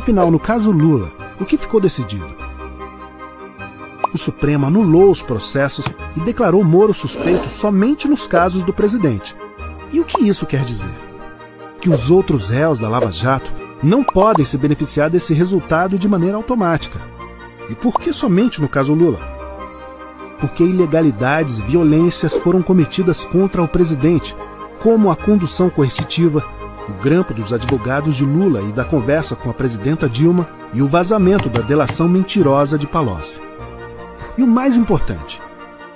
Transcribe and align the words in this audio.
Afinal, 0.00 0.30
no 0.30 0.40
caso 0.40 0.70
Lula, 0.70 1.12
o 1.38 1.44
que 1.44 1.58
ficou 1.58 1.78
decidido? 1.78 2.34
O 4.14 4.16
Supremo 4.16 4.64
anulou 4.64 5.10
os 5.10 5.22
processos 5.22 5.84
e 6.16 6.20
declarou 6.20 6.64
Moro 6.64 6.94
suspeito 6.94 7.50
somente 7.50 8.08
nos 8.08 8.26
casos 8.26 8.62
do 8.62 8.72
presidente. 8.72 9.36
E 9.92 10.00
o 10.00 10.04
que 10.06 10.26
isso 10.26 10.46
quer 10.46 10.64
dizer? 10.64 10.88
Que 11.82 11.90
os 11.90 12.10
outros 12.10 12.48
réus 12.48 12.78
da 12.78 12.88
Lava 12.88 13.12
Jato 13.12 13.52
não 13.82 14.02
podem 14.02 14.42
se 14.42 14.56
beneficiar 14.56 15.10
desse 15.10 15.34
resultado 15.34 15.98
de 15.98 16.08
maneira 16.08 16.38
automática. 16.38 16.98
E 17.68 17.74
por 17.74 18.00
que 18.00 18.10
somente 18.10 18.58
no 18.58 18.70
caso 18.70 18.94
Lula? 18.94 19.20
Porque 20.40 20.64
ilegalidades 20.64 21.58
e 21.58 21.62
violências 21.62 22.38
foram 22.38 22.62
cometidas 22.62 23.26
contra 23.26 23.62
o 23.62 23.68
presidente, 23.68 24.34
como 24.78 25.10
a 25.10 25.14
condução 25.14 25.68
coercitiva, 25.68 26.42
o 26.90 27.02
grampo 27.02 27.32
dos 27.32 27.52
advogados 27.52 28.16
de 28.16 28.24
Lula 28.24 28.60
e 28.62 28.72
da 28.72 28.84
conversa 28.84 29.36
com 29.36 29.48
a 29.48 29.54
presidenta 29.54 30.08
Dilma 30.08 30.48
e 30.72 30.82
o 30.82 30.88
vazamento 30.88 31.48
da 31.48 31.60
delação 31.60 32.08
mentirosa 32.08 32.78
de 32.78 32.86
Palocci. 32.86 33.40
E 34.36 34.42
o 34.42 34.46
mais 34.46 34.76
importante, 34.76 35.40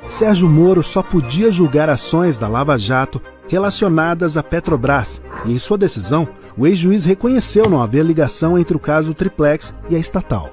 Sérgio 0.07 0.49
Moro 0.49 0.83
só 0.83 1.03
podia 1.03 1.51
julgar 1.51 1.89
ações 1.89 2.39
da 2.39 2.47
Lava 2.47 2.79
Jato 2.79 3.21
relacionadas 3.49 4.37
à 4.37 4.43
Petrobras, 4.43 5.21
e 5.45 5.53
em 5.53 5.59
sua 5.59 5.77
decisão, 5.77 6.29
o 6.57 6.67
ex-juiz 6.67 7.05
reconheceu 7.05 7.69
não 7.69 7.83
haver 7.83 8.05
ligação 8.05 8.59
entre 8.59 8.77
o 8.77 8.81
caso 8.81 9.15
Triplex 9.15 9.75
e 9.89 9.97
a 9.97 9.99
estatal. 9.99 10.51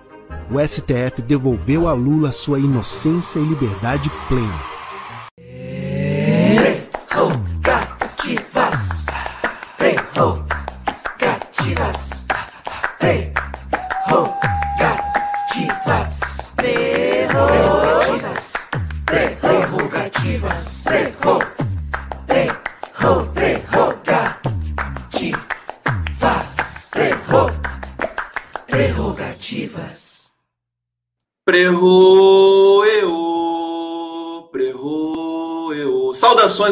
O 0.49 0.60
STF 0.60 1.21
devolveu 1.21 1.88
a 1.88 1.94
Lula 1.94 2.32
sua 2.32 2.60
inocência 2.60 3.40
e 3.40 3.44
liberdade 3.44 4.12
plena. 4.27 4.71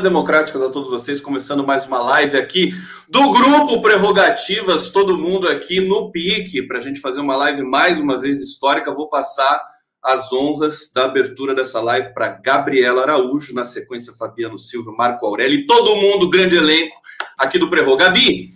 Democráticas 0.02 0.62
a 0.62 0.70
todos 0.70 0.90
vocês, 0.90 1.20
começando 1.20 1.66
mais 1.66 1.86
uma 1.86 2.00
live 2.02 2.38
aqui 2.38 2.74
do 3.08 3.32
grupo 3.32 3.82
Prerrogativas, 3.82 4.90
todo 4.90 5.18
mundo 5.18 5.48
aqui 5.48 5.80
no 5.80 6.12
pique, 6.12 6.62
para 6.62 6.78
a 6.78 6.82
gente 6.82 7.00
fazer 7.00 7.20
uma 7.20 7.36
live 7.36 7.64
mais 7.64 8.00
uma 8.00 8.20
vez 8.20 8.42
histórica. 8.42 8.94
Vou 8.94 9.10
passar 9.10 9.64
as 10.04 10.32
honras 10.32 10.92
da 10.94 11.06
abertura 11.06 11.54
dessa 11.54 11.80
live 11.82 12.14
para 12.14 12.30
Gabriela 12.30 13.02
Araújo, 13.02 13.54
na 13.54 13.66
sequência 13.66 14.14
Fabiano 14.14 14.58
Silva, 14.58 14.92
Marco 14.92 15.26
Aurélio 15.26 15.60
e 15.60 15.68
todo 15.68 15.96
mundo, 15.96 16.30
grande 16.30 16.56
elenco 16.56 16.96
aqui 17.38 17.58
do 17.58 17.70
Prerro. 17.70 17.98
Gabi, 17.98 18.54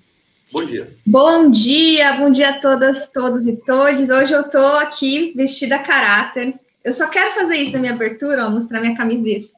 Bom 0.53 0.65
dia. 0.65 0.87
Bom 1.03 1.49
dia, 1.49 2.13
bom 2.17 2.29
dia 2.29 2.51
a 2.51 2.59
todas, 2.59 3.09
todos 3.09 3.47
e 3.47 3.55
todes. 3.55 4.11
Hoje 4.11 4.33
eu 4.33 4.43
tô 4.43 4.63
aqui 4.77 5.33
vestida 5.35 5.77
a 5.77 5.83
caráter. 5.83 6.53
Eu 6.83 6.93
só 6.93 7.07
quero 7.07 7.33
fazer 7.33 7.55
isso 7.55 7.73
na 7.73 7.79
minha 7.79 7.93
abertura, 7.93 8.45
ó, 8.45 8.51
mostrar 8.51 8.79
minha 8.79 8.95
camiseta. 8.95 9.52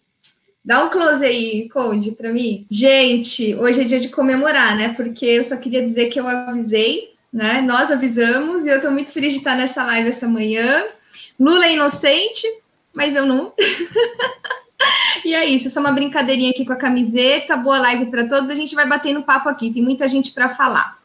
Dá 0.65 0.83
um 0.83 0.89
close 0.89 1.23
aí, 1.23 1.69
Conde, 1.69 2.09
para 2.09 2.33
mim. 2.33 2.65
Gente, 2.71 3.53
hoje 3.53 3.81
é 3.81 3.83
dia 3.83 3.99
de 3.99 4.09
comemorar, 4.09 4.75
né? 4.75 4.95
Porque 4.95 5.23
eu 5.23 5.43
só 5.43 5.57
queria 5.57 5.83
dizer 5.83 6.07
que 6.07 6.19
eu 6.19 6.27
avisei, 6.27 7.13
né? 7.31 7.61
Nós 7.61 7.91
avisamos 7.91 8.65
e 8.65 8.69
eu 8.69 8.81
tô 8.81 8.89
muito 8.89 9.11
feliz 9.11 9.33
de 9.33 9.37
estar 9.37 9.55
nessa 9.55 9.85
live 9.85 10.09
essa 10.09 10.27
manhã. 10.27 10.83
Lula 11.39 11.65
é 11.65 11.75
inocente, 11.75 12.47
mas 12.95 13.15
eu 13.15 13.25
não. 13.25 13.53
E 15.23 15.33
é 15.33 15.43
isso, 15.43 15.71
só 15.71 15.79
uma 15.79 15.91
brincadeirinha 15.91 16.51
aqui 16.51 16.63
com 16.63 16.73
a 16.73 16.75
camiseta. 16.75 17.57
Boa 17.57 17.79
live 17.79 18.11
para 18.11 18.27
todos. 18.27 18.49
A 18.49 18.55
gente 18.55 18.75
vai 18.75 18.87
batendo 18.87 19.23
papo 19.23 19.49
aqui, 19.49 19.73
tem 19.73 19.81
muita 19.81 20.07
gente 20.07 20.31
para 20.31 20.49
falar. 20.49 20.99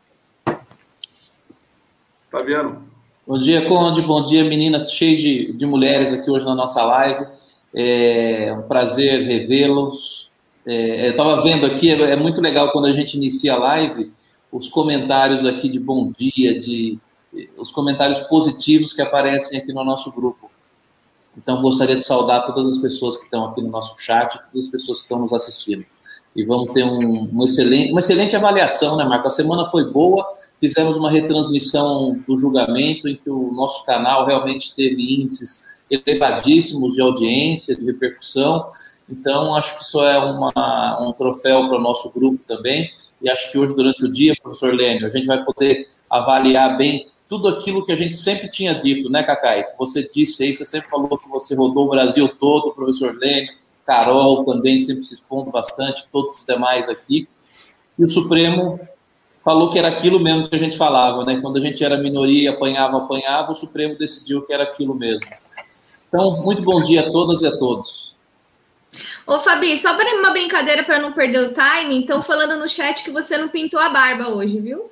Fabiano. 2.30 2.84
Bom 3.26 3.40
dia, 3.40 3.66
Conde. 3.66 4.02
Bom 4.02 4.26
dia, 4.26 4.44
meninas, 4.44 4.92
cheio 4.92 5.16
de, 5.16 5.52
de 5.54 5.64
mulheres 5.64 6.12
aqui 6.12 6.30
hoje 6.30 6.44
na 6.44 6.54
nossa 6.54 6.82
live. 6.82 7.24
É 7.74 8.52
um 8.58 8.62
prazer 8.62 9.22
revê-los. 9.22 10.30
É, 10.66 11.06
eu 11.08 11.10
estava 11.12 11.40
vendo 11.42 11.66
aqui, 11.66 11.90
é, 11.90 12.12
é 12.12 12.16
muito 12.16 12.40
legal 12.40 12.72
quando 12.72 12.86
a 12.86 12.92
gente 12.92 13.16
inicia 13.16 13.54
a 13.54 13.58
live, 13.58 14.10
os 14.50 14.68
comentários 14.68 15.44
aqui 15.44 15.68
de 15.68 15.78
bom 15.78 16.12
dia, 16.16 16.58
de 16.58 16.98
os 17.56 17.70
comentários 17.70 18.20
positivos 18.20 18.92
que 18.92 19.00
aparecem 19.00 19.58
aqui 19.58 19.72
no 19.72 19.84
nosso 19.84 20.12
grupo. 20.12 20.50
Então, 21.36 21.62
gostaria 21.62 21.96
de 21.96 22.04
saudar 22.04 22.44
todas 22.44 22.66
as 22.66 22.78
pessoas 22.78 23.16
que 23.16 23.24
estão 23.24 23.46
aqui 23.46 23.62
no 23.62 23.70
nosso 23.70 23.96
chat, 24.00 24.36
todas 24.50 24.66
as 24.66 24.70
pessoas 24.70 24.98
que 24.98 25.04
estão 25.04 25.20
nos 25.20 25.32
assistindo. 25.32 25.84
E 26.34 26.44
vamos 26.44 26.72
ter 26.72 26.84
um, 26.84 27.28
um 27.32 27.44
excelente, 27.44 27.90
uma 27.90 28.00
excelente 28.00 28.36
avaliação, 28.36 28.96
né, 28.96 29.04
Marco? 29.04 29.28
A 29.28 29.30
semana 29.30 29.64
foi 29.66 29.90
boa, 29.90 30.26
fizemos 30.58 30.96
uma 30.96 31.10
retransmissão 31.10 32.20
do 32.26 32.36
julgamento, 32.36 33.08
em 33.08 33.16
que 33.16 33.30
o 33.30 33.52
nosso 33.52 33.84
canal 33.84 34.26
realmente 34.26 34.74
teve 34.74 35.22
índices 35.22 35.69
elevadíssimos 35.90 36.94
de 36.94 37.02
audiência, 37.02 37.76
de 37.76 37.84
repercussão. 37.84 38.66
Então, 39.08 39.56
acho 39.56 39.76
que 39.76 39.82
isso 39.82 40.00
é 40.02 40.18
uma, 40.18 40.98
um 41.02 41.12
troféu 41.12 41.68
para 41.68 41.78
o 41.78 41.80
nosso 41.80 42.12
grupo 42.12 42.38
também. 42.46 42.90
E 43.20 43.28
acho 43.28 43.50
que 43.50 43.58
hoje, 43.58 43.74
durante 43.74 44.04
o 44.04 44.10
dia, 44.10 44.34
professor 44.40 44.72
Lênio, 44.72 45.06
a 45.06 45.10
gente 45.10 45.26
vai 45.26 45.44
poder 45.44 45.86
avaliar 46.08 46.76
bem 46.76 47.06
tudo 47.28 47.48
aquilo 47.48 47.84
que 47.84 47.92
a 47.92 47.96
gente 47.96 48.16
sempre 48.16 48.48
tinha 48.48 48.74
dito, 48.74 49.08
né, 49.08 49.22
Cacai? 49.22 49.64
Você 49.78 50.08
disse 50.08 50.42
aí, 50.42 50.54
você 50.54 50.64
sempre 50.64 50.88
falou 50.88 51.18
que 51.18 51.28
você 51.28 51.54
rodou 51.54 51.86
o 51.86 51.90
Brasil 51.90 52.28
todo, 52.28 52.72
professor 52.72 53.16
Lênin, 53.16 53.46
Carol 53.86 54.44
também 54.44 54.78
sempre 54.78 55.04
se 55.04 55.14
expondo 55.14 55.50
bastante, 55.50 56.06
todos 56.12 56.38
os 56.38 56.46
demais 56.46 56.88
aqui. 56.88 57.28
E 57.98 58.04
o 58.04 58.08
Supremo 58.08 58.78
falou 59.44 59.70
que 59.70 59.78
era 59.78 59.88
aquilo 59.88 60.20
mesmo 60.20 60.48
que 60.48 60.56
a 60.56 60.58
gente 60.58 60.76
falava, 60.76 61.24
né? 61.24 61.40
Quando 61.40 61.56
a 61.56 61.60
gente 61.60 61.84
era 61.84 61.96
minoria, 61.96 62.50
apanhava, 62.50 62.98
apanhava, 62.98 63.52
o 63.52 63.54
Supremo 63.54 63.98
decidiu 63.98 64.42
que 64.42 64.52
era 64.52 64.64
aquilo 64.64 64.94
mesmo. 64.94 65.22
Então, 66.10 66.42
muito 66.42 66.60
bom 66.62 66.82
dia 66.82 67.06
a 67.06 67.10
todas 67.10 67.40
e 67.42 67.46
a 67.46 67.56
todos. 67.56 68.16
Ô, 69.24 69.38
Fabi, 69.38 69.78
só 69.78 69.96
para 69.96 70.18
uma 70.18 70.32
brincadeira 70.32 70.82
para 70.82 70.98
não 70.98 71.12
perder 71.12 71.38
o 71.38 71.54
time, 71.54 71.94
então 71.94 72.20
falando 72.20 72.58
no 72.58 72.68
chat 72.68 73.04
que 73.04 73.12
você 73.12 73.38
não 73.38 73.48
pintou 73.48 73.78
a 73.78 73.88
barba 73.88 74.28
hoje, 74.28 74.58
viu? 74.58 74.90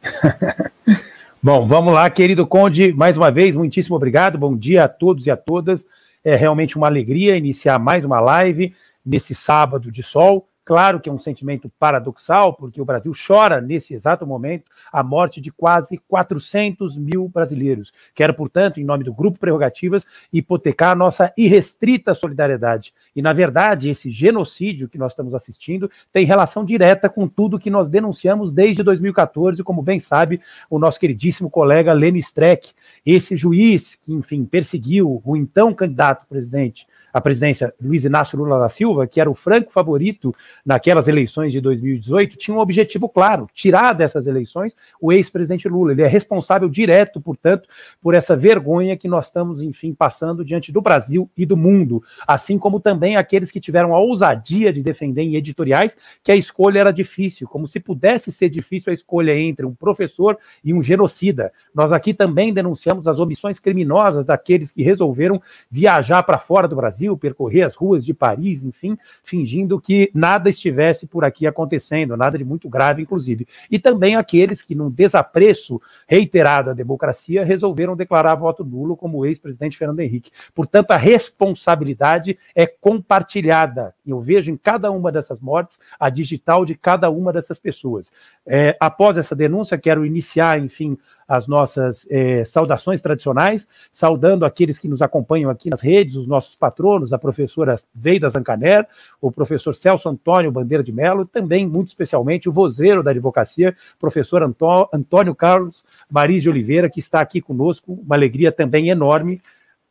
Bom, 1.42 1.66
vamos 1.66 1.92
lá, 1.92 2.08
querido 2.08 2.46
Conde, 2.46 2.92
mais 2.92 3.16
uma 3.16 3.32
vez, 3.32 3.56
muitíssimo 3.56 3.96
obrigado. 3.96 4.38
Bom 4.38 4.56
dia 4.56 4.84
a 4.84 4.88
todos 4.88 5.26
e 5.26 5.30
a 5.30 5.36
todas. 5.36 5.84
É 6.24 6.36
realmente 6.36 6.76
uma 6.76 6.86
alegria 6.86 7.36
iniciar 7.36 7.80
mais 7.80 8.04
uma 8.04 8.20
live 8.20 8.72
nesse 9.04 9.34
sábado 9.34 9.90
de 9.90 10.04
sol. 10.04 10.48
Claro 10.68 11.00
que 11.00 11.08
é 11.08 11.12
um 11.12 11.18
sentimento 11.18 11.72
paradoxal, 11.80 12.52
porque 12.52 12.78
o 12.78 12.84
Brasil 12.84 13.10
chora 13.26 13.58
nesse 13.58 13.94
exato 13.94 14.26
momento 14.26 14.70
a 14.92 15.02
morte 15.02 15.40
de 15.40 15.50
quase 15.50 15.96
400 16.06 16.94
mil 16.94 17.26
brasileiros. 17.26 17.90
Quero, 18.14 18.34
portanto, 18.34 18.78
em 18.78 18.84
nome 18.84 19.02
do 19.02 19.10
Grupo 19.10 19.38
Prerrogativas, 19.38 20.06
hipotecar 20.30 20.94
nossa 20.94 21.32
irrestrita 21.38 22.12
solidariedade. 22.12 22.92
E, 23.16 23.22
na 23.22 23.32
verdade, 23.32 23.88
esse 23.88 24.10
genocídio 24.10 24.90
que 24.90 24.98
nós 24.98 25.12
estamos 25.12 25.34
assistindo 25.34 25.90
tem 26.12 26.26
relação 26.26 26.66
direta 26.66 27.08
com 27.08 27.26
tudo 27.26 27.58
que 27.58 27.70
nós 27.70 27.88
denunciamos 27.88 28.52
desde 28.52 28.82
2014, 28.82 29.64
como 29.64 29.80
bem 29.80 29.98
sabe 29.98 30.38
o 30.68 30.78
nosso 30.78 31.00
queridíssimo 31.00 31.48
colega 31.48 31.94
Lênin 31.94 32.18
Streck, 32.18 32.72
esse 33.06 33.38
juiz 33.38 33.94
que, 33.94 34.12
enfim, 34.12 34.44
perseguiu 34.44 35.22
o 35.24 35.34
então 35.34 35.72
candidato 35.72 36.26
presidente 36.28 36.86
a 37.12 37.20
presidência 37.20 37.72
Luiz 37.80 38.04
Inácio 38.04 38.38
Lula 38.38 38.58
da 38.58 38.68
Silva, 38.68 39.06
que 39.06 39.20
era 39.20 39.30
o 39.30 39.34
franco 39.34 39.72
favorito 39.72 40.34
naquelas 40.64 41.08
eleições 41.08 41.52
de 41.52 41.60
2018, 41.60 42.36
tinha 42.36 42.56
um 42.56 42.60
objetivo 42.60 43.08
claro: 43.08 43.48
tirar 43.54 43.92
dessas 43.92 44.26
eleições 44.26 44.76
o 45.00 45.12
ex-presidente 45.12 45.68
Lula. 45.68 45.92
Ele 45.92 46.02
é 46.02 46.06
responsável 46.06 46.68
direto, 46.68 47.20
portanto, 47.20 47.68
por 48.00 48.14
essa 48.14 48.36
vergonha 48.36 48.96
que 48.96 49.08
nós 49.08 49.26
estamos, 49.26 49.62
enfim, 49.62 49.94
passando 49.94 50.44
diante 50.44 50.70
do 50.70 50.80
Brasil 50.80 51.30
e 51.36 51.46
do 51.46 51.56
mundo, 51.56 52.02
assim 52.26 52.58
como 52.58 52.80
também 52.80 53.16
aqueles 53.16 53.50
que 53.50 53.60
tiveram 53.60 53.94
a 53.94 53.98
ousadia 53.98 54.72
de 54.72 54.82
defender 54.82 55.22
em 55.22 55.36
editoriais 55.36 55.96
que 56.22 56.32
a 56.32 56.36
escolha 56.36 56.80
era 56.80 56.92
difícil, 56.92 57.48
como 57.48 57.66
se 57.66 57.80
pudesse 57.80 58.30
ser 58.30 58.48
difícil 58.48 58.90
a 58.90 58.94
escolha 58.94 59.38
entre 59.38 59.64
um 59.64 59.74
professor 59.74 60.38
e 60.62 60.74
um 60.74 60.82
genocida. 60.82 61.52
Nós 61.74 61.92
aqui 61.92 62.12
também 62.12 62.52
denunciamos 62.52 63.06
as 63.06 63.18
omissões 63.18 63.58
criminosas 63.58 64.26
daqueles 64.26 64.70
que 64.70 64.82
resolveram 64.82 65.40
viajar 65.70 66.22
para 66.22 66.38
fora 66.38 66.68
do 66.68 66.76
Brasil 66.76 66.97
Brasil, 66.98 67.16
percorrer 67.16 67.62
as 67.62 67.76
ruas 67.76 68.04
de 68.04 68.12
Paris, 68.12 68.64
enfim, 68.64 68.98
fingindo 69.22 69.80
que 69.80 70.10
nada 70.12 70.50
estivesse 70.50 71.06
por 71.06 71.24
aqui 71.24 71.46
acontecendo, 71.46 72.16
nada 72.16 72.36
de 72.36 72.44
muito 72.44 72.68
grave, 72.68 73.02
inclusive. 73.02 73.46
E 73.70 73.78
também 73.78 74.16
aqueles 74.16 74.60
que, 74.60 74.74
num 74.74 74.90
desapreço 74.90 75.80
reiterado 76.08 76.70
à 76.70 76.72
democracia, 76.72 77.44
resolveram 77.44 77.96
declarar 77.96 78.34
voto 78.34 78.64
nulo, 78.64 78.96
como 78.96 79.18
o 79.18 79.26
ex-presidente 79.26 79.78
Fernando 79.78 80.00
Henrique. 80.00 80.32
Portanto, 80.54 80.90
a 80.90 80.96
responsabilidade 80.96 82.36
é 82.54 82.66
compartilhada. 82.66 83.94
Eu 84.04 84.20
vejo 84.20 84.50
em 84.50 84.56
cada 84.56 84.90
uma 84.90 85.12
dessas 85.12 85.38
mortes 85.40 85.78
a 86.00 86.10
digital 86.10 86.64
de 86.64 86.74
cada 86.74 87.08
uma 87.10 87.32
dessas 87.32 87.58
pessoas. 87.58 88.10
É, 88.44 88.76
após 88.80 89.16
essa 89.16 89.36
denúncia, 89.36 89.78
quero 89.78 90.04
iniciar, 90.04 90.58
enfim, 90.58 90.98
as 91.28 91.46
nossas 91.46 92.06
eh, 92.10 92.42
saudações 92.46 93.02
tradicionais, 93.02 93.68
saudando 93.92 94.46
aqueles 94.46 94.78
que 94.78 94.88
nos 94.88 95.02
acompanham 95.02 95.50
aqui 95.50 95.68
nas 95.68 95.82
redes, 95.82 96.16
os 96.16 96.26
nossos 96.26 96.56
patronos, 96.56 97.12
a 97.12 97.18
professora 97.18 97.76
Veida 97.94 98.30
Zancaner, 98.30 98.88
o 99.20 99.30
professor 99.30 99.76
Celso 99.76 100.08
Antônio 100.08 100.50
Bandeira 100.50 100.82
de 100.82 100.90
Mello, 100.90 101.26
também, 101.26 101.66
muito 101.66 101.88
especialmente, 101.88 102.48
o 102.48 102.52
vozeiro 102.52 103.02
da 103.02 103.10
advocacia, 103.10 103.76
professor 103.98 104.42
Antônio 104.42 105.34
Carlos 105.34 105.84
Maris 106.10 106.42
de 106.42 106.48
Oliveira, 106.48 106.88
que 106.88 107.00
está 107.00 107.20
aqui 107.20 107.42
conosco, 107.42 107.92
uma 107.92 108.16
alegria 108.16 108.50
também 108.50 108.88
enorme 108.88 109.42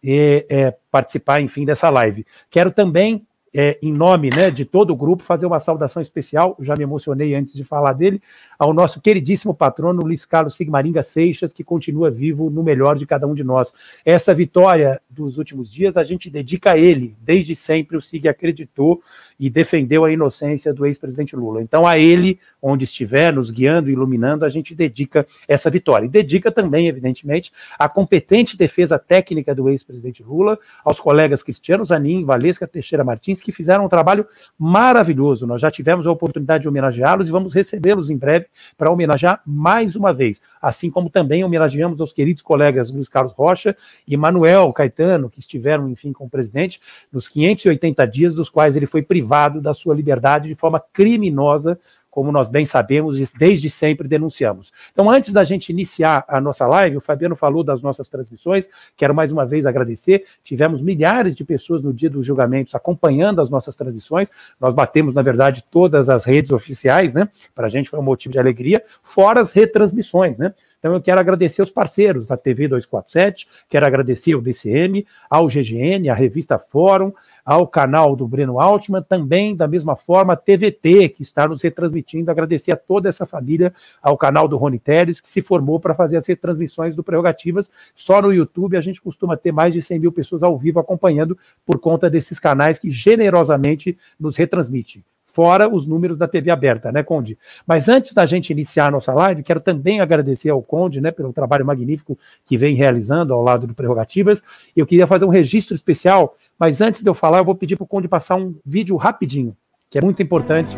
é, 0.03 0.75
participar, 0.89 1.41
enfim, 1.41 1.65
dessa 1.65 1.89
live. 1.89 2.25
Quero 2.49 2.71
também 2.71 3.27
é, 3.59 3.75
em 3.81 3.91
nome 3.91 4.29
né, 4.35 4.51
de 4.51 4.63
todo 4.63 4.91
o 4.91 4.95
grupo, 4.95 5.23
fazer 5.23 5.47
uma 5.47 5.59
saudação 5.59 5.99
especial, 5.99 6.55
já 6.61 6.75
me 6.77 6.83
emocionei 6.83 7.33
antes 7.33 7.55
de 7.55 7.63
falar 7.63 7.93
dele, 7.93 8.21
ao 8.59 8.71
nosso 8.71 9.01
queridíssimo 9.01 9.51
patrono 9.51 10.03
Luiz 10.03 10.25
Carlos 10.25 10.53
Sigmaringa 10.55 11.01
Seixas, 11.01 11.51
que 11.51 11.63
continua 11.63 12.11
vivo 12.11 12.51
no 12.51 12.61
melhor 12.61 12.95
de 12.95 13.07
cada 13.07 13.25
um 13.25 13.33
de 13.33 13.43
nós. 13.43 13.73
Essa 14.05 14.31
vitória 14.31 15.01
dos 15.09 15.39
últimos 15.39 15.73
dias 15.73 15.97
a 15.97 16.03
gente 16.03 16.29
dedica 16.29 16.73
a 16.73 16.77
ele, 16.77 17.15
desde 17.19 17.55
sempre 17.55 17.97
o 17.97 18.01
Sig 18.01 18.27
acreditou 18.27 19.01
e 19.39 19.49
defendeu 19.49 20.05
a 20.05 20.11
inocência 20.11 20.71
do 20.71 20.85
ex-presidente 20.85 21.35
Lula. 21.35 21.59
Então, 21.59 21.87
a 21.87 21.97
ele, 21.97 22.39
onde 22.61 22.83
estiver, 22.83 23.33
nos 23.33 23.49
guiando 23.49 23.89
iluminando, 23.89 24.45
a 24.45 24.49
gente 24.49 24.75
dedica 24.75 25.25
essa 25.47 25.67
vitória. 25.67 26.05
E 26.05 26.09
dedica 26.09 26.51
também, 26.51 26.87
evidentemente, 26.87 27.51
a 27.79 27.89
competente 27.89 28.55
defesa 28.55 28.99
técnica 28.99 29.55
do 29.55 29.67
ex-presidente 29.67 30.21
Lula, 30.21 30.59
aos 30.85 30.99
colegas 30.99 31.41
Cristiano 31.41 31.83
Zanin, 31.83 32.23
Valesca 32.23 32.67
Teixeira 32.67 33.03
Martins, 33.03 33.41
que 33.47 33.51
fizeram 33.53 33.85
um 33.85 33.89
trabalho 33.89 34.27
maravilhoso. 34.59 35.47
Nós 35.47 35.61
já 35.61 35.71
tivemos 35.71 36.05
a 36.05 36.11
oportunidade 36.11 36.63
de 36.63 36.67
homenageá-los 36.67 37.29
e 37.29 37.31
vamos 37.31 37.53
recebê-los 37.53 38.09
em 38.09 38.17
breve 38.17 38.47
para 38.77 38.91
homenagear 38.91 39.41
mais 39.45 39.95
uma 39.95 40.13
vez. 40.13 40.41
Assim 40.61 40.91
como 40.91 41.09
também 41.09 41.45
homenageamos 41.45 42.01
aos 42.01 42.11
queridos 42.11 42.43
colegas 42.43 42.91
Luiz 42.91 43.07
Carlos 43.07 43.31
Rocha 43.31 43.73
e 44.05 44.17
Manuel 44.17 44.73
Caetano, 44.73 45.29
que 45.29 45.39
estiveram, 45.39 45.87
enfim, 45.87 46.11
com 46.11 46.25
o 46.25 46.29
presidente 46.29 46.81
nos 47.09 47.29
580 47.29 48.05
dias 48.05 48.35
dos 48.35 48.49
quais 48.49 48.75
ele 48.75 48.85
foi 48.85 49.01
privado 49.01 49.61
da 49.61 49.73
sua 49.73 49.95
liberdade 49.95 50.49
de 50.49 50.55
forma 50.55 50.83
criminosa, 50.91 51.79
como 52.17 52.31
nós 52.31 52.49
bem 52.49 52.65
sabemos 52.65 53.19
e 53.19 53.29
desde 53.37 53.69
sempre 53.69 54.07
denunciamos. 54.07 54.73
Então, 54.91 55.07
antes 55.07 55.31
da 55.31 55.43
gente 55.43 55.69
iniciar 55.69 56.25
a 56.27 56.41
nossa 56.41 56.65
live, 56.65 56.97
o 56.97 56.99
Fabiano 56.99 57.35
falou 57.35 57.63
das 57.63 57.83
nossas 57.83 58.09
transmissões, 58.09 58.65
quero 58.95 59.13
mais 59.13 59.31
uma 59.31 59.45
vez 59.45 59.67
agradecer. 59.67 60.25
Tivemos 60.43 60.81
milhares 60.81 61.35
de 61.35 61.45
pessoas 61.45 61.83
no 61.83 61.93
dia 61.93 62.09
dos 62.09 62.25
julgamentos 62.25 62.73
acompanhando 62.73 63.39
as 63.39 63.51
nossas 63.51 63.75
transmissões. 63.75 64.31
Nós 64.59 64.73
batemos, 64.73 65.13
na 65.13 65.21
verdade, 65.21 65.63
todas 65.69 66.09
as 66.09 66.23
redes 66.25 66.49
oficiais, 66.49 67.13
né? 67.13 67.29
Para 67.53 67.67
a 67.67 67.69
gente 67.69 67.87
foi 67.87 67.99
um 67.99 68.03
motivo 68.03 68.31
de 68.31 68.39
alegria, 68.39 68.83
fora 69.03 69.39
as 69.39 69.51
retransmissões, 69.51 70.39
né? 70.39 70.55
Então 70.87 70.95
eu 70.95 71.01
quero 71.01 71.19
agradecer 71.19 71.61
os 71.61 71.69
parceiros 71.69 72.27
da 72.27 72.37
TV 72.37 72.69
247, 72.69 73.45
quero 73.67 73.85
agradecer 73.85 74.31
ao 74.31 74.39
DCM, 74.39 75.05
ao 75.29 75.47
GGN, 75.47 76.09
à 76.09 76.13
revista 76.13 76.57
Fórum, 76.57 77.11
ao 77.43 77.67
canal 77.67 78.15
do 78.15 78.25
Breno 78.25 78.57
Altman, 78.57 79.01
também 79.01 79.53
da 79.53 79.67
mesma 79.67 79.97
forma 79.97 80.31
a 80.31 80.37
TVT, 80.37 81.09
que 81.09 81.23
está 81.23 81.45
nos 81.45 81.61
retransmitindo, 81.61 82.31
agradecer 82.31 82.71
a 82.71 82.77
toda 82.77 83.09
essa 83.09 83.25
família, 83.25 83.73
ao 84.01 84.17
canal 84.17 84.47
do 84.47 84.55
Rony 84.55 84.79
Teres, 84.79 85.19
que 85.19 85.27
se 85.27 85.41
formou 85.41 85.77
para 85.77 85.93
fazer 85.93 86.15
as 86.15 86.25
retransmissões 86.25 86.95
do 86.95 87.03
Prerrogativas. 87.03 87.69
Só 87.93 88.21
no 88.21 88.31
YouTube 88.31 88.77
a 88.77 88.81
gente 88.81 89.01
costuma 89.01 89.35
ter 89.35 89.51
mais 89.51 89.73
de 89.73 89.81
100 89.81 89.99
mil 89.99 90.11
pessoas 90.13 90.41
ao 90.41 90.57
vivo 90.57 90.79
acompanhando 90.79 91.37
por 91.65 91.81
conta 91.81 92.09
desses 92.09 92.39
canais 92.39 92.79
que 92.79 92.89
generosamente 92.89 93.97
nos 94.17 94.37
retransmitem 94.37 95.03
fora 95.37 95.69
os 95.71 95.85
números 95.85 96.17
da 96.17 96.27
TV 96.27 96.49
aberta, 96.49 96.91
né, 96.91 97.03
Conde? 97.03 97.37
Mas 97.67 97.87
antes 97.87 98.11
da 98.11 98.25
gente 98.25 98.49
iniciar 98.49 98.87
a 98.87 98.91
nossa 98.91 99.13
live, 99.13 99.43
quero 99.43 99.61
também 99.61 99.99
agradecer 99.99 100.49
ao 100.49 100.63
Conde, 100.63 100.99
né, 100.99 101.11
pelo 101.11 101.31
trabalho 101.31 101.63
magnífico 101.63 102.17
que 102.43 102.57
vem 102.57 102.73
realizando 102.73 103.35
ao 103.35 103.43
lado 103.43 103.67
do 103.67 103.75
Prerrogativas. 103.75 104.41
Eu 104.75 104.87
queria 104.87 105.05
fazer 105.05 105.25
um 105.25 105.29
registro 105.29 105.75
especial, 105.75 106.35
mas 106.57 106.81
antes 106.81 107.03
de 107.03 107.07
eu 107.07 107.13
falar, 107.13 107.37
eu 107.37 107.45
vou 107.45 107.53
pedir 107.53 107.75
para 107.75 107.83
o 107.83 107.87
Conde 107.87 108.07
passar 108.07 108.35
um 108.35 108.55
vídeo 108.65 108.95
rapidinho, 108.95 109.55
que 109.91 109.99
é 109.99 110.01
muito 110.01 110.23
importante. 110.23 110.75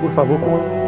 Por 0.00 0.10
favor, 0.12 0.40
Conde. 0.40 0.79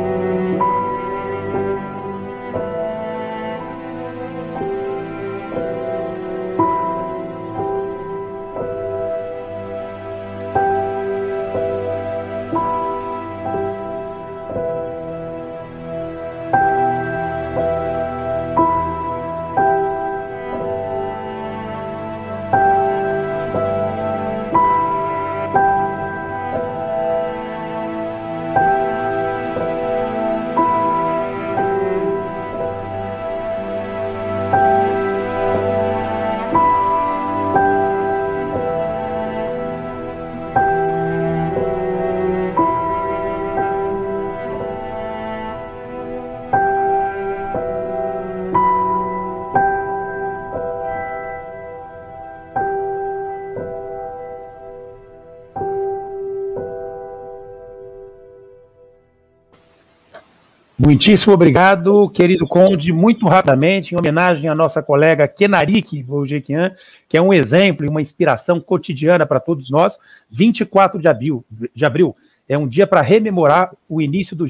Muitíssimo 60.92 61.32
obrigado, 61.32 62.10
querido 62.10 62.46
Conde. 62.46 62.92
Muito 62.92 63.26
rapidamente, 63.26 63.94
em 63.94 63.98
homenagem 63.98 64.50
à 64.50 64.54
nossa 64.54 64.82
colega 64.82 65.26
Kenarik 65.26 66.02
Voljekian, 66.02 66.76
que 67.08 67.16
é 67.16 67.22
um 67.22 67.32
exemplo 67.32 67.86
e 67.86 67.88
uma 67.88 68.02
inspiração 68.02 68.60
cotidiana 68.60 69.24
para 69.24 69.40
todos 69.40 69.70
nós, 69.70 69.98
24 70.30 71.00
de 71.00 71.08
abril, 71.08 71.42
de 71.74 71.86
abril 71.86 72.14
é 72.46 72.58
um 72.58 72.68
dia 72.68 72.86
para 72.86 73.00
rememorar 73.00 73.74
o 73.88 74.02
início 74.02 74.36
do 74.36 74.46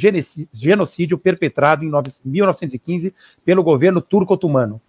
genocídio 0.53 1.17
perpetrado 1.17 1.85
em 1.85 1.93
1915 2.25 3.15
pelo 3.45 3.63
governo 3.63 4.01
turco-otomano. 4.01 4.81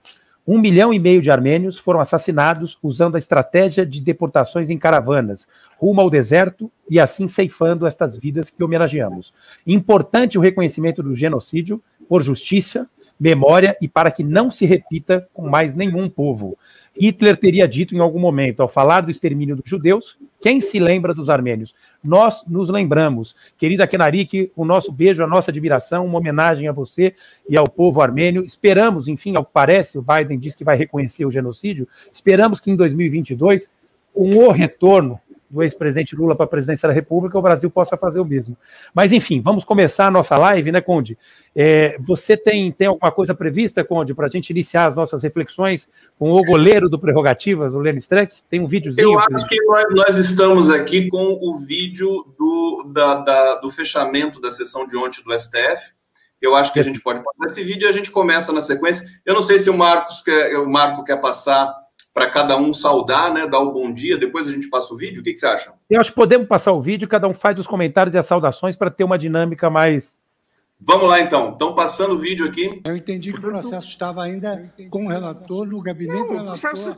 Um 0.46 0.60
milhão 0.60 0.94
e 0.94 1.00
meio 1.00 1.22
de 1.22 1.32
armênios 1.32 1.78
foram 1.78 2.02
assassinados 2.02 2.78
usando 2.84 3.16
a 3.16 3.18
estratégia 3.18 3.86
de 3.86 4.02
deportações 4.02 4.70
em 4.70 4.78
caravanas, 4.78 5.48
rumo 5.78 6.02
ao 6.02 6.10
deserto 6.10 6.70
e 6.90 7.00
assim 7.00 7.28
ceifando 7.28 7.88
estas 7.88 8.18
vidas 8.18 8.50
que 8.50 8.62
homenageamos. 8.62 9.34
Importante 9.66 10.38
o 10.38 10.42
reconhecimento 10.42 11.02
do 11.02 11.16
genocídio 11.16 11.82
por 12.10 12.22
justiça, 12.22 12.90
memória 13.18 13.78
e 13.82 13.88
para 13.88 14.12
que 14.12 14.22
não 14.22 14.52
se 14.52 14.66
repita 14.66 15.26
com 15.34 15.48
mais 15.48 15.74
nenhum 15.74 16.10
povo. 16.10 16.58
Hitler 16.96 17.36
teria 17.36 17.68
dito 17.68 17.96
em 17.96 18.00
algum 18.00 18.20
momento, 18.20 18.62
ao 18.62 18.70
falar 18.70 19.02
do 19.02 19.10
extermínio 19.10 19.56
dos 19.56 19.68
judeus, 19.68 20.18
quem 20.40 20.62
se 20.62 20.80
lembra 20.80 21.14
dos 21.14 21.30
armênios? 21.30 21.74
Nós 22.04 22.44
nos 22.48 22.70
lembramos. 22.70 23.36
Querida 23.58 23.88
Kenarik, 23.88 24.52
o 24.56 24.64
nosso 24.64 24.92
beijo, 24.92 25.24
a 25.24 25.28
nossa 25.28 25.50
admiração, 25.50 26.06
uma 26.06 26.20
homenagem 26.20 26.68
a 26.68 26.72
você 26.72 27.16
e 27.50 27.58
ao 27.58 27.68
povo 27.68 28.02
armênio. 28.02 28.44
Esperamos, 28.44 29.08
enfim, 29.08 29.36
ao 29.36 29.44
que 29.44 29.52
parece, 29.52 29.98
o 29.98 30.04
Biden 30.04 30.38
diz 30.38 30.56
que 30.56 30.64
vai 30.64 30.78
reconhecer 30.78 31.26
o 31.26 31.32
genocídio, 31.32 31.88
esperamos 32.14 32.60
que 32.60 32.70
em 32.70 32.76
2022, 32.76 33.72
com 34.14 34.30
o 34.38 34.52
retorno 34.52 35.20
do 35.54 35.62
ex-presidente 35.62 36.16
Lula 36.16 36.36
para 36.36 36.46
a 36.46 36.50
presidência 36.50 36.88
da 36.88 36.94
República, 36.94 37.38
o 37.38 37.42
Brasil 37.42 37.70
possa 37.70 37.96
fazer 37.96 38.20
o 38.20 38.26
mesmo. 38.26 38.58
Mas, 38.94 39.12
enfim, 39.12 39.40
vamos 39.40 39.64
começar 39.64 40.08
a 40.08 40.12
nossa 40.12 40.36
live, 40.36 40.72
né, 40.72 40.82
Conde? 40.82 41.16
É, 41.56 41.96
você 42.00 42.36
tem, 42.36 42.72
tem 42.72 42.88
alguma 42.88 43.12
coisa 43.12 43.36
prevista, 43.36 43.84
Conde, 43.84 44.16
para 44.16 44.26
a 44.26 44.30
gente 44.30 44.50
iniciar 44.50 44.88
as 44.88 44.96
nossas 44.96 45.22
reflexões 45.22 45.88
com 46.18 46.32
o 46.32 46.42
goleiro 46.42 46.90
do 46.90 46.98
Prerrogativas, 46.98 47.76
o 47.76 47.80
Lênin 47.80 48.00
Streck? 48.00 48.34
Tem 48.50 48.60
um 48.60 48.68
videozinho? 48.68 49.12
Eu 49.12 49.20
acho 49.20 49.48
que 49.48 49.64
nós, 49.66 49.86
nós, 49.92 50.18
estamos 50.18 50.72
aqui 50.72 51.08
com 51.08 51.38
o 51.40 51.58
vídeo 51.60 52.26
do, 52.38 52.90
da, 52.92 53.16
da, 53.16 53.56
do 53.56 53.70
fechamento 53.70 54.42
da 54.42 54.52
sessão 54.52 54.88
de 54.88 54.98
ontem 54.98 55.24
do 55.24 55.40
STF. 55.40 55.94
Eu 56.42 56.56
acho 56.56 56.74
que 56.74 56.80
a 56.80 56.84
gente 56.84 57.00
pode 57.00 57.24
passar 57.24 57.52
esse 57.52 57.64
vídeo 57.64 57.86
e 57.86 57.90
a 57.90 57.92
gente 57.92 58.10
começa 58.10 58.52
na 58.52 58.62
sequência. 58.62 59.08
Eu 59.24 59.36
não 59.36 59.42
sei 59.42 59.60
se 59.60 59.70
o 59.70 59.78
Marcos 59.78 60.20
quer, 60.22 60.58
o 60.58 60.68
Marco 60.68 61.04
quer 61.04 61.22
passar 61.22 61.83
para 62.14 62.30
cada 62.30 62.56
um 62.56 62.74
saudar, 62.74 63.34
né, 63.34 63.48
dar 63.48 63.60
o 63.60 63.72
bom 63.72 63.92
dia, 63.92 64.18
depois 64.18 64.48
a 64.48 64.52
gente 64.52 64.70
passa 64.70 64.94
o 64.94 64.98
vídeo, 64.98 65.22
o 65.22 65.24
que, 65.24 65.34
que 65.34 65.40
você 65.40 65.48
acha? 65.48 65.74
Eu 65.90 66.00
acho 66.00 66.12
que 66.12 66.16
podemos 66.16 66.48
passar 66.48 66.72
o 66.72 66.82
vídeo, 66.82 67.08
cada 67.08 67.28
um 67.28 67.34
faz 67.34 67.58
os 67.60 67.66
comentários 67.66 68.14
e 68.14 68.18
as 68.18 68.26
saudações 68.26 68.76
para 68.76 68.92
ter 68.92 69.04
uma 69.04 69.18
dinâmica 69.18 69.70
mais... 69.70 70.16
Vamos 70.80 71.08
lá, 71.08 71.22
então. 71.22 71.52
Estão 71.52 71.74
passando 71.74 72.14
o 72.14 72.18
vídeo 72.18 72.46
aqui. 72.46 72.82
Eu 72.84 72.96
entendi 72.96 73.32
que 73.32 73.40
o 73.40 73.42
processo 73.42 73.88
estava 73.88 74.22
ainda 74.22 74.72
com 74.90 75.06
o 75.06 75.08
relator, 75.08 75.66
no 75.66 75.82
gabinete 75.82 76.20
Não, 76.20 76.28
do 76.28 76.34
relator. 76.34 76.60
Processo, 76.60 76.98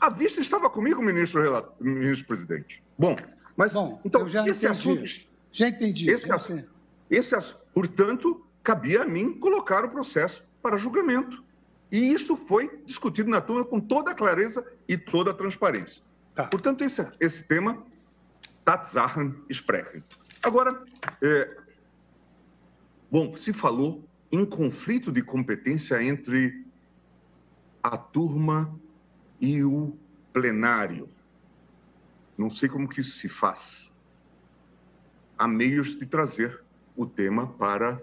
a 0.00 0.08
vista 0.08 0.40
estava 0.40 0.70
comigo, 0.70 1.02
ministro, 1.02 1.42
ministro 1.80 2.26
presidente. 2.26 2.82
Bom, 2.96 3.16
mas 3.56 3.72
Bom, 3.72 4.00
então, 4.04 4.28
já 4.28 4.46
esse 4.46 4.64
entendi. 4.64 4.66
assunto... 4.66 5.26
Já 5.50 5.68
entendi. 5.68 6.10
Esse, 6.10 6.30
assunto, 6.30 6.64
esse, 7.10 7.34
portanto, 7.74 8.44
cabia 8.62 9.02
a 9.02 9.06
mim 9.06 9.32
colocar 9.32 9.84
o 9.84 9.88
processo 9.88 10.44
para 10.62 10.76
julgamento. 10.76 11.42
E 11.90 12.12
isso 12.12 12.36
foi 12.36 12.82
discutido 12.84 13.30
na 13.30 13.40
turma 13.40 13.64
com 13.64 13.80
toda 13.80 14.10
a 14.10 14.14
clareza 14.14 14.64
e 14.88 14.98
toda 14.98 15.30
a 15.30 15.34
transparência. 15.34 16.02
Tá. 16.34 16.48
Portanto, 16.48 16.82
esse, 16.82 17.06
esse 17.20 17.44
tema, 17.44 17.84
Tatsachen 18.64 19.34
sprechen. 19.48 20.02
Agora, 20.42 20.84
é, 21.22 21.56
bom, 23.10 23.36
se 23.36 23.52
falou 23.52 24.04
em 24.30 24.44
conflito 24.44 25.12
de 25.12 25.22
competência 25.22 26.02
entre 26.02 26.66
a 27.82 27.96
turma 27.96 28.78
e 29.40 29.62
o 29.62 29.96
plenário. 30.32 31.08
Não 32.36 32.50
sei 32.50 32.68
como 32.68 32.88
que 32.88 33.00
isso 33.00 33.18
se 33.18 33.28
faz. 33.28 33.92
Há 35.38 35.46
meios 35.46 35.98
de 35.98 36.04
trazer 36.04 36.62
o 36.96 37.06
tema 37.06 37.46
para 37.46 38.02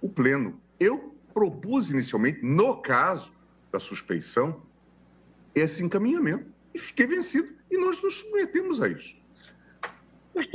o 0.00 0.08
pleno. 0.08 0.60
Eu 0.78 1.17
propus 1.32 1.90
inicialmente, 1.90 2.44
no 2.44 2.76
caso 2.76 3.32
da 3.72 3.78
suspeição, 3.78 4.62
esse 5.54 5.82
encaminhamento 5.82 6.46
e 6.74 6.78
fiquei 6.78 7.06
vencido. 7.06 7.48
E 7.70 7.76
nós 7.76 8.02
nos 8.02 8.16
submetemos 8.16 8.80
a 8.80 8.88
isso. 8.88 9.18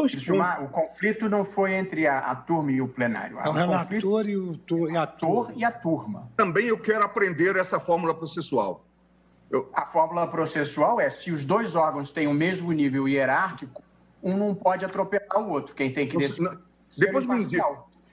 Gilmar, 0.07 0.63
o 0.63 0.69
conflito 0.69 1.27
não 1.27 1.43
foi 1.43 1.73
entre 1.73 2.07
a, 2.07 2.19
a 2.19 2.35
turma 2.35 2.71
e 2.71 2.81
o 2.81 2.87
plenário. 2.87 3.37
É 3.39 3.47
o, 3.47 3.49
o 3.49 3.51
relator 3.51 4.29
e, 4.29 4.37
o, 4.37 4.57
e 4.89 4.97
a 4.97 5.05
turma. 5.05 5.53
e 5.57 5.65
a 5.65 5.71
turma. 5.71 6.31
Também 6.37 6.67
eu 6.67 6.77
quero 6.77 7.03
aprender 7.03 7.57
essa 7.57 7.79
fórmula 7.79 8.13
processual. 8.13 8.85
Eu... 9.51 9.69
A 9.73 9.85
fórmula 9.85 10.25
processual 10.25 11.01
é 11.01 11.09
se 11.09 11.31
os 11.31 11.43
dois 11.43 11.75
órgãos 11.75 12.11
têm 12.11 12.27
o 12.27 12.33
mesmo 12.33 12.71
nível 12.71 13.07
hierárquico, 13.07 13.83
um 14.21 14.37
não 14.37 14.55
pode 14.55 14.85
atropelar 14.85 15.39
o 15.39 15.49
outro. 15.49 15.75
Quem 15.75 15.91
tem 15.91 16.07
que 16.07 16.17
decidir. 16.17 16.49
Não, 16.49 16.57
depois 16.97 17.25
me 17.25 17.43
diz. 17.45 17.61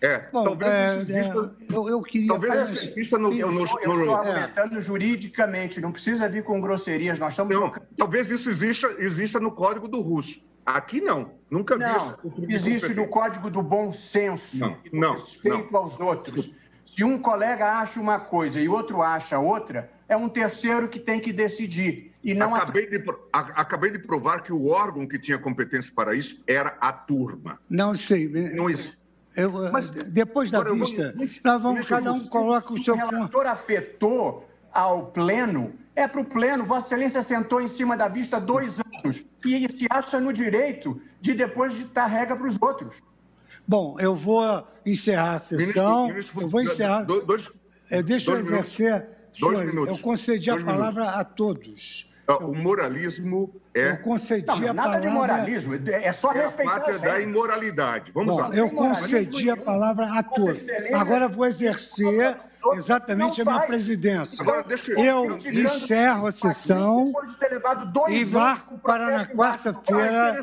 É, 0.03 0.29
Bom, 0.33 0.45
talvez 0.45 0.73
é, 0.73 1.03
isso 1.03 1.13
exista. 1.13 1.55
É, 1.61 1.77
eu, 1.77 1.89
eu, 1.89 2.01
queria. 2.01 2.29
Talvez 2.29 2.71
exista 2.71 3.19
no. 3.19 3.33
Eu, 3.35 3.53
no, 3.53 3.65
estou, 3.65 3.81
eu 3.81 3.93
estou 3.93 4.17
argumentando 4.17 4.79
é. 4.79 4.81
juridicamente, 4.81 5.81
não 5.81 5.93
precisa 5.93 6.29
vir 6.29 6.43
com 6.43 6.61
grosserias. 6.61 7.19
Nós 7.19 7.35
estamos. 7.35 7.55
Não, 7.55 7.73
talvez 7.97 8.31
isso 8.31 8.49
exista, 8.49 8.95
exista 8.99 9.39
no 9.39 9.53
código 9.53 9.87
do 9.87 10.01
russo. 10.01 10.41
Aqui 10.65 11.01
não, 11.01 11.33
nunca 11.51 11.77
vi. 11.77 11.85
Não, 11.85 12.17
existe 12.49 12.95
no 12.95 13.09
código 13.09 13.51
do 13.51 13.63
bom 13.63 13.93
senso 13.93 14.59
não, 14.59 14.71
do 14.71 14.97
não, 14.99 15.13
respeito 15.13 15.69
não. 15.71 15.81
aos 15.81 16.01
outros. 16.01 16.51
Se 16.85 17.05
um 17.05 17.19
colega 17.19 17.79
acha 17.79 18.01
uma 18.01 18.19
coisa 18.19 18.61
e 18.61 18.69
outro 18.69 19.03
acha 19.03 19.39
outra, 19.39 19.91
é 20.09 20.17
um 20.17 20.29
terceiro 20.29 20.89
que 20.89 20.99
tem 20.99 21.21
que 21.21 21.33
decidir. 21.33 22.13
E 22.23 22.35
não 22.35 22.55
acabei, 22.55 22.87
a... 22.87 22.89
de, 22.89 23.05
acabei 23.33 23.91
de 23.91 23.99
provar 24.01 24.43
que 24.43 24.53
o 24.53 24.69
órgão 24.69 25.07
que 25.07 25.19
tinha 25.19 25.39
competência 25.39 25.93
para 25.95 26.15
isso 26.15 26.43
era 26.47 26.77
a 26.81 26.93
turma. 26.93 27.59
Não 27.69 27.95
sei. 27.95 28.29
Não 28.29 28.69
isso. 28.69 29.00
Eu, 29.37 29.51
Mas, 29.71 29.89
depois 29.89 30.51
da 30.51 30.63
vista, 30.63 31.15
vou, 31.17 31.27
nós 31.45 31.63
vamos, 31.63 31.87
cada 31.87 32.13
um 32.13 32.27
coloca 32.27 32.73
o 32.73 32.79
seu... 32.83 32.97
Se 32.97 33.03
o 33.03 33.09
relator 33.09 33.47
afetou 33.47 34.49
ao 34.73 35.07
pleno, 35.07 35.73
é 35.95 36.07
para 36.07 36.21
o 36.21 36.25
pleno. 36.25 36.65
Vossa 36.65 36.87
Excelência 36.89 37.23
sentou 37.23 37.61
em 37.61 37.69
cima 37.69 37.97
da 37.97 38.09
vista 38.09 38.41
dois 38.41 38.81
anos 38.81 39.25
e 39.45 39.69
se 39.73 39.87
acha 39.89 40.21
no 40.21 40.33
direito 40.33 41.01
de 41.21 41.35
depois 41.35 41.75
ditar 41.75 42.09
regra 42.09 42.37
para 42.37 42.47
os 42.47 42.57
outros. 42.61 43.01
Bom, 43.67 43.97
eu 44.01 44.15
vou 44.15 44.67
encerrar 44.85 45.35
a 45.35 45.39
sessão. 45.39 46.09
Ministro, 46.09 46.15
ministro, 46.15 46.43
eu 46.43 46.49
vou 46.49 46.63
encerrar. 46.63 47.03
Dois, 47.03 47.51
é, 47.89 48.03
deixa 48.03 48.33
dois 48.33 48.47
eu 48.47 48.55
exercer. 48.55 49.09
Senhor, 49.33 49.89
eu 49.89 49.99
concedi 49.99 50.51
a 50.51 50.57
palavra 50.61 51.03
minutos. 51.03 51.21
a 51.21 51.25
todos. 51.25 52.10
O 52.39 52.55
moralismo 52.55 53.55
é. 53.75 53.91
Eu 53.91 53.97
concedi 53.99 54.47
não, 54.47 54.55
a 54.55 54.73
nada 54.73 54.89
palavra. 54.89 55.01
de 55.01 55.09
moralismo, 55.09 55.75
é 55.89 56.13
só 56.13 56.33
é 56.33 56.43
respeitar. 56.43 56.73
A 56.73 56.81
pátria 56.81 56.99
da 56.99 57.21
imoralidade. 57.21 58.13
Vamos 58.13 58.35
Bom, 58.35 58.41
lá. 58.41 58.51
Eu 58.55 58.71
concedi 58.71 59.51
a 59.51 59.57
palavra 59.57 60.07
a 60.19 60.23
todos. 60.23 60.67
Agora 60.93 61.29
vou 61.29 61.47
exercer 61.47 62.37
exatamente 62.73 63.43
a 63.43 63.45
minha 63.45 63.61
presidência. 63.61 64.43
Agora, 64.43 64.65
eu 64.97 65.37
encerro 65.37 66.27
a 66.27 66.33
sessão 66.33 67.13
e 68.09 68.25
marco 68.25 68.79
para 68.79 69.11
na 69.11 69.27
quarta-feira 69.27 70.41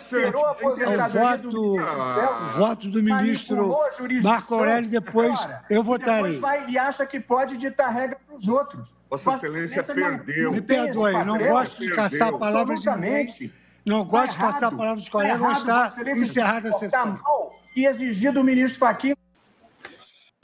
o 0.62 1.10
voto, 1.10 1.76
o 1.76 2.58
voto 2.58 2.90
do 2.90 3.04
ministro 3.04 3.78
Marco 4.24 4.56
Aurélio. 4.56 4.90
Depois 4.90 5.40
eu 5.70 5.84
votarei. 5.84 6.42
E 6.68 6.78
acha 6.78 7.06
que 7.06 7.20
pode 7.20 7.58
ditar 7.58 7.90
regra 7.90 8.18
para 8.26 8.36
os 8.36 8.48
outros. 8.48 8.96
Vossa 9.10 9.36
Excelência 9.36 9.84
perdeu. 9.84 10.52
Me 10.52 10.62
perdoe, 10.62 11.26
não 11.26 11.38
gosto 11.38 11.80
de 11.80 11.94
caçar 11.94 12.34
palavras 12.38 12.82
de 12.82 12.90
ninguém. 12.90 13.54
Não 13.86 14.04
gosto 14.04 14.32
de 14.32 14.38
caçar 14.38 14.70
palavras 14.76 15.04
de 15.04 15.10
colegas, 15.10 15.40
mas 15.40 15.58
está 15.60 15.94
encerrada 16.08 16.70
a 16.70 16.74
sessão. 16.74 17.18
E 17.76 17.86
exigir 17.86 18.34
do 18.34 18.44
ministro 18.44 18.78
Fachin 18.78 19.14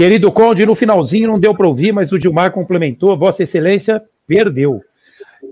Querido 0.03 0.33
Conde, 0.33 0.65
no 0.65 0.75
finalzinho 0.75 1.29
não 1.29 1.39
deu 1.39 1.55
para 1.55 1.65
ouvir, 1.65 1.93
mas 1.93 2.11
o 2.11 2.19
Gilmar 2.19 2.51
complementou. 2.51 3.17
Vossa 3.17 3.43
Excelência 3.43 4.03
perdeu. 4.27 4.81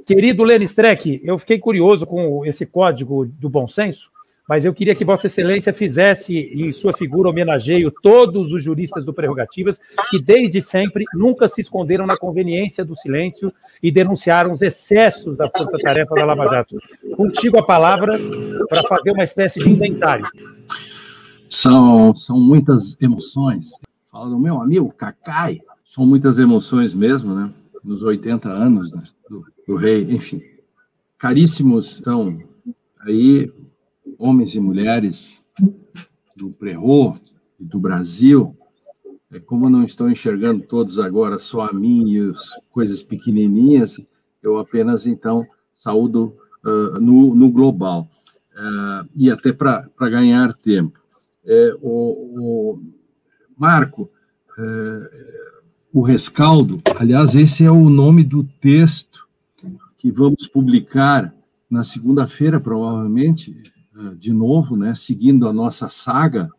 Querido 0.06 0.44
Lênin 0.44 0.66
Streck, 0.66 1.22
eu 1.24 1.40
fiquei 1.40 1.58
curioso 1.58 2.06
com 2.06 2.46
esse 2.46 2.66
código 2.66 3.26
do 3.26 3.50
bom 3.50 3.66
senso, 3.66 4.12
mas 4.50 4.66
eu 4.66 4.74
queria 4.74 4.94
que 4.94 5.06
Vossa 5.06 5.28
Excelência 5.28 5.72
fizesse 5.72 6.52
em 6.54 6.70
sua 6.74 6.92
figura 6.92 7.30
homenageio 7.30 7.94
todos 8.04 8.52
os 8.52 8.62
juristas 8.62 9.06
do 9.06 9.14
Prerrogativas 9.14 9.80
que 10.10 10.22
desde 10.22 10.62
sempre 10.62 11.06
nunca 11.14 11.48
se 11.48 11.62
esconderam 11.62 12.06
na 12.06 12.18
conveniência 12.18 12.84
do 12.84 12.94
silêncio 12.94 13.54
e 13.82 13.90
denunciaram 13.90 14.52
os 14.52 14.62
excessos 14.62 15.38
da 15.38 15.50
força-tarefa 15.50 16.14
da 16.14 16.26
Lava 16.26 16.50
Jato. 16.50 16.78
Contigo 17.16 17.58
a 17.58 17.66
palavra 17.66 18.20
para 18.68 18.84
fazer 18.84 19.12
uma 19.12 19.24
espécie 19.24 19.62
de 19.62 19.70
inventário. 19.70 20.26
São, 21.50 22.14
são 22.14 22.38
muitas 22.38 22.98
emoções 23.02 23.80
fala 24.12 24.30
do 24.30 24.38
meu 24.38 24.62
amigo 24.62 24.92
Cacai. 24.92 25.62
São 25.86 26.06
muitas 26.06 26.38
emoções 26.38 26.94
mesmo, 26.94 27.34
né? 27.34 27.54
Nos 27.84 28.04
80 28.04 28.50
anos 28.50 28.92
né? 28.92 29.02
do, 29.30 29.46
do 29.66 29.76
rei, 29.76 30.04
enfim. 30.12 30.42
Caríssimos 31.18 32.02
são 32.04 32.44
aí 33.00 33.52
homens 34.20 34.54
e 34.54 34.60
mulheres 34.60 35.42
do 36.36 36.52
Prerro 36.52 37.18
e 37.60 37.64
do 37.64 37.80
Brasil. 37.80 38.56
É, 39.32 39.40
como 39.40 39.70
não 39.70 39.84
estou 39.84 40.10
enxergando 40.10 40.62
todos 40.62 41.00
agora, 41.00 41.40
só 41.40 41.68
a 41.68 41.74
mim 41.74 42.12
e 42.12 42.30
as 42.30 42.52
coisas 42.70 43.02
pequenininhas, 43.02 44.00
eu 44.44 44.58
apenas 44.58 45.08
então 45.08 45.46
saúdo 45.74 46.34
uh, 46.66 47.00
no, 47.00 47.34
no 47.34 47.50
global. 47.50 48.10
Uh, 48.54 49.08
e 49.16 49.32
até 49.32 49.54
para 49.54 49.90
ganhar 50.00 50.54
tempo. 50.54 51.00
É, 51.44 51.76
o, 51.82 52.76
o 52.78 53.01
Marco, 53.62 54.10
é, 54.58 55.10
o 55.94 56.02
rescaldo, 56.02 56.82
aliás, 56.98 57.36
esse 57.36 57.64
é 57.64 57.70
o 57.70 57.92
nome 57.92 58.24
do 58.24 58.44
texto 58.44 59.28
que 60.00 60.10
vamos 60.12 60.48
publicar 60.48 61.32
na 61.70 61.84
segunda-feira, 61.84 62.60
provavelmente, 62.60 63.56
é, 63.96 64.16
de 64.16 64.34
novo, 64.34 64.76
né, 64.76 64.96
seguindo 64.96 65.48
a 65.48 65.54
nossa 65.54 65.90
saga, 65.90 66.50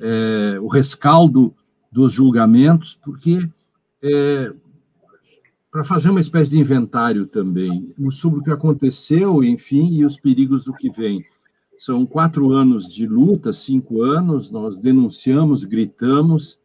é, 0.00 0.58
o 0.60 0.66
rescaldo 0.66 1.54
dos 1.92 2.12
julgamentos, 2.12 2.98
porque 3.00 3.48
é, 4.02 4.52
para 5.70 5.84
fazer 5.84 6.10
uma 6.10 6.18
espécie 6.18 6.50
de 6.50 6.58
inventário 6.58 7.24
também 7.24 7.94
sobre 8.10 8.40
o 8.40 8.42
que 8.42 8.50
aconteceu, 8.50 9.44
enfim, 9.44 9.94
e 9.94 10.04
os 10.04 10.16
perigos 10.16 10.64
do 10.64 10.72
que 10.72 10.90
vem. 10.90 11.20
São 11.84 12.06
quatro 12.06 12.52
anos 12.52 12.86
de 12.86 13.08
luta, 13.08 13.52
cinco 13.52 14.02
anos, 14.02 14.52
nós 14.52 14.78
denunciamos, 14.78 15.64
gritamos, 15.64 16.56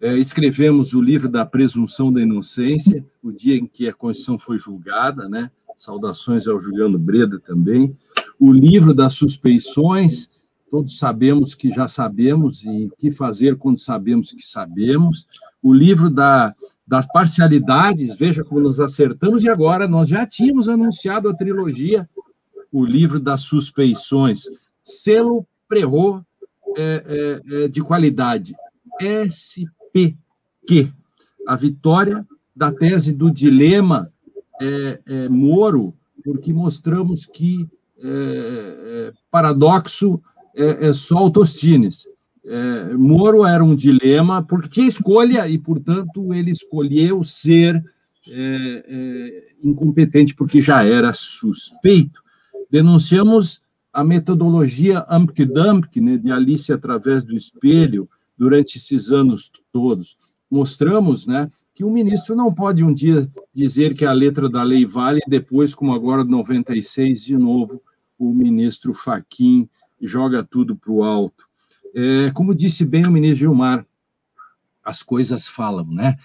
é, 0.00 0.18
escrevemos 0.18 0.94
o 0.94 1.00
livro 1.00 1.28
da 1.28 1.46
presunção 1.46 2.12
da 2.12 2.20
inocência, 2.20 3.06
o 3.22 3.30
dia 3.30 3.54
em 3.54 3.66
que 3.66 3.86
a 3.86 3.92
Constituição 3.92 4.36
foi 4.40 4.58
julgada, 4.58 5.28
né? 5.28 5.48
Saudações 5.76 6.48
ao 6.48 6.58
Juliano 6.58 6.98
Breda 6.98 7.38
também. 7.38 7.96
O 8.36 8.52
livro 8.52 8.92
das 8.92 9.12
suspeições, 9.12 10.28
todos 10.68 10.98
sabemos 10.98 11.54
que 11.54 11.70
já 11.70 11.86
sabemos 11.86 12.64
e 12.64 12.86
o 12.86 12.90
que 12.98 13.12
fazer 13.12 13.56
quando 13.56 13.78
sabemos 13.78 14.32
que 14.32 14.42
sabemos. 14.44 15.24
O 15.62 15.72
livro 15.72 16.10
da, 16.10 16.52
das 16.84 17.06
parcialidades, 17.06 18.16
veja 18.16 18.42
como 18.42 18.60
nos 18.60 18.80
acertamos, 18.80 19.44
e 19.44 19.48
agora 19.48 19.86
nós 19.86 20.08
já 20.08 20.26
tínhamos 20.26 20.68
anunciado 20.68 21.28
a 21.28 21.36
trilogia 21.36 22.08
o 22.72 22.84
livro 22.84 23.20
das 23.20 23.42
suspeições, 23.42 24.44
selo 24.82 25.46
Prerro 25.68 26.24
é, 26.76 27.40
é, 27.46 27.64
é, 27.64 27.68
de 27.68 27.82
qualidade, 27.82 28.54
SPQ, 29.00 30.90
a 31.46 31.56
vitória 31.56 32.26
da 32.54 32.72
tese 32.72 33.12
do 33.12 33.30
dilema 33.30 34.10
é, 34.60 35.00
é, 35.04 35.28
Moro, 35.28 35.94
porque 36.24 36.52
mostramos 36.52 37.26
que 37.26 37.68
é, 37.98 39.12
paradoxo 39.30 40.22
é, 40.54 40.92
só 40.92 41.18
Autostines. 41.18 42.06
Moro 42.98 43.46
era 43.46 43.62
um 43.62 43.76
dilema 43.76 44.42
porque 44.42 44.82
escolha, 44.82 45.48
e, 45.48 45.58
portanto, 45.58 46.34
ele 46.34 46.50
escolheu 46.50 47.22
ser 47.22 47.82
incompetente 49.62 50.34
porque 50.34 50.60
já 50.60 50.84
era 50.84 51.12
suspeito. 51.12 52.22
Denunciamos 52.72 53.60
a 53.92 54.02
metodologia 54.02 55.04
Ampk-Dumpk, 55.06 56.00
né, 56.00 56.16
de 56.16 56.32
Alice 56.32 56.72
através 56.72 57.22
do 57.22 57.36
espelho, 57.36 58.08
durante 58.34 58.78
esses 58.78 59.10
anos 59.10 59.52
todos. 59.70 60.16
Mostramos 60.50 61.26
né, 61.26 61.52
que 61.74 61.84
o 61.84 61.90
ministro 61.90 62.34
não 62.34 62.50
pode 62.50 62.82
um 62.82 62.94
dia 62.94 63.30
dizer 63.52 63.94
que 63.94 64.06
a 64.06 64.12
letra 64.14 64.48
da 64.48 64.62
lei 64.62 64.86
vale 64.86 65.20
e 65.26 65.28
depois, 65.28 65.74
como 65.74 65.92
agora 65.92 66.24
96, 66.24 67.22
de 67.22 67.36
novo, 67.36 67.82
o 68.18 68.32
ministro 68.32 68.94
Faquim 68.94 69.68
joga 70.00 70.42
tudo 70.42 70.74
para 70.74 70.92
o 70.92 71.04
alto. 71.04 71.44
É, 71.94 72.30
como 72.30 72.54
disse 72.54 72.86
bem 72.86 73.04
o 73.06 73.12
ministro 73.12 73.40
Gilmar, 73.40 73.86
as 74.82 75.02
coisas 75.02 75.46
falam, 75.46 75.84
né? 75.84 76.16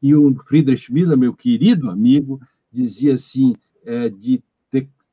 E 0.00 0.14
o 0.14 0.34
Friedrich 0.46 0.90
Miller, 0.90 1.18
meu 1.18 1.34
querido 1.34 1.90
amigo, 1.90 2.40
dizia 2.72 3.14
assim, 3.14 3.54
é, 3.84 4.08
de 4.08 4.42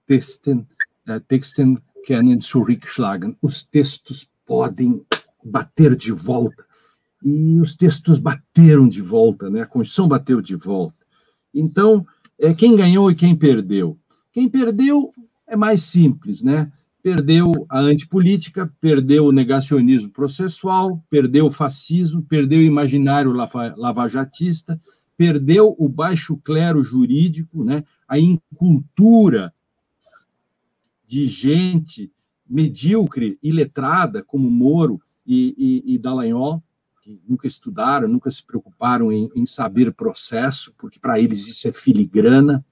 Texten, 0.07 0.65
é, 1.07 1.19
Texten 1.19 1.79
können 2.05 2.39
zurückschlagen. 2.41 3.35
Os 3.41 3.63
textos 3.63 4.29
podem 4.45 5.01
bater 5.43 5.95
de 5.95 6.11
volta. 6.11 6.63
E 7.23 7.59
os 7.59 7.75
textos 7.75 8.19
bateram 8.19 8.87
de 8.87 9.01
volta, 9.01 9.49
né? 9.49 9.61
A 9.61 9.65
Constituição 9.65 10.07
bateu 10.07 10.41
de 10.41 10.55
volta. 10.55 10.95
Então, 11.53 12.05
é 12.39 12.53
quem 12.53 12.75
ganhou 12.75 13.09
e 13.09 13.15
quem 13.15 13.35
perdeu. 13.35 13.97
Quem 14.31 14.47
perdeu 14.47 15.11
é 15.47 15.55
mais 15.55 15.83
simples, 15.83 16.41
né? 16.41 16.71
Perdeu 17.01 17.51
a 17.69 17.79
antipolítica, 17.79 18.71
perdeu 18.81 19.25
o 19.25 19.31
negacionismo 19.31 20.09
processual, 20.09 21.03
perdeu 21.09 21.45
o 21.47 21.51
fascismo, 21.51 22.21
perdeu 22.23 22.59
o 22.59 22.63
imaginário 22.63 23.31
lavajatista, 23.31 24.79
perdeu 25.15 25.75
o 25.77 25.87
baixo 25.87 26.35
clero 26.37 26.83
jurídico, 26.83 27.63
né? 27.63 27.83
a 28.07 28.19
incultura 28.19 29.53
de 31.07 31.27
gente 31.27 32.11
medíocre 32.47 33.39
e 33.41 33.51
letrada, 33.51 34.23
como 34.23 34.49
Moro 34.49 35.01
e, 35.25 35.83
e, 35.85 35.95
e 35.95 35.97
Dallagnol, 35.97 36.63
que 37.01 37.19
nunca 37.27 37.47
estudaram, 37.47 38.07
nunca 38.07 38.31
se 38.31 38.43
preocuparam 38.43 39.11
em, 39.11 39.29
em 39.35 39.45
saber 39.45 39.93
processo, 39.93 40.73
porque 40.77 40.99
para 40.99 41.19
eles 41.19 41.47
isso 41.47 41.67
é 41.67 41.71
filigrana, 41.71 42.65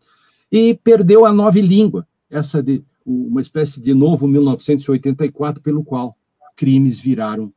e 0.51 0.75
perdeu 0.75 1.25
a 1.25 1.33
nova 1.33 1.59
língua, 1.59 2.07
essa 2.29 2.61
de 2.61 2.83
uma 3.05 3.41
espécie 3.41 3.81
de 3.81 3.93
novo 3.93 4.27
1984, 4.27 5.61
pelo 5.61 5.83
qual 5.83 6.17
crimes 6.55 6.99
viraram 6.99 7.53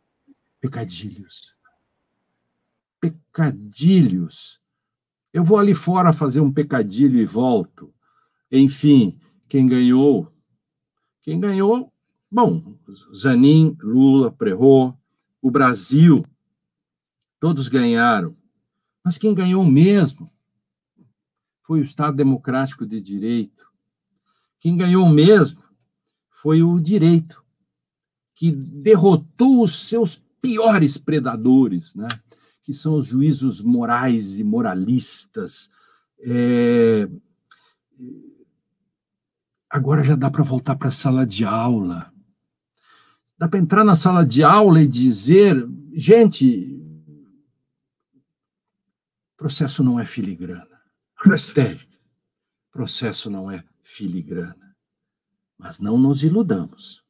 pecadilhos. 0.61 1.55
Pecadilhos. 3.01 4.61
Eu 5.33 5.45
vou 5.45 5.59
ali 5.59 5.75
fora 5.75 6.13
fazer 6.13 6.41
um 6.41 6.53
pecadilho 6.53 7.21
e 7.21 7.27
volto. 7.27 7.93
Enfim, 8.51 9.19
quem 9.49 9.67
ganhou? 9.67 10.33
Quem 11.27 11.41
ganhou? 11.41 11.93
Bom, 12.31 12.79
Zanin, 13.13 13.77
Lula, 13.83 14.31
Prerro, 14.31 14.97
o 15.43 15.51
Brasil, 15.51 16.25
todos 17.41 17.69
ganharam. 17.69 18.37
Mas 19.05 19.19
quem 19.19 19.35
ganhou 19.35 19.65
mesmo 19.65 20.31
foi 21.65 21.81
o 21.81 21.83
Estado 21.83 22.17
Democrático 22.17 22.87
de 22.87 23.01
Direito, 23.01 23.67
quem 24.61 24.77
ganhou 24.77 25.09
mesmo 25.09 25.65
foi 26.31 26.63
o 26.63 26.79
direito, 26.79 27.45
que 28.33 28.53
derrotou 28.53 29.65
os 29.65 29.89
seus 29.89 30.15
piores 30.41 30.97
predadores, 30.97 31.93
né? 31.93 32.07
que 32.63 32.73
são 32.73 32.95
os 32.95 33.07
juízos 33.07 33.61
morais 33.61 34.39
e 34.39 34.45
moralistas. 34.45 35.69
É... 36.21 37.09
Agora 39.77 40.03
já 40.03 40.17
dá 40.17 40.31
para 40.31 40.43
voltar 40.43 40.75
para 40.75 40.89
a 40.89 40.91
sala 40.91 41.27
de 41.27 41.45
aula. 41.45 42.11
Dá 43.37 43.47
para 43.47 43.61
entrar 43.61 43.85
na 43.85 43.95
sala 43.95 44.25
de 44.25 44.43
aula 44.43 44.81
e 44.81 44.89
dizer: 44.89 45.69
gente, 45.93 46.83
processo 49.37 49.85
não 49.85 50.01
é 50.01 50.07
filigrana. 50.07 50.81
Hashtag, 51.23 51.87
processo 52.73 53.29
não 53.29 53.51
é 53.51 53.63
filigrana. 53.83 54.75
Mas 55.59 55.79
não 55.79 55.99
nos 55.99 56.23
iludamos. 56.23 57.05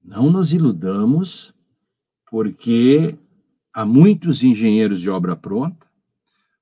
Não 0.00 0.30
nos 0.30 0.52
iludamos, 0.52 1.52
porque 2.30 3.18
há 3.72 3.84
muitos 3.84 4.44
engenheiros 4.44 5.00
de 5.00 5.10
obra 5.10 5.34
pronta, 5.34 5.84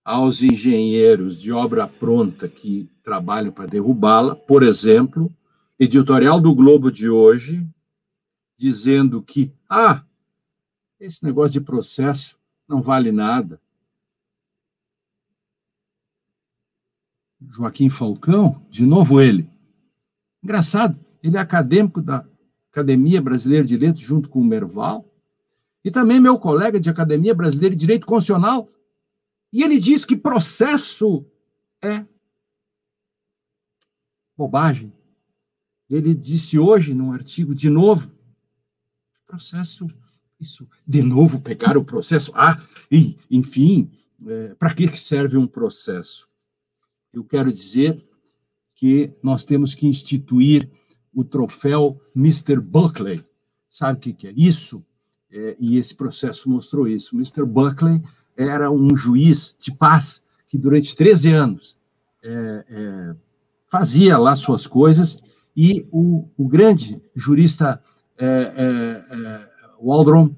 há 0.04 0.20
os 0.22 0.42
engenheiros 0.42 1.40
de 1.40 1.50
obra 1.50 1.88
pronta 1.88 2.46
que 2.46 2.88
trabalham 3.02 3.50
para 3.50 3.66
derrubá-la, 3.66 4.36
por 4.36 4.62
exemplo, 4.62 5.34
editorial 5.78 6.40
do 6.40 6.54
Globo 6.54 6.92
de 6.92 7.08
hoje, 7.08 7.66
dizendo 8.56 9.22
que, 9.22 9.52
ah, 9.68 10.04
esse 11.00 11.24
negócio 11.24 11.58
de 11.58 11.60
processo 11.60 12.38
não 12.68 12.82
vale 12.82 13.10
nada. 13.10 13.60
Joaquim 17.50 17.88
Falcão, 17.88 18.62
de 18.70 18.86
novo 18.86 19.20
ele. 19.20 19.48
Engraçado, 20.42 20.98
ele 21.22 21.36
é 21.36 21.40
acadêmico 21.40 22.00
da 22.00 22.24
Academia 22.70 23.20
Brasileira 23.20 23.64
de 23.64 23.76
Letras, 23.76 24.04
junto 24.04 24.28
com 24.28 24.40
o 24.40 24.44
Merval, 24.44 25.04
e 25.84 25.90
também 25.90 26.20
meu 26.20 26.38
colega 26.38 26.80
de 26.80 26.88
Academia 26.88 27.34
Brasileira 27.34 27.74
de 27.74 27.80
Direito 27.80 28.06
Constitucional, 28.06 28.68
e 29.54 29.62
ele 29.62 29.78
diz 29.78 30.04
que 30.04 30.16
processo 30.16 31.24
é 31.80 32.04
bobagem. 34.36 34.92
Ele 35.88 36.12
disse 36.12 36.58
hoje, 36.58 36.92
num 36.92 37.12
artigo, 37.12 37.54
de 37.54 37.70
novo, 37.70 38.12
processo, 39.24 39.86
isso, 40.40 40.68
de 40.84 41.02
novo 41.02 41.40
pegar 41.40 41.78
o 41.78 41.84
processo. 41.84 42.32
Ah, 42.34 42.60
e, 42.90 43.16
enfim, 43.30 43.92
é, 44.26 44.54
para 44.54 44.74
que 44.74 44.98
serve 44.98 45.36
um 45.36 45.46
processo? 45.46 46.28
eu 47.12 47.22
quero 47.22 47.52
dizer 47.52 48.04
que 48.74 49.12
nós 49.22 49.44
temos 49.44 49.72
que 49.72 49.86
instituir 49.86 50.68
o 51.14 51.22
troféu 51.22 52.00
Mr. 52.16 52.58
Buckley. 52.58 53.24
Sabe 53.70 54.10
o 54.10 54.14
que 54.14 54.26
é 54.26 54.32
isso? 54.36 54.84
É, 55.30 55.56
e 55.60 55.78
esse 55.78 55.94
processo 55.94 56.50
mostrou 56.50 56.88
isso. 56.88 57.14
Mr. 57.14 57.44
Buckley 57.44 58.02
era 58.36 58.70
um 58.70 58.96
juiz 58.96 59.56
de 59.58 59.72
paz 59.72 60.22
que 60.48 60.58
durante 60.58 60.94
13 60.94 61.30
anos 61.30 61.76
é, 62.22 62.64
é, 62.68 63.16
fazia 63.66 64.18
lá 64.18 64.34
suas 64.36 64.66
coisas 64.66 65.18
e 65.56 65.86
o, 65.90 66.28
o 66.36 66.48
grande 66.48 67.00
jurista 67.14 67.80
é, 68.18 68.26
é, 68.26 69.14
é, 69.14 69.48
Waldron, 69.80 70.34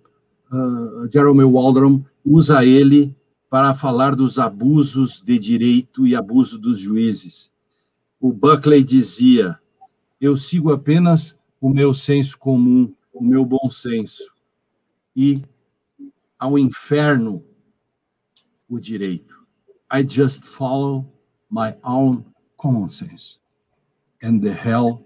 uh, 0.50 1.10
Jeremy 1.12 1.44
Waldron, 1.44 2.04
usa 2.24 2.64
ele 2.64 3.14
para 3.48 3.72
falar 3.72 4.14
dos 4.14 4.38
abusos 4.38 5.22
de 5.22 5.38
direito 5.38 6.06
e 6.06 6.16
abuso 6.16 6.58
dos 6.58 6.78
juízes. 6.78 7.50
O 8.20 8.32
Buckley 8.32 8.82
dizia: 8.82 9.58
Eu 10.20 10.36
sigo 10.36 10.72
apenas 10.72 11.36
o 11.60 11.68
meu 11.68 11.94
senso 11.94 12.36
comum, 12.38 12.92
o 13.12 13.22
meu 13.22 13.44
bom 13.44 13.68
senso, 13.70 14.24
e 15.14 15.42
ao 16.38 16.58
inferno 16.58 17.44
o 18.68 18.78
direito. 18.78 19.34
I 19.92 20.02
just 20.02 20.44
follow 20.44 21.06
my 21.50 21.74
own 21.84 22.24
common 22.56 22.88
sense, 22.88 23.38
and 24.22 24.40
the 24.40 24.52
hell 24.52 25.02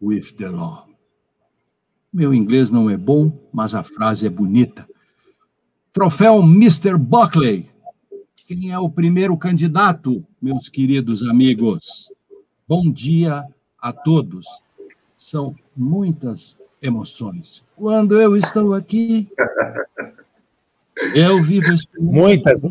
with 0.00 0.36
the 0.36 0.48
law. 0.48 0.86
Meu 2.12 2.32
inglês 2.34 2.70
não 2.70 2.88
é 2.88 2.96
bom, 2.96 3.32
mas 3.52 3.74
a 3.74 3.82
frase 3.82 4.26
é 4.26 4.30
bonita. 4.30 4.88
Troféu 5.92 6.42
Mr. 6.42 6.96
Buckley. 6.96 7.70
Quem 8.46 8.70
é 8.70 8.78
o 8.78 8.88
primeiro 8.88 9.36
candidato, 9.36 10.24
meus 10.40 10.68
queridos 10.68 11.22
amigos? 11.22 12.10
Bom 12.66 12.90
dia 12.90 13.44
a 13.80 13.92
todos. 13.92 14.46
São 15.16 15.54
muitas 15.76 16.56
emoções. 16.80 17.62
Quando 17.76 18.20
eu 18.20 18.36
estou 18.36 18.74
aqui, 18.74 19.28
eu 21.14 21.42
vivo. 21.42 21.74
Muitas. 21.98 22.62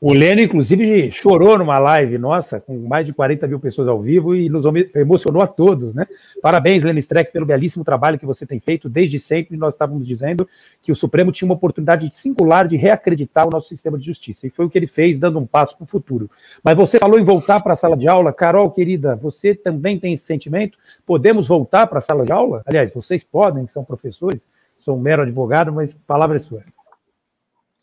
O 0.00 0.12
Leno, 0.12 0.42
inclusive, 0.42 1.10
chorou 1.10 1.56
numa 1.56 1.78
live 1.78 2.18
nossa, 2.18 2.60
com 2.60 2.76
mais 2.76 3.06
de 3.06 3.14
40 3.14 3.46
mil 3.46 3.58
pessoas 3.58 3.88
ao 3.88 4.02
vivo, 4.02 4.36
e 4.36 4.50
nos 4.50 4.66
emocionou 4.94 5.40
a 5.40 5.46
todos, 5.46 5.94
né? 5.94 6.06
Parabéns, 6.42 6.82
Leno 6.82 6.98
Streck, 6.98 7.32
pelo 7.32 7.46
belíssimo 7.46 7.82
trabalho 7.82 8.18
que 8.18 8.26
você 8.26 8.44
tem 8.44 8.60
feito 8.60 8.86
desde 8.86 9.18
sempre. 9.18 9.56
Nós 9.56 9.72
estávamos 9.72 10.06
dizendo 10.06 10.46
que 10.82 10.92
o 10.92 10.96
Supremo 10.96 11.32
tinha 11.32 11.48
uma 11.48 11.54
oportunidade 11.54 12.06
singular 12.12 12.68
de 12.68 12.76
reacreditar 12.76 13.46
o 13.46 13.50
nosso 13.50 13.68
sistema 13.68 13.96
de 13.96 14.04
justiça, 14.04 14.46
e 14.46 14.50
foi 14.50 14.66
o 14.66 14.68
que 14.68 14.76
ele 14.76 14.86
fez, 14.86 15.18
dando 15.18 15.38
um 15.38 15.46
passo 15.46 15.74
para 15.74 15.84
o 15.84 15.88
futuro. 15.88 16.30
Mas 16.62 16.76
você 16.76 16.98
falou 16.98 17.18
em 17.18 17.24
voltar 17.24 17.60
para 17.60 17.72
a 17.72 17.76
sala 17.76 17.96
de 17.96 18.06
aula. 18.06 18.30
Carol, 18.30 18.70
querida, 18.70 19.16
você 19.16 19.54
também 19.54 19.98
tem 19.98 20.12
esse 20.12 20.24
sentimento? 20.24 20.76
Podemos 21.06 21.48
voltar 21.48 21.86
para 21.86 21.96
a 21.96 22.02
sala 22.02 22.26
de 22.26 22.32
aula? 22.32 22.62
Aliás, 22.66 22.92
vocês 22.92 23.24
podem, 23.24 23.64
que 23.64 23.72
são 23.72 23.82
professores, 23.82 24.46
sou 24.84 24.96
um 24.96 25.00
mero 25.00 25.22
advogado, 25.22 25.72
mas 25.72 25.94
palavra 25.94 26.36
é 26.36 26.38
sua 26.38 26.62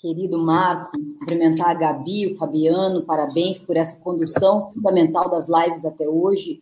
querido 0.01 0.39
Marco, 0.39 0.97
cumprimentar 1.19 1.69
a 1.69 1.73
Gabi, 1.75 2.25
o 2.25 2.35
Fabiano, 2.35 3.03
parabéns 3.03 3.59
por 3.59 3.77
essa 3.77 3.99
condução 3.99 4.71
fundamental 4.71 5.29
das 5.29 5.47
lives 5.47 5.85
até 5.85 6.09
hoje. 6.09 6.59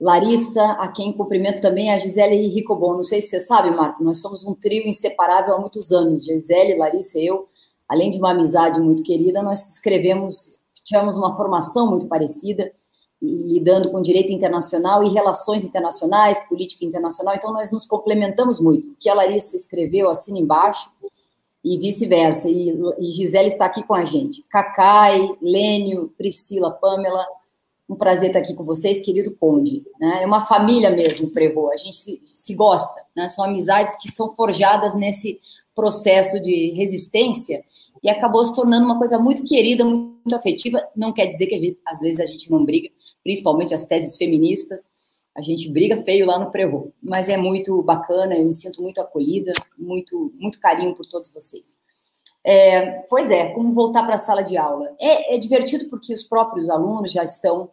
Larissa, 0.00 0.64
a 0.72 0.88
quem 0.88 1.12
cumprimento 1.12 1.60
também, 1.60 1.90
a 1.90 1.98
Gisele 1.98 2.48
Ricobon. 2.48 2.94
Não 2.94 3.02
sei 3.02 3.20
se 3.20 3.28
você 3.28 3.40
sabe, 3.40 3.70
Marco, 3.70 4.02
nós 4.02 4.22
somos 4.22 4.46
um 4.46 4.54
trio 4.54 4.88
inseparável 4.88 5.54
há 5.54 5.60
muitos 5.60 5.92
anos. 5.92 6.24
Gisele, 6.24 6.78
Larissa 6.78 7.18
e 7.18 7.26
eu, 7.26 7.48
além 7.86 8.10
de 8.10 8.18
uma 8.18 8.30
amizade 8.30 8.80
muito 8.80 9.02
querida, 9.02 9.42
nós 9.42 9.74
escrevemos, 9.74 10.58
tivemos 10.86 11.18
uma 11.18 11.36
formação 11.36 11.90
muito 11.90 12.08
parecida, 12.08 12.72
lidando 13.20 13.90
com 13.90 14.00
direito 14.00 14.32
internacional 14.32 15.02
e 15.02 15.10
relações 15.10 15.64
internacionais, 15.64 16.40
política 16.48 16.84
internacional, 16.84 17.34
então 17.34 17.52
nós 17.52 17.70
nos 17.70 17.84
complementamos 17.84 18.58
muito. 18.58 18.88
O 18.88 18.96
que 18.98 19.08
a 19.08 19.14
Larissa 19.14 19.56
escreveu, 19.56 20.08
assina 20.08 20.38
embaixo, 20.38 20.90
e 21.64 21.78
vice-versa. 21.78 22.48
E, 22.48 22.70
e 22.98 23.12
Gisele 23.12 23.48
está 23.48 23.66
aqui 23.66 23.82
com 23.82 23.94
a 23.94 24.04
gente. 24.04 24.44
Cacai, 24.48 25.36
Lênio, 25.40 26.12
Priscila, 26.16 26.70
Pamela, 26.70 27.26
um 27.88 27.96
prazer 27.96 28.28
estar 28.28 28.38
aqui 28.38 28.54
com 28.54 28.64
vocês, 28.64 29.00
querido 29.00 29.32
Conde. 29.32 29.84
Né? 30.00 30.22
É 30.22 30.26
uma 30.26 30.46
família 30.46 30.90
mesmo, 30.90 31.30
Prevô. 31.30 31.70
A 31.70 31.76
gente 31.76 31.96
se, 31.96 32.20
se 32.24 32.54
gosta. 32.54 33.04
Né? 33.14 33.28
São 33.28 33.44
amizades 33.44 33.96
que 34.00 34.10
são 34.10 34.34
forjadas 34.34 34.94
nesse 34.94 35.40
processo 35.74 36.40
de 36.40 36.72
resistência 36.76 37.62
e 38.02 38.08
acabou 38.08 38.44
se 38.44 38.54
tornando 38.54 38.86
uma 38.86 38.98
coisa 38.98 39.18
muito 39.18 39.44
querida, 39.44 39.84
muito 39.84 40.34
afetiva. 40.34 40.82
Não 40.96 41.12
quer 41.12 41.26
dizer 41.26 41.46
que 41.46 41.58
gente, 41.58 41.78
às 41.84 42.00
vezes 42.00 42.20
a 42.20 42.26
gente 42.26 42.50
não 42.50 42.64
briga, 42.64 42.88
principalmente 43.22 43.74
as 43.74 43.84
teses 43.84 44.16
feministas. 44.16 44.88
A 45.36 45.42
gente 45.42 45.70
briga 45.70 46.02
feio 46.02 46.26
lá 46.26 46.38
no 46.38 46.50
Prevô, 46.50 46.92
mas 47.02 47.28
é 47.28 47.36
muito 47.36 47.80
bacana. 47.82 48.36
Eu 48.36 48.44
me 48.44 48.54
sinto 48.54 48.82
muito 48.82 49.00
acolhida, 49.00 49.52
muito, 49.78 50.32
muito 50.36 50.60
carinho 50.60 50.94
por 50.94 51.06
todos 51.06 51.30
vocês. 51.30 51.76
É, 52.42 53.02
pois 53.08 53.30
é, 53.30 53.50
como 53.50 53.72
voltar 53.72 54.02
para 54.04 54.14
a 54.14 54.18
sala 54.18 54.42
de 54.42 54.56
aula? 54.56 54.94
É, 54.98 55.34
é 55.34 55.38
divertido 55.38 55.88
porque 55.88 56.12
os 56.12 56.22
próprios 56.22 56.70
alunos 56.70 57.12
já 57.12 57.22
estão 57.22 57.70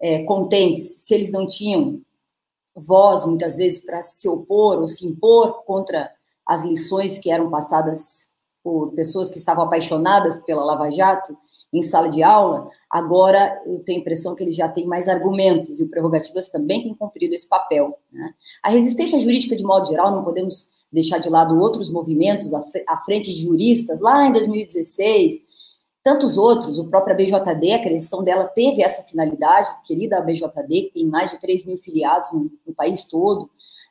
é, 0.00 0.24
contentes, 0.24 1.00
se 1.02 1.14
eles 1.14 1.30
não 1.30 1.46
tinham 1.46 2.00
voz, 2.74 3.24
muitas 3.24 3.54
vezes, 3.54 3.80
para 3.80 4.02
se 4.02 4.28
opor 4.28 4.78
ou 4.78 4.88
se 4.88 5.06
impor 5.06 5.62
contra 5.64 6.10
as 6.44 6.64
lições 6.64 7.18
que 7.18 7.30
eram 7.30 7.48
passadas 7.50 8.28
por 8.62 8.92
pessoas 8.92 9.30
que 9.30 9.38
estavam 9.38 9.64
apaixonadas 9.64 10.40
pela 10.40 10.64
Lava 10.64 10.90
Jato 10.90 11.36
em 11.72 11.80
sala 11.80 12.08
de 12.08 12.22
aula, 12.22 12.68
agora 12.90 13.58
eu 13.64 13.78
tenho 13.80 13.98
a 13.98 14.00
impressão 14.02 14.34
que 14.34 14.44
eles 14.44 14.54
já 14.54 14.68
têm 14.68 14.86
mais 14.86 15.08
argumentos 15.08 15.80
e 15.80 15.82
o 15.82 15.88
Prerrogativas 15.88 16.48
também 16.48 16.82
tem 16.82 16.94
cumprido 16.94 17.34
esse 17.34 17.48
papel. 17.48 17.98
Né? 18.12 18.34
A 18.62 18.68
resistência 18.68 19.18
jurídica, 19.18 19.56
de 19.56 19.64
modo 19.64 19.88
geral, 19.88 20.10
não 20.10 20.22
podemos 20.22 20.70
deixar 20.92 21.18
de 21.18 21.30
lado 21.30 21.58
outros 21.58 21.90
movimentos 21.90 22.52
à 22.52 22.98
frente 22.98 23.32
de 23.32 23.40
juristas, 23.40 23.98
lá 24.00 24.28
em 24.28 24.32
2016, 24.32 25.42
tantos 26.02 26.36
outros, 26.36 26.78
o 26.78 26.88
próprio 26.88 27.16
BJD, 27.16 27.72
a 27.72 27.82
criação 27.82 28.22
dela 28.22 28.44
teve 28.44 28.82
essa 28.82 29.02
finalidade, 29.04 29.70
querida 29.84 30.20
BJD, 30.20 30.82
que 30.82 30.90
tem 30.92 31.06
mais 31.06 31.30
de 31.30 31.40
3 31.40 31.64
mil 31.64 31.78
filiados 31.78 32.32
no, 32.32 32.50
no 32.66 32.74
país 32.74 33.04
todo, 33.04 33.48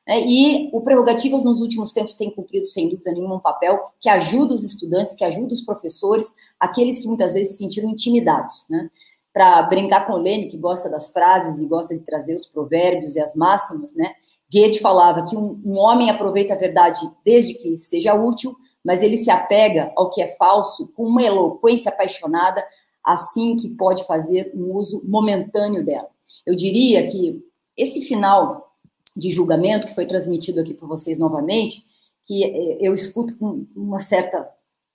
e 0.07 0.69
o 0.73 0.81
Prerrogativas 0.81 1.43
nos 1.43 1.61
últimos 1.61 1.91
tempos 1.91 2.13
tem 2.13 2.31
cumprido, 2.31 2.65
sem 2.65 2.89
dúvida 2.89 3.11
nenhuma, 3.11 3.35
um 3.35 3.39
papel 3.39 3.79
que 3.99 4.09
ajuda 4.09 4.53
os 4.53 4.63
estudantes, 4.63 5.13
que 5.13 5.23
ajuda 5.23 5.53
os 5.53 5.61
professores, 5.61 6.33
aqueles 6.59 6.99
que 6.99 7.07
muitas 7.07 7.33
vezes 7.33 7.53
se 7.53 7.59
sentiram 7.59 7.89
intimidados, 7.89 8.65
né, 8.69 8.89
para 9.31 9.61
brincar 9.63 10.07
com 10.07 10.13
o 10.13 10.17
Lênin, 10.17 10.49
que 10.49 10.57
gosta 10.57 10.89
das 10.89 11.11
frases 11.11 11.61
e 11.61 11.67
gosta 11.67 11.97
de 11.97 12.03
trazer 12.03 12.35
os 12.35 12.45
provérbios 12.45 13.15
e 13.15 13.21
as 13.21 13.35
máximas, 13.35 13.93
né, 13.93 14.13
Goethe 14.51 14.79
falava 14.79 15.23
que 15.23 15.37
um, 15.37 15.61
um 15.63 15.77
homem 15.77 16.09
aproveita 16.09 16.53
a 16.53 16.57
verdade 16.57 16.99
desde 17.23 17.53
que 17.53 17.77
seja 17.77 18.13
útil, 18.13 18.53
mas 18.83 19.01
ele 19.01 19.15
se 19.15 19.31
apega 19.31 19.93
ao 19.95 20.09
que 20.09 20.21
é 20.21 20.35
falso 20.35 20.91
com 20.95 21.05
uma 21.05 21.23
eloquência 21.23 21.89
apaixonada, 21.89 22.61
assim 23.03 23.55
que 23.55 23.69
pode 23.69 24.05
fazer 24.05 24.51
um 24.53 24.75
uso 24.75 25.01
momentâneo 25.07 25.85
dela. 25.85 26.09
Eu 26.45 26.55
diria 26.55 27.07
que 27.07 27.41
esse 27.77 28.01
final 28.01 28.70
de 29.15 29.31
julgamento 29.31 29.87
que 29.87 29.95
foi 29.95 30.05
transmitido 30.05 30.61
aqui 30.61 30.73
por 30.73 30.87
vocês 30.87 31.17
novamente, 31.17 31.83
que 32.25 32.43
eh, 32.43 32.77
eu 32.79 32.93
escuto 32.93 33.37
com 33.37 33.65
uma 33.75 33.99
certa, 33.99 34.49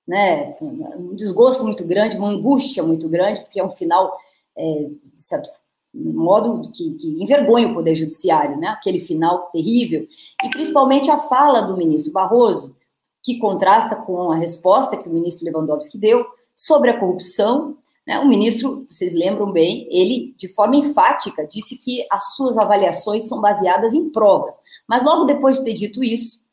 né, 0.06 0.56
um 0.60 1.14
desgosto 1.14 1.64
muito 1.64 1.84
grande, 1.84 2.16
uma 2.16 2.30
angústia 2.30 2.82
muito 2.82 3.08
grande, 3.08 3.40
porque 3.40 3.60
é 3.60 3.64
um 3.64 3.70
final, 3.70 4.16
é, 4.56 4.88
de 5.14 5.20
certo 5.20 5.48
modo, 5.94 6.70
que, 6.72 6.94
que 6.94 7.22
envergonha 7.22 7.68
o 7.68 7.74
Poder 7.74 7.94
Judiciário, 7.94 8.58
né, 8.58 8.68
aquele 8.68 8.98
final 8.98 9.50
terrível, 9.50 10.06
e 10.44 10.50
principalmente 10.50 11.10
a 11.10 11.18
fala 11.18 11.62
do 11.62 11.76
ministro 11.76 12.12
Barroso, 12.12 12.76
que 13.22 13.38
contrasta 13.38 13.96
com 13.96 14.30
a 14.30 14.36
resposta 14.36 14.96
que 14.96 15.08
o 15.08 15.12
ministro 15.12 15.44
Lewandowski 15.44 15.98
deu 15.98 16.24
sobre 16.54 16.90
a 16.90 16.98
corrupção. 16.98 17.76
Né? 18.06 18.18
O 18.18 18.28
ministro, 18.28 18.86
vocês 18.88 19.12
lembram 19.12 19.50
bem, 19.50 19.88
ele, 19.90 20.34
de 20.38 20.48
forma 20.48 20.76
enfática, 20.76 21.46
disse 21.46 21.76
que 21.76 22.06
as 22.10 22.34
suas 22.34 22.56
avaliações 22.56 23.26
são 23.28 23.40
baseadas 23.40 23.94
em 23.94 24.10
provas. 24.10 24.54
Mas 24.88 25.02
logo 25.02 25.24
depois 25.24 25.58
de 25.58 25.64
ter 25.64 25.74
dito 25.74 26.04
isso, 26.04 26.44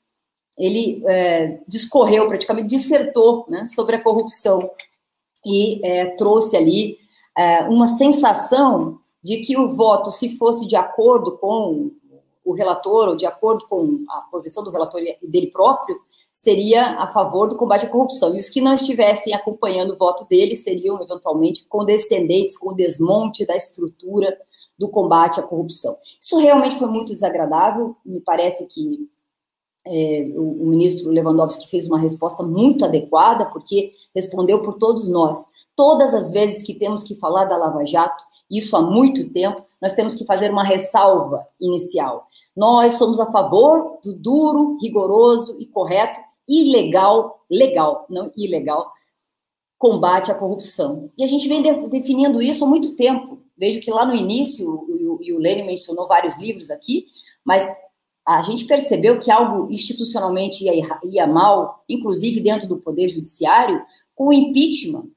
ele 0.58 1.04
é, 1.08 1.60
discorreu, 1.68 2.28
praticamente 2.28 2.68
dissertou 2.68 3.46
né, 3.50 3.66
sobre 3.66 3.96
a 3.96 4.02
corrupção 4.02 4.70
e 5.46 5.86
é, 5.86 6.08
trouxe 6.16 6.56
ali 6.56 6.98
é, 7.38 7.64
uma 7.64 7.88
sensação 7.88 9.00
de 9.22 9.38
que 9.38 9.58
o 9.58 9.70
voto, 9.70 10.12
se 10.12 10.38
fosse 10.38 10.68
de 10.68 10.76
acordo 10.76 11.38
com 11.38 11.92
o 12.44 12.54
relator 12.54 13.10
ou 13.10 13.16
de 13.16 13.26
acordo 13.26 13.66
com 13.68 14.04
a 14.10 14.22
posição 14.30 14.64
do 14.64 14.70
relator 14.70 15.02
dele 15.22 15.48
próprio, 15.48 15.98
seria 16.34 16.96
a 16.98 17.08
favor 17.14 17.48
do 17.48 17.56
combate 17.56 17.86
à 17.86 17.90
corrupção. 17.90 18.36
E 18.36 18.40
os 18.40 18.50
que 18.50 18.60
não 18.60 18.74
estivessem 18.74 19.36
acompanhando 19.36 19.92
o 19.92 19.98
voto 19.98 20.26
dele 20.26 20.56
seriam, 20.56 21.00
eventualmente, 21.00 21.64
condescendentes 21.68 22.58
com 22.58 22.72
o 22.72 22.76
desmonte 22.76 23.46
da 23.46 23.56
estrutura 23.56 24.36
do 24.78 24.90
combate 24.90 25.40
à 25.40 25.44
corrupção. 25.44 25.96
Isso 26.20 26.36
realmente 26.40 26.76
foi 26.76 26.88
muito 26.88 27.14
desagradável. 27.14 27.96
Me 28.04 28.20
parece 28.20 28.66
que 28.66 29.08
é, 29.86 30.32
o, 30.34 30.64
o, 30.64 30.66
ministro 30.66 31.12
Lewandowski 31.12 31.70
fez 31.70 31.86
uma 31.86 32.00
resposta 32.00 32.42
muito 32.42 32.84
adequada, 32.84 33.46
porque 33.46 33.92
respondeu 34.16 34.64
por 34.64 34.80
todos 34.80 35.08
nós. 35.08 35.46
Todas 35.76 36.16
as 36.16 36.32
vezes 36.32 36.64
que 36.64 36.74
temos 36.74 37.04
que 37.04 37.16
falar 37.16 37.46
da 37.46 37.58
Lava 37.58 37.86
Jato, 37.86 38.24
isso 38.50 38.76
há 38.76 38.82
muito 38.82 39.30
tempo, 39.30 39.64
nós 39.84 39.92
temos 39.92 40.16
que 40.16 40.26
fazer 40.26 40.50
uma 40.50 40.64
ressalva 40.64 41.46
inicial. 41.60 42.30
Nós 42.56 42.94
somos 42.94 43.20
a 43.20 43.30
favor 43.30 44.00
do 44.02 44.18
duro, 44.18 44.78
rigoroso 44.82 45.58
e 45.60 45.66
correto, 45.66 46.22
ilegal, 46.48 47.44
legal, 47.52 48.06
não 48.10 48.32
ilegal, 48.38 48.90
combate 49.78 50.32
à 50.32 50.36
corrupção. 50.36 51.12
E 51.18 51.24
a 51.26 51.28
gente 51.28 51.50
vem 51.50 51.62
de, 51.62 51.90
definindo 51.90 52.42
isso 52.42 52.64
há 52.64 52.68
muito 52.68 52.96
tempo. 52.96 53.44
Vejo 53.58 53.82
que 53.82 53.92
lá 53.92 54.06
no 54.06 54.16
início, 54.16 54.66
o, 54.70 55.20
o 55.20 55.38
Lênin 55.38 55.66
mencionou 55.66 56.08
vários 56.08 56.38
livros 56.38 56.72
aqui, 56.72 57.08
mas 57.44 57.70
a 58.26 58.42
gente 58.42 58.64
percebeu 58.64 59.20
que 59.20 59.30
algo 59.30 59.70
institucionalmente 59.70 60.64
ia, 60.64 61.00
ia 61.04 61.28
mal, 61.28 61.84
inclusive 61.90 62.40
dentro 62.40 62.70
do 62.70 62.80
Poder 62.80 63.10
Judiciário, 63.10 63.82
com 64.16 64.30
o 64.30 64.34
impeachment 64.34 65.10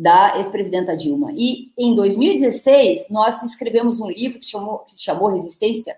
da 0.00 0.38
ex-presidenta 0.38 0.96
Dilma. 0.96 1.30
E 1.34 1.72
em 1.76 1.94
2016, 1.94 3.08
nós 3.10 3.42
escrevemos 3.42 4.00
um 4.00 4.08
livro 4.08 4.38
que 4.38 4.46
se 4.46 4.52
chamou, 4.52 4.78
que 4.78 4.92
se 4.92 5.04
chamou 5.04 5.28
Resistência 5.28 5.94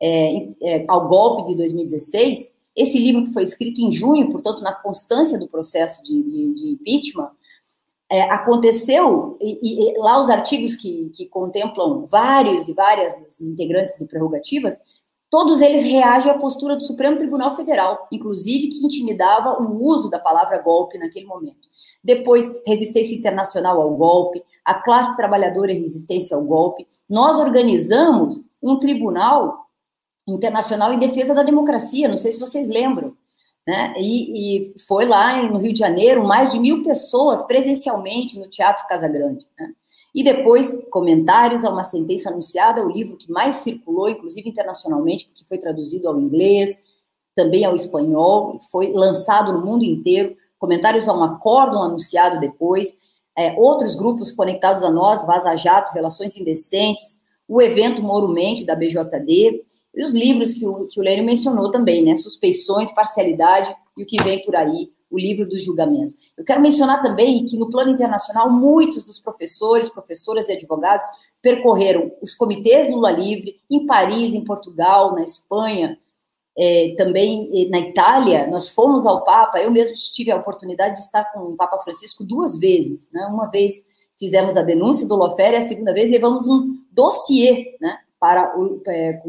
é, 0.00 0.48
é, 0.62 0.84
ao 0.88 1.06
golpe 1.06 1.44
de 1.44 1.54
2016, 1.58 2.54
esse 2.74 2.98
livro 2.98 3.24
que 3.24 3.32
foi 3.34 3.42
escrito 3.42 3.82
em 3.82 3.92
junho, 3.92 4.30
portanto, 4.30 4.62
na 4.62 4.74
constância 4.74 5.38
do 5.38 5.46
processo 5.46 6.02
de, 6.02 6.22
de, 6.22 6.54
de 6.54 6.68
impeachment, 6.70 7.30
é, 8.10 8.22
aconteceu, 8.22 9.36
e, 9.38 9.90
e, 9.92 9.98
lá 9.98 10.18
os 10.18 10.30
artigos 10.30 10.74
que, 10.74 11.10
que, 11.10 11.26
contemplam 11.26 12.06
vários 12.06 12.68
e 12.68 12.72
várias 12.72 13.14
dos 13.20 13.42
integrantes 13.42 13.98
do 13.98 14.06
Prerrogativas, 14.06 14.80
todos 15.28 15.60
eles 15.60 15.82
reagem 15.82 16.30
à 16.30 16.38
postura 16.38 16.74
do 16.74 16.82
Supremo 16.82 17.18
Tribunal 17.18 17.54
Federal, 17.54 18.08
inclusive 18.10 18.68
que 18.68 18.84
intimidava 18.84 19.62
o 19.62 19.84
uso 19.84 20.08
da 20.08 20.18
palavra 20.18 20.56
golpe 20.56 20.96
naquele 20.98 21.26
momento. 21.26 21.71
Depois, 22.02 22.52
resistência 22.66 23.16
internacional 23.16 23.80
ao 23.80 23.94
golpe, 23.94 24.42
a 24.64 24.74
classe 24.74 25.16
trabalhadora 25.16 25.72
e 25.72 25.78
resistência 25.78 26.36
ao 26.36 26.42
golpe. 26.42 26.86
Nós 27.08 27.38
organizamos 27.38 28.42
um 28.62 28.78
tribunal 28.78 29.62
Internacional 30.26 30.92
em 30.92 30.98
Defesa 30.98 31.34
da 31.34 31.42
Democracia, 31.42 32.08
não 32.08 32.16
sei 32.16 32.30
se 32.30 32.38
vocês 32.38 32.68
lembram, 32.68 33.12
né? 33.66 33.92
E, 33.96 34.66
e 34.66 34.74
foi 34.86 35.04
lá 35.04 35.42
no 35.50 35.58
Rio 35.58 35.72
de 35.72 35.80
Janeiro, 35.80 36.24
mais 36.24 36.50
de 36.50 36.60
mil 36.60 36.82
pessoas 36.82 37.42
presencialmente 37.42 38.38
no 38.38 38.48
Teatro 38.48 38.86
Casa 38.86 39.08
Grande. 39.08 39.46
Né? 39.58 39.72
E 40.14 40.22
depois, 40.22 40.84
comentários 40.90 41.64
a 41.64 41.70
uma 41.70 41.84
sentença 41.84 42.30
anunciada, 42.30 42.84
o 42.84 42.90
livro 42.90 43.16
que 43.16 43.30
mais 43.30 43.56
circulou, 43.56 44.08
inclusive 44.08 44.48
internacionalmente, 44.48 45.26
porque 45.26 45.44
foi 45.44 45.58
traduzido 45.58 46.08
ao 46.08 46.20
inglês, 46.20 46.80
também 47.34 47.64
ao 47.64 47.74
espanhol, 47.74 48.60
foi 48.70 48.92
lançado 48.92 49.52
no 49.52 49.64
mundo 49.64 49.84
inteiro. 49.84 50.36
Comentários 50.62 51.08
a 51.08 51.12
um 51.12 51.24
acórdão 51.24 51.82
anunciado 51.82 52.38
depois, 52.38 52.96
é, 53.36 53.52
outros 53.58 53.96
grupos 53.96 54.30
conectados 54.30 54.84
a 54.84 54.90
nós, 54.92 55.26
Vaza 55.26 55.56
Jato, 55.56 55.92
Relações 55.92 56.36
Indecentes, 56.36 57.20
o 57.48 57.60
evento 57.60 58.00
Moro 58.00 58.28
Mente, 58.28 58.64
da 58.64 58.76
BJD, 58.76 59.64
e 59.92 60.04
os 60.04 60.14
livros 60.14 60.54
que 60.54 60.64
o, 60.64 60.86
que 60.86 61.00
o 61.00 61.02
Lênin 61.02 61.24
mencionou 61.24 61.68
também, 61.68 62.04
né? 62.04 62.14
Suspeições, 62.14 62.92
parcialidade 62.92 63.74
e 63.98 64.04
o 64.04 64.06
que 64.06 64.22
vem 64.22 64.40
por 64.44 64.54
aí, 64.54 64.92
o 65.10 65.18
livro 65.18 65.48
dos 65.48 65.64
julgamentos. 65.64 66.14
Eu 66.38 66.44
quero 66.44 66.60
mencionar 66.60 67.02
também 67.02 67.44
que 67.44 67.58
no 67.58 67.68
plano 67.68 67.90
internacional, 67.90 68.48
muitos 68.48 69.04
dos 69.04 69.18
professores, 69.18 69.88
professoras 69.88 70.48
e 70.48 70.52
advogados 70.52 71.08
percorreram 71.42 72.12
os 72.22 72.34
comitês 72.34 72.88
Lula 72.88 73.10
Livre 73.10 73.56
em 73.68 73.84
Paris, 73.84 74.32
em 74.32 74.44
Portugal, 74.44 75.12
na 75.12 75.24
Espanha, 75.24 75.98
é, 76.56 76.94
também 76.96 77.68
na 77.70 77.80
Itália, 77.80 78.46
nós 78.46 78.68
fomos 78.68 79.06
ao 79.06 79.24
Papa, 79.24 79.60
eu 79.60 79.70
mesmo 79.70 79.94
tive 79.94 80.30
a 80.30 80.36
oportunidade 80.36 80.96
de 80.96 81.00
estar 81.00 81.24
com 81.32 81.40
o 81.40 81.56
Papa 81.56 81.78
Francisco 81.78 82.24
duas 82.24 82.58
vezes, 82.58 83.10
né? 83.12 83.26
uma 83.26 83.50
vez 83.50 83.86
fizemos 84.18 84.56
a 84.56 84.62
denúncia 84.62 85.06
do 85.08 85.16
Lofé 85.16 85.52
e 85.52 85.56
a 85.56 85.60
segunda 85.60 85.92
vez 85.92 86.10
levamos 86.10 86.46
um 86.46 86.78
dossiê, 86.90 87.76
né, 87.80 87.98
para 88.20 88.56
o, 88.56 88.80
é, 88.86 89.20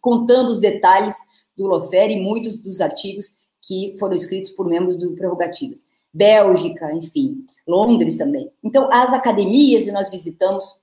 contando 0.00 0.48
os 0.48 0.60
detalhes 0.60 1.14
do 1.56 1.66
Lofé 1.66 2.10
e 2.10 2.22
muitos 2.22 2.60
dos 2.60 2.80
artigos 2.80 3.32
que 3.60 3.96
foram 3.98 4.14
escritos 4.14 4.50
por 4.52 4.66
membros 4.66 4.96
do 4.96 5.14
Prerrogativas. 5.14 5.84
Bélgica, 6.12 6.92
enfim, 6.92 7.44
Londres 7.66 8.16
também. 8.16 8.50
Então, 8.62 8.88
as 8.92 9.12
academias, 9.12 9.86
e 9.86 9.92
nós 9.92 10.08
visitamos 10.08 10.78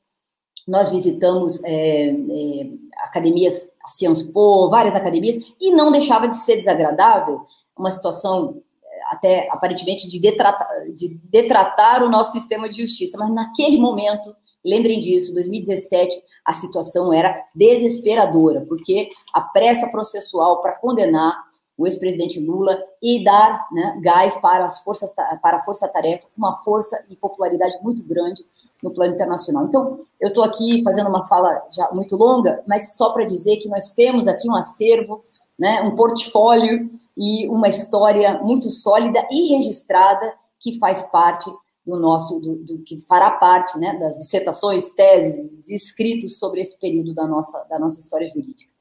nós 0.68 0.90
visitamos 0.90 1.64
é, 1.64 2.10
é, 2.10 2.70
academias, 3.04 3.71
a 3.84 3.90
Sciences 3.90 4.32
Po, 4.32 4.70
várias 4.70 4.96
academias, 4.96 5.38
e 5.60 5.72
não 5.72 5.92
deixava 5.92 6.28
de 6.28 6.36
ser 6.38 6.58
desagradável, 6.58 7.46
uma 7.78 7.92
situação 7.92 8.62
é, 8.84 9.16
até 9.16 9.50
aparentemente 9.50 10.10
de 10.10 10.20
detratar, 10.20 10.68
de 10.94 11.20
detratar 11.24 12.04
o 12.04 12.10
nosso 12.10 12.32
sistema 12.32 12.70
de 12.70 12.82
justiça, 12.82 13.18
mas 13.18 13.30
naquele 13.30 13.78
momento, 13.78 14.36
lembrem 14.64 15.00
disso, 15.00 15.34
2017, 15.34 16.16
a 16.46 16.54
situação 16.54 17.14
era 17.14 17.44
desesperadora, 17.56 18.66
porque 18.68 19.10
a 19.34 19.42
pressa 19.42 19.88
processual 19.88 20.62
para 20.62 20.74
condenar 20.74 21.52
o 21.78 21.88
ex-presidente 21.88 22.40
Lula 22.40 22.80
e 23.02 23.24
dar 23.24 23.68
né, 23.72 24.00
gás 24.02 24.36
para 24.36 24.66
as 24.66 24.84
forças 24.84 25.14
para 25.14 25.58
a 25.58 25.64
força-tarefa, 25.64 26.28
uma 26.38 26.62
força 26.64 27.04
e 27.10 27.16
popularidade 27.16 27.78
muito 27.82 28.04
grande 28.04 28.44
no 28.82 28.92
plano 28.92 29.14
internacional. 29.14 29.66
Então, 29.66 30.00
eu 30.20 30.30
estou 30.30 30.44
aqui 30.44 30.82
fazendo 30.84 31.10
uma 31.10 31.28
fala 31.28 31.62
já 31.72 31.92
muito 31.92 32.16
longa, 32.16 32.64
mas 32.68 32.96
só 32.96 33.12
para 33.12 33.26
dizer 33.26 33.58
que 33.58 33.70
nós 33.70 33.92
temos 33.92 34.28
aqui 34.28 34.50
um 34.50 34.56
acervo, 34.56 35.24
né, 35.58 35.82
um 35.82 35.96
portfólio 35.96 36.90
e 37.16 37.48
uma 37.48 37.68
história 37.68 38.40
muito 38.42 38.70
sólida 38.70 39.26
e 39.32 39.54
registrada 39.54 40.34
que 40.60 40.80
faz 40.80 41.04
parte 41.04 41.52
do 41.86 42.00
nosso, 42.00 42.40
do, 42.40 42.56
do, 42.58 42.80
que 42.80 43.00
fará 43.08 43.32
parte 43.32 43.78
né, 43.80 43.98
das 44.00 44.18
dissertações, 44.18 44.90
teses, 44.90 45.70
escritos 45.70 46.38
sobre 46.38 46.62
esse 46.62 46.80
período 46.80 47.14
da 47.14 47.28
nossa, 47.28 47.66
da 47.70 47.80
nossa 47.80 48.00
história 48.00 48.28
jurídica. 48.28 48.72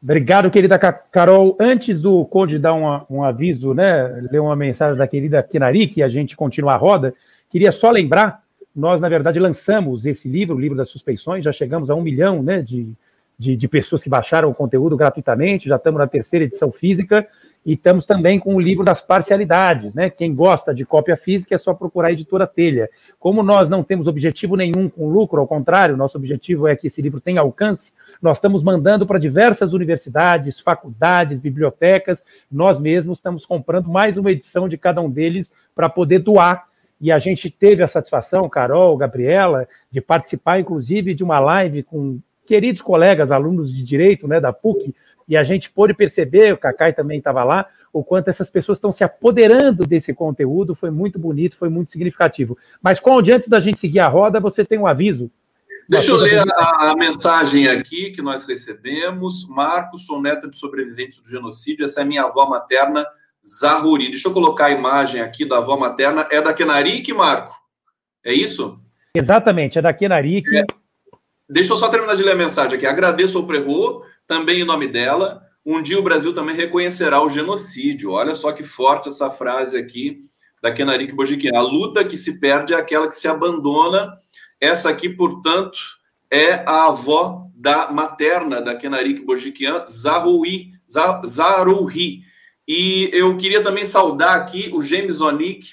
Obrigado, 0.00 0.50
querida 0.50 0.78
Carol. 0.78 1.56
Antes 1.58 2.00
do 2.00 2.24
Conde 2.26 2.58
dar 2.58 2.74
um 2.74 3.24
aviso, 3.24 3.74
né, 3.74 4.06
ler 4.30 4.40
uma 4.40 4.54
mensagem 4.54 4.96
da 4.96 5.08
querida 5.08 5.42
Kenari, 5.42 5.88
que 5.88 6.02
a 6.02 6.08
gente 6.08 6.36
continua 6.36 6.74
a 6.74 6.76
roda, 6.76 7.14
queria 7.50 7.72
só 7.72 7.90
lembrar 7.90 8.44
nós, 8.78 9.00
na 9.00 9.08
verdade, 9.08 9.40
lançamos 9.40 10.06
esse 10.06 10.28
livro, 10.28 10.54
o 10.54 10.60
livro 10.60 10.76
das 10.76 10.88
suspeições, 10.88 11.44
já 11.44 11.50
chegamos 11.50 11.90
a 11.90 11.96
um 11.96 12.00
milhão 12.00 12.44
né, 12.44 12.62
de, 12.62 12.88
de, 13.36 13.56
de, 13.56 13.66
pessoas 13.66 14.04
que 14.04 14.08
baixaram 14.08 14.48
o 14.48 14.54
conteúdo 14.54 14.96
gratuitamente, 14.96 15.68
já 15.68 15.74
estamos 15.74 15.98
na 15.98 16.06
terceira 16.06 16.44
edição 16.44 16.70
física, 16.70 17.26
e 17.66 17.72
estamos 17.72 18.06
também 18.06 18.38
com 18.38 18.54
o 18.54 18.60
livro 18.60 18.84
das 18.84 19.02
parcialidades, 19.02 19.94
né? 19.94 20.08
Quem 20.08 20.32
gosta 20.32 20.72
de 20.72 20.84
cópia 20.84 21.16
física 21.16 21.56
é 21.56 21.58
só 21.58 21.74
procurar 21.74 22.08
a 22.08 22.12
editora 22.12 22.46
Telha. 22.46 22.88
Como 23.18 23.42
nós 23.42 23.68
não 23.68 23.82
temos 23.82 24.06
objetivo 24.06 24.54
nenhum 24.54 24.88
com 24.88 25.08
lucro, 25.08 25.40
ao 25.40 25.46
contrário, 25.46 25.96
nosso 25.96 26.16
objetivo 26.16 26.68
é 26.68 26.76
que 26.76 26.86
esse 26.86 27.02
livro 27.02 27.20
tenha 27.20 27.40
alcance, 27.40 27.92
nós 28.22 28.36
estamos 28.36 28.62
mandando 28.62 29.04
para 29.08 29.18
diversas 29.18 29.72
universidades, 29.72 30.60
faculdades, 30.60 31.40
bibliotecas, 31.40 32.22
nós 32.50 32.78
mesmos 32.78 33.18
estamos 33.18 33.44
comprando 33.44 33.90
mais 33.90 34.16
uma 34.16 34.30
edição 34.30 34.68
de 34.68 34.78
cada 34.78 35.00
um 35.00 35.10
deles 35.10 35.52
para 35.74 35.88
poder 35.88 36.20
doar 36.20 36.68
e 37.00 37.12
a 37.12 37.18
gente 37.18 37.50
teve 37.50 37.82
a 37.82 37.86
satisfação, 37.86 38.48
Carol, 38.48 38.96
Gabriela, 38.96 39.68
de 39.90 40.00
participar, 40.00 40.60
inclusive, 40.60 41.14
de 41.14 41.22
uma 41.22 41.38
live 41.40 41.82
com 41.82 42.18
queridos 42.46 42.82
colegas, 42.82 43.30
alunos 43.30 43.72
de 43.72 43.82
direito 43.82 44.26
né, 44.26 44.40
da 44.40 44.52
PUC, 44.52 44.94
e 45.28 45.36
a 45.36 45.44
gente 45.44 45.70
pôde 45.70 45.92
perceber, 45.92 46.54
o 46.54 46.58
Cacai 46.58 46.92
também 46.92 47.18
estava 47.18 47.44
lá, 47.44 47.66
o 47.92 48.02
quanto 48.02 48.28
essas 48.28 48.48
pessoas 48.48 48.78
estão 48.78 48.92
se 48.92 49.04
apoderando 49.04 49.86
desse 49.86 50.14
conteúdo, 50.14 50.74
foi 50.74 50.90
muito 50.90 51.18
bonito, 51.18 51.56
foi 51.56 51.68
muito 51.68 51.90
significativo. 51.90 52.56
Mas, 52.82 52.98
Conde, 52.98 53.32
antes 53.32 53.48
da 53.48 53.60
gente 53.60 53.78
seguir 53.78 54.00
a 54.00 54.08
roda, 54.08 54.40
você 54.40 54.64
tem 54.64 54.78
um 54.78 54.86
aviso. 54.86 55.30
Deixa 55.88 56.10
eu 56.10 56.16
ler 56.16 56.42
a, 56.56 56.90
a, 56.90 56.96
mensagem 56.96 57.68
aqui 57.68 58.10
que 58.10 58.20
nós 58.20 58.46
recebemos. 58.46 59.48
Marcos, 59.48 60.06
sou 60.06 60.20
neta 60.20 60.48
de 60.48 60.58
sobreviventes 60.58 61.20
do 61.20 61.28
genocídio, 61.28 61.84
essa 61.84 62.00
é 62.00 62.04
minha 62.04 62.24
avó 62.24 62.46
materna, 62.46 63.06
Zahuri. 63.46 64.10
Deixa 64.10 64.28
eu 64.28 64.32
colocar 64.32 64.66
a 64.66 64.70
imagem 64.70 65.20
aqui 65.20 65.44
da 65.44 65.58
avó 65.58 65.76
materna. 65.76 66.26
É 66.30 66.40
da 66.40 66.52
Kenarik, 66.52 67.12
Marco? 67.12 67.54
É 68.24 68.32
isso? 68.32 68.80
Exatamente, 69.14 69.78
é 69.78 69.82
da 69.82 69.92
Kenarik. 69.92 70.56
É. 70.56 70.64
Deixa 71.48 71.72
eu 71.72 71.76
só 71.76 71.88
terminar 71.88 72.14
de 72.14 72.22
ler 72.22 72.32
a 72.32 72.36
mensagem 72.36 72.76
aqui. 72.76 72.86
Agradeço 72.86 73.38
ao 73.38 73.46
Prerro, 73.46 74.02
também 74.26 74.60
em 74.60 74.64
nome 74.64 74.86
dela. 74.86 75.42
Um 75.64 75.82
dia 75.82 75.98
o 75.98 76.02
Brasil 76.02 76.34
também 76.34 76.54
reconhecerá 76.54 77.22
o 77.22 77.30
genocídio. 77.30 78.12
Olha 78.12 78.34
só 78.34 78.52
que 78.52 78.62
forte 78.62 79.08
essa 79.08 79.30
frase 79.30 79.76
aqui 79.76 80.20
da 80.62 80.72
Kenarik 80.72 81.14
Bojiquim. 81.14 81.54
A 81.54 81.60
luta 81.60 82.04
que 82.04 82.16
se 82.16 82.38
perde 82.38 82.74
é 82.74 82.76
aquela 82.76 83.08
que 83.08 83.16
se 83.16 83.28
abandona. 83.28 84.12
Essa 84.60 84.90
aqui, 84.90 85.08
portanto, 85.08 85.78
é 86.30 86.64
a 86.66 86.86
avó 86.86 87.46
da 87.54 87.90
materna 87.90 88.60
da 88.60 88.76
Kenarik 88.76 89.22
Bojiquian, 89.24 89.84
Zahui, 89.86 90.72
Zaruhi. 91.26 92.22
E 92.68 93.08
eu 93.14 93.34
queria 93.38 93.62
também 93.62 93.86
saudar 93.86 94.36
aqui 94.36 94.70
o 94.74 94.82
James 94.82 95.22
Onik, 95.22 95.70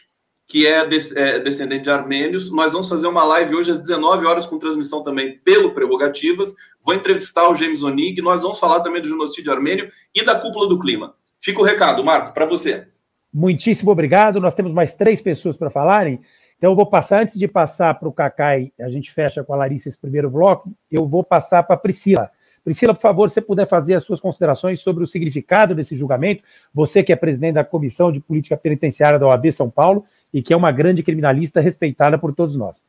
que 0.48 0.66
é, 0.66 0.88
é, 1.16 1.40
descendente 1.40 1.84
de 1.84 1.90
armênios. 1.90 2.50
Nós 2.50 2.72
vamos 2.72 2.88
fazer 2.88 3.08
uma 3.08 3.26
live 3.26 3.54
hoje 3.54 3.72
às 3.72 3.80
19 3.80 4.26
horas 4.26 4.46
com 4.46 4.58
transmissão 4.58 5.04
também 5.04 5.38
pelo 5.40 5.74
Prerrogativas. 5.74 6.54
Vou 6.82 6.96
entrevistar 6.96 7.50
o 7.50 7.56
James 7.56 7.84
Onik. 7.84 8.22
Nós 8.22 8.44
vamos 8.44 8.60
falar 8.60 8.80
também 8.80 9.02
do 9.02 9.10
genocídio 9.10 9.52
armênio 9.52 9.90
e 10.14 10.24
da 10.24 10.40
cúpula 10.40 10.70
do 10.70 10.80
clima. 10.80 11.14
Fica 11.42 11.60
o 11.60 11.66
recado, 11.66 12.02
Marco, 12.02 12.34
para 12.34 12.46
você. 12.46 12.88
Muitíssimo 13.34 13.92
obrigado. 13.92 14.40
Nós 14.40 14.56
temos 14.56 14.72
mais 14.72 14.96
três 14.96 15.20
pessoas 15.20 15.58
para 15.58 15.70
falarem. 15.70 16.22
Então, 16.58 16.72
eu 16.72 16.76
vou 16.76 16.86
passar, 16.86 17.24
antes 17.24 17.38
de 17.38 17.50
passar 17.50 18.00
para 18.00 18.08
o 18.08 18.14
Cacai, 18.14 18.72
a 18.80 18.88
gente 18.88 19.12
fecha 19.12 19.44
com 19.44 19.54
a 19.54 19.58
Larissa 19.58 19.90
esse 19.90 19.98
primeiro 19.98 20.30
bloco, 20.30 20.72
eu 20.90 21.06
vou 21.06 21.22
passar 21.22 21.64
para 21.64 21.76
a 21.76 21.80
Priscila. 21.80 22.32
Priscila, 22.66 22.96
por 22.96 23.02
favor, 23.02 23.30
se 23.30 23.40
puder 23.40 23.68
fazer 23.68 23.94
as 23.94 24.04
suas 24.04 24.20
considerações 24.20 24.82
sobre 24.82 25.04
o 25.04 25.08
significado 25.08 25.76
desse 25.76 25.96
julgamento, 25.96 26.44
você 26.74 27.04
que 27.04 27.14
é 27.14 27.16
presidente 27.16 27.54
da 27.54 27.64
Comissão 27.64 28.12
de 28.12 28.20
Política 28.20 28.58
Penitenciária 28.58 29.20
da 29.20 29.28
OAB 29.28 29.52
São 29.52 29.70
Paulo 29.70 30.04
e 30.34 30.42
que 30.42 30.52
é 30.52 30.58
uma 30.58 30.72
grande 30.72 31.04
criminalista 31.04 31.62
respeitada 31.62 32.18
por 32.18 32.34
todos 32.34 32.56
nós. 32.56 32.82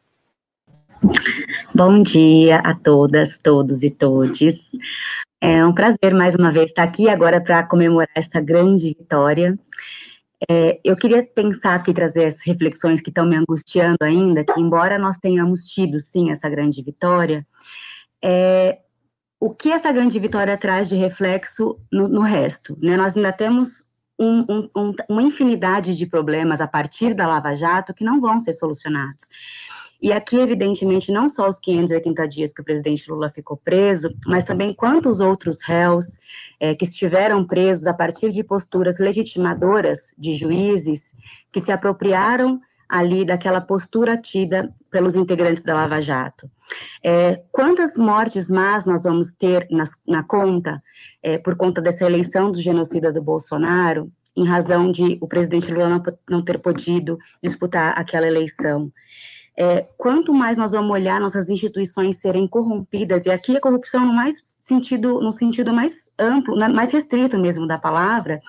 Bom 1.75 2.03
dia 2.03 2.57
a 2.61 2.75
todas, 2.75 3.37
todos 3.37 3.83
e 3.83 3.91
todes. 3.91 4.57
É 5.43 5.63
um 5.63 5.75
prazer 5.75 6.15
mais 6.15 6.35
uma 6.35 6.51
vez 6.51 6.71
estar 6.71 6.85
aqui 6.85 7.11
agora 7.11 7.39
para 7.39 7.63
comemorar 7.63 8.09
essa 8.17 8.41
grande 8.41 8.97
vitória. 8.99 9.55
É, 10.49 10.81
eu 10.83 10.97
queria 10.97 11.23
pensar 11.23 11.75
aqui, 11.75 11.93
trazer 11.93 12.25
as 12.25 12.41
reflexões 12.47 13.03
que 13.03 13.11
estão 13.11 13.27
me 13.27 13.37
angustiando 13.37 13.99
ainda, 14.01 14.43
que 14.43 14.59
embora 14.59 14.99
nós 14.99 15.19
tenhamos 15.19 15.69
tido, 15.69 16.01
sim, 16.01 16.31
essa 16.31 16.49
grande 16.49 16.83
vitória, 16.83 17.47
é, 18.25 18.79
o 19.39 19.55
que 19.55 19.71
essa 19.71 19.93
grande 19.93 20.19
vitória 20.19 20.57
traz 20.57 20.89
de 20.89 20.97
reflexo 20.97 21.79
no, 21.93 22.09
no 22.09 22.23
resto? 22.23 22.77
Né? 22.81 22.97
Nós 22.97 23.17
ainda 23.17 23.33
temos 23.33 23.87
um, 24.19 24.45
um, 24.49 24.69
um, 24.77 24.95
uma 25.09 25.23
infinidade 25.23 25.95
de 25.97 26.07
problemas 26.07 26.61
a 26.61 26.67
partir 26.67 27.15
da 27.15 27.27
Lava 27.27 27.55
Jato 27.55 27.95
que 27.95 28.05
não 28.05 28.21
vão 28.21 28.41
ser 28.41 28.53
solucionados. 28.53 29.25
E 30.01 30.13
aqui, 30.13 30.37
evidentemente, 30.37 31.11
não 31.11 31.29
só 31.29 31.49
os 31.49 31.59
580 31.59 32.29
dias 32.29 32.53
que 32.53 32.61
o 32.61 32.65
presidente 32.65 33.11
Lula 33.11 33.31
ficou 33.31 33.57
preso, 33.57 34.15
mas 34.27 34.45
também 34.45 34.75
quantos 34.75 35.21
outros 35.21 35.63
réus 35.63 36.17
é, 36.61 36.75
que 36.75 36.85
estiveram 36.85 37.47
presos 37.47 37.87
a 37.87 37.95
partir 37.95 38.31
de 38.31 38.45
posturas 38.45 38.99
legitimadoras 38.99 40.13
de 40.19 40.35
juízes 40.37 41.15
que 41.51 41.61
se 41.61 41.73
apropriaram 41.73 42.61
ali 42.89 43.25
daquela 43.25 43.61
postura 43.61 44.17
tida 44.17 44.73
pelos 44.91 45.17
integrantes 45.17 45.65
da 45.65 45.75
Lava 45.75 46.01
Jato. 46.01 46.51
É, 47.03 47.43
quantas 47.53 47.97
mortes 47.97 48.51
más 48.51 48.87
nós 48.87 49.03
vamos 49.03 49.33
ter 49.33 49.67
nas, 49.71 49.91
na 50.07 50.23
conta 50.23 50.83
é, 51.23 51.39
por 51.39 51.57
conta 51.57 51.81
dessa 51.81 52.05
eleição 52.05 52.51
do 52.51 52.61
genocida 52.61 53.13
do 53.13 53.23
Bolsonaro, 53.23 54.11
em 54.37 54.47
razão 54.47 54.93
de 54.93 55.19
o 55.21 55.27
presidente 55.27 55.73
Lula 55.73 55.89
não, 55.89 56.03
não 56.29 56.45
ter 56.45 56.59
podido 56.59 57.19
disputar 57.43 57.99
aquela 57.99 58.27
eleição? 58.27 58.89
É, 59.59 59.87
quanto 59.97 60.35
mais 60.35 60.59
nós 60.59 60.73
vamos 60.73 60.91
olhar 60.91 61.19
nossas 61.19 61.49
instituições 61.49 62.21
serem 62.21 62.47
corrompidas, 62.47 63.25
e 63.25 63.31
aqui 63.31 63.57
a 63.57 63.61
corrupção 63.61 64.05
no 64.05 64.13
mais 64.13 64.45
sentido, 64.67 65.21
no 65.21 65.33
sentido 65.33 65.73
mais 65.73 66.11
amplo, 66.19 66.57
mais 66.57 66.93
restrito 66.93 67.39
mesmo 67.39 67.67
da 67.67 67.79
palavra, 67.79 68.41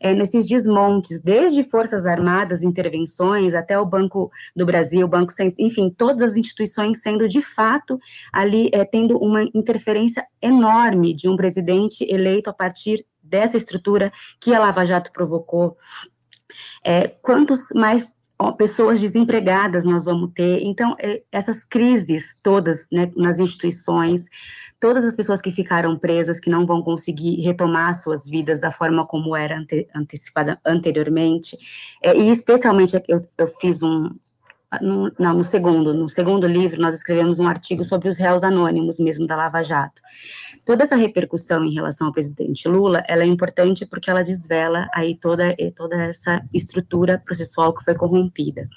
é, 0.00 0.12
nesses 0.12 0.46
desmontes, 0.46 1.20
desde 1.20 1.64
Forças 1.64 2.06
Armadas, 2.06 2.62
intervenções, 2.62 3.54
até 3.54 3.78
o 3.78 3.86
Banco 3.86 4.30
do 4.54 4.66
Brasil, 4.66 5.08
Banco 5.08 5.32
enfim, 5.58 5.90
todas 5.90 6.22
as 6.22 6.36
instituições 6.36 7.00
sendo 7.00 7.28
de 7.28 7.40
fato 7.40 7.98
ali 8.32 8.68
é, 8.72 8.84
tendo 8.84 9.16
uma 9.18 9.42
interferência 9.54 10.26
enorme 10.40 11.14
de 11.14 11.28
um 11.28 11.36
presidente 11.36 12.04
eleito 12.08 12.50
a 12.50 12.52
partir 12.52 13.04
dessa 13.22 13.56
estrutura 13.56 14.12
que 14.40 14.52
a 14.52 14.58
Lava 14.58 14.84
Jato 14.84 15.10
provocou 15.12 15.76
É, 16.84 17.08
quantos 17.20 17.60
mais 17.74 18.12
pessoas 18.58 19.00
desempregadas 19.00 19.84
nós 19.84 20.04
vamos 20.04 20.30
ter? 20.34 20.62
Então, 20.62 20.94
é, 21.00 21.22
essas 21.32 21.64
crises 21.64 22.38
todas 22.42 22.86
né, 22.92 23.10
nas 23.16 23.38
instituições, 23.38 24.26
todas 24.84 25.02
as 25.02 25.16
pessoas 25.16 25.40
que 25.40 25.50
ficaram 25.50 25.98
presas, 25.98 26.38
que 26.38 26.50
não 26.50 26.66
vão 26.66 26.82
conseguir 26.82 27.40
retomar 27.40 27.94
suas 27.94 28.28
vidas 28.28 28.60
da 28.60 28.70
forma 28.70 29.06
como 29.06 29.34
era 29.34 29.56
ante, 29.58 29.88
antecipada 29.96 30.60
anteriormente, 30.62 31.56
é, 32.02 32.14
e 32.14 32.28
especialmente 32.28 33.02
eu, 33.08 33.26
eu 33.38 33.48
fiz 33.58 33.82
um, 33.82 34.10
no, 34.82 35.10
não, 35.18 35.38
no 35.38 35.42
segundo, 35.42 35.94
no 35.94 36.06
segundo 36.06 36.46
livro, 36.46 36.78
nós 36.78 36.94
escrevemos 36.96 37.38
um 37.38 37.48
artigo 37.48 37.82
sobre 37.82 38.10
os 38.10 38.18
réus 38.18 38.44
anônimos 38.44 38.98
mesmo 38.98 39.26
da 39.26 39.34
Lava 39.34 39.62
Jato. 39.62 40.02
Toda 40.66 40.84
essa 40.84 40.96
repercussão 40.96 41.64
em 41.64 41.72
relação 41.72 42.08
ao 42.08 42.12
presidente 42.12 42.68
Lula, 42.68 43.02
ela 43.08 43.22
é 43.22 43.26
importante 43.26 43.86
porque 43.86 44.10
ela 44.10 44.22
desvela 44.22 44.86
aí 44.92 45.16
toda, 45.16 45.56
toda 45.74 45.96
essa 46.04 46.42
estrutura 46.52 47.22
processual 47.24 47.72
que 47.72 47.82
foi 47.82 47.94
corrompida. 47.94 48.68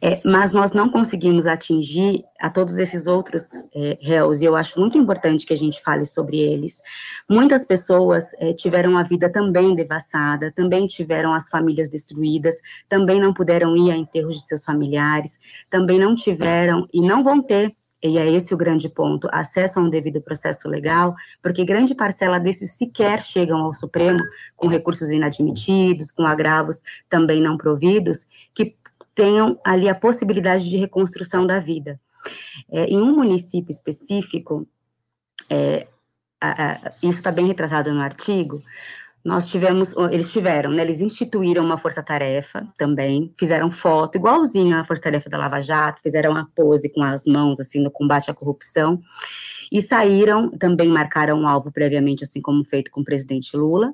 É, 0.00 0.20
mas 0.24 0.52
nós 0.52 0.72
não 0.72 0.88
conseguimos 0.88 1.46
atingir 1.46 2.24
a 2.40 2.48
todos 2.48 2.78
esses 2.78 3.06
outros 3.06 3.48
é, 3.74 3.98
réus, 4.00 4.40
e 4.40 4.44
eu 4.44 4.56
acho 4.56 4.78
muito 4.78 4.96
importante 4.96 5.44
que 5.44 5.52
a 5.52 5.56
gente 5.56 5.82
fale 5.82 6.06
sobre 6.06 6.38
eles. 6.38 6.80
Muitas 7.28 7.64
pessoas 7.64 8.32
é, 8.38 8.52
tiveram 8.52 8.96
a 8.96 9.02
vida 9.02 9.30
também 9.30 9.74
devassada, 9.74 10.52
também 10.54 10.86
tiveram 10.86 11.34
as 11.34 11.48
famílias 11.48 11.90
destruídas, 11.90 12.54
também 12.88 13.20
não 13.20 13.34
puderam 13.34 13.76
ir 13.76 13.90
a 13.90 13.96
enterros 13.96 14.36
de 14.36 14.42
seus 14.42 14.64
familiares, 14.64 15.38
também 15.68 15.98
não 15.98 16.14
tiveram 16.14 16.88
e 16.92 17.00
não 17.00 17.22
vão 17.22 17.42
ter 17.42 17.74
e 18.02 18.16
é 18.16 18.30
esse 18.30 18.54
o 18.54 18.56
grande 18.56 18.88
ponto, 18.88 19.28
acesso 19.30 19.78
a 19.78 19.82
um 19.82 19.90
devido 19.90 20.22
processo 20.22 20.68
legal, 20.68 21.14
porque 21.42 21.64
grande 21.64 21.94
parcela 21.94 22.40
desses 22.40 22.72
sequer 22.72 23.20
chegam 23.20 23.58
ao 23.58 23.74
Supremo 23.74 24.20
com 24.56 24.68
recursos 24.68 25.10
inadmitidos, 25.10 26.10
com 26.10 26.24
agravos 26.24 26.82
também 27.10 27.42
não 27.42 27.58
providos, 27.58 28.26
que 28.54 28.74
tenham 29.20 29.60
ali 29.62 29.86
a 29.86 29.94
possibilidade 29.94 30.66
de 30.70 30.78
reconstrução 30.78 31.46
da 31.46 31.58
vida. 31.58 32.00
É, 32.72 32.86
em 32.86 32.96
um 32.96 33.14
município 33.14 33.70
específico, 33.70 34.66
é, 35.50 35.86
a, 36.40 36.72
a, 36.72 36.92
isso 37.02 37.18
está 37.18 37.30
bem 37.30 37.46
retratado 37.46 37.92
no 37.92 38.00
artigo, 38.00 38.62
nós 39.22 39.46
tivemos, 39.48 39.94
eles 40.10 40.32
tiveram, 40.32 40.70
né, 40.70 40.80
eles 40.80 41.02
instituíram 41.02 41.62
uma 41.62 41.76
força-tarefa 41.76 42.66
também, 42.78 43.34
fizeram 43.38 43.70
foto, 43.70 44.16
igualzinho 44.16 44.74
à 44.78 44.84
força-tarefa 44.84 45.28
da 45.28 45.36
Lava 45.36 45.60
Jato, 45.60 46.00
fizeram 46.00 46.30
uma 46.30 46.48
pose 46.56 46.88
com 46.88 47.02
as 47.02 47.26
mãos, 47.26 47.60
assim, 47.60 47.82
no 47.82 47.90
combate 47.90 48.30
à 48.30 48.34
corrupção, 48.34 48.98
e 49.70 49.82
saíram, 49.82 50.50
também 50.52 50.88
marcaram 50.88 51.38
um 51.38 51.46
alvo 51.46 51.70
previamente, 51.70 52.24
assim 52.24 52.40
como 52.40 52.64
feito 52.64 52.90
com 52.90 53.02
o 53.02 53.04
presidente 53.04 53.54
Lula, 53.54 53.92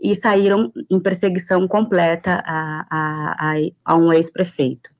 e 0.00 0.14
saíram 0.14 0.72
em 0.90 1.00
perseguição 1.00 1.66
completa 1.68 2.42
a, 2.44 2.86
a, 2.90 3.52
a, 3.52 3.54
a 3.84 3.96
um 3.96 4.12
ex-prefeito. 4.12 4.90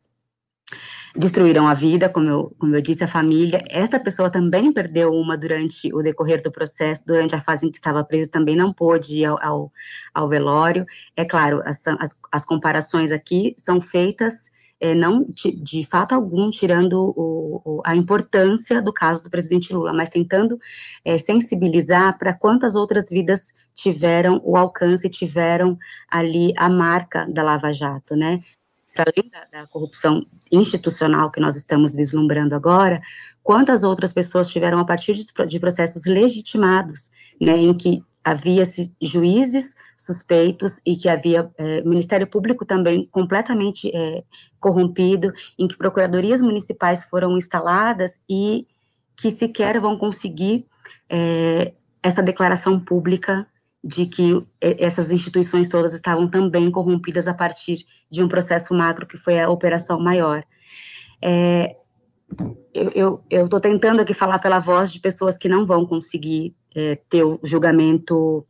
Destruíram 1.16 1.66
a 1.66 1.74
vida, 1.74 2.08
como 2.08 2.28
eu, 2.28 2.56
como 2.58 2.76
eu 2.76 2.80
disse, 2.80 3.02
a 3.02 3.08
família. 3.08 3.64
Essa 3.68 3.98
pessoa 3.98 4.30
também 4.30 4.72
perdeu 4.72 5.12
uma 5.12 5.36
durante 5.36 5.92
o 5.92 6.02
decorrer 6.02 6.40
do 6.40 6.52
processo, 6.52 7.02
durante 7.04 7.34
a 7.34 7.42
fase 7.42 7.66
em 7.66 7.70
que 7.70 7.78
estava 7.78 8.04
presa, 8.04 8.30
também 8.30 8.54
não 8.54 8.72
pôde 8.72 9.18
ir 9.18 9.24
ao, 9.24 9.42
ao, 9.42 9.72
ao 10.14 10.28
velório. 10.28 10.86
É 11.16 11.24
claro, 11.24 11.62
as, 11.64 11.84
as, 11.86 12.16
as 12.30 12.44
comparações 12.44 13.10
aqui 13.10 13.54
são 13.58 13.80
feitas 13.80 14.50
é, 14.80 14.94
não 14.94 15.24
de, 15.28 15.52
de, 15.52 15.84
fato 15.84 16.14
algum 16.14 16.48
tirando 16.50 17.12
o, 17.14 17.62
o, 17.64 17.82
a 17.84 17.94
importância 17.94 18.80
do 18.80 18.92
caso 18.92 19.22
do 19.22 19.30
presidente 19.30 19.72
Lula, 19.72 19.92
mas 19.92 20.08
tentando 20.08 20.58
é, 21.04 21.18
sensibilizar 21.18 22.18
para 22.18 22.32
quantas 22.32 22.74
outras 22.74 23.10
vidas 23.10 23.52
tiveram 23.74 24.40
o 24.42 24.56
alcance, 24.56 25.08
tiveram 25.08 25.78
ali 26.10 26.52
a 26.56 26.68
marca 26.68 27.26
da 27.30 27.42
Lava 27.42 27.72
Jato, 27.72 28.16
né? 28.16 28.40
Para 28.94 29.04
além 29.14 29.30
da, 29.30 29.60
da, 29.60 29.66
corrupção 29.66 30.26
institucional 30.50 31.30
que 31.30 31.40
nós 31.40 31.56
estamos 31.56 31.94
vislumbrando 31.94 32.54
agora, 32.54 33.00
quantas 33.42 33.84
outras 33.84 34.12
pessoas 34.12 34.48
tiveram 34.48 34.78
a 34.80 34.84
partir 34.84 35.14
de, 35.14 35.24
de 35.46 35.60
processos 35.60 36.04
legitimados, 36.06 37.10
né, 37.40 37.56
em 37.56 37.72
que 37.72 38.02
havia 38.24 38.62
juízes 39.00 39.74
suspeitos 39.96 40.80
e 40.84 40.96
que 40.96 41.08
havia 41.08 41.50
é, 41.56 41.82
Ministério 41.82 42.26
Público 42.26 42.64
também 42.64 43.08
completamente 43.10 43.90
é, 43.94 44.22
corrompido, 44.58 45.32
em 45.58 45.66
que 45.66 45.76
procuradorias 45.76 46.40
municipais 46.40 47.04
foram 47.04 47.36
instaladas 47.36 48.18
e 48.28 48.66
que 49.16 49.30
sequer 49.30 49.80
vão 49.80 49.98
conseguir 49.98 50.66
é, 51.08 51.72
essa 52.02 52.22
declaração 52.22 52.78
pública 52.80 53.46
de 53.82 54.06
que 54.06 54.46
essas 54.60 55.10
instituições 55.10 55.68
todas 55.68 55.94
estavam 55.94 56.28
também 56.28 56.70
corrompidas 56.70 57.26
a 57.26 57.32
partir 57.32 57.86
de 58.10 58.22
um 58.22 58.28
processo 58.28 58.74
macro 58.74 59.06
que 59.06 59.16
foi 59.16 59.40
a 59.40 59.48
operação 59.48 59.98
maior. 59.98 60.44
É, 61.22 61.76
eu 62.72 63.22
estou 63.30 63.60
tentando 63.60 64.00
aqui 64.00 64.14
falar 64.14 64.38
pela 64.38 64.58
voz 64.58 64.92
de 64.92 65.00
pessoas 65.00 65.36
que 65.36 65.48
não 65.48 65.66
vão 65.66 65.84
conseguir 65.84 66.54
é, 66.74 66.96
ter 67.08 67.24
o 67.24 67.38
julgamento 67.42 68.46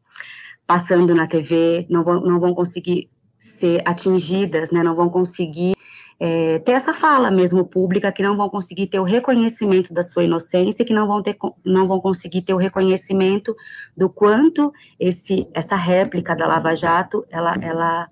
passando 0.67 1.15
na 1.15 1.27
TV, 1.27 1.87
não 1.91 2.05
vão, 2.05 2.21
não 2.21 2.39
vão 2.39 2.55
conseguir 2.55 3.11
ser 3.39 3.83
atingidas, 3.85 4.71
né, 4.71 4.83
não 4.83 4.95
vão 4.95 5.09
conseguir 5.09 5.75
é, 6.21 6.59
ter 6.59 6.73
essa 6.73 6.93
fala 6.93 7.31
mesmo 7.31 7.65
pública, 7.65 8.13
que 8.13 8.23
não 8.23 8.37
vão 8.37 8.51
conseguir 8.51 8.87
ter 8.87 9.01
o 9.01 9.05
reconhecimento 9.05 9.95
da 9.95 10.03
sua 10.03 10.25
inocência, 10.25 10.85
que 10.85 10.93
não 10.93 11.07
vão, 11.07 11.23
ter, 11.23 11.37
não 11.65 11.89
vão 11.89 11.99
conseguir 11.99 12.43
ter 12.43 12.53
o 12.53 12.59
reconhecimento 12.59 13.57
do 13.97 14.11
quanto 14.11 14.71
esse, 14.99 15.49
essa 15.55 15.75
réplica 15.75 16.37
da 16.37 16.47
Lava 16.47 16.75
Jato, 16.75 17.25
ela, 17.31 17.57
ela, 17.63 18.09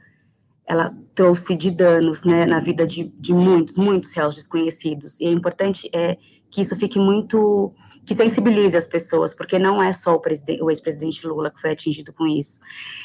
ela 0.69 0.95
trouxe 1.15 1.57
de 1.57 1.71
danos 1.71 2.25
né, 2.25 2.45
na 2.45 2.61
vida 2.61 2.87
de, 2.87 3.05
de 3.19 3.33
muitos, 3.33 3.77
muitos 3.77 4.13
réus 4.13 4.35
desconhecidos. 4.35 5.19
E 5.19 5.25
é 5.25 5.31
importante 5.31 5.89
é, 5.95 6.19
que 6.51 6.61
isso 6.61 6.77
fique 6.77 6.99
muito 6.99 7.75
que 8.05 8.15
sensibilize 8.15 8.75
as 8.75 8.87
pessoas, 8.87 9.35
porque 9.35 9.59
não 9.59 9.83
é 9.83 9.93
só 9.93 10.17
o, 10.17 10.23
o 10.63 10.71
ex-presidente 10.71 11.27
Lula 11.27 11.51
que 11.51 11.61
foi 11.61 11.73
atingido 11.73 12.11
com 12.13 12.27
isso. 12.27 12.59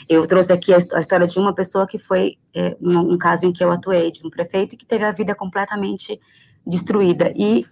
Eu 0.08 0.26
trouxe 0.26 0.54
aqui 0.54 0.74
a, 0.74 0.78
a 0.94 1.00
história 1.00 1.28
de 1.28 1.38
uma 1.38 1.54
pessoa 1.54 1.86
que 1.86 2.00
foi 2.00 2.38
é, 2.56 2.78
um, 2.80 3.14
um, 3.14 3.18
caso 3.18 3.46
em 3.46 3.52
que 3.52 3.62
eu 3.62 3.70
atuei, 3.70 4.12
de 4.12 4.26
um 4.26 4.30
prefeito 4.30 4.78
que 4.78 4.86
teve 4.86 5.04
a 5.04 5.12
vida 5.12 5.36
completamente 5.36 6.20
destruída, 6.66 7.34
e 7.36 7.66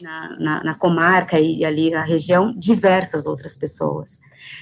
na, 0.00 0.36
na, 0.38 0.64
na 0.64 0.74
comarca 0.74 1.38
e 1.38 1.64
ali 1.64 1.90
na 1.90 2.02
região, 2.02 2.52
diversas 2.56 3.26
outras 3.26 3.54
pessoas. 3.54 4.20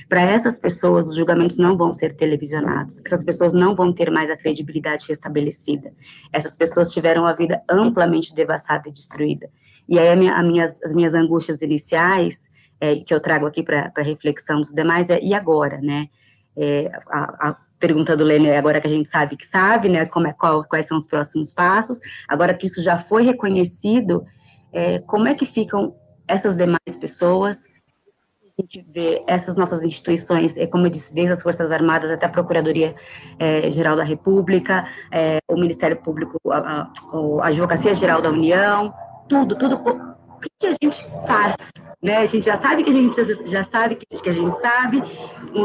Para 0.08 0.22
essas 0.22 0.56
pessoas, 0.56 1.08
os 1.08 1.16
julgamentos 1.16 1.58
não 1.58 1.76
vão 1.76 1.92
ser 1.92 2.14
televisionados, 2.14 3.00
essas 3.04 3.24
pessoas 3.24 3.52
não 3.52 3.74
vão 3.74 3.92
ter 3.92 4.10
mais 4.10 4.30
a 4.30 4.36
credibilidade 4.36 5.06
restabelecida, 5.08 5.92
essas 6.32 6.56
pessoas 6.56 6.90
tiveram 6.90 7.26
a 7.26 7.32
vida 7.32 7.62
amplamente 7.68 8.34
devassada 8.34 8.88
e 8.88 8.92
destruída. 8.92 9.50
E 9.88 9.98
aí, 9.98 10.08
a 10.08 10.16
minha, 10.16 10.34
a 10.34 10.42
minhas, 10.42 10.80
as 10.82 10.92
minhas 10.92 11.14
angústias 11.14 11.60
iniciais, 11.62 12.50
é, 12.80 12.96
que 12.96 13.14
eu 13.14 13.20
trago 13.20 13.46
aqui 13.46 13.62
para 13.62 13.92
reflexão 13.98 14.60
dos 14.60 14.72
demais, 14.72 15.08
é 15.10 15.20
e 15.22 15.34
agora, 15.34 15.80
né? 15.80 16.08
É, 16.56 16.90
a, 17.08 17.50
a, 17.50 17.56
pergunta 17.78 18.16
do 18.16 18.22
Lênin 18.22 18.46
é 18.46 18.58
agora 18.58 18.80
que 18.80 18.86
a 18.86 18.90
gente 18.90 19.08
sabe 19.08 19.36
que 19.36 19.44
sabe, 19.44 19.88
né? 19.88 20.06
Como 20.06 20.28
é, 20.28 20.32
qual, 20.32 20.64
quais 20.64 20.86
são 20.86 20.96
os 20.96 21.06
próximos 21.06 21.52
passos. 21.52 21.98
Agora 22.28 22.54
que 22.54 22.66
isso 22.66 22.80
já 22.80 22.98
foi 22.98 23.24
reconhecido, 23.24 24.24
é, 24.72 25.00
como 25.00 25.26
é 25.26 25.34
que 25.34 25.44
ficam 25.44 25.94
essas 26.26 26.56
demais 26.56 26.96
pessoas? 27.00 27.68
Gente 28.62 28.86
vê 28.88 29.24
essas 29.26 29.56
nossas 29.56 29.82
instituições, 29.82 30.56
é, 30.56 30.68
como 30.68 30.86
eu 30.86 30.90
disse, 30.90 31.12
desde 31.12 31.32
as 31.32 31.42
Forças 31.42 31.72
Armadas 31.72 32.12
até 32.12 32.26
a 32.26 32.28
Procuradoria 32.28 32.94
é, 33.36 33.68
Geral 33.72 33.96
da 33.96 34.04
República, 34.04 34.84
é, 35.10 35.38
o 35.48 35.56
Ministério 35.56 35.96
Público, 35.96 36.38
a, 36.48 36.58
a, 36.58 36.92
a 37.42 37.46
Advocacia 37.48 37.92
Geral 37.92 38.22
da 38.22 38.30
União, 38.30 38.94
tudo, 39.28 39.56
tudo. 39.56 39.74
O 39.74 40.38
que 40.38 40.66
a 40.68 40.72
gente 40.80 41.04
faz? 41.26 41.56
Né? 42.00 42.18
A 42.18 42.26
gente 42.26 42.46
já 42.46 42.56
sabe 42.56 42.84
que 42.84 42.90
a 42.90 42.92
gente 42.92 43.50
já 43.50 43.64
sabe 43.64 43.96
que, 43.96 44.28
a 44.28 44.32
gente 44.32 44.56
sabe. 44.58 45.02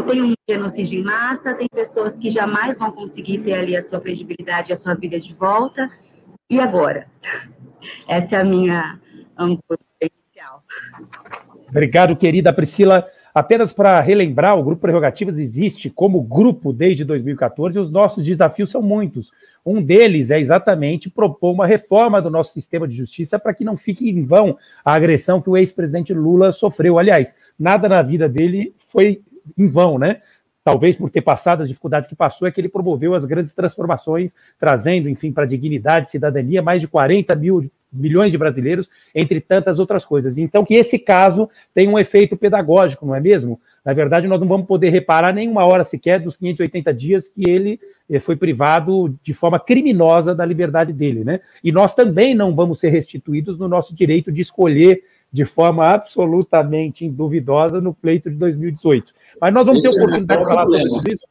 Tem 0.07 0.23
um 0.23 0.33
genocídio 0.49 0.99
em 0.99 1.03
massa, 1.03 1.53
tem 1.53 1.67
pessoas 1.71 2.17
que 2.17 2.31
jamais 2.31 2.79
vão 2.79 2.91
conseguir 2.91 3.39
ter 3.39 3.53
ali 3.53 3.77
a 3.77 3.81
sua 3.81 4.01
credibilidade, 4.01 4.73
a 4.73 4.75
sua 4.75 4.95
vida 4.95 5.19
de 5.19 5.35
volta. 5.35 5.85
E 6.49 6.59
agora? 6.59 7.07
Essa 8.07 8.37
é 8.37 8.39
a 8.39 8.43
minha 8.43 8.99
angústia 9.37 9.85
inicial. 10.01 10.63
Obrigado, 11.69 12.15
querida 12.15 12.53
Priscila. 12.53 13.05
Apenas 13.33 13.73
para 13.73 13.99
relembrar, 13.99 14.57
o 14.57 14.63
Grupo 14.63 14.81
Prerrogativas 14.81 15.37
existe 15.37 15.89
como 15.89 16.21
grupo 16.21 16.71
desde 16.71 17.03
2014 17.03 17.77
e 17.77 17.81
os 17.81 17.91
nossos 17.91 18.25
desafios 18.25 18.71
são 18.71 18.81
muitos. 18.81 19.31
Um 19.65 19.81
deles 19.81 20.31
é 20.31 20.39
exatamente 20.39 21.09
propor 21.09 21.51
uma 21.51 21.67
reforma 21.67 22.21
do 22.21 22.29
nosso 22.29 22.53
sistema 22.53 22.87
de 22.87 22.95
justiça 22.95 23.37
para 23.37 23.53
que 23.53 23.65
não 23.65 23.75
fique 23.75 24.09
em 24.09 24.23
vão 24.23 24.57
a 24.83 24.93
agressão 24.93 25.41
que 25.41 25.49
o 25.49 25.57
ex-presidente 25.57 26.13
Lula 26.13 26.53
sofreu. 26.53 26.97
Aliás, 26.97 27.35
nada 27.59 27.89
na 27.89 28.01
vida 28.01 28.29
dele 28.29 28.73
foi 28.87 29.21
em 29.57 29.67
vão, 29.67 29.99
né? 29.99 30.21
Talvez 30.63 30.95
por 30.95 31.09
ter 31.09 31.21
passado 31.21 31.61
as 31.61 31.69
dificuldades 31.69 32.09
que 32.09 32.15
passou, 32.15 32.47
é 32.47 32.51
que 32.51 32.59
ele 32.59 32.69
promoveu 32.69 33.13
as 33.13 33.23
grandes 33.23 33.53
transformações, 33.53 34.33
trazendo, 34.59 35.07
enfim, 35.07 35.31
para 35.31 35.43
a 35.43 35.47
dignidade, 35.47 36.09
cidadania, 36.09 36.61
mais 36.61 36.81
de 36.81 36.87
40 36.87 37.35
mil 37.35 37.69
milhões 37.91 38.31
de 38.31 38.37
brasileiros, 38.37 38.89
entre 39.13 39.39
tantas 39.39 39.79
outras 39.79 40.05
coisas. 40.05 40.37
Então, 40.37 40.65
que 40.65 40.75
esse 40.75 40.99
caso 40.99 41.49
tem 41.73 41.87
um 41.87 41.97
efeito 41.97 42.35
pedagógico, 42.35 43.05
não 43.05 43.15
é 43.15 43.19
mesmo? 43.19 43.59
Na 43.83 43.93
verdade, 43.93 44.27
nós 44.27 44.39
não 44.39 44.47
vamos 44.47 44.67
poder 44.67 44.89
reparar 44.89 45.33
nenhuma 45.33 45.65
hora 45.65 45.83
sequer 45.83 46.19
dos 46.19 46.35
580 46.35 46.93
dias 46.93 47.27
que 47.27 47.49
ele 47.49 47.79
eh, 48.09 48.19
foi 48.19 48.35
privado 48.35 49.15
de 49.23 49.33
forma 49.33 49.59
criminosa 49.59 50.35
da 50.35 50.45
liberdade 50.45 50.91
dele, 50.91 51.23
né? 51.23 51.39
E 51.63 51.71
nós 51.71 51.95
também 51.95 52.35
não 52.35 52.53
vamos 52.53 52.79
ser 52.79 52.89
restituídos 52.89 53.57
no 53.57 53.67
nosso 53.67 53.95
direito 53.95 54.31
de 54.31 54.41
escolher 54.41 55.03
de 55.31 55.45
forma 55.45 55.87
absolutamente 55.87 57.09
duvidosa 57.09 57.81
no 57.81 57.93
pleito 57.93 58.29
de 58.29 58.35
2018. 58.35 59.13
Mas 59.39 59.53
nós 59.53 59.65
vamos 59.65 59.83
Esse 59.83 59.93
ter 59.93 59.99
é 59.99 60.03
oportunidade 60.03 60.41
é 60.41 60.43
de 60.43 60.49
falar 60.49 60.67
sobre 60.67 61.13
isso. 61.13 61.27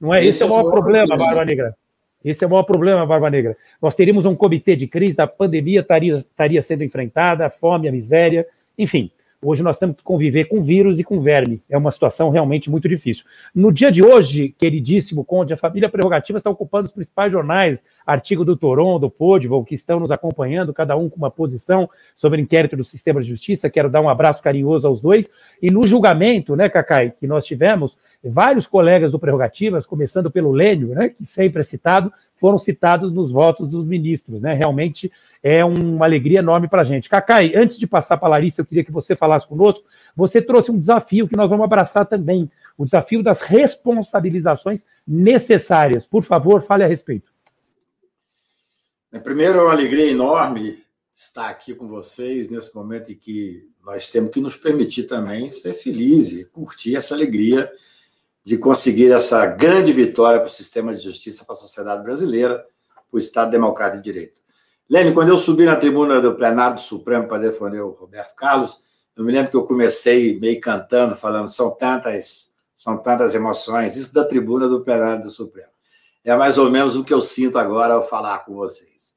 Não 0.00 0.14
é? 0.14 0.18
Esse, 0.20 0.28
Esse 0.28 0.42
é 0.42 0.46
o 0.46 0.48
maior 0.50 0.70
problema, 0.70 1.06
problema, 1.08 1.34
Barba 1.34 1.44
Negra. 1.44 1.76
Esse 2.24 2.44
é 2.44 2.46
o 2.46 2.50
maior 2.50 2.62
problema, 2.62 3.04
Barba 3.04 3.28
Negra. 3.28 3.56
Nós 3.82 3.94
teríamos 3.94 4.24
um 4.24 4.34
comitê 4.34 4.74
de 4.74 4.86
crise, 4.86 5.20
a 5.20 5.26
pandemia 5.26 5.80
estaria, 5.80 6.16
estaria 6.16 6.62
sendo 6.62 6.82
enfrentada, 6.82 7.46
a 7.46 7.50
fome, 7.50 7.88
a 7.88 7.92
miséria, 7.92 8.46
enfim. 8.78 9.10
Hoje 9.44 9.62
nós 9.62 9.76
temos 9.76 9.96
que 9.96 10.02
conviver 10.02 10.46
com 10.46 10.62
vírus 10.62 10.98
e 10.98 11.04
com 11.04 11.20
verme. 11.20 11.62
É 11.68 11.76
uma 11.76 11.92
situação 11.92 12.30
realmente 12.30 12.70
muito 12.70 12.88
difícil. 12.88 13.26
No 13.54 13.70
dia 13.70 13.92
de 13.92 14.02
hoje, 14.02 14.54
queridíssimo 14.58 15.22
Conde, 15.22 15.52
a 15.52 15.56
família 15.56 15.88
Prerrogativa 15.88 16.38
está 16.38 16.48
ocupando 16.48 16.86
os 16.86 16.92
principais 16.92 17.30
jornais, 17.30 17.84
artigo 18.06 18.42
do 18.42 18.56
Toron, 18.56 18.98
do 18.98 19.10
Podval, 19.10 19.62
que 19.62 19.74
estão 19.74 20.00
nos 20.00 20.10
acompanhando, 20.10 20.72
cada 20.72 20.96
um 20.96 21.10
com 21.10 21.16
uma 21.16 21.30
posição 21.30 21.88
sobre 22.16 22.40
o 22.40 22.42
inquérito 22.42 22.74
do 22.74 22.82
sistema 22.82 23.20
de 23.20 23.28
justiça. 23.28 23.68
Quero 23.68 23.90
dar 23.90 24.00
um 24.00 24.08
abraço 24.08 24.42
carinhoso 24.42 24.86
aos 24.86 25.00
dois. 25.00 25.30
E 25.60 25.70
no 25.70 25.86
julgamento, 25.86 26.56
né, 26.56 26.70
Cacai, 26.70 27.12
que 27.20 27.26
nós 27.26 27.44
tivemos, 27.44 27.98
vários 28.24 28.66
colegas 28.66 29.12
do 29.12 29.18
Prerrogativas, 29.18 29.84
começando 29.84 30.30
pelo 30.30 30.52
Lênio, 30.52 30.88
né, 30.88 31.10
que 31.10 31.26
sempre 31.26 31.60
é 31.60 31.64
citado, 31.64 32.10
foram 32.44 32.58
citados 32.58 33.10
nos 33.10 33.32
votos 33.32 33.70
dos 33.70 33.86
ministros, 33.86 34.38
né? 34.38 34.52
Realmente 34.52 35.10
é 35.42 35.64
uma 35.64 36.04
alegria 36.04 36.40
enorme 36.40 36.68
para 36.68 36.82
a 36.82 36.84
gente. 36.84 37.08
Cacai, 37.08 37.54
antes 37.56 37.78
de 37.78 37.86
passar 37.86 38.18
para 38.18 38.28
a 38.28 38.30
Larissa, 38.32 38.60
eu 38.60 38.66
queria 38.66 38.84
que 38.84 38.92
você 38.92 39.16
falasse 39.16 39.48
conosco. 39.48 39.86
Você 40.14 40.42
trouxe 40.42 40.70
um 40.70 40.78
desafio 40.78 41.26
que 41.26 41.38
nós 41.38 41.48
vamos 41.48 41.64
abraçar 41.64 42.04
também, 42.04 42.50
o 42.76 42.84
desafio 42.84 43.22
das 43.22 43.40
responsabilizações 43.40 44.84
necessárias. 45.08 46.04
Por 46.04 46.22
favor, 46.22 46.60
fale 46.60 46.84
a 46.84 46.86
respeito. 46.86 47.32
É, 49.10 49.18
primeiro, 49.18 49.60
é 49.60 49.62
uma 49.62 49.72
alegria 49.72 50.10
enorme 50.10 50.84
estar 51.10 51.48
aqui 51.48 51.74
com 51.74 51.88
vocês 51.88 52.50
nesse 52.50 52.74
momento 52.74 53.10
em 53.10 53.14
que 53.14 53.70
nós 53.82 54.10
temos 54.10 54.30
que 54.30 54.40
nos 54.42 54.54
permitir 54.54 55.04
também 55.04 55.48
ser 55.48 55.72
felizes 55.72 56.46
curtir 56.48 56.94
essa 56.94 57.14
alegria 57.14 57.72
de 58.44 58.58
conseguir 58.58 59.10
essa 59.10 59.46
grande 59.46 59.90
vitória 59.90 60.38
para 60.38 60.48
o 60.48 60.52
sistema 60.52 60.94
de 60.94 61.02
justiça, 61.02 61.44
para 61.46 61.54
a 61.54 61.58
sociedade 61.58 62.02
brasileira, 62.02 62.58
para 62.94 63.16
o 63.16 63.18
Estado 63.18 63.50
Democrático 63.50 64.02
de 64.02 64.12
Direito. 64.12 64.40
Lênin, 64.88 65.14
quando 65.14 65.30
eu 65.30 65.38
subi 65.38 65.64
na 65.64 65.76
tribuna 65.76 66.20
do 66.20 66.34
plenário 66.34 66.74
do 66.74 66.80
Supremo 66.82 67.26
para 67.26 67.38
defender 67.38 67.80
o 67.80 67.90
Roberto 67.90 68.34
Carlos, 68.34 68.78
eu 69.16 69.24
me 69.24 69.32
lembro 69.32 69.50
que 69.50 69.56
eu 69.56 69.64
comecei 69.64 70.38
meio 70.38 70.60
cantando, 70.60 71.14
falando, 71.14 71.48
são 71.48 71.70
tantas, 71.70 72.52
são 72.74 72.98
tantas 72.98 73.34
emoções, 73.34 73.96
isso 73.96 74.12
da 74.12 74.24
tribuna 74.24 74.68
do 74.68 74.82
plenário 74.82 75.22
do 75.22 75.30
Supremo. 75.30 75.70
É 76.22 76.36
mais 76.36 76.58
ou 76.58 76.70
menos 76.70 76.96
o 76.96 77.04
que 77.04 77.14
eu 77.14 77.22
sinto 77.22 77.58
agora 77.58 77.94
ao 77.94 78.06
falar 78.06 78.40
com 78.40 78.54
vocês. 78.54 79.14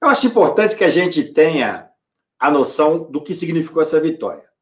Eu 0.00 0.08
acho 0.08 0.26
importante 0.26 0.74
que 0.74 0.84
a 0.84 0.88
gente 0.88 1.22
tenha 1.22 1.90
a 2.38 2.50
noção 2.50 3.10
do 3.10 3.22
que 3.22 3.34
significou 3.34 3.82
essa 3.82 4.00
vitória 4.00 4.53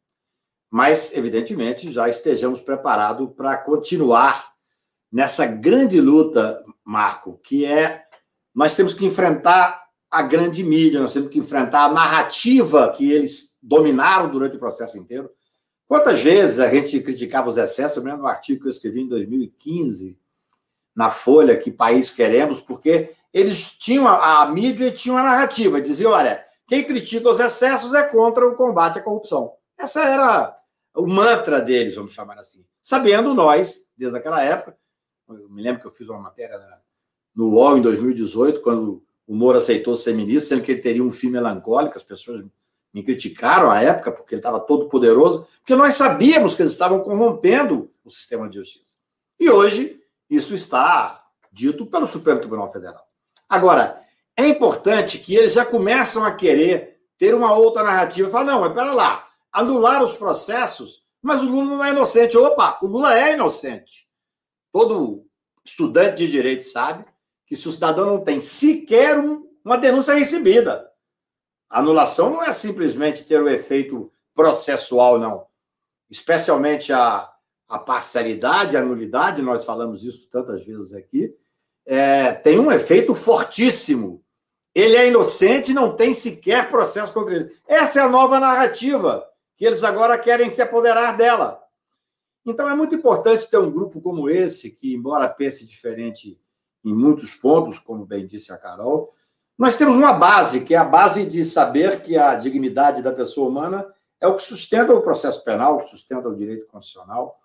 mas, 0.72 1.14
evidentemente, 1.14 1.92
já 1.92 2.08
estejamos 2.08 2.62
preparados 2.62 3.28
para 3.36 3.58
continuar 3.58 4.54
nessa 5.12 5.44
grande 5.44 6.00
luta, 6.00 6.64
Marco, 6.82 7.38
que 7.44 7.66
é 7.66 8.06
nós 8.54 8.74
temos 8.74 8.94
que 8.94 9.04
enfrentar 9.04 9.84
a 10.10 10.22
grande 10.22 10.64
mídia, 10.64 10.98
nós 10.98 11.12
temos 11.12 11.28
que 11.28 11.38
enfrentar 11.38 11.84
a 11.84 11.92
narrativa 11.92 12.90
que 12.96 13.12
eles 13.12 13.58
dominaram 13.62 14.30
durante 14.30 14.56
o 14.56 14.58
processo 14.58 14.96
inteiro. 14.96 15.30
Quantas 15.86 16.22
vezes 16.22 16.58
a 16.58 16.68
gente 16.68 16.98
criticava 17.00 17.50
os 17.50 17.58
excessos? 17.58 17.98
Eu 17.98 18.04
lembro 18.04 18.22
um 18.22 18.26
artigo 18.26 18.62
que 18.62 18.66
eu 18.66 18.70
escrevi 18.70 19.02
em 19.02 19.08
2015 19.08 20.18
na 20.96 21.10
Folha, 21.10 21.54
Que 21.54 21.70
País 21.70 22.10
Queremos, 22.10 22.62
porque 22.62 23.14
eles 23.30 23.72
tinham 23.72 24.08
a, 24.08 24.40
a 24.40 24.50
mídia 24.50 24.86
e 24.86 24.90
tinham 24.90 25.18
a 25.18 25.22
narrativa, 25.22 25.82
dizia, 25.82 26.08
olha, 26.08 26.42
quem 26.66 26.82
critica 26.82 27.28
os 27.28 27.40
excessos 27.40 27.92
é 27.92 28.04
contra 28.04 28.48
o 28.48 28.54
combate 28.54 28.98
à 28.98 29.02
corrupção. 29.02 29.52
Essa 29.78 30.02
era 30.04 30.61
o 30.94 31.06
mantra 31.06 31.60
deles, 31.60 31.94
vamos 31.94 32.12
chamar 32.12 32.38
assim. 32.38 32.64
Sabendo 32.80 33.34
nós, 33.34 33.88
desde 33.96 34.18
aquela 34.18 34.42
época, 34.42 34.76
eu 35.28 35.48
me 35.48 35.62
lembro 35.62 35.80
que 35.80 35.86
eu 35.86 35.92
fiz 35.92 36.08
uma 36.08 36.20
matéria 36.20 36.58
no 37.34 37.50
UOL 37.50 37.78
em 37.78 37.80
2018, 37.80 38.60
quando 38.60 39.02
o 39.26 39.34
Moro 39.34 39.58
aceitou 39.58 39.96
ser 39.96 40.14
ministro, 40.14 40.48
sendo 40.48 40.62
que 40.62 40.72
ele 40.72 40.80
teria 40.80 41.02
um 41.02 41.10
fim 41.10 41.30
melancólico, 41.30 41.96
as 41.96 42.04
pessoas 42.04 42.44
me 42.92 43.02
criticaram 43.02 43.70
à 43.70 43.80
época, 43.80 44.12
porque 44.12 44.34
ele 44.34 44.40
estava 44.40 44.60
todo 44.60 44.88
poderoso, 44.88 45.46
porque 45.60 45.74
nós 45.74 45.94
sabíamos 45.94 46.54
que 46.54 46.62
eles 46.62 46.72
estavam 46.72 47.00
corrompendo 47.00 47.90
o 48.04 48.10
sistema 48.10 48.48
de 48.48 48.56
justiça. 48.56 48.98
E 49.40 49.48
hoje, 49.48 50.02
isso 50.28 50.52
está 50.54 51.24
dito 51.50 51.86
pelo 51.86 52.06
Supremo 52.06 52.40
Tribunal 52.40 52.70
Federal. 52.70 53.06
Agora, 53.48 54.02
é 54.36 54.46
importante 54.46 55.18
que 55.18 55.34
eles 55.34 55.54
já 55.54 55.64
começam 55.64 56.24
a 56.24 56.32
querer 56.32 57.00
ter 57.16 57.34
uma 57.34 57.54
outra 57.54 57.82
narrativa. 57.82 58.30
Falar, 58.30 58.44
não, 58.44 58.60
mas 58.60 58.72
pera 58.72 58.92
lá, 58.92 59.26
anular 59.52 60.02
os 60.02 60.14
processos, 60.14 61.02
mas 61.20 61.42
o 61.42 61.46
Lula 61.46 61.76
não 61.76 61.84
é 61.84 61.90
inocente. 61.90 62.38
Opa, 62.38 62.78
o 62.82 62.86
Lula 62.86 63.16
é 63.16 63.34
inocente. 63.34 64.08
Todo 64.72 65.26
estudante 65.64 66.16
de 66.16 66.28
direito 66.28 66.64
sabe 66.64 67.04
que 67.46 67.54
se 67.54 67.68
o 67.68 67.72
cidadão 67.72 68.06
não 68.06 68.24
tem 68.24 68.40
sequer 68.40 69.18
uma 69.64 69.76
denúncia 69.76 70.14
recebida, 70.14 70.90
a 71.70 71.78
anulação 71.78 72.30
não 72.30 72.42
é 72.42 72.50
simplesmente 72.50 73.24
ter 73.24 73.42
o 73.42 73.48
efeito 73.48 74.10
processual, 74.34 75.18
não. 75.18 75.46
Especialmente 76.10 76.92
a, 76.92 77.30
a 77.68 77.78
parcialidade, 77.78 78.76
a 78.76 78.82
nulidade, 78.82 79.42
nós 79.42 79.64
falamos 79.64 80.04
isso 80.04 80.28
tantas 80.28 80.64
vezes 80.64 80.92
aqui, 80.92 81.34
é, 81.86 82.32
tem 82.32 82.58
um 82.58 82.72
efeito 82.72 83.14
fortíssimo. 83.14 84.22
Ele 84.74 84.96
é 84.96 85.08
inocente 85.08 85.74
não 85.74 85.94
tem 85.94 86.14
sequer 86.14 86.68
processo 86.68 87.12
contra 87.12 87.34
ele. 87.34 87.56
Essa 87.66 88.00
é 88.00 88.02
a 88.02 88.08
nova 88.08 88.40
narrativa 88.40 89.26
que 89.62 89.66
eles 89.66 89.84
agora 89.84 90.18
querem 90.18 90.50
se 90.50 90.60
apoderar 90.60 91.16
dela. 91.16 91.62
Então 92.44 92.68
é 92.68 92.74
muito 92.74 92.96
importante 92.96 93.48
ter 93.48 93.58
um 93.58 93.70
grupo 93.70 94.00
como 94.00 94.28
esse, 94.28 94.72
que, 94.72 94.92
embora 94.92 95.28
pense 95.28 95.64
diferente 95.64 96.36
em 96.84 96.92
muitos 96.92 97.32
pontos, 97.32 97.78
como 97.78 98.04
bem 98.04 98.26
disse 98.26 98.52
a 98.52 98.58
Carol, 98.58 99.12
nós 99.56 99.76
temos 99.76 99.94
uma 99.94 100.12
base, 100.14 100.64
que 100.64 100.74
é 100.74 100.78
a 100.78 100.84
base 100.84 101.24
de 101.24 101.44
saber 101.44 102.02
que 102.02 102.18
a 102.18 102.34
dignidade 102.34 103.02
da 103.02 103.12
pessoa 103.12 103.48
humana 103.48 103.86
é 104.20 104.26
o 104.26 104.34
que 104.34 104.42
sustenta 104.42 104.92
o 104.92 105.00
processo 105.00 105.44
penal, 105.44 105.78
que 105.78 105.90
sustenta 105.90 106.28
o 106.28 106.34
direito 106.34 106.66
constitucional. 106.66 107.38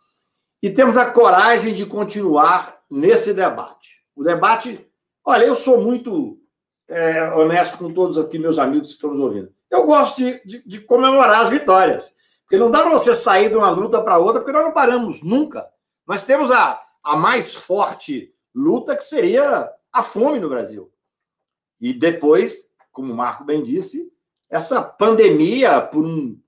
E 0.60 0.72
temos 0.72 0.98
a 0.98 1.12
coragem 1.12 1.72
de 1.72 1.86
continuar 1.86 2.82
nesse 2.90 3.32
debate. 3.32 4.04
O 4.16 4.24
debate, 4.24 4.84
olha, 5.24 5.46
eu 5.46 5.56
sou 5.56 5.84
muito 5.84 6.40
é, 6.88 7.32
honesto 7.36 7.78
com 7.78 7.94
todos 7.94 8.18
aqui, 8.18 8.40
meus 8.40 8.58
amigos 8.58 8.88
que 8.88 8.94
estão 8.96 9.12
nos 9.12 9.20
ouvindo 9.20 9.56
eu 9.70 9.86
gosto 9.86 10.18
de, 10.18 10.42
de, 10.46 10.64
de 10.68 10.82
comemorar 10.82 11.42
as 11.42 11.50
vitórias. 11.50 12.14
Porque 12.44 12.58
não 12.58 12.72
dá 12.72 12.82
para 12.82 12.92
você 12.92 13.14
sair 13.14 13.50
de 13.50 13.58
uma 13.58 13.70
luta 13.70 14.02
para 14.02 14.18
outra, 14.18 14.40
porque 14.40 14.54
nós 14.54 14.64
não 14.64 14.72
paramos 14.72 15.22
nunca. 15.22 15.68
Nós 16.08 16.24
temos 16.24 16.50
a, 16.50 16.82
a 17.04 17.16
mais 17.18 17.54
forte 17.54 18.34
luta, 18.56 18.96
que 18.96 19.04
seria 19.04 19.70
a 19.92 20.02
fome 20.02 20.40
no 20.40 20.50
Brasil. 20.50 20.92
E 21.80 21.94
depois, 21.94 22.72
como 22.92 23.12
o 23.12 23.16
Marco 23.16 23.44
bem 23.44 23.62
disse, 23.62 24.12
essa 24.50 24.82
pandemia 24.82 25.82
por 25.82 26.06
um 26.06 26.40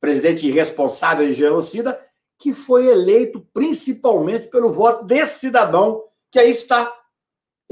presidente 0.00 0.46
irresponsável 0.46 1.28
e 1.28 1.32
genocida, 1.32 2.00
que 2.38 2.52
foi 2.52 2.88
eleito 2.88 3.46
principalmente 3.52 4.48
pelo 4.48 4.72
voto 4.72 5.04
desse 5.04 5.38
cidadão 5.38 6.02
que 6.30 6.38
aí 6.38 6.50
está. 6.50 6.92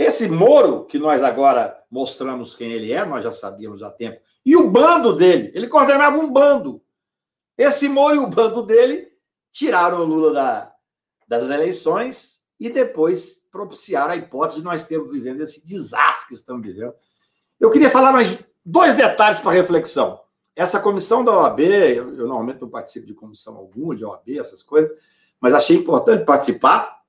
Esse 0.00 0.30
Moro, 0.30 0.86
que 0.86 0.98
nós 0.98 1.22
agora 1.22 1.78
mostramos 1.90 2.54
quem 2.54 2.72
ele 2.72 2.90
é, 2.90 3.04
nós 3.04 3.22
já 3.22 3.30
sabíamos 3.30 3.82
há 3.82 3.90
tempo. 3.90 4.18
E 4.46 4.56
o 4.56 4.70
bando 4.70 5.14
dele, 5.14 5.52
ele 5.54 5.68
coordenava 5.68 6.16
um 6.16 6.32
bando. 6.32 6.82
Esse 7.58 7.86
Moro 7.86 8.16
e 8.16 8.18
o 8.18 8.26
bando 8.26 8.62
dele 8.62 9.12
tiraram 9.52 10.00
o 10.00 10.04
Lula 10.06 10.32
da, 10.32 10.72
das 11.28 11.50
eleições 11.50 12.40
e 12.58 12.70
depois 12.70 13.46
propiciaram 13.52 14.12
a 14.12 14.16
hipótese 14.16 14.60
de 14.60 14.64
nós 14.64 14.84
termos 14.84 15.12
vivendo 15.12 15.42
esse 15.42 15.66
desastre 15.66 16.28
que 16.28 16.34
estamos 16.34 16.66
vivendo. 16.66 16.94
Eu 17.60 17.68
queria 17.68 17.90
falar 17.90 18.10
mais 18.10 18.38
dois 18.64 18.94
detalhes 18.94 19.38
para 19.38 19.50
reflexão. 19.50 20.18
Essa 20.56 20.80
comissão 20.80 21.22
da 21.22 21.38
OAB, 21.38 21.60
eu, 21.60 22.14
eu 22.14 22.26
normalmente 22.26 22.62
não 22.62 22.70
participo 22.70 23.06
de 23.06 23.12
comissão 23.12 23.54
alguma, 23.54 23.94
de 23.94 24.02
OAB, 24.02 24.38
essas 24.38 24.62
coisas, 24.62 24.90
mas 25.38 25.52
achei 25.52 25.76
importante 25.76 26.24
participar. 26.24 27.00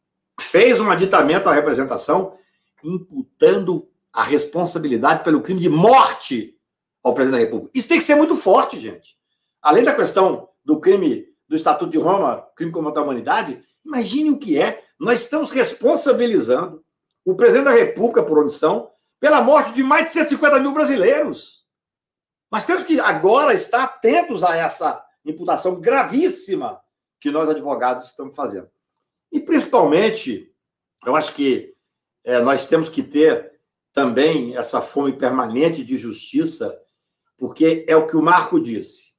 Fez 0.41 0.81
um 0.81 0.91
aditamento 0.91 1.47
à 1.47 1.53
representação 1.53 2.37
imputando 2.84 3.88
a 4.13 4.23
responsabilidade 4.23 5.23
pelo 5.23 5.41
crime 5.41 5.59
de 5.59 5.69
morte 5.69 6.57
ao 7.03 7.13
presidente 7.13 7.39
da 7.39 7.45
República. 7.45 7.71
Isso 7.73 7.88
tem 7.88 7.97
que 7.97 8.03
ser 8.03 8.15
muito 8.15 8.36
forte, 8.36 8.79
gente. 8.79 9.17
Além 9.61 9.84
da 9.84 9.95
questão 9.95 10.49
do 10.63 10.79
crime 10.79 11.27
do 11.47 11.55
Estatuto 11.55 11.91
de 11.91 11.97
Roma, 11.97 12.47
crime 12.55 12.71
contra 12.71 13.01
a 13.01 13.03
humanidade, 13.03 13.61
imagine 13.86 14.29
o 14.29 14.38
que 14.38 14.59
é. 14.59 14.84
Nós 14.99 15.21
estamos 15.21 15.51
responsabilizando 15.51 16.84
o 17.25 17.36
presidente 17.36 17.65
da 17.65 17.71
República 17.71 18.23
por 18.23 18.39
omissão 18.39 18.91
pela 19.19 19.41
morte 19.41 19.73
de 19.73 19.84
mais 19.84 20.05
de 20.05 20.11
150 20.13 20.59
mil 20.59 20.71
brasileiros. 20.71 21.65
Mas 22.51 22.65
temos 22.65 22.84
que 22.84 22.99
agora 22.99 23.53
estar 23.53 23.84
atentos 23.84 24.43
a 24.43 24.55
essa 24.55 25.03
imputação 25.23 25.79
gravíssima 25.79 26.82
que 27.19 27.32
nós 27.32 27.47
advogados 27.47 28.07
estamos 28.07 28.36
fazendo. 28.36 28.69
E 29.32 29.39
principalmente, 29.39 30.51
eu 31.05 31.15
acho 31.15 31.34
que 31.34 31.70
é, 32.24 32.41
nós 32.41 32.65
temos 32.65 32.89
que 32.89 33.03
ter 33.03 33.51
também 33.93 34.55
essa 34.55 34.82
fome 34.82 35.13
permanente 35.13 35.84
de 35.84 35.97
justiça, 35.97 36.80
porque 37.38 37.86
é 37.88 37.95
o 37.95 38.07
que 38.07 38.15
o 38.15 38.22
Marco 38.22 38.59
disse. 38.59 39.11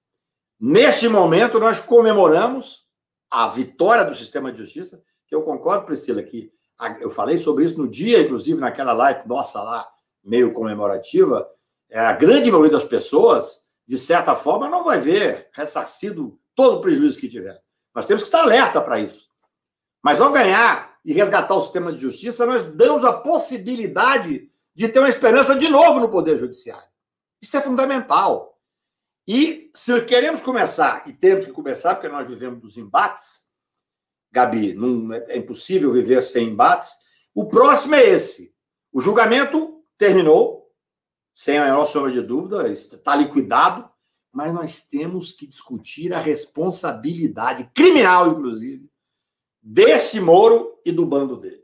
Neste 0.58 1.08
momento, 1.08 1.58
nós 1.58 1.80
comemoramos 1.80 2.86
a 3.30 3.48
vitória 3.48 4.04
do 4.04 4.14
sistema 4.14 4.52
de 4.52 4.58
justiça, 4.58 5.02
que 5.26 5.34
eu 5.34 5.42
concordo, 5.42 5.86
Priscila, 5.86 6.22
que 6.22 6.52
eu 7.00 7.10
falei 7.10 7.38
sobre 7.38 7.64
isso 7.64 7.78
no 7.78 7.88
dia, 7.88 8.20
inclusive, 8.20 8.60
naquela 8.60 8.92
live 8.92 9.26
nossa 9.26 9.62
lá, 9.62 9.88
meio 10.22 10.52
comemorativa, 10.52 11.48
é, 11.90 11.98
a 11.98 12.12
grande 12.12 12.50
maioria 12.50 12.72
das 12.72 12.84
pessoas, 12.84 13.62
de 13.86 13.98
certa 13.98 14.34
forma, 14.34 14.68
não 14.68 14.84
vai 14.84 15.00
ver 15.00 15.48
ressarcido 15.52 16.38
todo 16.54 16.76
o 16.76 16.80
prejuízo 16.80 17.18
que 17.18 17.28
tiver. 17.28 17.60
Nós 17.94 18.06
temos 18.06 18.22
que 18.22 18.28
estar 18.28 18.42
alerta 18.42 18.80
para 18.80 19.00
isso. 19.00 19.28
Mas 20.02 20.20
ao 20.20 20.32
ganhar 20.32 20.91
e 21.04 21.12
resgatar 21.12 21.54
o 21.54 21.62
sistema 21.62 21.92
de 21.92 21.98
justiça, 21.98 22.46
nós 22.46 22.62
damos 22.62 23.04
a 23.04 23.12
possibilidade 23.12 24.48
de 24.74 24.88
ter 24.88 25.00
uma 25.00 25.08
esperança 25.08 25.56
de 25.56 25.68
novo 25.68 26.00
no 26.00 26.10
Poder 26.10 26.38
Judiciário. 26.38 26.90
Isso 27.40 27.56
é 27.56 27.60
fundamental. 27.60 28.58
E 29.26 29.70
se 29.74 30.00
queremos 30.02 30.42
começar, 30.42 31.08
e 31.08 31.12
temos 31.12 31.44
que 31.44 31.52
começar, 31.52 31.94
porque 31.94 32.08
nós 32.08 32.28
vivemos 32.28 32.60
dos 32.60 32.76
embates, 32.76 33.50
Gabi, 34.30 34.74
não, 34.74 35.12
é 35.12 35.36
impossível 35.36 35.92
viver 35.92 36.22
sem 36.22 36.48
embates, 36.48 36.96
o 37.34 37.46
próximo 37.46 37.94
é 37.94 38.08
esse. 38.08 38.54
O 38.92 39.00
julgamento 39.00 39.82
terminou, 39.98 40.70
sem 41.32 41.58
a 41.58 41.64
menor 41.64 41.86
sombra 41.86 42.12
de 42.12 42.22
dúvida, 42.22 42.70
está 42.70 43.14
liquidado, 43.14 43.90
mas 44.32 44.52
nós 44.52 44.80
temos 44.80 45.32
que 45.32 45.46
discutir 45.46 46.12
a 46.14 46.18
responsabilidade 46.18 47.70
criminal, 47.74 48.28
inclusive, 48.28 48.90
desse 49.62 50.20
Moro 50.20 50.78
e 50.84 50.90
do 50.90 51.06
bando 51.06 51.36
dele. 51.36 51.62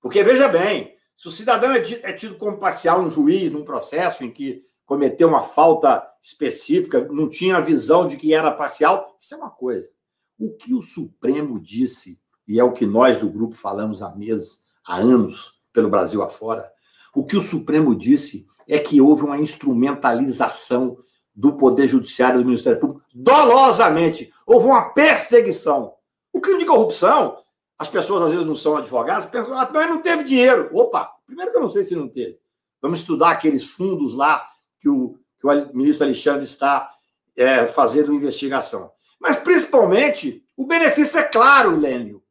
Porque, 0.00 0.22
veja 0.22 0.48
bem, 0.48 0.94
se 1.14 1.26
o 1.26 1.30
cidadão 1.30 1.72
é, 1.72 1.78
é 1.78 2.12
tido 2.12 2.36
como 2.36 2.58
parcial 2.58 3.00
um 3.00 3.08
juiz, 3.08 3.50
num 3.50 3.64
processo 3.64 4.24
em 4.24 4.30
que 4.30 4.62
cometeu 4.84 5.28
uma 5.28 5.42
falta 5.42 6.06
específica, 6.22 7.08
não 7.10 7.28
tinha 7.28 7.56
a 7.56 7.60
visão 7.60 8.06
de 8.06 8.16
que 8.16 8.32
era 8.32 8.52
parcial, 8.52 9.16
isso 9.18 9.34
é 9.34 9.38
uma 9.38 9.50
coisa. 9.50 9.90
O 10.38 10.52
que 10.52 10.74
o 10.74 10.82
Supremo 10.82 11.58
disse, 11.58 12.20
e 12.46 12.60
é 12.60 12.64
o 12.64 12.72
que 12.72 12.86
nós 12.86 13.16
do 13.16 13.28
grupo 13.28 13.56
falamos 13.56 14.02
há 14.02 14.14
meses, 14.14 14.66
há 14.86 14.96
anos, 14.96 15.54
pelo 15.72 15.90
Brasil 15.90 16.22
afora, 16.22 16.70
o 17.14 17.24
que 17.24 17.36
o 17.36 17.42
Supremo 17.42 17.96
disse 17.96 18.46
é 18.68 18.78
que 18.78 19.00
houve 19.00 19.24
uma 19.24 19.38
instrumentalização 19.38 20.98
do 21.34 21.56
Poder 21.56 21.88
Judiciário 21.88 22.40
do 22.40 22.46
Ministério 22.46 22.78
Público 22.78 23.02
dolosamente. 23.14 24.32
Houve 24.46 24.66
uma 24.66 24.90
perseguição. 24.90 25.95
O 26.36 26.40
crime 26.42 26.58
de 26.58 26.66
corrupção, 26.66 27.42
as 27.78 27.88
pessoas 27.88 28.24
às 28.24 28.32
vezes 28.32 28.46
não 28.46 28.54
são 28.54 28.76
advogadas, 28.76 29.24
pensam, 29.24 29.58
ah, 29.58 29.66
mas 29.72 29.88
não 29.88 30.02
teve 30.02 30.22
dinheiro. 30.22 30.68
Opa, 30.70 31.10
primeiro 31.24 31.50
que 31.50 31.56
eu 31.56 31.62
não 31.62 31.68
sei 31.68 31.82
se 31.82 31.96
não 31.96 32.06
teve. 32.06 32.38
Vamos 32.78 32.98
estudar 32.98 33.30
aqueles 33.30 33.70
fundos 33.70 34.14
lá 34.14 34.46
que 34.78 34.86
o, 34.86 35.18
que 35.38 35.46
o 35.46 35.74
ministro 35.74 36.04
Alexandre 36.04 36.44
está 36.44 36.92
é, 37.34 37.64
fazendo 37.66 38.12
investigação. 38.12 38.92
Mas, 39.18 39.36
principalmente, 39.36 40.44
o 40.54 40.66
benefício 40.66 41.18
é 41.18 41.22
claro, 41.22 41.74
Lênio. 41.74 42.22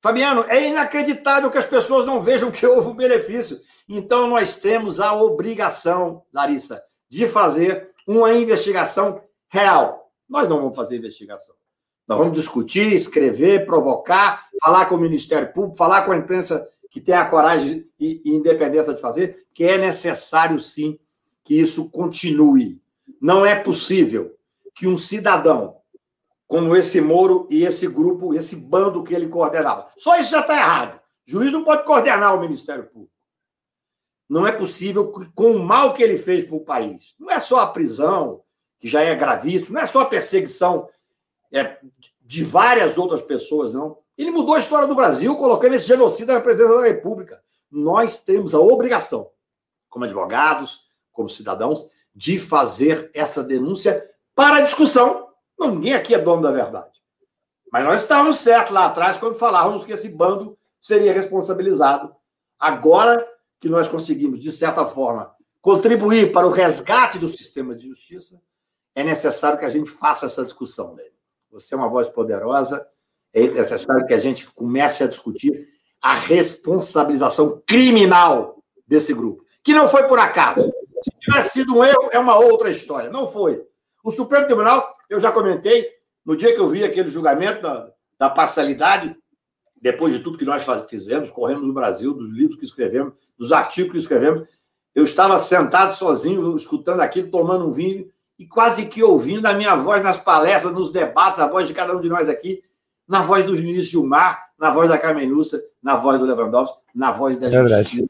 Fabiano, 0.00 0.44
é 0.44 0.68
inacreditável 0.68 1.50
que 1.50 1.58
as 1.58 1.66
pessoas 1.66 2.06
não 2.06 2.22
vejam 2.22 2.52
que 2.52 2.64
houve 2.64 2.86
um 2.86 2.94
benefício. 2.94 3.60
Então, 3.88 4.28
nós 4.28 4.54
temos 4.54 5.00
a 5.00 5.12
obrigação, 5.12 6.22
Larissa, 6.32 6.80
de 7.10 7.26
fazer 7.26 7.90
uma 8.06 8.32
investigação 8.32 9.20
real. 9.48 10.08
Nós 10.28 10.48
não 10.48 10.60
vamos 10.60 10.76
fazer 10.76 10.98
investigação. 10.98 11.56
Nós 12.06 12.18
vamos 12.18 12.38
discutir, 12.38 12.92
escrever, 12.92 13.66
provocar, 13.66 14.48
falar 14.62 14.86
com 14.86 14.94
o 14.94 15.00
Ministério 15.00 15.52
Público, 15.52 15.76
falar 15.76 16.02
com 16.02 16.12
a 16.12 16.16
imprensa 16.16 16.68
que 16.90 17.00
tem 17.00 17.14
a 17.14 17.24
coragem 17.24 17.88
e 17.98 18.22
independência 18.24 18.94
de 18.94 19.00
fazer, 19.00 19.46
que 19.52 19.64
é 19.64 19.76
necessário 19.76 20.58
sim 20.60 20.98
que 21.44 21.60
isso 21.60 21.90
continue. 21.90 22.80
Não 23.20 23.44
é 23.44 23.54
possível 23.54 24.34
que 24.74 24.86
um 24.86 24.96
cidadão 24.96 25.76
como 26.46 26.76
esse 26.76 27.00
Moro 27.00 27.48
e 27.50 27.64
esse 27.64 27.88
grupo, 27.88 28.32
esse 28.32 28.56
bando 28.56 29.02
que 29.02 29.14
ele 29.14 29.26
coordenava. 29.26 29.88
Só 29.96 30.18
isso 30.18 30.30
já 30.30 30.40
está 30.40 30.54
errado. 30.54 31.00
O 31.26 31.30
juiz 31.30 31.50
não 31.50 31.64
pode 31.64 31.84
coordenar 31.84 32.36
o 32.36 32.40
Ministério 32.40 32.84
Público 32.84 33.16
não 34.28 34.46
é 34.46 34.52
possível 34.52 35.12
com 35.34 35.52
o 35.52 35.62
mal 35.62 35.94
que 35.94 36.02
ele 36.02 36.18
fez 36.18 36.44
para 36.44 36.56
o 36.56 36.64
país. 36.64 37.14
Não 37.18 37.30
é 37.30 37.38
só 37.38 37.60
a 37.60 37.68
prisão, 37.68 38.42
que 38.78 38.88
já 38.88 39.00
é 39.00 39.14
gravíssimo, 39.14 39.74
não 39.74 39.82
é 39.82 39.86
só 39.86 40.00
a 40.00 40.06
perseguição 40.06 40.88
é, 41.52 41.78
de 42.20 42.44
várias 42.44 42.98
outras 42.98 43.22
pessoas, 43.22 43.72
não. 43.72 43.98
Ele 44.16 44.30
mudou 44.30 44.54
a 44.54 44.58
história 44.58 44.86
do 44.86 44.94
Brasil, 44.94 45.36
colocando 45.36 45.74
esse 45.74 45.86
genocídio 45.86 46.34
na 46.34 46.40
presidência 46.40 46.76
da 46.76 46.86
República. 46.86 47.42
Nós 47.70 48.24
temos 48.24 48.54
a 48.54 48.60
obrigação, 48.60 49.30
como 49.88 50.04
advogados, 50.04 50.82
como 51.12 51.28
cidadãos, 51.28 51.88
de 52.14 52.38
fazer 52.38 53.10
essa 53.14 53.42
denúncia 53.42 54.10
para 54.34 54.56
a 54.56 54.60
discussão. 54.62 55.28
Ninguém 55.58 55.94
aqui 55.94 56.14
é 56.14 56.18
dono 56.18 56.42
da 56.42 56.50
verdade. 56.50 56.96
Mas 57.70 57.84
nós 57.84 58.02
estávamos 58.02 58.38
certos 58.38 58.72
lá 58.72 58.86
atrás 58.86 59.16
quando 59.16 59.38
falávamos 59.38 59.84
que 59.84 59.92
esse 59.92 60.08
bando 60.08 60.56
seria 60.80 61.12
responsabilizado. 61.12 62.14
Agora 62.58 63.26
que 63.60 63.68
nós 63.68 63.88
conseguimos, 63.88 64.38
de 64.38 64.52
certa 64.52 64.86
forma, 64.86 65.34
contribuir 65.60 66.32
para 66.32 66.46
o 66.46 66.50
resgate 66.50 67.18
do 67.18 67.28
sistema 67.28 67.74
de 67.74 67.88
justiça, 67.88 68.40
é 68.94 69.02
necessário 69.02 69.58
que 69.58 69.64
a 69.64 69.70
gente 69.70 69.90
faça 69.90 70.26
essa 70.26 70.44
discussão 70.44 70.94
dele. 70.94 71.15
Você 71.56 71.74
é 71.74 71.78
uma 71.78 71.88
voz 71.88 72.08
poderosa, 72.08 72.86
é 73.32 73.46
necessário 73.46 74.06
que 74.06 74.12
a 74.12 74.18
gente 74.18 74.46
comece 74.52 75.04
a 75.04 75.06
discutir 75.06 75.66
a 76.02 76.14
responsabilização 76.14 77.62
criminal 77.66 78.62
desse 78.86 79.14
grupo, 79.14 79.42
que 79.64 79.72
não 79.72 79.88
foi 79.88 80.04
por 80.04 80.18
acaso. 80.18 80.70
Se 81.02 81.10
tivesse 81.18 81.50
sido 81.50 81.76
um 81.76 81.84
erro, 81.84 82.10
é 82.12 82.18
uma 82.18 82.36
outra 82.38 82.70
história. 82.70 83.10
Não 83.10 83.26
foi. 83.26 83.64
O 84.04 84.10
Supremo 84.10 84.46
Tribunal, 84.46 84.96
eu 85.08 85.18
já 85.18 85.32
comentei, 85.32 85.88
no 86.24 86.36
dia 86.36 86.54
que 86.54 86.60
eu 86.60 86.68
vi 86.68 86.84
aquele 86.84 87.10
julgamento 87.10 87.62
da, 87.62 87.90
da 88.18 88.30
parcialidade, 88.30 89.16
depois 89.80 90.12
de 90.12 90.20
tudo 90.20 90.38
que 90.38 90.44
nós 90.44 90.66
fizemos, 90.88 91.30
corremos 91.30 91.66
no 91.66 91.72
Brasil, 91.72 92.12
dos 92.12 92.32
livros 92.32 92.56
que 92.56 92.64
escrevemos, 92.64 93.14
dos 93.38 93.52
artigos 93.52 93.92
que 93.92 93.98
escrevemos, 93.98 94.46
eu 94.94 95.04
estava 95.04 95.38
sentado 95.38 95.92
sozinho, 95.94 96.54
escutando 96.56 97.00
aquilo, 97.00 97.30
tomando 97.30 97.66
um 97.66 97.72
vinho 97.72 98.10
e 98.38 98.46
quase 98.46 98.86
que 98.86 99.02
ouvindo 99.02 99.46
a 99.46 99.54
minha 99.54 99.74
voz 99.74 100.02
nas 100.02 100.18
palestras, 100.18 100.72
nos 100.72 100.90
debates, 100.90 101.40
a 101.40 101.46
voz 101.46 101.66
de 101.66 101.74
cada 101.74 101.96
um 101.96 102.00
de 102.00 102.08
nós 102.08 102.28
aqui, 102.28 102.62
na 103.08 103.22
voz 103.22 103.44
dos 103.44 103.60
ministros 103.60 103.88
Gilmar, 103.88 104.50
na 104.58 104.70
voz 104.70 104.88
da 104.88 104.98
Carmenussa, 104.98 105.62
na 105.82 105.96
voz 105.96 106.18
do 106.18 106.26
Lewandowski, 106.26 106.78
na 106.94 107.12
voz 107.12 107.38
da 107.38 107.48
é 107.48 107.66
justiça, 107.66 108.06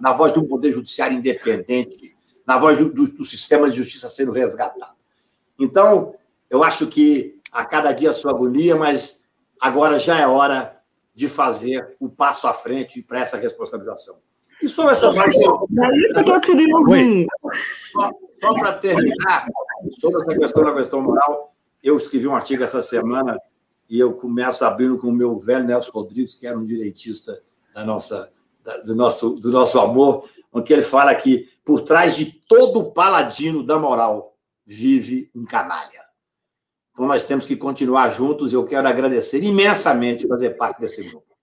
na 0.00 0.12
voz 0.12 0.32
do 0.32 0.44
poder 0.44 0.72
judiciário 0.72 1.16
independente, 1.16 2.16
na 2.46 2.58
voz 2.58 2.78
do, 2.78 2.92
do, 2.92 3.02
do 3.02 3.24
sistema 3.24 3.68
de 3.68 3.76
justiça 3.76 4.08
sendo 4.08 4.32
resgatado. 4.32 4.94
Então, 5.58 6.14
eu 6.48 6.62
acho 6.62 6.86
que 6.86 7.38
a 7.50 7.64
cada 7.64 7.92
dia 7.92 8.10
a 8.10 8.12
sua 8.12 8.30
agonia, 8.30 8.76
mas 8.76 9.24
agora 9.60 9.98
já 9.98 10.18
é 10.18 10.26
hora 10.26 10.76
de 11.14 11.28
fazer 11.28 11.96
o 11.98 12.06
um 12.06 12.08
passo 12.08 12.46
à 12.46 12.52
frente 12.52 13.02
para 13.02 13.20
essa 13.20 13.36
responsabilização. 13.36 14.18
E 14.62 14.68
sobre 14.68 14.92
essa 14.92 15.10
questão. 15.12 15.66
É 15.78 15.98
isso 15.98 16.24
que 16.24 16.30
eu 16.30 16.40
queria 16.40 16.76
ouvir. 16.76 17.26
Só, 17.92 18.10
só 18.46 18.54
para 18.54 18.72
terminar, 18.78 19.46
sobre 20.00 20.22
essa 20.22 20.38
questão 20.38 20.64
da 20.64 20.74
questão 20.74 21.02
moral, 21.02 21.54
eu 21.82 21.96
escrevi 21.96 22.26
um 22.26 22.34
artigo 22.34 22.62
essa 22.62 22.80
semana 22.80 23.38
e 23.88 23.98
eu 23.98 24.14
começo 24.14 24.64
abrindo 24.64 24.98
com 24.98 25.08
o 25.08 25.12
meu 25.12 25.38
velho 25.38 25.64
Nelson 25.64 25.90
Rodrigues, 25.92 26.34
que 26.34 26.46
era 26.46 26.58
um 26.58 26.64
direitista 26.64 27.40
da 27.74 27.84
nossa, 27.84 28.32
da, 28.64 28.76
do, 28.78 28.94
nosso, 28.94 29.36
do 29.36 29.50
nosso 29.50 29.78
amor, 29.78 30.28
onde 30.52 30.72
ele 30.72 30.82
fala 30.82 31.14
que 31.14 31.48
por 31.64 31.82
trás 31.82 32.16
de 32.16 32.32
todo 32.48 32.92
paladino 32.92 33.62
da 33.62 33.78
moral 33.78 34.36
vive 34.64 35.30
um 35.34 35.44
canalha. 35.44 36.04
Então, 36.92 37.06
nós 37.06 37.24
temos 37.24 37.44
que 37.44 37.56
continuar 37.56 38.08
juntos 38.10 38.52
e 38.52 38.54
eu 38.54 38.64
quero 38.64 38.88
agradecer 38.88 39.42
imensamente 39.42 40.26
fazer 40.26 40.50
parte 40.50 40.80
desse 40.80 41.02
grupo. 41.08 41.35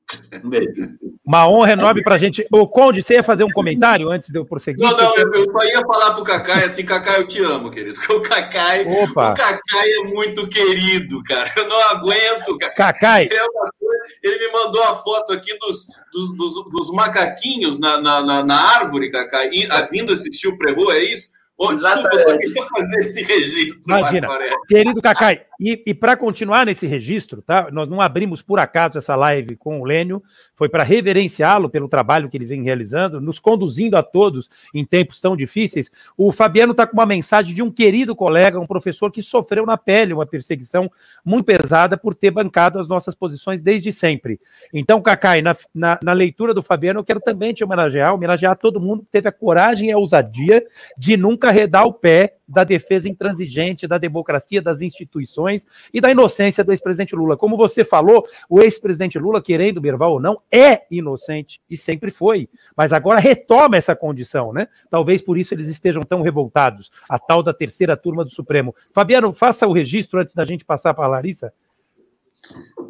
Um 0.44 0.50
beijo. 0.50 0.90
Uma 1.26 1.48
honra 1.48 1.72
enorme 1.74 2.04
para 2.04 2.16
a 2.16 2.18
gente. 2.18 2.46
O 2.52 2.68
Conde, 2.68 3.02
você 3.02 3.16
ia 3.16 3.24
fazer 3.24 3.44
um 3.44 3.52
comentário 3.52 4.10
antes 4.10 4.30
de 4.30 4.38
eu 4.38 4.46
prosseguir? 4.46 4.84
Não, 4.84 4.96
não, 4.96 5.16
eu, 5.16 5.32
eu 5.32 5.52
só 5.52 5.64
ia 5.64 5.82
falar 5.82 6.12
para 6.12 6.22
o 6.22 6.24
Cacai 6.24 6.66
assim, 6.66 6.86
Cacai, 6.86 7.20
eu 7.20 7.28
te 7.28 7.44
amo, 7.44 7.72
querido. 7.72 8.00
O 8.14 8.22
Cacai, 8.22 8.86
Opa. 8.86 9.32
o 9.32 9.34
Cacai 9.36 9.92
é 9.92 10.04
muito 10.04 10.48
querido, 10.48 11.22
cara. 11.24 11.52
Eu 11.56 11.68
não 11.68 11.80
aguento, 11.90 12.58
cara. 12.58 12.74
Cacai. 12.74 13.30
É 13.32 13.84
ele 14.22 14.48
me 14.48 14.52
mandou 14.52 14.84
a 14.84 14.96
foto 14.96 15.32
aqui 15.32 15.58
dos, 15.58 15.86
dos, 16.12 16.36
dos, 16.36 16.54
dos 16.72 16.92
macaquinhos 16.92 17.80
na, 17.80 18.02
na, 18.02 18.44
na, 18.44 18.76
árvore, 18.76 19.12
Cacai, 19.12 19.50
vindo 19.92 20.12
assistir 20.12 20.48
o 20.48 20.58
pré 20.58 20.76
é 20.92 21.04
isso? 21.04 21.32
Desculpa, 21.58 22.10
eu 22.12 22.20
só 22.20 22.38
queria 22.38 22.66
fazer 22.66 23.00
esse 23.00 23.24
registro. 23.24 23.82
Imagina. 23.88 24.28
Querido 24.68 25.02
Cacai, 25.02 25.46
E, 25.66 25.82
e 25.86 25.94
para 25.94 26.18
continuar 26.18 26.66
nesse 26.66 26.86
registro, 26.86 27.42
tá? 27.42 27.70
Nós 27.72 27.88
não 27.88 28.02
abrimos 28.02 28.42
por 28.42 28.60
acaso 28.60 28.98
essa 28.98 29.16
live 29.16 29.56
com 29.56 29.80
o 29.80 29.86
Lênio, 29.86 30.22
foi 30.58 30.68
para 30.68 30.84
reverenciá-lo 30.84 31.70
pelo 31.70 31.88
trabalho 31.88 32.28
que 32.28 32.36
ele 32.36 32.46
vem 32.46 32.62
realizando, 32.62 33.22
nos 33.22 33.40
conduzindo 33.40 33.96
a 33.96 34.04
todos 34.04 34.50
em 34.74 34.84
tempos 34.84 35.22
tão 35.22 35.38
difíceis. 35.38 35.90
O 36.18 36.34
Fabiano 36.34 36.74
está 36.74 36.86
com 36.86 36.98
uma 36.98 37.06
mensagem 37.06 37.56
de 37.56 37.64
um 37.64 37.72
querido 37.72 38.14
colega, 38.14 38.60
um 38.60 38.68
professor 38.68 39.10
que 39.10 39.24
sofreu 39.24 39.66
na 39.66 39.78
pele 39.78 40.12
uma 40.12 40.26
perseguição 40.26 40.92
muito 41.24 41.46
pesada 41.46 41.96
por 41.96 42.14
ter 42.14 42.32
bancado 42.32 42.78
as 42.78 42.90
nossas 42.90 43.16
posições 43.16 43.62
desde 43.62 43.94
sempre. 43.94 44.42
Então, 44.74 45.02
Cacai, 45.02 45.42
na, 45.42 45.56
na, 45.74 45.98
na 46.04 46.12
leitura 46.12 46.54
do 46.54 46.62
Fabiano, 46.62 47.00
eu 47.00 47.06
quero 47.06 47.22
também 47.22 47.54
te 47.54 47.64
homenagear, 47.64 48.14
homenagear 48.14 48.58
todo 48.58 48.82
mundo 48.82 49.04
que 49.04 49.12
teve 49.14 49.30
a 49.30 49.32
coragem 49.32 49.88
e 49.88 49.92
a 49.94 49.98
ousadia 49.98 50.62
de 50.98 51.16
nunca 51.16 51.48
arredar 51.48 51.86
o 51.86 51.94
pé 51.94 52.36
da 52.48 52.64
defesa 52.64 53.08
intransigente 53.08 53.88
da 53.88 53.98
democracia, 53.98 54.62
das 54.62 54.82
instituições 54.82 55.66
e 55.94 56.02
da 56.02 56.12
inocência 56.12 56.64
do 56.64 56.72
ex-presidente 56.72 57.16
Lula. 57.16 57.38
Como 57.38 57.58
você 57.58 57.86
falou, 57.86 58.26
o 58.50 58.62
ex-presidente 58.62 59.18
Lula, 59.18 59.42
querendo 59.42 59.82
Berval 59.82 60.14
ou 60.14 60.20
não, 60.20 60.42
é 60.52 60.86
inocente 60.92 61.62
e 61.70 61.78
sempre 61.78 62.12
foi, 62.12 62.50
mas 62.76 62.94
agora 62.94 63.20
retoma 63.20 63.78
essa 63.78 63.96
condição, 63.96 64.52
né? 64.52 64.68
Talvez 64.90 65.22
por 65.22 65.38
isso 65.38 65.54
eles 65.54 65.68
estejam 65.68 66.04
tão 66.04 66.22
revoltados, 66.22 66.92
a 67.10 67.18
tal 67.18 67.42
da 67.42 67.54
terceira 67.54 67.96
turma 67.96 68.24
do 68.24 68.32
Supremo. 68.32 68.76
Fabiano, 68.94 69.34
faça 69.34 69.68
o 69.68 69.74
registro 69.74 70.20
antes 70.20 70.36
da 70.36 70.46
gente 70.46 70.66
passar 70.66 70.94
para 70.94 71.06
a 71.06 71.10
Larissa. 71.10 71.54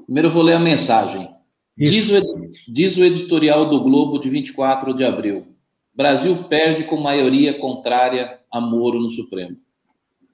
Primeiro 0.05 0.29
eu 0.29 0.31
vou 0.31 0.43
ler 0.43 0.53
a 0.53 0.59
mensagem. 0.59 1.29
Diz 1.75 2.09
o, 2.09 2.49
diz 2.67 2.97
o 2.97 3.03
editorial 3.03 3.67
do 3.67 3.81
Globo 3.81 4.19
de 4.19 4.29
24 4.29 4.93
de 4.93 5.03
abril. 5.03 5.52
Brasil 5.93 6.43
perde 6.45 6.83
com 6.85 6.97
maioria 6.97 7.53
contrária 7.59 8.39
a 8.51 8.59
Moro 8.59 8.99
no 8.99 9.09
Supremo. 9.09 9.57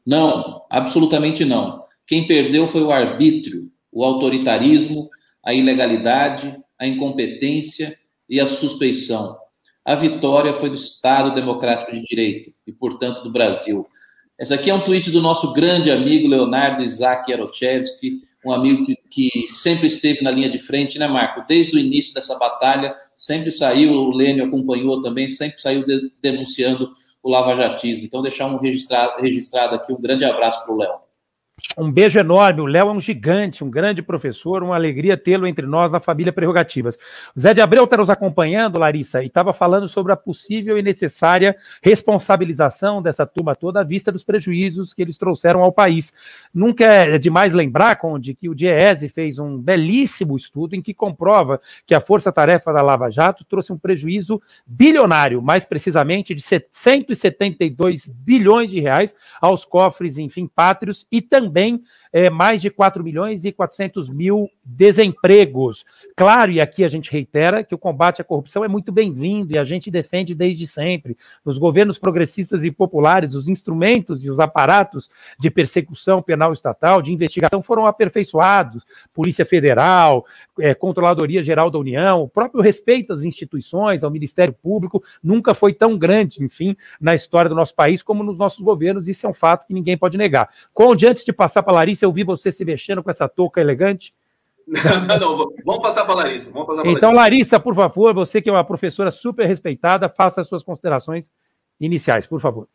Não, 0.05 0.63
absolutamente 0.69 1.43
não. 1.43 1.79
Quem 2.07 2.25
perdeu 2.25 2.65
foi 2.65 2.81
o 2.81 2.91
arbítrio, 2.91 3.69
o 3.91 4.03
autoritarismo, 4.03 5.09
a 5.43 5.53
ilegalidade, 5.53 6.57
a 6.79 6.87
incompetência 6.87 7.97
e 8.29 8.39
a 8.39 8.47
suspeição. 8.47 9.35
A 9.83 9.95
vitória 9.95 10.53
foi 10.53 10.69
do 10.69 10.75
Estado 10.75 11.33
Democrático 11.33 11.91
de 11.91 12.01
Direito 12.01 12.53
e, 12.65 12.71
portanto, 12.71 13.21
do 13.21 13.31
Brasil. 13.31 13.87
Esse 14.37 14.53
aqui 14.53 14.69
é 14.69 14.73
um 14.73 14.81
tweet 14.81 15.11
do 15.11 15.21
nosso 15.21 15.51
grande 15.51 15.91
amigo 15.91 16.27
Leonardo 16.27 16.83
Isaac 16.83 17.29
Yarochevsky, 17.29 18.19
um 18.45 18.51
amigo 18.51 18.85
que, 18.85 18.95
que, 19.09 19.47
sempre 19.47 19.87
esteve 19.87 20.21
na 20.23 20.31
linha 20.31 20.49
de 20.49 20.59
frente, 20.59 20.99
né, 20.99 21.07
Marco? 21.07 21.45
Desde 21.47 21.75
o 21.75 21.79
início 21.79 22.13
dessa 22.13 22.37
batalha, 22.37 22.95
sempre 23.13 23.51
saiu, 23.51 23.91
o 23.91 24.15
Lênio 24.15 24.45
acompanhou 24.45 25.01
também, 25.01 25.27
sempre 25.27 25.61
saiu 25.61 25.85
de, 25.85 26.11
denunciando 26.21 26.91
o 27.21 27.29
lavajatismo. 27.29 28.05
Então, 28.05 28.21
deixar 28.21 28.47
um 28.47 28.57
registrado, 28.57 29.21
registrado 29.21 29.75
aqui 29.75 29.91
um 29.91 29.99
grande 29.99 30.25
abraço 30.25 30.63
para 30.65 30.73
o 30.73 30.77
Léo. 30.77 31.08
Um 31.77 31.91
beijo 31.91 32.19
enorme. 32.19 32.61
O 32.61 32.65
Léo 32.65 32.89
é 32.89 32.91
um 32.91 32.99
gigante, 32.99 33.63
um 33.63 33.69
grande 33.69 34.01
professor, 34.01 34.63
uma 34.63 34.75
alegria 34.75 35.17
tê-lo 35.17 35.47
entre 35.47 35.65
nós 35.65 35.91
na 35.91 35.99
família 35.99 36.31
Prerrogativas. 36.31 36.97
Zé 37.39 37.53
de 37.53 37.61
Abreu 37.61 37.83
está 37.83 37.97
nos 37.97 38.09
acompanhando, 38.09 38.79
Larissa, 38.79 39.21
e 39.23 39.27
estava 39.27 39.53
falando 39.53 39.87
sobre 39.87 40.11
a 40.11 40.15
possível 40.15 40.77
e 40.77 40.81
necessária 40.81 41.55
responsabilização 41.81 43.01
dessa 43.01 43.25
turma 43.25 43.55
toda 43.55 43.81
à 43.81 43.83
vista 43.83 44.11
dos 44.11 44.23
prejuízos 44.23 44.93
que 44.93 45.01
eles 45.01 45.17
trouxeram 45.17 45.61
ao 45.61 45.71
país. 45.71 46.13
Nunca 46.53 46.85
é 46.85 47.17
demais 47.17 47.53
lembrar, 47.53 47.95
Conde, 47.97 48.33
que 48.33 48.49
o 48.49 48.55
DIEESE 48.55 49.09
fez 49.09 49.39
um 49.39 49.57
belíssimo 49.57 50.35
estudo 50.35 50.75
em 50.75 50.81
que 50.81 50.93
comprova 50.93 51.61
que 51.85 51.95
a 51.95 52.01
força-tarefa 52.01 52.73
da 52.73 52.81
Lava 52.81 53.09
Jato 53.09 53.45
trouxe 53.45 53.73
um 53.73 53.77
prejuízo 53.77 54.41
bilionário, 54.65 55.41
mais 55.41 55.65
precisamente 55.65 56.33
de 56.33 56.41
172 56.71 58.07
bilhões 58.07 58.69
de 58.69 58.79
reais 58.79 59.13
aos 59.41 59.65
cofres, 59.65 60.17
enfim, 60.17 60.47
pátrios 60.47 61.05
e 61.11 61.21
também 61.21 61.48
também 61.49 61.83
é, 62.11 62.29
mais 62.29 62.61
de 62.61 62.69
4 62.69 63.03
milhões 63.03 63.45
e 63.45 63.51
400 63.51 64.09
mil 64.09 64.49
desempregos. 64.63 65.85
Claro, 66.15 66.51
e 66.51 66.59
aqui 66.59 66.83
a 66.83 66.89
gente 66.89 67.11
reitera 67.11 67.63
que 67.63 67.73
o 67.73 67.77
combate 67.77 68.21
à 68.21 68.23
corrupção 68.23 68.63
é 68.63 68.67
muito 68.67 68.91
bem-vindo 68.91 69.53
e 69.53 69.57
a 69.57 69.63
gente 69.63 69.91
defende 69.91 70.33
desde 70.33 70.65
sempre. 70.67 71.17
Nos 71.45 71.57
governos 71.57 71.97
progressistas 71.97 72.63
e 72.63 72.71
populares, 72.71 73.35
os 73.35 73.47
instrumentos 73.47 74.25
e 74.25 74.31
os 74.31 74.39
aparatos 74.39 75.09
de 75.39 75.49
persecução 75.49 76.21
penal 76.21 76.53
estatal, 76.53 77.01
de 77.01 77.11
investigação 77.11 77.61
foram 77.61 77.85
aperfeiçoados. 77.85 78.85
Polícia 79.13 79.45
Federal, 79.45 80.25
é, 80.59 80.73
Controladoria 80.73 81.43
Geral 81.43 81.69
da 81.69 81.79
União, 81.79 82.23
o 82.23 82.29
próprio 82.29 82.61
respeito 82.61 83.13
às 83.13 83.23
instituições, 83.23 84.03
ao 84.03 84.11
Ministério 84.11 84.53
Público, 84.53 85.03
nunca 85.23 85.53
foi 85.53 85.73
tão 85.73 85.97
grande, 85.97 86.43
enfim, 86.43 86.75
na 86.99 87.15
história 87.15 87.49
do 87.49 87.55
nosso 87.55 87.75
país 87.75 88.01
como 88.01 88.23
nos 88.23 88.37
nossos 88.37 88.61
governos. 88.61 89.07
Isso 89.07 89.25
é 89.25 89.29
um 89.29 89.33
fato 89.33 89.65
que 89.67 89.73
ninguém 89.73 89.97
pode 89.97 90.17
negar. 90.17 90.49
Conde, 90.73 91.07
antes 91.07 91.23
de 91.23 91.33
passar 91.33 91.63
para 91.63 91.73
Larissa, 91.73 91.98
eu 92.05 92.11
vi 92.11 92.23
você 92.23 92.51
se 92.51 92.63
mexendo 92.65 93.03
com 93.03 93.09
essa 93.09 93.27
touca 93.27 93.61
elegante. 93.61 94.13
Não, 95.07 95.17
não, 95.17 95.51
vamos 95.65 95.81
passar 95.81 96.05
para 96.05 96.13
a 96.13 96.17
Larissa. 96.17 96.51
Vamos 96.51 96.67
passar 96.67 96.85
então, 96.85 97.11
Larissa, 97.11 97.59
por 97.59 97.73
favor, 97.73 98.13
você 98.13 98.39
que 98.39 98.49
é 98.49 98.53
uma 98.53 98.63
professora 98.63 99.09
super 99.09 99.47
respeitada, 99.47 100.07
faça 100.07 100.41
as 100.41 100.47
suas 100.47 100.61
considerações 100.61 101.31
iniciais, 101.79 102.27
por 102.27 102.39
favor. 102.39 102.67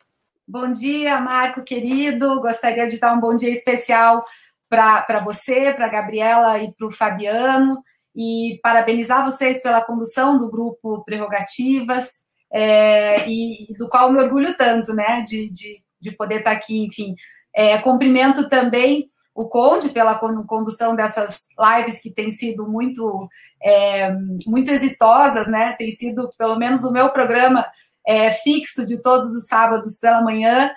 Bom 0.45 0.69
dia, 0.73 1.21
Marco 1.21 1.63
querido. 1.63 2.41
Gostaria 2.41 2.85
de 2.85 2.99
dar 2.99 3.13
um 3.13 3.21
bom 3.21 3.33
dia 3.33 3.49
especial 3.49 4.25
para 4.69 5.23
você, 5.23 5.73
para 5.73 5.85
a 5.85 5.89
Gabriela 5.89 6.59
e 6.59 6.73
para 6.73 6.87
o 6.87 6.91
Fabiano, 6.91 7.81
e 8.13 8.59
parabenizar 8.61 9.23
vocês 9.23 9.61
pela 9.61 9.81
condução 9.81 10.37
do 10.37 10.51
grupo 10.51 11.01
Prerrogativas, 11.05 12.25
é, 12.51 13.27
e 13.27 13.73
do 13.77 13.89
qual 13.89 14.11
me 14.11 14.19
orgulho 14.19 14.55
tanto, 14.57 14.93
né, 14.93 15.21
de, 15.21 15.49
de, 15.49 15.81
de 15.99 16.11
poder 16.11 16.39
estar 16.39 16.51
aqui, 16.51 16.77
enfim. 16.83 17.15
É, 17.53 17.77
cumprimento 17.79 18.49
também 18.49 19.09
o 19.35 19.49
Conde 19.49 19.89
pela 19.89 20.17
condução 20.17 20.95
dessas 20.95 21.47
lives 21.59 22.01
que 22.01 22.09
têm 22.09 22.31
sido 22.31 22.67
muito, 22.67 23.27
é, 23.61 24.11
muito 24.47 24.71
exitosas, 24.71 25.47
né? 25.47 25.73
Tem 25.73 25.91
sido, 25.91 26.29
pelo 26.37 26.55
menos, 26.55 26.85
o 26.85 26.91
meu 26.91 27.09
programa 27.09 27.65
é, 28.07 28.31
fixo 28.31 28.85
de 28.85 29.01
todos 29.01 29.35
os 29.35 29.47
sábados 29.47 29.99
pela 29.99 30.23
manhã. 30.23 30.71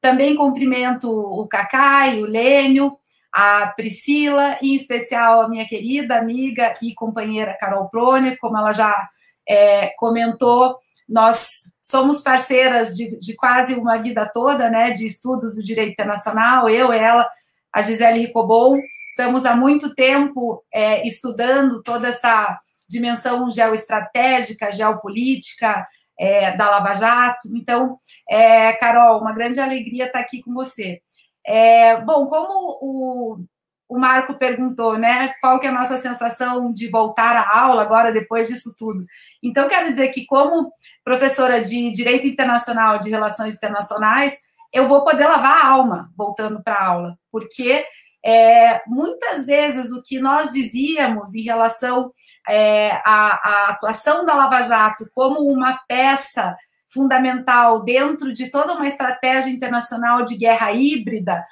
Também 0.00 0.36
cumprimento 0.36 1.10
o 1.10 1.48
Cacai, 1.48 2.22
o 2.22 2.26
Lênio, 2.26 2.96
a 3.32 3.66
Priscila, 3.74 4.58
e 4.62 4.70
em 4.70 4.74
especial 4.74 5.40
a 5.40 5.48
minha 5.48 5.66
querida 5.66 6.16
amiga 6.16 6.76
e 6.80 6.94
companheira 6.94 7.56
Carol 7.58 7.88
Proner, 7.88 8.38
como 8.38 8.56
ela 8.56 8.72
já 8.72 9.08
é, 9.48 9.88
comentou, 9.96 10.78
nós 11.08 11.72
somos 11.82 12.20
parceiras 12.20 12.94
de, 12.94 13.18
de, 13.18 13.34
quase 13.34 13.74
uma 13.74 13.98
vida 13.98 14.30
toda, 14.32 14.70
né, 14.70 14.90
de 14.92 15.04
estudos 15.04 15.56
do 15.56 15.62
direito 15.62 15.92
internacional, 15.92 16.68
eu, 16.68 16.92
ela, 16.92 17.28
a 17.74 17.82
Gisele 17.82 18.20
Ricobon, 18.20 18.80
estamos 19.08 19.44
há 19.44 19.56
muito 19.56 19.94
tempo 19.96 20.62
é, 20.72 21.06
estudando 21.06 21.82
toda 21.82 22.06
essa 22.06 22.56
dimensão 22.88 23.50
geoestratégica, 23.50 24.70
geopolítica 24.70 25.84
é, 26.16 26.56
da 26.56 26.70
Lava 26.70 26.94
Jato. 26.94 27.48
Então, 27.52 27.98
é, 28.30 28.72
Carol, 28.74 29.20
uma 29.20 29.34
grande 29.34 29.58
alegria 29.58 30.06
estar 30.06 30.20
aqui 30.20 30.40
com 30.40 30.54
você. 30.54 31.00
É, 31.44 32.00
bom, 32.02 32.26
como 32.26 32.78
o, 32.80 33.38
o 33.88 33.98
Marco 33.98 34.34
perguntou, 34.34 34.96
né, 34.96 35.32
qual 35.40 35.58
que 35.58 35.66
é 35.66 35.70
a 35.70 35.74
nossa 35.74 35.96
sensação 35.96 36.72
de 36.72 36.88
voltar 36.88 37.36
à 37.36 37.58
aula 37.58 37.82
agora, 37.82 38.12
depois 38.12 38.46
disso 38.46 38.72
tudo? 38.78 39.04
Então, 39.42 39.68
quero 39.68 39.86
dizer 39.86 40.08
que, 40.08 40.24
como 40.26 40.72
professora 41.02 41.60
de 41.60 41.90
Direito 41.90 42.26
Internacional, 42.26 42.98
de 42.98 43.10
Relações 43.10 43.56
Internacionais, 43.56 44.38
eu 44.74 44.88
vou 44.88 45.04
poder 45.04 45.26
lavar 45.26 45.64
a 45.64 45.68
alma 45.68 46.10
voltando 46.16 46.62
para 46.62 46.74
a 46.74 46.86
aula, 46.86 47.18
porque 47.30 47.86
é, 48.26 48.82
muitas 48.86 49.46
vezes 49.46 49.92
o 49.92 50.02
que 50.02 50.18
nós 50.18 50.52
dizíamos 50.52 51.34
em 51.34 51.42
relação 51.42 52.10
é, 52.48 52.90
à, 53.04 53.66
à 53.66 53.68
atuação 53.70 54.24
da 54.24 54.34
Lava 54.34 54.62
Jato 54.62 55.08
como 55.14 55.40
uma 55.40 55.78
peça 55.86 56.56
fundamental 56.92 57.84
dentro 57.84 58.32
de 58.32 58.50
toda 58.50 58.74
uma 58.74 58.88
estratégia 58.88 59.50
internacional 59.50 60.24
de 60.24 60.36
guerra 60.36 60.72
híbrida 60.72 61.44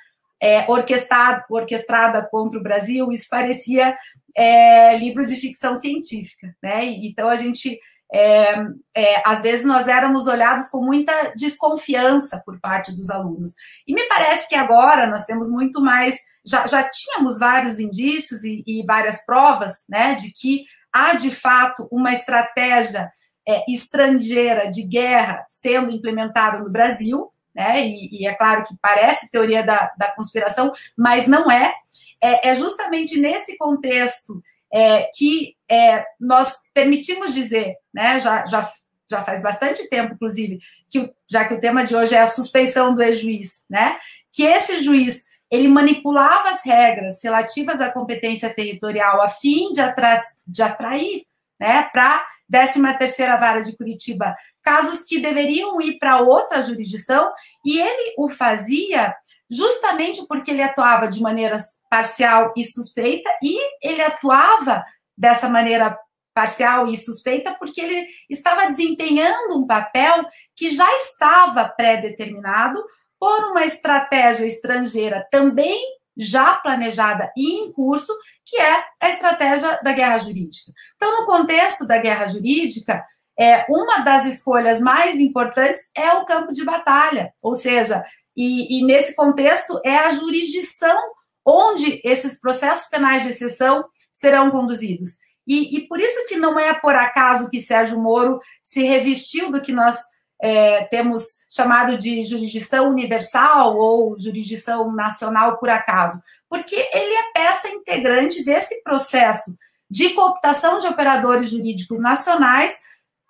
é, 0.42 0.68
orquestrada, 0.68 1.44
orquestrada 1.48 2.28
contra 2.28 2.58
o 2.58 2.62
Brasil, 2.62 3.12
isso 3.12 3.28
parecia 3.30 3.96
é, 4.36 4.96
livro 4.98 5.24
de 5.24 5.36
ficção 5.36 5.76
científica, 5.76 6.52
né? 6.60 6.84
Então 6.84 7.28
a 7.28 7.36
gente 7.36 7.78
é, 8.12 8.54
é, 8.94 9.22
às 9.26 9.42
vezes 9.42 9.64
nós 9.64 9.88
éramos 9.88 10.26
olhados 10.26 10.68
com 10.68 10.84
muita 10.84 11.32
desconfiança 11.34 12.42
por 12.44 12.60
parte 12.60 12.94
dos 12.94 13.08
alunos. 13.08 13.54
E 13.86 13.94
me 13.94 14.06
parece 14.06 14.48
que 14.48 14.54
agora 14.54 15.06
nós 15.06 15.24
temos 15.24 15.50
muito 15.50 15.80
mais, 15.80 16.18
já, 16.44 16.66
já 16.66 16.82
tínhamos 16.88 17.38
vários 17.38 17.80
indícios 17.80 18.44
e, 18.44 18.62
e 18.66 18.84
várias 18.84 19.24
provas, 19.24 19.84
né, 19.88 20.14
de 20.14 20.30
que 20.30 20.64
há 20.92 21.14
de 21.14 21.30
fato 21.30 21.88
uma 21.90 22.12
estratégia 22.12 23.10
é, 23.48 23.64
estrangeira 23.66 24.68
de 24.68 24.86
guerra 24.86 25.44
sendo 25.48 25.90
implementada 25.90 26.58
no 26.60 26.70
Brasil, 26.70 27.32
né? 27.54 27.86
E, 27.86 28.22
e, 28.22 28.26
é 28.26 28.34
claro 28.34 28.64
que 28.64 28.74
parece 28.80 29.30
teoria 29.30 29.62
da, 29.62 29.92
da 29.98 30.12
conspiração, 30.14 30.72
mas 30.96 31.26
não 31.26 31.50
é. 31.50 31.74
é. 32.22 32.50
É, 32.50 32.54
justamente 32.54 33.20
nesse 33.20 33.56
contexto 33.56 34.42
é, 34.72 35.08
que 35.14 35.54
é, 35.68 36.04
nós 36.20 36.56
permitimos 36.72 37.34
dizer, 37.34 37.74
né? 37.92 38.18
Já, 38.18 38.46
já, 38.46 38.70
já 39.10 39.20
faz 39.20 39.42
bastante 39.42 39.88
tempo, 39.88 40.14
inclusive, 40.14 40.58
que 40.90 41.12
já 41.30 41.46
que 41.46 41.54
o 41.54 41.60
tema 41.60 41.84
de 41.84 41.94
hoje 41.94 42.14
é 42.14 42.20
a 42.20 42.26
suspeição 42.26 42.94
do 42.94 43.02
ex-juiz, 43.02 43.64
né? 43.68 43.98
Que 44.32 44.44
esse 44.44 44.80
juiz 44.80 45.24
ele 45.50 45.68
manipulava 45.68 46.48
as 46.48 46.64
regras 46.64 47.22
relativas 47.22 47.80
à 47.80 47.90
competência 47.90 48.48
territorial 48.48 49.20
a 49.20 49.28
fim 49.28 49.70
de, 49.70 49.82
atra 49.82 50.14
de 50.46 50.62
atrair 50.62 51.26
né, 51.60 51.82
para 51.92 52.16
a 52.16 52.26
13ª 52.50 53.38
Vara 53.38 53.60
de 53.60 53.76
Curitiba 53.76 54.34
casos 54.62 55.04
que 55.04 55.20
deveriam 55.20 55.80
ir 55.80 55.98
para 55.98 56.20
outra 56.20 56.62
jurisdição, 56.62 57.30
e 57.64 57.78
ele 57.78 58.14
o 58.16 58.28
fazia 58.28 59.14
justamente 59.52 60.26
porque 60.26 60.50
ele 60.50 60.62
atuava 60.62 61.06
de 61.08 61.20
maneira 61.20 61.58
parcial 61.90 62.54
e 62.56 62.64
suspeita, 62.64 63.30
e 63.42 63.58
ele 63.82 64.00
atuava 64.00 64.82
dessa 65.16 65.48
maneira 65.48 65.98
parcial 66.34 66.88
e 66.88 66.96
suspeita 66.96 67.54
porque 67.58 67.80
ele 67.80 68.06
estava 68.30 68.66
desempenhando 68.66 69.58
um 69.58 69.66
papel 69.66 70.24
que 70.56 70.70
já 70.70 70.90
estava 70.96 71.68
pré-determinado 71.68 72.82
por 73.20 73.50
uma 73.50 73.66
estratégia 73.66 74.46
estrangeira 74.46 75.28
também 75.30 75.78
já 76.16 76.54
planejada 76.54 77.30
e 77.36 77.60
em 77.60 77.72
curso, 77.72 78.12
que 78.44 78.56
é 78.56 78.84
a 79.00 79.10
estratégia 79.10 79.78
da 79.82 79.92
guerra 79.92 80.18
jurídica. 80.18 80.72
Então, 80.96 81.20
no 81.20 81.26
contexto 81.26 81.86
da 81.86 81.98
guerra 81.98 82.28
jurídica, 82.28 83.04
é, 83.38 83.64
uma 83.68 83.98
das 83.98 84.26
escolhas 84.26 84.80
mais 84.80 85.18
importantes 85.18 85.90
é 85.96 86.12
o 86.14 86.24
campo 86.24 86.52
de 86.52 86.64
batalha, 86.64 87.32
ou 87.42 87.54
seja, 87.54 88.04
e, 88.36 88.78
e 88.78 88.84
nesse 88.84 89.14
contexto 89.14 89.80
é 89.84 89.96
a 89.96 90.10
jurisdição 90.10 90.98
onde 91.44 92.00
esses 92.04 92.40
processos 92.40 92.88
penais 92.88 93.22
de 93.22 93.30
exceção 93.30 93.84
serão 94.12 94.50
conduzidos. 94.50 95.18
E, 95.46 95.76
e, 95.76 95.88
por 95.88 95.98
isso 95.98 96.26
que 96.28 96.36
não 96.36 96.58
é 96.58 96.72
por 96.72 96.94
acaso 96.94 97.50
que 97.50 97.60
Sérgio 97.60 97.98
Moro 97.98 98.38
se 98.62 98.82
revestiu 98.82 99.50
do 99.50 99.60
que 99.60 99.72
nós 99.72 99.98
é, 100.40 100.84
temos 100.84 101.24
chamado 101.50 101.98
de 101.98 102.24
jurisdição 102.24 102.90
universal 102.90 103.76
ou 103.76 104.18
jurisdição 104.18 104.92
nacional 104.92 105.58
por 105.58 105.68
acaso, 105.68 106.22
porque 106.48 106.76
ele 106.76 107.14
é 107.14 107.32
peça 107.32 107.68
integrante 107.68 108.44
desse 108.44 108.82
processo 108.82 109.54
de 109.90 110.10
cooptação 110.10 110.78
de 110.78 110.86
operadores 110.86 111.50
jurídicos 111.50 112.00
nacionais 112.00 112.80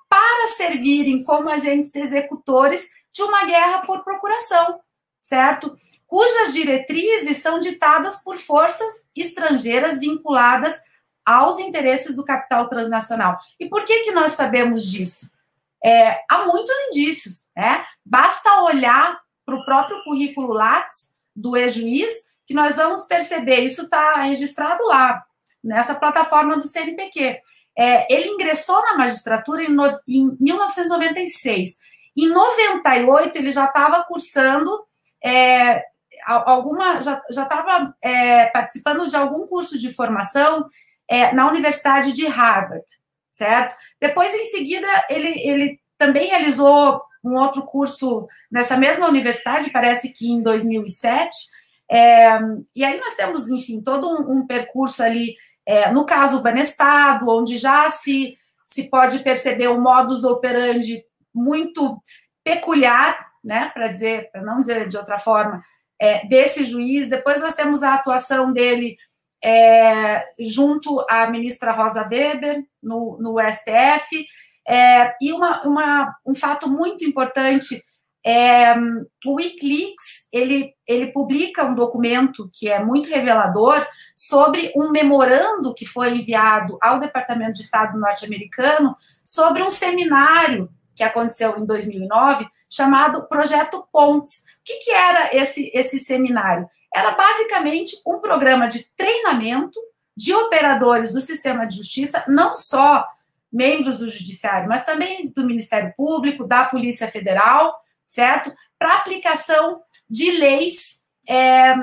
para 0.08 0.48
servirem 0.48 1.24
como 1.24 1.48
agentes 1.48 1.94
executores 1.94 2.88
de 3.12 3.22
uma 3.22 3.44
guerra 3.44 3.80
por 3.86 4.04
procuração, 4.04 4.78
certo? 5.22 5.74
Cujas 6.06 6.52
diretrizes 6.52 7.38
são 7.38 7.58
ditadas 7.58 8.22
por 8.22 8.36
forças 8.36 9.08
estrangeiras 9.16 10.00
vinculadas 10.00 10.82
aos 11.24 11.58
interesses 11.58 12.16
do 12.16 12.24
capital 12.24 12.68
transnacional. 12.68 13.38
E 13.58 13.68
por 13.68 13.84
que, 13.84 14.00
que 14.00 14.10
nós 14.10 14.32
sabemos 14.32 14.84
disso? 14.84 15.30
É, 15.82 16.20
há 16.28 16.44
muitos 16.44 16.74
indícios, 16.88 17.48
né? 17.56 17.84
Basta 18.04 18.62
olhar 18.62 19.20
para 19.46 19.54
o 19.54 19.64
próprio 19.64 20.02
currículo 20.04 20.52
Lattes 20.52 21.12
do 21.34 21.56
ex-juiz 21.56 22.12
que 22.46 22.54
nós 22.54 22.76
vamos 22.76 23.04
perceber, 23.04 23.60
isso 23.60 23.82
está 23.82 24.16
registrado 24.16 24.84
lá, 24.84 25.24
nessa 25.62 25.94
plataforma 25.94 26.56
do 26.56 26.66
CNPq. 26.66 27.40
É, 27.76 28.12
ele 28.12 28.28
ingressou 28.28 28.82
na 28.82 28.98
magistratura 28.98 29.62
em, 29.62 29.68
no, 29.68 29.98
em 30.06 30.36
1996. 30.38 31.78
Em 32.16 32.28
98, 32.28 33.36
ele 33.38 33.50
já 33.50 33.64
estava 33.64 34.04
cursando 34.04 34.84
é, 35.24 35.82
alguma, 36.26 37.00
já 37.02 37.22
estava 37.30 37.94
é, 38.00 38.46
participando 38.46 39.08
de 39.08 39.16
algum 39.16 39.46
curso 39.46 39.78
de 39.78 39.92
formação 39.92 40.68
é, 41.08 41.32
na 41.32 41.48
Universidade 41.48 42.12
de 42.12 42.26
Harvard, 42.26 42.84
certo? 43.32 43.76
Depois, 44.00 44.34
em 44.34 44.44
seguida, 44.46 44.88
ele, 45.08 45.28
ele 45.40 45.80
também 45.98 46.28
realizou 46.28 47.02
um 47.24 47.36
outro 47.36 47.62
curso 47.62 48.26
nessa 48.50 48.76
mesma 48.76 49.08
universidade, 49.08 49.70
parece 49.70 50.12
que 50.12 50.28
em 50.28 50.42
2007. 50.42 51.36
É, 51.90 52.38
e 52.74 52.84
aí 52.84 52.98
nós 52.98 53.14
temos, 53.14 53.50
enfim, 53.50 53.80
todo 53.80 54.08
um, 54.08 54.38
um 54.38 54.46
percurso 54.46 55.02
ali 55.02 55.36
é, 55.66 55.90
no 55.92 56.04
caso 56.04 56.42
Banestado, 56.42 57.28
onde 57.28 57.56
já 57.56 57.88
se, 57.90 58.36
se 58.64 58.88
pode 58.90 59.20
perceber 59.20 59.68
um 59.68 59.80
modus 59.80 60.24
operandi 60.24 61.04
muito 61.32 62.00
peculiar, 62.44 63.31
né, 63.42 63.70
para 63.74 63.88
dizer, 63.88 64.30
para 64.30 64.42
não 64.42 64.60
dizer 64.60 64.88
de 64.88 64.96
outra 64.96 65.18
forma, 65.18 65.62
é, 66.00 66.26
desse 66.26 66.64
juiz. 66.64 67.08
Depois 67.08 67.40
nós 67.40 67.54
temos 67.54 67.82
a 67.82 67.94
atuação 67.94 68.52
dele 68.52 68.96
é, 69.42 70.24
junto 70.40 71.04
à 71.08 71.28
ministra 71.28 71.72
Rosa 71.72 72.06
Weber 72.08 72.64
no, 72.82 73.18
no 73.20 73.36
STF. 73.40 74.26
É, 74.66 75.14
e 75.20 75.32
uma, 75.32 75.62
uma, 75.62 76.14
um 76.24 76.34
fato 76.34 76.68
muito 76.68 77.04
importante 77.04 77.82
é, 78.24 78.74
o 79.26 79.34
Wikileaks 79.34 80.28
ele, 80.32 80.72
ele 80.86 81.08
publica 81.08 81.64
um 81.64 81.74
documento 81.74 82.48
que 82.52 82.68
é 82.68 82.82
muito 82.82 83.10
revelador 83.10 83.84
sobre 84.16 84.72
um 84.76 84.90
memorando 84.90 85.74
que 85.74 85.84
foi 85.84 86.14
enviado 86.14 86.78
ao 86.80 87.00
Departamento 87.00 87.54
de 87.54 87.62
Estado 87.62 87.98
norte-americano 87.98 88.94
sobre 89.24 89.62
um 89.62 89.70
seminário 89.70 90.70
que 90.94 91.02
aconteceu 91.02 91.58
em 91.58 91.66
2009 91.66 92.46
chamado 92.72 93.28
Projeto 93.28 93.86
Pontes. 93.92 94.40
O 94.40 94.64
que, 94.64 94.78
que 94.78 94.90
era 94.90 95.36
esse, 95.36 95.70
esse 95.74 95.98
seminário? 95.98 96.68
Era 96.94 97.10
basicamente 97.12 97.96
um 98.06 98.18
programa 98.18 98.68
de 98.68 98.88
treinamento 98.96 99.78
de 100.16 100.34
operadores 100.34 101.12
do 101.12 101.20
sistema 101.20 101.66
de 101.66 101.76
justiça, 101.76 102.24
não 102.26 102.56
só 102.56 103.06
membros 103.52 103.98
do 103.98 104.08
judiciário, 104.08 104.68
mas 104.68 104.84
também 104.84 105.28
do 105.28 105.44
Ministério 105.44 105.92
Público, 105.96 106.46
da 106.46 106.64
Polícia 106.64 107.08
Federal, 107.08 107.78
certo? 108.08 108.52
Para 108.78 108.96
aplicação 108.96 109.82
de 110.08 110.30
leis, 110.30 111.00
é, 111.28 111.74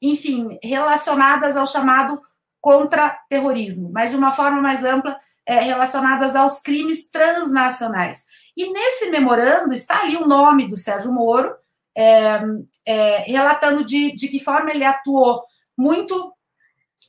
enfim, 0.00 0.58
relacionadas 0.62 1.56
ao 1.56 1.66
chamado 1.66 2.20
contra-terrorismo, 2.60 3.90
mas 3.92 4.10
de 4.10 4.16
uma 4.16 4.30
forma 4.30 4.62
mais 4.62 4.84
ampla, 4.84 5.18
é, 5.44 5.60
relacionadas 5.60 6.36
aos 6.36 6.60
crimes 6.60 7.10
transnacionais. 7.10 8.24
E 8.56 8.70
nesse 8.72 9.10
memorando 9.10 9.72
está 9.72 10.00
ali 10.00 10.16
o 10.16 10.26
nome 10.26 10.68
do 10.68 10.76
Sérgio 10.76 11.12
Moro, 11.12 11.54
é, 11.96 12.40
é, 12.86 13.16
relatando 13.30 13.84
de, 13.84 14.14
de 14.14 14.28
que 14.28 14.40
forma 14.40 14.70
ele 14.70 14.84
atuou 14.84 15.42
muito 15.76 16.32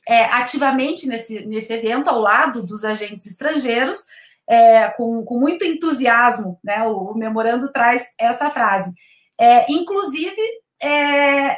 é, 0.06 0.24
ativamente 0.24 1.06
nesse, 1.06 1.44
nesse 1.46 1.72
evento, 1.72 2.08
ao 2.08 2.20
lado 2.20 2.62
dos 2.62 2.84
agentes 2.84 3.26
estrangeiros, 3.26 4.04
é, 4.46 4.88
com, 4.90 5.24
com, 5.24 5.38
muito 5.38 5.64
entusiasmo, 5.64 6.58
né? 6.62 6.86
O, 6.86 7.12
o, 7.12 7.14
memorando 7.16 7.72
traz 7.72 8.12
essa 8.18 8.50
frase. 8.50 8.92
É, 9.40 9.70
inclusive, 9.72 10.36
é, 10.82 11.56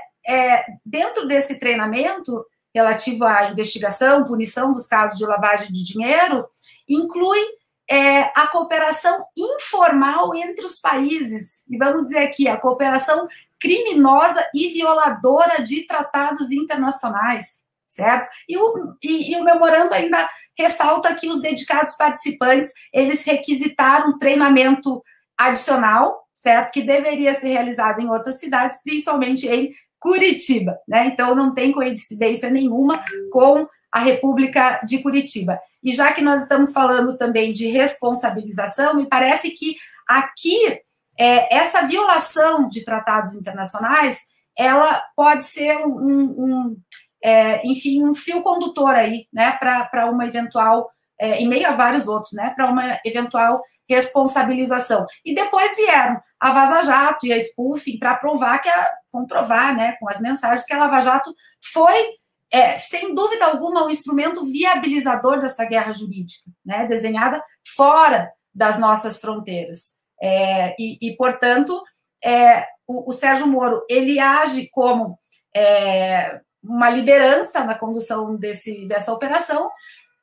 dentro 0.84 1.26
desse 1.26 1.58
treinamento 1.58 2.44
relativo 2.72 3.24
à 3.24 3.50
investigação, 3.50 4.24
punição 4.24 4.70
dos 4.70 4.86
casos 4.86 5.18
de 5.18 5.26
lavagem 5.26 5.72
de 5.72 5.82
dinheiro, 5.82 6.46
inclui 6.88 7.40
é, 7.88 8.22
a 8.34 8.48
cooperação 8.48 9.24
informal 9.36 10.34
entre 10.34 10.64
os 10.64 10.80
países, 10.80 11.62
e 11.68 11.76
vamos 11.76 12.04
dizer 12.04 12.18
aqui, 12.18 12.48
a 12.48 12.56
cooperação 12.56 13.28
criminosa 13.58 14.46
e 14.54 14.68
violadora 14.68 15.62
de 15.62 15.86
tratados 15.86 16.50
internacionais 16.50 17.64
certo? 17.96 18.28
E 18.46 18.56
o, 18.58 18.94
e, 19.02 19.32
e 19.32 19.36
o 19.40 19.44
memorando 19.44 19.94
ainda 19.94 20.28
ressalta 20.56 21.14
que 21.14 21.28
os 21.28 21.40
dedicados 21.40 21.94
participantes, 21.94 22.70
eles 22.92 23.24
requisitaram 23.24 24.18
treinamento 24.18 25.02
adicional, 25.36 26.28
certo? 26.34 26.72
Que 26.72 26.82
deveria 26.82 27.32
ser 27.32 27.48
realizado 27.48 28.00
em 28.00 28.08
outras 28.08 28.38
cidades, 28.38 28.82
principalmente 28.82 29.48
em 29.48 29.74
Curitiba, 29.98 30.78
né? 30.86 31.06
Então 31.06 31.34
não 31.34 31.54
tem 31.54 31.72
coincidência 31.72 32.50
nenhuma 32.50 33.02
com 33.32 33.66
a 33.90 33.98
República 33.98 34.80
de 34.84 35.02
Curitiba. 35.02 35.58
E 35.86 35.92
já 35.92 36.12
que 36.12 36.20
nós 36.20 36.42
estamos 36.42 36.72
falando 36.72 37.16
também 37.16 37.52
de 37.52 37.68
responsabilização, 37.68 38.96
me 38.96 39.06
parece 39.06 39.52
que 39.52 39.76
aqui 40.08 40.80
é, 41.16 41.56
essa 41.56 41.86
violação 41.86 42.68
de 42.68 42.84
tratados 42.84 43.34
internacionais, 43.34 44.24
ela 44.58 45.00
pode 45.14 45.44
ser 45.44 45.76
um, 45.86 45.92
um, 45.92 46.76
é, 47.22 47.64
enfim, 47.64 48.04
um 48.04 48.16
fio 48.16 48.42
condutor 48.42 48.96
aí, 48.96 49.28
né, 49.32 49.52
para 49.52 50.10
uma 50.10 50.26
eventual, 50.26 50.90
é, 51.20 51.36
em 51.36 51.48
meio 51.48 51.68
a 51.68 51.76
vários 51.76 52.08
outros, 52.08 52.32
né, 52.32 52.52
para 52.56 52.68
uma 52.68 52.98
eventual 53.04 53.62
responsabilização. 53.88 55.06
E 55.24 55.32
depois 55.32 55.76
vieram 55.76 56.20
a 56.40 56.52
Vaza 56.52 56.82
Jato 56.82 57.28
e 57.28 57.32
a 57.32 57.38
Spoofing 57.38 58.00
para 58.00 58.16
provar 58.16 58.58
que 58.58 58.68
a, 58.68 58.88
comprovar, 59.12 59.76
né, 59.76 59.92
com 60.00 60.08
as 60.08 60.20
mensagens 60.20 60.66
que 60.66 60.74
a 60.74 60.78
Lava 60.78 60.98
Jato 60.98 61.32
foi 61.72 62.16
é, 62.50 62.76
sem 62.76 63.14
dúvida 63.14 63.46
alguma, 63.46 63.84
um 63.84 63.90
instrumento 63.90 64.44
viabilizador 64.44 65.40
dessa 65.40 65.64
guerra 65.64 65.92
jurídica, 65.92 66.50
né, 66.64 66.86
desenhada 66.86 67.42
fora 67.74 68.30
das 68.54 68.78
nossas 68.78 69.20
fronteiras. 69.20 69.96
É, 70.20 70.74
e, 70.78 70.98
e, 71.00 71.16
portanto, 71.16 71.82
é, 72.24 72.66
o, 72.86 73.10
o, 73.10 73.12
Sérgio 73.12 73.46
Moro 73.46 73.84
ele 73.88 74.18
age 74.18 74.68
como 74.72 75.18
é, 75.54 76.40
uma 76.62 76.88
liderança 76.88 77.64
na 77.64 77.78
condução 77.78 78.36
desse, 78.36 78.86
dessa 78.86 79.12
operação, 79.12 79.70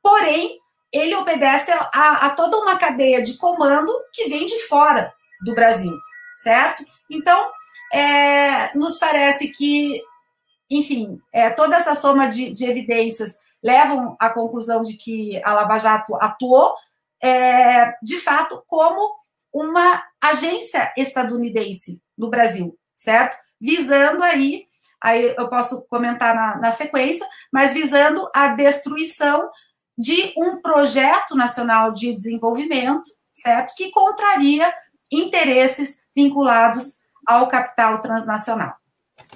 porém, 0.02 0.58
ele 0.92 1.14
obedece 1.16 1.72
a, 1.72 2.26
a, 2.26 2.30
toda 2.30 2.56
uma 2.58 2.78
cadeia 2.78 3.22
de 3.22 3.36
comando 3.36 3.92
que 4.12 4.28
vem 4.28 4.46
de 4.46 4.58
fora 4.66 5.12
do 5.44 5.54
Brasil, 5.54 5.92
certo? 6.38 6.84
Então, 7.10 7.50
é, 7.92 8.76
nos 8.76 8.98
parece 8.98 9.48
que, 9.48 10.00
enfim, 10.76 11.20
é, 11.32 11.50
toda 11.50 11.76
essa 11.76 11.94
soma 11.94 12.28
de, 12.28 12.52
de, 12.52 12.64
evidências 12.64 13.38
levam 13.62 14.16
à 14.18 14.30
conclusão 14.30 14.82
de 14.82 14.94
que 14.94 15.40
a 15.44 15.54
Lava 15.54 15.78
Jato 15.78 16.14
atuou, 16.16 16.74
é, 17.22 17.94
de 18.02 18.18
fato, 18.18 18.62
como 18.66 19.14
uma 19.52 20.02
agência 20.20 20.92
estadunidense 20.96 22.02
no 22.18 22.28
Brasil, 22.28 22.76
certo? 22.96 23.38
Visando 23.60 24.22
aí, 24.22 24.66
aí 25.00 25.34
eu 25.36 25.48
posso 25.48 25.86
comentar 25.86 26.34
na, 26.34 26.56
na 26.56 26.70
sequência, 26.70 27.26
mas 27.52 27.72
visando 27.72 28.28
a 28.34 28.48
destruição 28.48 29.48
de 29.96 30.34
um 30.36 30.60
projeto 30.60 31.36
nacional 31.36 31.92
de 31.92 32.12
desenvolvimento, 32.12 33.10
certo? 33.32 33.74
Que 33.76 33.90
contraria 33.90 34.74
interesses 35.10 36.04
vinculados 36.14 36.98
ao 37.26 37.48
capital 37.48 38.00
transnacional. 38.00 38.74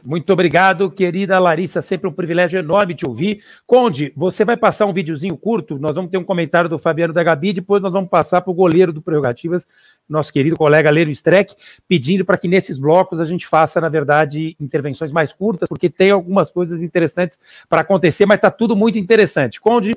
Muito 0.05 0.33
obrigado, 0.33 0.91
querida 0.91 1.39
Larissa. 1.39 1.83
Sempre 1.83 2.09
um 2.09 2.13
privilégio 2.13 2.59
enorme 2.59 2.95
te 2.95 3.07
ouvir. 3.07 3.43
Conde, 3.67 4.13
você 4.17 4.45
vai 4.45 4.57
passar 4.57 4.87
um 4.87 4.93
videozinho 4.93 5.37
curto. 5.37 5.79
Nós 5.79 5.95
vamos 5.95 6.11
ter 6.11 6.19
um 6.19 6.25
comentário 6.25 6.69
do 6.69 6.79
Fabiano 6.79 7.13
da 7.13 7.23
Gabi. 7.23 7.53
Depois 7.53 7.83
nós 7.83 7.93
vamos 7.93 8.11
passar 8.11 8.41
para 8.41 8.51
o 8.51 8.55
goleiro 8.55 8.93
do 8.93 9.03
Prerrogativas, 9.03 9.67
nosso 10.09 10.33
querido 10.33 10.57
colega 10.57 10.91
Lênio 10.91 11.13
Streck, 11.13 11.55
pedindo 11.87 12.25
para 12.25 12.37
que 12.37 12.49
nesses 12.49 12.79
blocos 12.79 13.21
a 13.21 13.25
gente 13.25 13.47
faça, 13.47 13.81
na 13.81 13.89
verdade, 13.89 14.57
intervenções 14.61 15.13
mais 15.13 15.33
curtas, 15.33 15.69
porque 15.69 15.89
tem 15.89 16.11
algumas 16.11 16.51
coisas 16.51 16.83
interessantes 16.83 17.39
para 17.69 17.81
acontecer, 17.81 18.27
mas 18.27 18.37
está 18.37 18.51
tudo 18.51 18.77
muito 18.77 18.99
interessante. 18.99 19.61
Conde. 19.61 19.93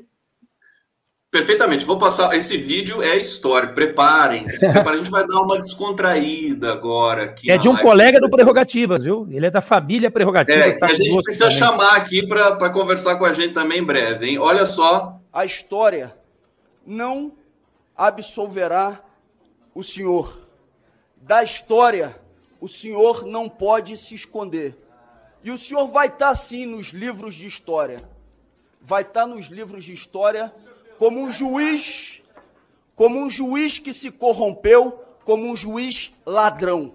Perfeitamente. 1.31 1.85
Vou 1.85 1.97
passar. 1.97 2.35
Esse 2.35 2.57
vídeo 2.57 3.01
é 3.01 3.15
histórico. 3.15 3.73
Preparem-se. 3.73 4.65
A 4.67 4.95
gente 4.97 5.09
vai 5.09 5.25
dar 5.25 5.39
uma 5.39 5.57
descontraída 5.57 6.73
agora. 6.73 7.23
Aqui 7.23 7.49
é 7.49 7.57
de 7.57 7.69
um 7.69 7.77
colega 7.77 8.19
do 8.19 8.29
Prerrogativas, 8.29 9.05
viu? 9.05 9.25
Ele 9.31 9.45
é 9.45 9.49
da 9.49 9.61
família 9.61 10.11
Prerrogativas. 10.11 10.75
É, 10.75 10.77
tá 10.77 10.87
a 10.87 10.93
gente 10.93 11.23
precisa 11.23 11.45
também. 11.45 11.57
chamar 11.57 11.95
aqui 11.95 12.27
para 12.27 12.69
conversar 12.69 13.15
com 13.15 13.23
a 13.23 13.31
gente 13.31 13.53
também 13.53 13.79
em 13.79 13.83
breve, 13.83 14.27
hein? 14.27 14.39
Olha 14.39 14.65
só. 14.65 15.21
A 15.31 15.45
história 15.45 16.13
não 16.85 17.31
absolverá 17.95 19.01
o 19.73 19.81
senhor. 19.83 20.37
Da 21.15 21.45
história, 21.45 22.17
o 22.59 22.67
senhor 22.67 23.25
não 23.25 23.47
pode 23.47 23.95
se 23.97 24.13
esconder. 24.13 24.75
E 25.41 25.49
o 25.49 25.57
senhor 25.57 25.87
vai 25.87 26.07
estar, 26.07 26.29
tá, 26.29 26.35
sim, 26.35 26.65
nos 26.65 26.87
livros 26.87 27.35
de 27.35 27.47
história. 27.47 28.03
Vai 28.81 29.03
estar 29.03 29.21
tá 29.21 29.27
nos 29.27 29.47
livros 29.47 29.85
de 29.85 29.93
história 29.93 30.53
como 31.01 31.19
um 31.19 31.31
juiz, 31.31 32.21
como 32.95 33.19
um 33.19 33.27
juiz 33.27 33.79
que 33.79 33.91
se 33.91 34.11
corrompeu, 34.11 35.03
como 35.25 35.49
um 35.49 35.55
juiz 35.55 36.13
ladrão. 36.23 36.93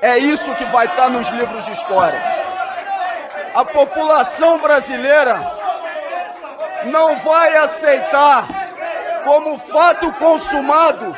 É 0.00 0.16
isso 0.16 0.54
que 0.54 0.64
vai 0.66 0.86
estar 0.86 1.10
nos 1.10 1.28
livros 1.30 1.64
de 1.64 1.72
história. 1.72 2.22
A 3.52 3.64
população 3.64 4.58
brasileira 4.58 5.34
não 6.84 7.16
vai 7.16 7.56
aceitar 7.56 8.46
como 9.24 9.58
fato 9.58 10.12
consumado 10.12 11.12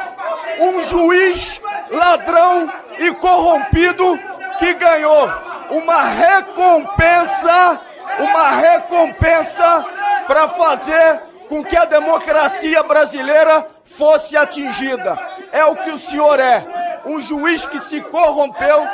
um 0.60 0.82
juiz 0.84 1.60
ladrão 1.90 2.72
e 2.98 3.12
corrompido 3.16 4.18
que 4.58 4.72
ganhou 4.72 5.30
uma 5.72 6.04
recompensa, 6.04 7.80
uma 8.18 8.48
recompensa 8.52 9.84
para 10.26 10.48
fazer 10.48 11.29
com 11.50 11.64
que 11.64 11.76
a 11.76 11.84
democracia 11.84 12.80
brasileira 12.84 13.66
fosse 13.84 14.36
atingida. 14.36 15.18
É 15.50 15.64
o 15.64 15.74
que 15.74 15.90
o 15.90 15.98
senhor 15.98 16.38
é, 16.38 17.02
um 17.04 17.20
juiz 17.20 17.66
que 17.66 17.80
se 17.80 18.00
corrompeu 18.02 18.86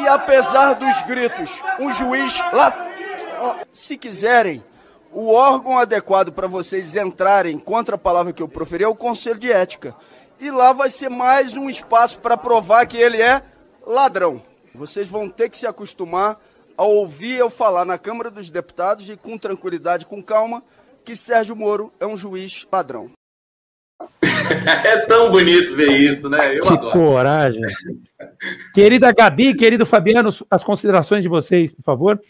e, 0.00 0.08
apesar 0.08 0.74
dos 0.74 1.00
gritos, 1.02 1.62
um 1.78 1.92
juiz 1.92 2.36
lá. 2.52 2.88
Se 3.72 3.96
quiserem, 3.96 4.64
o 5.12 5.32
órgão 5.32 5.78
adequado 5.78 6.32
para 6.32 6.48
vocês 6.48 6.96
entrarem 6.96 7.56
contra 7.56 7.94
a 7.94 7.98
palavra 7.98 8.32
que 8.32 8.42
eu 8.42 8.48
proferi 8.48 8.82
é 8.82 8.88
o 8.88 8.96
Conselho 8.96 9.38
de 9.38 9.52
Ética. 9.52 9.94
E 10.40 10.50
lá 10.50 10.72
vai 10.72 10.90
ser 10.90 11.08
mais 11.08 11.56
um 11.56 11.70
espaço 11.70 12.18
para 12.18 12.36
provar 12.36 12.84
que 12.84 12.96
ele 12.96 13.22
é 13.22 13.42
ladrão. 13.86 14.42
Vocês 14.74 15.06
vão 15.06 15.28
ter 15.28 15.48
que 15.48 15.56
se 15.56 15.68
acostumar 15.68 16.40
a 16.76 16.82
ouvir 16.82 17.36
eu 17.36 17.48
falar 17.48 17.84
na 17.84 17.96
Câmara 17.96 18.28
dos 18.28 18.50
Deputados 18.50 19.08
e 19.08 19.16
com 19.16 19.38
tranquilidade, 19.38 20.04
com 20.04 20.20
calma, 20.20 20.64
que 21.04 21.16
Sérgio 21.16 21.56
Moro 21.56 21.92
é 21.98 22.06
um 22.06 22.16
juiz 22.16 22.64
padrão. 22.64 23.10
é 24.84 24.98
tão 25.06 25.30
bonito 25.30 25.74
ver 25.74 25.90
isso, 25.92 26.28
né? 26.28 26.58
Eu 26.58 26.62
que 26.62 26.68
adoro. 26.68 26.92
coragem. 26.92 27.62
Querida 28.74 29.12
Gabi, 29.12 29.54
querido 29.54 29.86
Fabiano, 29.86 30.30
as 30.50 30.64
considerações 30.64 31.22
de 31.22 31.28
vocês, 31.28 31.72
por 31.72 31.82
favor. 31.82 32.20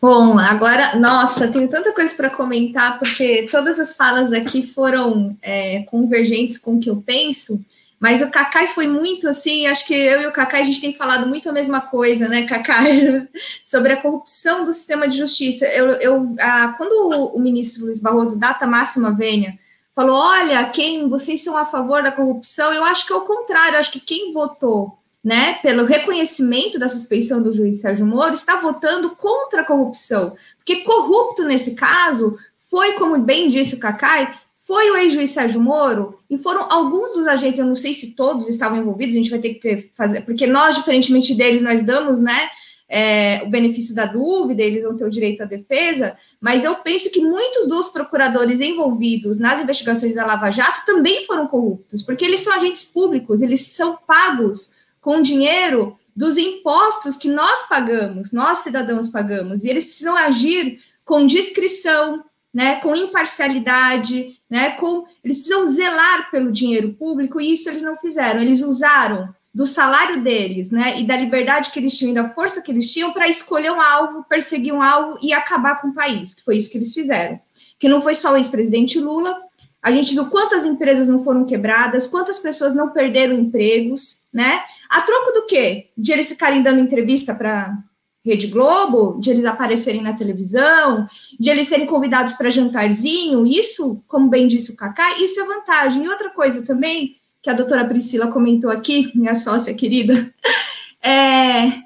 Bom, 0.00 0.36
agora, 0.36 0.96
nossa, 0.96 1.46
tenho 1.46 1.68
tanta 1.68 1.92
coisa 1.92 2.12
para 2.16 2.30
comentar, 2.30 2.98
porque 2.98 3.46
todas 3.50 3.78
as 3.78 3.94
falas 3.94 4.32
aqui 4.32 4.66
foram 4.66 5.36
é, 5.40 5.84
convergentes 5.84 6.58
com 6.58 6.74
o 6.74 6.80
que 6.80 6.90
eu 6.90 7.00
penso. 7.00 7.64
Mas 8.02 8.20
o 8.20 8.32
Cacai 8.32 8.66
foi 8.66 8.88
muito 8.88 9.28
assim, 9.28 9.68
acho 9.68 9.86
que 9.86 9.94
eu 9.94 10.22
e 10.22 10.26
o 10.26 10.32
Cacai 10.32 10.62
a 10.62 10.64
gente 10.64 10.80
tem 10.80 10.92
falado 10.92 11.28
muito 11.28 11.48
a 11.48 11.52
mesma 11.52 11.80
coisa, 11.80 12.26
né, 12.26 12.48
Cacai, 12.48 13.28
sobre 13.64 13.92
a 13.92 14.02
corrupção 14.02 14.64
do 14.64 14.72
sistema 14.72 15.06
de 15.06 15.16
justiça. 15.16 15.66
Eu, 15.66 15.92
eu 15.92 16.34
quando 16.76 17.32
o, 17.32 17.38
ministro 17.38 17.84
Luiz 17.84 18.00
Barroso, 18.00 18.40
data 18.40 18.66
máxima 18.66 19.14
venha, 19.14 19.56
falou: 19.94 20.16
olha, 20.16 20.68
quem 20.70 21.08
vocês 21.08 21.44
são 21.44 21.56
a 21.56 21.64
favor 21.64 22.02
da 22.02 22.10
corrupção, 22.10 22.72
eu 22.72 22.82
acho 22.82 23.06
que 23.06 23.12
é 23.12 23.16
o 23.16 23.20
contrário, 23.20 23.78
acho 23.78 23.92
que 23.92 24.00
quem 24.00 24.32
votou 24.32 24.98
né, 25.22 25.60
pelo 25.62 25.84
reconhecimento 25.84 26.80
da 26.80 26.88
suspeição 26.88 27.40
do 27.40 27.54
juiz 27.54 27.80
Sérgio 27.80 28.04
Moro, 28.04 28.34
está 28.34 28.56
votando 28.56 29.10
contra 29.10 29.62
a 29.62 29.64
corrupção. 29.64 30.36
Porque 30.56 30.82
corrupto 30.82 31.44
nesse 31.44 31.76
caso 31.76 32.36
foi, 32.68 32.94
como 32.94 33.16
bem 33.20 33.48
disse 33.48 33.76
o 33.76 33.78
Cacai, 33.78 34.34
foi 34.62 34.90
o 34.92 34.96
ex-juiz 34.96 35.32
Sérgio 35.32 35.60
Moro 35.60 36.18
e 36.30 36.38
foram 36.38 36.70
alguns 36.70 37.14
dos 37.14 37.26
agentes, 37.26 37.58
eu 37.58 37.66
não 37.66 37.74
sei 37.74 37.92
se 37.92 38.14
todos 38.14 38.48
estavam 38.48 38.78
envolvidos, 38.78 39.14
a 39.14 39.18
gente 39.18 39.30
vai 39.30 39.40
ter 39.40 39.54
que 39.54 39.90
fazer, 39.92 40.22
porque 40.22 40.46
nós, 40.46 40.76
diferentemente 40.76 41.34
deles, 41.34 41.60
nós 41.60 41.82
damos, 41.82 42.20
né, 42.20 42.48
é, 42.88 43.42
o 43.44 43.50
benefício 43.50 43.92
da 43.92 44.06
dúvida, 44.06 44.62
eles 44.62 44.84
vão 44.84 44.96
ter 44.96 45.04
o 45.04 45.10
direito 45.10 45.42
à 45.42 45.46
defesa, 45.46 46.14
mas 46.40 46.62
eu 46.62 46.76
penso 46.76 47.10
que 47.10 47.20
muitos 47.20 47.66
dos 47.66 47.88
procuradores 47.88 48.60
envolvidos 48.60 49.36
nas 49.36 49.60
investigações 49.60 50.14
da 50.14 50.24
Lava 50.24 50.50
Jato 50.50 50.86
também 50.86 51.26
foram 51.26 51.48
corruptos, 51.48 52.02
porque 52.02 52.24
eles 52.24 52.40
são 52.40 52.52
agentes 52.52 52.84
públicos, 52.84 53.42
eles 53.42 53.66
são 53.66 53.98
pagos 54.06 54.72
com 55.00 55.20
dinheiro 55.20 55.98
dos 56.14 56.36
impostos 56.36 57.16
que 57.16 57.28
nós 57.28 57.68
pagamos, 57.68 58.30
nós 58.30 58.58
cidadãos 58.58 59.08
pagamos, 59.08 59.64
e 59.64 59.70
eles 59.70 59.84
precisam 59.84 60.14
agir 60.14 60.78
com 61.04 61.26
discrição, 61.26 62.22
né, 62.52 62.80
com 62.80 62.94
imparcialidade, 62.94 64.38
né, 64.48 64.72
com 64.72 65.04
eles 65.24 65.38
precisam 65.38 65.66
zelar 65.68 66.30
pelo 66.30 66.52
dinheiro 66.52 66.92
público 66.94 67.40
e 67.40 67.52
isso 67.52 67.68
eles 67.68 67.82
não 67.82 67.96
fizeram. 67.96 68.40
Eles 68.40 68.60
usaram 68.60 69.28
do 69.54 69.66
salário 69.66 70.22
deles, 70.22 70.70
né, 70.70 71.00
e 71.00 71.06
da 71.06 71.16
liberdade 71.16 71.70
que 71.70 71.78
eles 71.78 71.96
tinham 71.96 72.12
e 72.12 72.14
da 72.14 72.30
força 72.30 72.62
que 72.62 72.70
eles 72.70 72.90
tinham 72.90 73.12
para 73.12 73.28
escolher 73.28 73.70
um 73.70 73.80
alvo, 73.80 74.24
perseguir 74.24 74.72
um 74.72 74.82
alvo 74.82 75.18
e 75.22 75.32
acabar 75.32 75.80
com 75.80 75.88
o 75.88 75.94
país, 75.94 76.34
que 76.34 76.42
foi 76.42 76.56
isso 76.56 76.70
que 76.70 76.78
eles 76.78 76.94
fizeram. 76.94 77.38
Que 77.78 77.88
não 77.88 78.00
foi 78.00 78.14
só 78.14 78.32
o 78.32 78.36
ex-presidente 78.36 78.98
Lula, 78.98 79.38
a 79.82 79.90
gente 79.90 80.14
viu 80.14 80.26
quantas 80.26 80.64
empresas 80.64 81.08
não 81.08 81.24
foram 81.24 81.44
quebradas, 81.44 82.06
quantas 82.06 82.38
pessoas 82.38 82.72
não 82.72 82.90
perderam 82.90 83.34
empregos, 83.34 84.22
né? 84.32 84.62
A 84.88 85.00
troco 85.00 85.32
do 85.32 85.46
quê? 85.46 85.90
De 85.98 86.12
eles 86.12 86.28
ficarem 86.28 86.62
dando 86.62 86.80
entrevista 86.80 87.34
para 87.34 87.76
Rede 88.24 88.46
Globo, 88.46 89.20
de 89.20 89.30
eles 89.30 89.44
aparecerem 89.44 90.00
na 90.00 90.12
televisão, 90.12 91.08
de 91.38 91.50
eles 91.50 91.66
serem 91.66 91.86
convidados 91.86 92.34
para 92.34 92.50
jantarzinho, 92.50 93.44
isso, 93.44 94.02
como 94.06 94.30
bem 94.30 94.46
disse 94.46 94.70
o 94.72 94.76
Cacá, 94.76 95.18
isso 95.18 95.40
é 95.40 95.44
vantagem. 95.44 96.04
E 96.04 96.08
outra 96.08 96.30
coisa 96.30 96.62
também, 96.62 97.16
que 97.42 97.50
a 97.50 97.54
doutora 97.54 97.84
Priscila 97.84 98.28
comentou 98.28 98.70
aqui, 98.70 99.10
minha 99.16 99.34
sócia 99.34 99.74
querida, 99.74 100.32
é, 101.02 101.82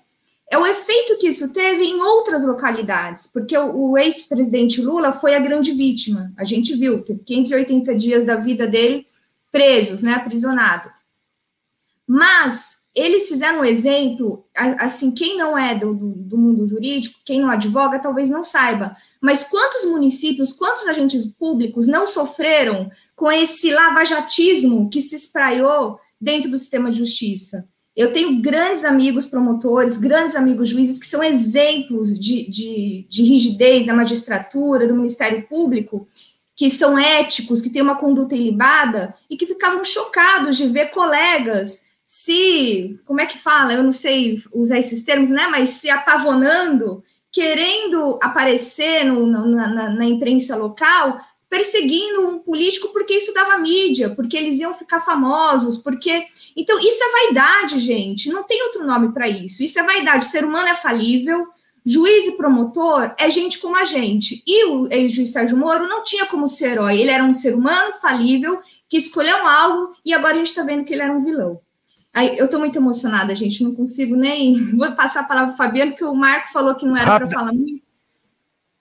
é 0.50 0.58
o 0.58 0.66
efeito 0.66 1.16
que 1.18 1.28
isso 1.28 1.52
teve 1.54 1.84
em 1.84 2.02
outras 2.02 2.46
localidades, 2.46 3.26
porque 3.26 3.56
o, 3.56 3.92
o 3.92 3.98
ex-presidente 3.98 4.82
Lula 4.82 5.12
foi 5.12 5.34
a 5.34 5.40
grande 5.40 5.72
vítima. 5.72 6.32
A 6.36 6.44
gente 6.44 6.76
viu, 6.76 7.02
teve 7.02 7.20
580 7.24 7.94
dias 7.94 8.26
da 8.26 8.36
vida 8.36 8.66
dele 8.66 9.06
presos, 9.50 10.02
né, 10.02 10.12
aprisionado. 10.12 10.90
Mas 12.06 12.75
eles 12.96 13.28
fizeram 13.28 13.60
um 13.60 13.64
exemplo, 13.64 14.46
assim, 14.56 15.10
quem 15.10 15.36
não 15.36 15.56
é 15.56 15.74
do, 15.74 15.94
do, 15.94 16.08
do, 16.14 16.38
mundo 16.38 16.66
jurídico, 16.66 17.20
quem 17.26 17.42
não 17.42 17.50
advoga, 17.50 17.98
talvez 17.98 18.30
não 18.30 18.42
saiba, 18.42 18.96
mas 19.20 19.44
quantos 19.44 19.84
municípios, 19.84 20.54
quantos 20.54 20.88
agentes 20.88 21.26
públicos 21.26 21.86
não 21.86 22.06
sofreram 22.06 22.90
com 23.14 23.30
esse 23.30 23.70
lavajatismo 23.70 24.88
que 24.88 25.02
se 25.02 25.14
espraiou 25.14 26.00
dentro 26.18 26.50
do 26.50 26.58
sistema 26.58 26.90
de 26.90 26.98
justiça? 26.98 27.68
Eu 27.94 28.14
tenho 28.14 28.40
grandes 28.40 28.82
amigos 28.82 29.26
promotores, 29.26 29.98
grandes 29.98 30.34
amigos 30.34 30.70
juízes 30.70 30.98
que 30.98 31.06
são 31.06 31.22
exemplos 31.22 32.18
de, 32.18 32.50
de, 32.50 33.06
de 33.10 33.22
rigidez 33.24 33.84
da 33.86 33.94
magistratura, 33.94 34.88
do 34.88 34.96
Ministério 34.96 35.46
Público, 35.46 36.08
que 36.54 36.70
são 36.70 36.98
éticos, 36.98 37.60
que 37.60 37.68
têm 37.68 37.82
uma 37.82 37.96
conduta 37.96 38.34
ilibada 38.34 39.14
e 39.28 39.36
que 39.36 39.46
ficavam 39.46 39.84
chocados 39.84 40.56
de 40.56 40.66
ver 40.66 40.86
colegas 40.86 41.85
se, 42.16 42.98
como 43.04 43.20
é 43.20 43.26
que 43.26 43.38
fala? 43.38 43.74
Eu 43.74 43.82
não 43.82 43.92
sei 43.92 44.42
usar 44.54 44.78
esses 44.78 45.02
termos, 45.02 45.28
né? 45.28 45.48
Mas 45.48 45.70
se 45.70 45.90
apavonando 45.90 47.04
querendo 47.30 48.18
aparecer 48.22 49.04
no, 49.04 49.26
na, 49.26 49.68
na, 49.68 49.90
na 49.90 50.04
imprensa 50.06 50.56
local, 50.56 51.20
perseguindo 51.50 52.26
um 52.26 52.38
político 52.38 52.88
porque 52.88 53.12
isso 53.12 53.34
dava 53.34 53.58
mídia, 53.58 54.08
porque 54.08 54.34
eles 54.34 54.58
iam 54.58 54.72
ficar 54.72 55.00
famosos, 55.00 55.76
porque. 55.76 56.26
Então, 56.56 56.80
isso 56.80 57.04
é 57.04 57.12
vaidade, 57.12 57.80
gente. 57.80 58.30
Não 58.30 58.44
tem 58.44 58.62
outro 58.62 58.86
nome 58.86 59.12
para 59.12 59.28
isso. 59.28 59.62
Isso 59.62 59.78
é 59.78 59.82
vaidade. 59.82 60.24
O 60.24 60.30
ser 60.30 60.42
humano 60.42 60.68
é 60.68 60.74
falível. 60.74 61.46
Juiz 61.84 62.26
e 62.26 62.32
promotor 62.32 63.14
é 63.18 63.30
gente 63.30 63.58
como 63.58 63.76
a 63.76 63.84
gente. 63.84 64.42
E 64.46 64.64
o 64.64 64.88
ex-juiz 64.90 65.32
Sérgio 65.32 65.56
Moro 65.56 65.86
não 65.86 66.02
tinha 66.02 66.24
como 66.24 66.48
ser 66.48 66.70
herói. 66.70 66.98
Ele 66.98 67.10
era 67.10 67.22
um 67.22 67.34
ser 67.34 67.54
humano 67.54 67.92
falível 68.00 68.58
que 68.88 68.96
escolheu 68.96 69.36
um 69.36 69.46
alvo 69.46 69.92
e 70.04 70.14
agora 70.14 70.32
a 70.32 70.38
gente 70.38 70.48
está 70.48 70.62
vendo 70.62 70.84
que 70.84 70.94
ele 70.94 71.02
era 71.02 71.12
um 71.12 71.22
vilão. 71.22 71.60
Aí, 72.16 72.38
eu 72.38 72.46
estou 72.46 72.58
muito 72.58 72.78
emocionada, 72.78 73.36
gente. 73.36 73.62
Não 73.62 73.74
consigo 73.74 74.16
nem. 74.16 74.54
Vou 74.74 74.90
passar 74.96 75.20
a 75.20 75.24
palavra 75.24 75.48
para 75.48 75.54
o 75.54 75.58
Fabiano, 75.58 75.90
porque 75.90 76.04
o 76.04 76.14
Marco 76.14 76.50
falou 76.50 76.74
que 76.74 76.86
não 76.86 76.96
era 76.96 77.18
para 77.18 77.26
falar 77.26 77.52
muito. 77.52 77.84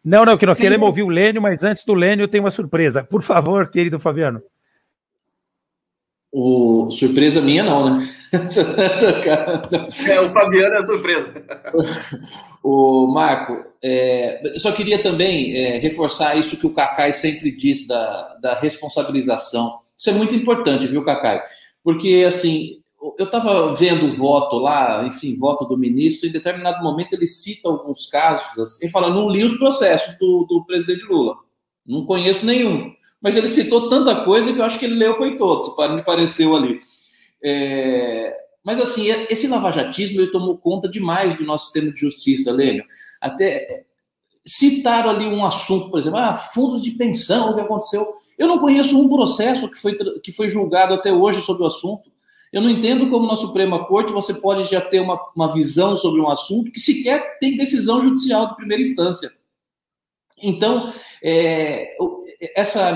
Não, 0.01 0.23
não, 0.23 0.37
que 0.37 0.45
nós 0.45 0.57
queremos 0.57 0.87
ouvir 0.87 1.03
o 1.03 1.09
Lênio, 1.09 1.41
mas 1.41 1.61
antes 1.61 1.83
do 1.83 1.93
Lênio 1.93 2.29
tem 2.29 2.39
uma 2.39 2.51
surpresa. 2.51 3.03
Por 3.03 3.21
favor, 3.21 3.67
querido 3.69 3.99
Fabiano. 3.99 4.41
O, 6.31 6.89
surpresa 6.91 7.41
minha 7.41 7.63
não, 7.63 7.97
né? 7.97 8.07
é, 10.07 10.21
o 10.21 10.29
Fabiano 10.29 10.75
é 10.75 10.77
a 10.77 10.83
surpresa. 10.83 11.33
o 12.63 13.07
Marco, 13.07 13.65
é, 13.83 14.53
eu 14.53 14.59
só 14.59 14.71
queria 14.71 15.01
também 15.01 15.57
é, 15.57 15.77
reforçar 15.77 16.37
isso 16.37 16.57
que 16.57 16.67
o 16.67 16.73
Cacai 16.73 17.11
sempre 17.11 17.51
diz 17.51 17.85
da, 17.87 18.35
da 18.35 18.59
responsabilização. 18.59 19.79
Isso 19.97 20.09
é 20.09 20.13
muito 20.13 20.35
importante, 20.35 20.87
viu, 20.87 21.03
Cacai? 21.03 21.41
Porque, 21.83 22.25
assim, 22.27 22.81
eu 23.17 23.25
estava 23.25 23.73
vendo 23.75 24.05
o 24.05 24.11
voto 24.11 24.57
lá, 24.57 25.05
enfim, 25.05 25.35
voto 25.35 25.65
do 25.65 25.77
ministro, 25.77 26.27
em 26.27 26.31
determinado 26.31 26.83
momento 26.83 27.13
ele 27.13 27.27
cita 27.27 27.67
alguns 27.67 28.07
casos, 28.07 28.57
assim, 28.57 28.87
e 28.87 28.89
fala, 28.89 29.09
não 29.09 29.29
li 29.29 29.43
os 29.43 29.57
processos 29.57 30.17
do, 30.17 30.45
do 30.45 30.65
presidente 30.65 31.05
Lula, 31.05 31.35
não 31.85 32.05
conheço 32.05 32.45
nenhum. 32.45 32.91
Mas 33.21 33.35
ele 33.35 33.49
citou 33.49 33.89
tanta 33.89 34.23
coisa 34.23 34.53
que 34.53 34.59
eu 34.59 34.63
acho 34.63 34.77
que 34.77 34.85
ele 34.85 34.95
leu 34.95 35.15
foi 35.15 35.35
todos, 35.35 35.75
me 35.95 36.03
pareceu 36.03 36.55
ali. 36.55 36.79
É, 37.43 38.31
mas 38.63 38.81
assim, 38.81 39.07
esse 39.29 39.47
lavajatismo 39.47 40.19
ele 40.19 40.31
tomou 40.31 40.57
conta 40.57 40.89
demais 40.89 41.37
do 41.37 41.45
nosso 41.45 41.65
sistema 41.65 41.91
de 41.91 41.99
justiça, 41.99 42.51
Lênio. 42.51 42.83
Até 43.21 43.57
é, 43.57 43.85
citaram 44.45 45.09
ali 45.09 45.25
um 45.27 45.45
assunto, 45.45 45.89
por 45.89 45.99
exemplo, 45.99 46.19
ah, 46.19 46.33
fundos 46.33 46.81
de 46.81 46.91
pensão, 46.91 47.51
o 47.51 47.55
que 47.55 47.61
aconteceu. 47.61 48.07
Eu 48.37 48.47
não 48.47 48.59
conheço 48.59 48.99
um 48.99 49.07
processo 49.07 49.69
que 49.69 49.79
foi, 49.79 49.95
que 50.21 50.31
foi 50.31 50.49
julgado 50.49 50.93
até 50.93 51.11
hoje 51.11 51.41
sobre 51.41 51.63
o 51.63 51.67
assunto. 51.67 52.11
Eu 52.55 52.61
não 52.61 52.69
entendo 52.69 53.09
como 53.09 53.27
na 53.27 53.35
Suprema 53.35 53.83
Corte 53.83 54.13
você 54.13 54.33
pode 54.33 54.63
já 54.71 54.79
ter 54.79 55.01
uma, 55.01 55.19
uma 55.35 55.53
visão 55.53 55.97
sobre 55.97 56.21
um 56.21 56.29
assunto 56.29 56.71
que 56.71 56.79
sequer 56.79 57.37
tem 57.37 57.57
decisão 57.57 58.01
judicial 58.01 58.47
de 58.47 58.55
primeira 58.55 58.81
instância. 58.81 59.29
Então, 60.41 60.89
é, 61.21 61.97
essa, 62.55 62.93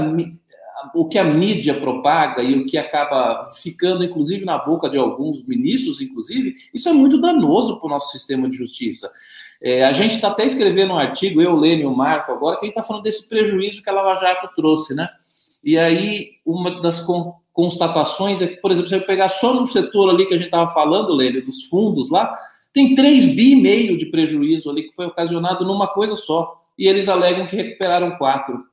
o 0.95 1.09
que 1.09 1.19
a 1.19 1.25
mídia 1.25 1.77
propaga 1.77 2.41
e 2.41 2.55
o 2.55 2.65
que 2.65 2.77
acaba 2.77 3.51
ficando, 3.61 4.01
inclusive, 4.01 4.45
na 4.45 4.57
boca 4.57 4.89
de 4.89 4.97
alguns 4.97 5.45
ministros, 5.45 5.99
inclusive, 5.99 6.53
isso 6.73 6.87
é 6.87 6.93
muito 6.93 7.19
danoso 7.19 7.81
para 7.81 7.87
o 7.87 7.89
nosso 7.89 8.13
sistema 8.13 8.49
de 8.49 8.55
justiça. 8.55 9.11
É, 9.61 9.83
a 9.83 9.91
gente 9.91 10.15
está 10.15 10.29
até 10.29 10.45
escrevendo 10.45 10.93
um 10.93 10.97
artigo, 10.97 11.41
eu, 11.41 11.53
Lênin 11.53 11.81
e 11.81 11.85
o 11.85 11.93
Marco, 11.93 12.31
agora, 12.31 12.55
que 12.55 12.63
a 12.63 12.67
gente 12.67 12.77
está 12.77 12.87
falando 12.87 13.03
desse 13.03 13.27
prejuízo 13.27 13.83
que 13.83 13.89
a 13.89 13.93
Lava 13.93 14.15
Jato 14.21 14.47
trouxe, 14.55 14.93
né? 14.93 15.09
E 15.61 15.77
aí, 15.77 16.35
uma 16.45 16.81
das 16.81 17.01
constatações 17.53 18.41
é 18.41 18.47
que, 18.47 18.57
por 18.57 18.71
exemplo, 18.71 18.89
se 18.89 18.95
eu 18.95 19.05
pegar 19.05 19.29
só 19.29 19.53
no 19.53 19.67
setor 19.67 20.09
ali 20.09 20.25
que 20.25 20.33
a 20.33 20.37
gente 20.37 20.47
estava 20.47 20.71
falando, 20.71 21.13
Lênin, 21.13 21.41
dos 21.41 21.65
fundos 21.65 22.09
lá, 22.09 22.33
tem 22.73 22.93
3 22.93 23.35
bi 23.35 23.53
e 23.53 23.61
meio 23.61 23.97
de 23.97 24.05
prejuízo 24.05 24.69
ali 24.69 24.83
que 24.83 24.95
foi 24.95 25.07
ocasionado 25.07 25.65
numa 25.65 25.87
coisa 25.87 26.15
só. 26.15 26.55
E 26.77 26.87
eles 26.87 27.09
alegam 27.09 27.47
que 27.47 27.55
recuperaram 27.55 28.17
quatro. 28.17 28.63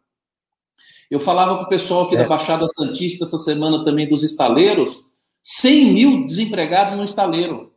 Eu 1.10 1.18
falava 1.18 1.56
com 1.56 1.64
o 1.64 1.68
pessoal 1.68 2.04
aqui 2.04 2.14
é. 2.16 2.18
da 2.18 2.28
Baixada 2.28 2.66
Santista 2.68 3.24
essa 3.24 3.38
semana 3.38 3.82
também 3.84 4.06
dos 4.06 4.22
estaleiros, 4.22 5.04
100 5.42 5.86
mil 5.86 6.24
desempregados 6.24 6.94
no 6.94 7.04
estaleiro, 7.04 7.72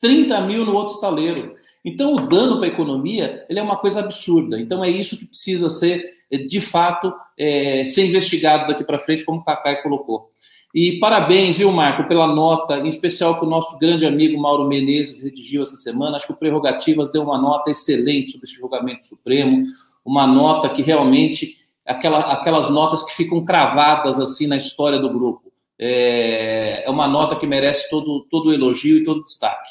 30 0.00 0.40
mil 0.42 0.64
no 0.64 0.74
outro 0.74 0.94
estaleiro. 0.94 1.52
Então, 1.84 2.14
o 2.14 2.28
dano 2.28 2.58
para 2.58 2.66
a 2.66 2.70
economia 2.70 3.46
ele 3.48 3.58
é 3.58 3.62
uma 3.62 3.76
coisa 3.76 4.00
absurda. 4.00 4.60
Então, 4.60 4.84
é 4.84 4.88
isso 4.88 5.16
que 5.16 5.26
precisa 5.26 5.70
ser 5.70 6.04
de 6.48 6.60
fato, 6.60 7.12
é, 7.36 7.84
ser 7.84 8.06
investigado 8.06 8.68
daqui 8.68 8.84
para 8.84 9.00
frente, 9.00 9.24
como 9.24 9.40
o 9.40 9.44
Cacai 9.44 9.82
colocou. 9.82 10.28
E 10.72 11.00
parabéns, 11.00 11.56
viu, 11.56 11.72
Marco, 11.72 12.06
pela 12.06 12.28
nota, 12.28 12.78
em 12.78 12.86
especial 12.86 13.38
que 13.38 13.44
o 13.44 13.48
nosso 13.48 13.76
grande 13.78 14.06
amigo 14.06 14.40
Mauro 14.40 14.68
Menezes 14.68 15.22
redigiu 15.22 15.62
essa 15.62 15.76
semana. 15.76 16.16
Acho 16.16 16.28
que 16.28 16.32
o 16.32 16.36
Prerrogativas 16.36 17.10
deu 17.10 17.22
uma 17.22 17.36
nota 17.36 17.72
excelente 17.72 18.30
sobre 18.30 18.46
esse 18.46 18.54
julgamento 18.54 19.04
supremo, 19.04 19.64
uma 20.04 20.28
nota 20.28 20.68
que 20.68 20.82
realmente, 20.82 21.56
aquela, 21.84 22.20
aquelas 22.32 22.70
notas 22.70 23.02
que 23.02 23.16
ficam 23.16 23.44
cravadas 23.44 24.20
assim 24.20 24.46
na 24.46 24.56
história 24.56 25.00
do 25.00 25.12
grupo. 25.12 25.50
É, 25.76 26.84
é 26.86 26.90
uma 26.90 27.08
nota 27.08 27.34
que 27.34 27.46
merece 27.46 27.90
todo, 27.90 28.26
todo 28.30 28.52
elogio 28.52 28.98
e 28.98 29.04
todo 29.04 29.24
destaque. 29.24 29.70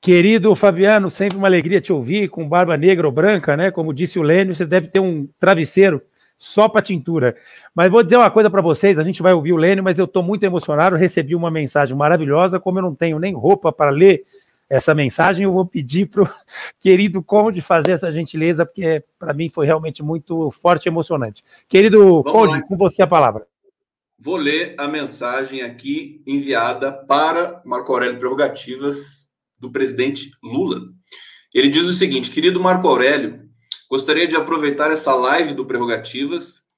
Querido 0.00 0.54
Fabiano, 0.54 1.10
sempre 1.10 1.36
uma 1.36 1.46
alegria 1.46 1.80
te 1.80 1.92
ouvir, 1.92 2.28
com 2.28 2.48
barba 2.48 2.76
negra 2.76 3.06
ou 3.06 3.12
branca, 3.12 3.56
né? 3.56 3.70
Como 3.70 3.92
disse 3.92 4.18
o 4.18 4.22
Lênio, 4.22 4.54
você 4.54 4.64
deve 4.64 4.88
ter 4.88 5.00
um 5.00 5.28
travesseiro 5.38 6.00
só 6.38 6.68
para 6.68 6.80
tintura. 6.80 7.36
Mas 7.74 7.90
vou 7.90 8.02
dizer 8.02 8.16
uma 8.16 8.30
coisa 8.30 8.48
para 8.48 8.62
vocês, 8.62 8.98
a 8.98 9.02
gente 9.02 9.20
vai 9.20 9.34
ouvir 9.34 9.52
o 9.52 9.58
Lênio, 9.58 9.84
mas 9.84 9.98
eu 9.98 10.06
estou 10.06 10.22
muito 10.22 10.42
emocionado, 10.42 10.96
recebi 10.96 11.34
uma 11.34 11.50
mensagem 11.50 11.94
maravilhosa, 11.94 12.58
como 12.58 12.78
eu 12.78 12.82
não 12.82 12.94
tenho 12.94 13.18
nem 13.18 13.34
roupa 13.34 13.70
para 13.70 13.90
ler 13.90 14.24
essa 14.70 14.94
mensagem, 14.94 15.44
eu 15.44 15.52
vou 15.52 15.66
pedir 15.66 16.06
para 16.06 16.22
o 16.22 16.30
querido 16.80 17.22
Conde 17.22 17.60
fazer 17.60 17.90
essa 17.90 18.10
gentileza, 18.10 18.64
porque 18.64 19.04
para 19.18 19.34
mim 19.34 19.50
foi 19.52 19.66
realmente 19.66 20.02
muito 20.02 20.50
forte 20.52 20.86
e 20.86 20.88
emocionante. 20.88 21.44
Querido 21.68 22.22
Vamos 22.22 22.32
Conde, 22.32 22.54
lá. 22.54 22.62
com 22.62 22.76
você 22.76 23.02
a 23.02 23.06
palavra. 23.06 23.46
Vou 24.16 24.36
ler 24.36 24.74
a 24.78 24.86
mensagem 24.86 25.62
aqui 25.62 26.22
enviada 26.26 26.92
para 26.92 27.60
Marco 27.64 27.92
Aurélio 27.92 28.18
Prerrogativas, 28.18 29.19
do 29.60 29.70
presidente 29.70 30.30
Lula. 30.42 30.80
Ele 31.54 31.68
diz 31.68 31.86
o 31.86 31.92
seguinte: 31.92 32.30
querido 32.30 32.60
Marco 32.60 32.88
Aurélio, 32.88 33.48
gostaria 33.88 34.26
de 34.26 34.36
aproveitar 34.36 34.90
essa 34.90 35.14
live 35.14 35.54
do 35.54 35.66
Prerrogativas 35.66 36.68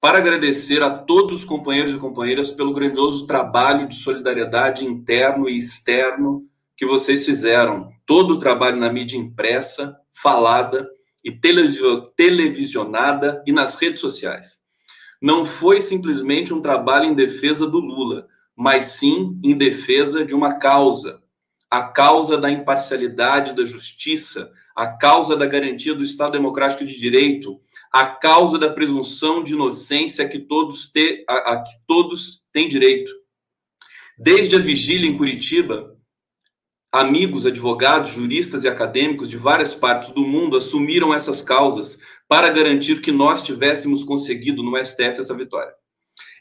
para 0.00 0.18
agradecer 0.18 0.82
a 0.82 0.90
todos 0.90 1.40
os 1.40 1.44
companheiros 1.44 1.94
e 1.94 1.98
companheiras 1.98 2.50
pelo 2.50 2.74
grandioso 2.74 3.24
trabalho 3.24 3.88
de 3.88 3.94
solidariedade 3.94 4.84
interno 4.84 5.48
e 5.48 5.56
externo 5.56 6.44
que 6.76 6.84
vocês 6.84 7.24
fizeram. 7.24 7.88
Todo 8.04 8.34
o 8.34 8.38
trabalho 8.38 8.78
na 8.78 8.92
mídia 8.92 9.16
impressa, 9.16 9.96
falada 10.12 10.88
e 11.24 11.30
televisionada 12.16 13.42
e 13.46 13.52
nas 13.52 13.76
redes 13.76 14.00
sociais. 14.00 14.60
Não 15.20 15.46
foi 15.46 15.80
simplesmente 15.80 16.52
um 16.52 16.60
trabalho 16.60 17.04
em 17.04 17.14
defesa 17.14 17.64
do 17.64 17.78
Lula, 17.78 18.26
mas 18.56 18.86
sim 18.86 19.38
em 19.44 19.56
defesa 19.56 20.24
de 20.24 20.34
uma 20.34 20.54
causa, 20.58 21.22
a 21.72 21.84
causa 21.84 22.36
da 22.36 22.50
imparcialidade 22.50 23.54
da 23.54 23.64
justiça, 23.64 24.52
a 24.76 24.86
causa 24.88 25.34
da 25.34 25.46
garantia 25.46 25.94
do 25.94 26.02
Estado 26.02 26.32
Democrático 26.32 26.84
de 26.84 27.00
Direito, 27.00 27.58
a 27.90 28.04
causa 28.04 28.58
da 28.58 28.68
presunção 28.68 29.42
de 29.42 29.54
inocência 29.54 30.28
que 30.28 30.38
todos, 30.38 30.90
te, 30.92 31.24
a, 31.26 31.54
a 31.54 31.62
que 31.62 31.72
todos 31.86 32.44
têm 32.52 32.68
direito. 32.68 33.10
Desde 34.18 34.54
a 34.54 34.58
vigília 34.58 35.08
em 35.08 35.16
Curitiba, 35.16 35.96
amigos, 36.92 37.46
advogados, 37.46 38.10
juristas 38.10 38.64
e 38.64 38.68
acadêmicos 38.68 39.26
de 39.26 39.38
várias 39.38 39.74
partes 39.74 40.10
do 40.10 40.20
mundo 40.20 40.58
assumiram 40.58 41.14
essas 41.14 41.40
causas 41.40 41.98
para 42.28 42.50
garantir 42.50 43.00
que 43.00 43.10
nós 43.10 43.40
tivéssemos 43.40 44.04
conseguido 44.04 44.62
no 44.62 44.76
STF 44.76 45.20
essa 45.20 45.34
vitória. 45.34 45.72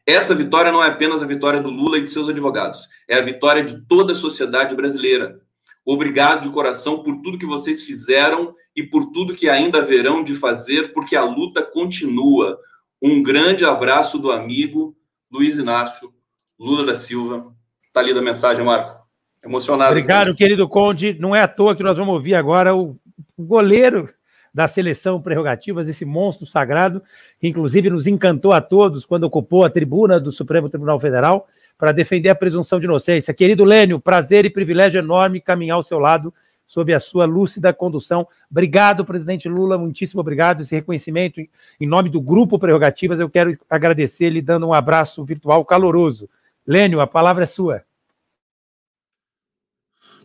Essa 0.06 0.34
vitória 0.34 0.72
não 0.72 0.84
é 0.84 0.88
apenas 0.88 1.22
a 1.22 1.28
vitória 1.28 1.62
do 1.62 1.70
Lula 1.70 1.98
e 1.98 2.04
de 2.04 2.10
seus 2.10 2.28
advogados, 2.28 2.88
é 3.08 3.18
a 3.18 3.22
vitória 3.22 3.64
de 3.64 3.86
toda 3.88 4.14
a 4.14 4.16
sociedade 4.16 4.76
brasileira. 4.76 5.40
Obrigado 5.86 6.44
de 6.44 6.54
coração 6.54 7.02
por 7.04 7.22
tudo 7.22 7.38
que 7.38 7.46
vocês 7.46 7.84
fizeram 7.84 8.54
e 8.76 8.84
por 8.84 9.12
tudo 9.12 9.36
que 9.36 9.50
ainda 9.50 9.80
haverão 9.80 10.24
de 10.24 10.36
fazer, 10.36 10.94
porque 10.94 11.16
a 11.16 11.24
luta 11.24 11.62
continua. 11.64 12.60
Um 13.02 13.22
grande 13.22 13.66
abraço 13.66 14.20
do 14.20 14.32
amigo 14.32 14.96
Luiz 15.32 15.58
Inácio 15.58 16.12
Lula 16.60 16.86
da 16.86 16.96
Silva. 16.96 17.52
Está 17.84 18.00
ali 18.00 18.12
a 18.12 18.22
mensagem, 18.22 18.64
Marco. 18.64 19.02
Emocionado. 19.44 19.92
Obrigado, 19.92 20.36
querido 20.36 20.70
Conde. 20.70 21.18
Não 21.20 21.36
é 21.36 21.42
à 21.42 21.48
toa 21.48 21.76
que 21.76 21.82
nós 21.82 21.98
vamos 21.98 22.14
ouvir 22.14 22.36
agora 22.36 22.76
o 22.76 22.96
goleiro 23.38 24.08
da 24.54 24.68
seleção 24.68 25.22
Prerrogativas, 25.22 25.88
esse 25.88 26.04
monstro 26.04 26.46
sagrado, 26.46 27.02
que 27.40 27.48
inclusive 27.48 27.90
nos 27.90 28.06
encantou 28.06 28.52
a 28.52 28.62
todos 28.62 29.06
quando 29.06 29.24
ocupou 29.24 29.64
a 29.64 29.70
tribuna 29.70 30.20
do 30.20 30.32
Supremo 30.32 30.70
Tribunal 30.70 31.00
Federal 31.00 31.48
para 31.78 31.92
defender 31.92 32.30
a 32.30 32.36
presunção 32.36 32.80
de 32.80 32.86
inocência. 32.86 33.34
Querido 33.34 33.64
Lênio, 33.64 34.00
prazer 34.00 34.46
e 34.46 34.50
privilégio 34.50 35.00
enorme 35.00 35.40
caminhar 35.40 35.76
ao 35.76 35.84
seu 35.84 36.00
lado 36.00 36.34
sob 36.68 36.94
a 36.94 37.00
sua 37.00 37.26
lúcida 37.26 37.74
condução. 37.74 38.28
Obrigado, 38.50 39.04
presidente 39.04 39.50
Lula, 39.50 39.78
muitíssimo 39.78 40.22
obrigado. 40.22 40.62
Esse 40.62 40.76
reconhecimento 40.76 41.42
em 41.42 41.88
nome 41.88 42.10
do 42.10 42.22
Grupo 42.22 42.60
Prerrogativas, 42.60 43.20
eu 43.20 43.30
quero 43.30 43.58
agradecer 43.70 44.30
lhe 44.30 44.42
dando 44.42 44.68
um 44.68 44.74
abraço 44.74 45.24
virtual 45.26 45.66
caloroso. 45.66 46.30
Lênio, 46.66 47.02
a 47.02 47.08
palavra 47.08 47.44
é 47.44 47.48
sua. 47.48 47.84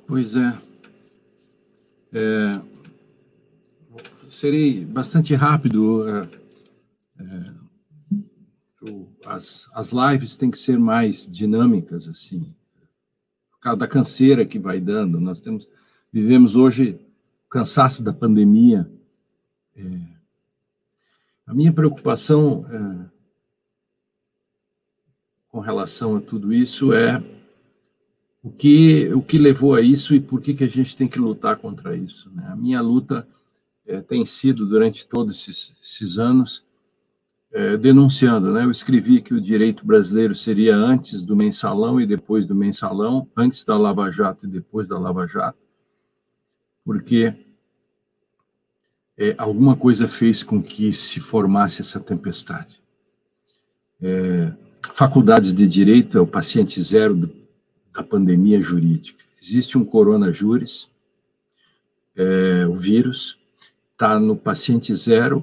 Pois 0.07 0.37
é. 0.37 0.55
é 2.13 2.76
serei 4.37 4.85
bastante 4.85 5.35
rápido. 5.35 6.07
É, 6.09 6.29
é, 7.21 7.55
as, 9.25 9.69
as 9.73 9.93
lives 9.93 10.37
têm 10.37 10.51
que 10.51 10.59
ser 10.59 10.79
mais 10.79 11.27
dinâmicas, 11.27 12.07
assim, 12.07 12.55
por 13.51 13.59
causa 13.61 13.79
da 13.79 13.89
canseira 13.89 14.45
que 14.45 14.59
vai 14.59 14.79
dando. 14.79 15.19
Nós 15.21 15.41
temos, 15.41 15.69
vivemos 16.13 16.55
hoje 16.55 17.01
o 17.47 17.49
cansaço 17.49 18.05
da 18.05 18.13
pandemia. 18.13 18.89
É, 19.75 19.83
a 21.47 21.55
minha 21.55 21.73
preocupação 21.73 22.67
com 25.49 25.61
relação 25.61 26.17
a 26.17 26.21
tudo 26.21 26.53
isso 26.53 26.93
é 26.93 27.23
o 28.43 28.51
que, 28.51 29.09
o 29.15 29.23
que 29.23 29.39
levou 29.39 29.75
a 29.75 29.81
isso 29.81 30.15
e 30.15 30.21
por 30.21 30.41
que, 30.43 30.55
que 30.55 30.65
a 30.65 30.69
gente 30.69 30.97
tem 30.97 31.09
que 31.09 31.19
lutar 31.19 31.57
contra 31.57 31.97
isso. 31.97 32.31
Né? 32.33 32.47
A 32.49 32.57
minha 32.57 32.81
luta 32.81 33.27
é, 33.87 34.01
tem 34.01 34.27
sido, 34.27 34.67
durante 34.67 35.07
todos 35.07 35.37
esses, 35.37 35.75
esses 35.83 36.19
anos, 36.19 36.65
é, 37.53 37.77
denunciando. 37.77 38.53
Né? 38.53 38.65
Eu 38.65 38.71
escrevi 38.71 39.21
que 39.21 39.33
o 39.33 39.41
direito 39.41 39.87
brasileiro 39.87 40.35
seria 40.35 40.77
antes 40.77 41.23
do 41.23 41.37
mensalão 41.37 42.01
e 42.01 42.07
depois 42.07 42.45
do 42.45 42.55
mensalão, 42.55 43.29
antes 43.37 43.65
da 43.65 43.77
Lava 43.77 44.11
Jato 44.11 44.47
e 44.47 44.49
depois 44.49 44.89
da 44.89 44.99
Lava 44.99 45.27
Jato, 45.27 45.59
porque 46.85 47.35
é, 49.17 49.35
alguma 49.39 49.75
coisa 49.75 50.07
fez 50.07 50.43
com 50.43 50.63
que 50.63 50.93
se 50.93 51.21
formasse 51.21 51.81
essa 51.81 51.99
tempestade. 51.99 52.81
É, 54.03 54.53
faculdades 54.93 55.55
de 55.55 55.67
direito 55.67 56.19
é 56.19 56.21
o 56.21 56.27
paciente 56.27 56.81
zero 56.83 57.33
da 57.93 58.03
pandemia 58.03 58.61
jurídica. 58.61 59.25
Existe 59.41 59.79
um 59.79 59.85
coronavírus, 59.85 60.91
é, 62.15 62.67
o 62.67 62.75
vírus, 62.75 63.39
está 63.97 64.21
no 64.21 64.37
paciente 64.37 64.95
zero, 64.95 65.43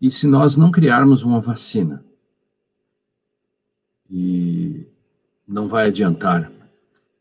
e 0.00 0.10
se 0.10 0.26
nós 0.26 0.56
não 0.56 0.70
criarmos 0.70 1.22
uma 1.22 1.38
vacina, 1.38 2.02
e 4.10 4.86
não 5.46 5.68
vai 5.68 5.88
adiantar, 5.88 6.50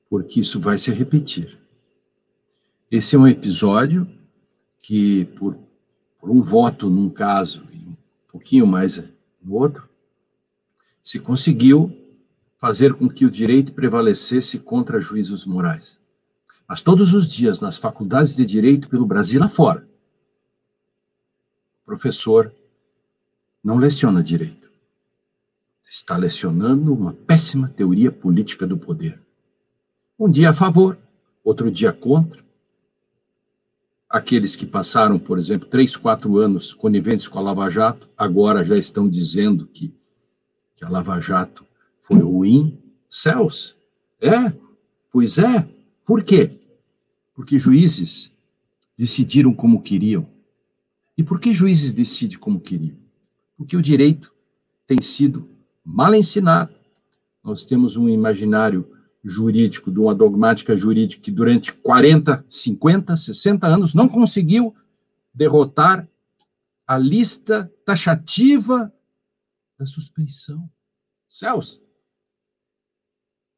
porque 0.10 0.40
isso 0.40 0.58
vai 0.58 0.78
se 0.78 0.90
repetir. 0.90 1.60
Esse 2.90 3.18
é 3.18 3.20
um 3.20 3.28
episódio 3.28 4.08
que, 4.80 5.26
por, 5.38 5.58
por 6.18 6.30
um 6.30 6.42
voto 6.42 6.90
num 6.90 7.10
caso 7.10 7.62
e 7.74 7.78
um 7.78 7.96
pouquinho 8.32 8.66
mais 8.66 9.04
no 9.44 9.56
outro, 9.56 9.88
se 11.04 11.20
conseguiu 11.20 11.94
fazer 12.58 12.94
com 12.94 13.10
que 13.10 13.26
o 13.26 13.32
direito 13.32 13.74
prevalecesse 13.74 14.58
contra 14.58 15.02
juízos 15.02 15.46
morais. 15.46 16.00
Mas 16.66 16.82
todos 16.82 17.14
os 17.14 17.28
dias, 17.28 17.60
nas 17.60 17.78
faculdades 17.78 18.34
de 18.34 18.46
direito 18.46 18.88
pelo 18.88 19.06
Brasil 19.06 19.44
afora, 19.44 19.89
professor 21.90 22.54
não 23.64 23.80
leciona 23.80 24.22
direito. 24.22 24.70
Está 25.90 26.16
lecionando 26.16 26.94
uma 26.94 27.14
péssima 27.14 27.68
teoria 27.68 28.12
política 28.12 28.68
do 28.68 28.78
poder. 28.78 29.20
Um 30.20 30.30
dia 30.30 30.52
a 30.52 30.54
favor, 30.54 31.00
outro 31.44 31.72
dia 31.72 31.92
contra. 31.92 32.44
Aqueles 34.08 34.56
que 34.56 34.68
passaram, 34.68 35.18
por 35.18 35.40
exemplo, 35.40 35.68
três, 35.68 35.98
quatro 35.98 36.38
anos 36.38 36.76
coniventes 36.76 37.28
com 37.28 37.40
a 37.40 37.42
Lava 37.42 37.68
Jato, 37.72 38.08
agora 38.16 38.64
já 38.64 38.78
estão 38.78 39.10
dizendo 39.10 39.66
que, 39.66 39.92
que 40.76 40.86
a 40.86 40.90
Lava 40.90 41.20
Jato 41.20 41.66
foi 42.00 42.20
ruim? 42.20 42.78
Céus. 43.10 43.76
É? 44.22 44.54
Pois 45.12 45.40
é. 45.40 45.68
Por 46.06 46.24
quê? 46.24 46.52
Porque 47.34 47.58
juízes 47.58 48.32
decidiram 48.96 49.56
como 49.56 49.82
queriam. 49.82 50.28
E 51.20 51.24
por 51.24 51.38
que 51.38 51.54
juízes 51.54 51.92
decidem 51.92 52.40
como 52.40 52.62
queriam? 52.62 52.98
Porque 53.58 53.76
o 53.76 53.82
direito 53.82 54.34
tem 54.88 55.02
sido 55.02 55.54
mal 55.84 56.16
ensinado. 56.16 56.74
Nós 57.44 57.66
temos 57.66 57.98
um 57.98 58.08
imaginário 58.08 58.90
jurídico, 59.22 59.92
de 59.92 60.00
uma 60.00 60.16
dogmática 60.16 60.78
jurídica 60.78 61.22
que 61.22 61.30
durante 61.30 61.74
40, 61.74 62.46
50, 62.48 63.18
60 63.18 63.68
anos 63.68 63.94
não 63.94 64.08
conseguiu 64.08 64.74
derrotar 65.34 66.08
a 66.88 66.98
lista 66.98 67.70
taxativa 67.84 68.90
da 69.78 69.86
suspeição. 69.86 70.70
Céus, 71.28 71.82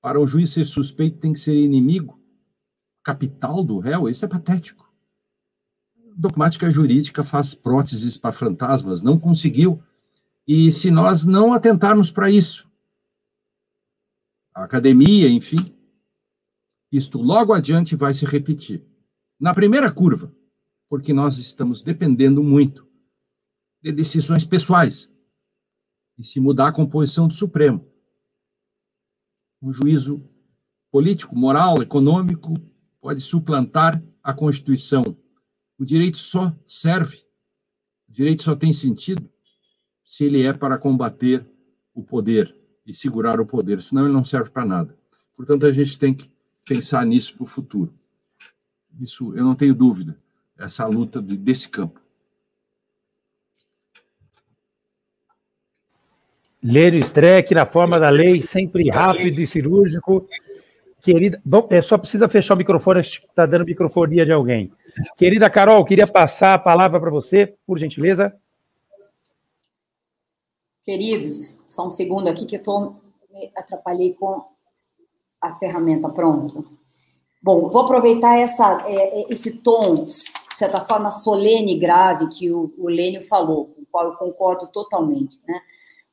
para 0.02 0.20
o 0.20 0.26
juiz 0.26 0.50
ser 0.50 0.66
suspeito, 0.66 1.20
tem 1.20 1.32
que 1.32 1.40
ser 1.40 1.54
inimigo 1.54 2.20
capital 3.04 3.64
do 3.64 3.78
réu. 3.78 4.10
Isso 4.10 4.26
é 4.26 4.28
patético. 4.28 4.91
Dogmática 6.16 6.70
jurídica 6.70 7.24
faz 7.24 7.54
próteses 7.54 8.18
para 8.18 8.32
fantasmas, 8.32 9.02
não 9.02 9.20
conseguiu. 9.20 9.82
E 10.48 10.72
se 10.72 10.92
nós 10.92 11.26
não 11.26 11.54
atentarmos 11.54 12.12
para 12.12 12.30
isso, 12.30 12.70
a 14.54 14.64
academia, 14.64 15.30
enfim, 15.30 15.74
isto 16.92 17.18
logo 17.20 17.54
adiante 17.54 17.96
vai 17.96 18.14
se 18.14 18.26
repetir. 18.26 18.86
Na 19.40 19.54
primeira 19.54 19.92
curva, 19.92 20.34
porque 20.90 21.14
nós 21.14 21.38
estamos 21.38 21.82
dependendo 21.82 22.44
muito 22.44 22.86
de 23.82 23.92
decisões 23.92 24.44
pessoais. 24.44 25.10
E 26.18 26.24
se 26.24 26.40
mudar 26.40 26.68
a 26.68 26.74
composição 26.74 27.28
do 27.28 27.34
Supremo, 27.34 27.88
um 29.62 29.72
juízo 29.72 30.22
político, 30.92 31.36
moral, 31.36 31.82
econômico 31.82 32.54
pode 33.00 33.22
suplantar 33.22 34.04
a 34.22 34.34
Constituição. 34.34 35.18
O 35.82 35.86
direito 35.86 36.18
só 36.18 36.56
serve, 36.68 37.24
o 38.08 38.14
direito 38.14 38.44
só 38.44 38.56
tem 38.56 38.72
sentido 38.72 39.28
se 40.06 40.24
ele 40.24 40.46
é 40.46 40.54
para 40.54 40.78
combater 40.78 41.44
o 41.92 42.04
poder 42.04 42.56
e 42.86 42.94
segurar 42.94 43.42
o 43.42 43.48
poder, 43.48 43.82
senão 43.82 44.04
ele 44.06 44.14
não 44.14 44.24
serve 44.24 44.52
para 44.52 44.64
nada. 44.64 44.96
Portanto, 45.36 45.66
a 45.66 45.72
gente 45.72 45.98
tem 45.98 46.14
que 46.14 46.30
pensar 46.64 47.04
nisso 47.04 47.34
para 47.34 47.46
o 47.46 47.48
futuro. 47.48 47.92
Isso 49.00 49.36
eu 49.36 49.44
não 49.44 49.56
tenho 49.56 49.74
dúvida, 49.74 50.16
essa 50.56 50.86
luta 50.86 51.20
desse 51.20 51.68
campo. 51.68 52.00
Lênio 56.62 57.00
Streck, 57.00 57.56
na 57.56 57.66
forma 57.66 58.00
da 58.00 58.12
lei, 58.12 58.40
sempre 58.44 58.88
rápido 58.88 59.40
e 59.40 59.48
cirúrgico. 59.48 60.30
Querida, 61.02 61.42
bom, 61.44 61.68
é, 61.72 61.82
só 61.82 61.98
precisa 61.98 62.30
fechar 62.30 62.54
o 62.54 62.58
microfone, 62.58 63.00
acho 63.00 63.22
que 63.22 63.26
está 63.26 63.48
dando 63.48 63.66
microfonia 63.66 64.24
de 64.24 64.32
alguém. 64.32 64.72
Querida 65.18 65.50
Carol, 65.50 65.86
queria 65.86 66.08
passar 66.08 66.54
a 66.54 66.60
palavra 66.60 67.00
para 67.00 67.10
você, 67.10 67.56
por 67.66 67.78
gentileza. 67.78 68.34
Queridos, 70.84 71.62
só 71.68 71.86
um 71.86 71.90
segundo 71.90 72.28
aqui 72.28 72.46
que 72.46 72.56
eu 72.56 72.64
tô, 72.64 72.96
me 73.32 73.52
atrapalhei 73.56 74.14
com 74.14 74.44
a 75.40 75.56
ferramenta 75.56 76.10
pronta. 76.10 76.64
Bom, 77.42 77.70
vou 77.70 77.82
aproveitar 77.82 78.38
essa, 78.38 78.84
é, 78.88 79.22
é, 79.22 79.26
esse 79.30 79.58
tom, 79.58 80.06
de 80.06 80.14
certa 80.56 80.86
forma, 80.86 81.10
solene 81.10 81.74
e 81.74 81.80
grave 81.80 82.28
que 82.30 82.52
o, 82.52 82.72
Lênio 82.86 83.24
falou, 83.24 83.68
com 83.68 83.82
o 83.82 83.86
qual 83.92 84.06
eu 84.06 84.14
concordo 84.16 84.68
totalmente, 84.68 85.40
né? 85.48 85.60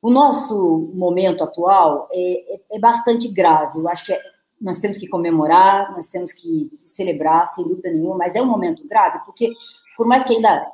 O 0.01 0.09
nosso 0.09 0.91
momento 0.93 1.43
atual 1.43 2.07
é, 2.11 2.55
é, 2.55 2.61
é 2.71 2.79
bastante 2.79 3.27
grave. 3.27 3.79
Eu 3.79 3.87
acho 3.87 4.05
que 4.05 4.17
nós 4.59 4.77
temos 4.77 4.97
que 4.97 5.07
comemorar, 5.07 5.91
nós 5.91 6.07
temos 6.07 6.33
que 6.33 6.69
celebrar, 6.73 7.47
sem 7.47 7.67
dúvida 7.67 7.91
nenhuma, 7.91 8.17
mas 8.17 8.35
é 8.35 8.41
um 8.41 8.45
momento 8.45 8.85
grave, 8.87 9.19
porque, 9.25 9.51
por 9.95 10.05
mais 10.05 10.23
que 10.23 10.35
ainda 10.35 10.65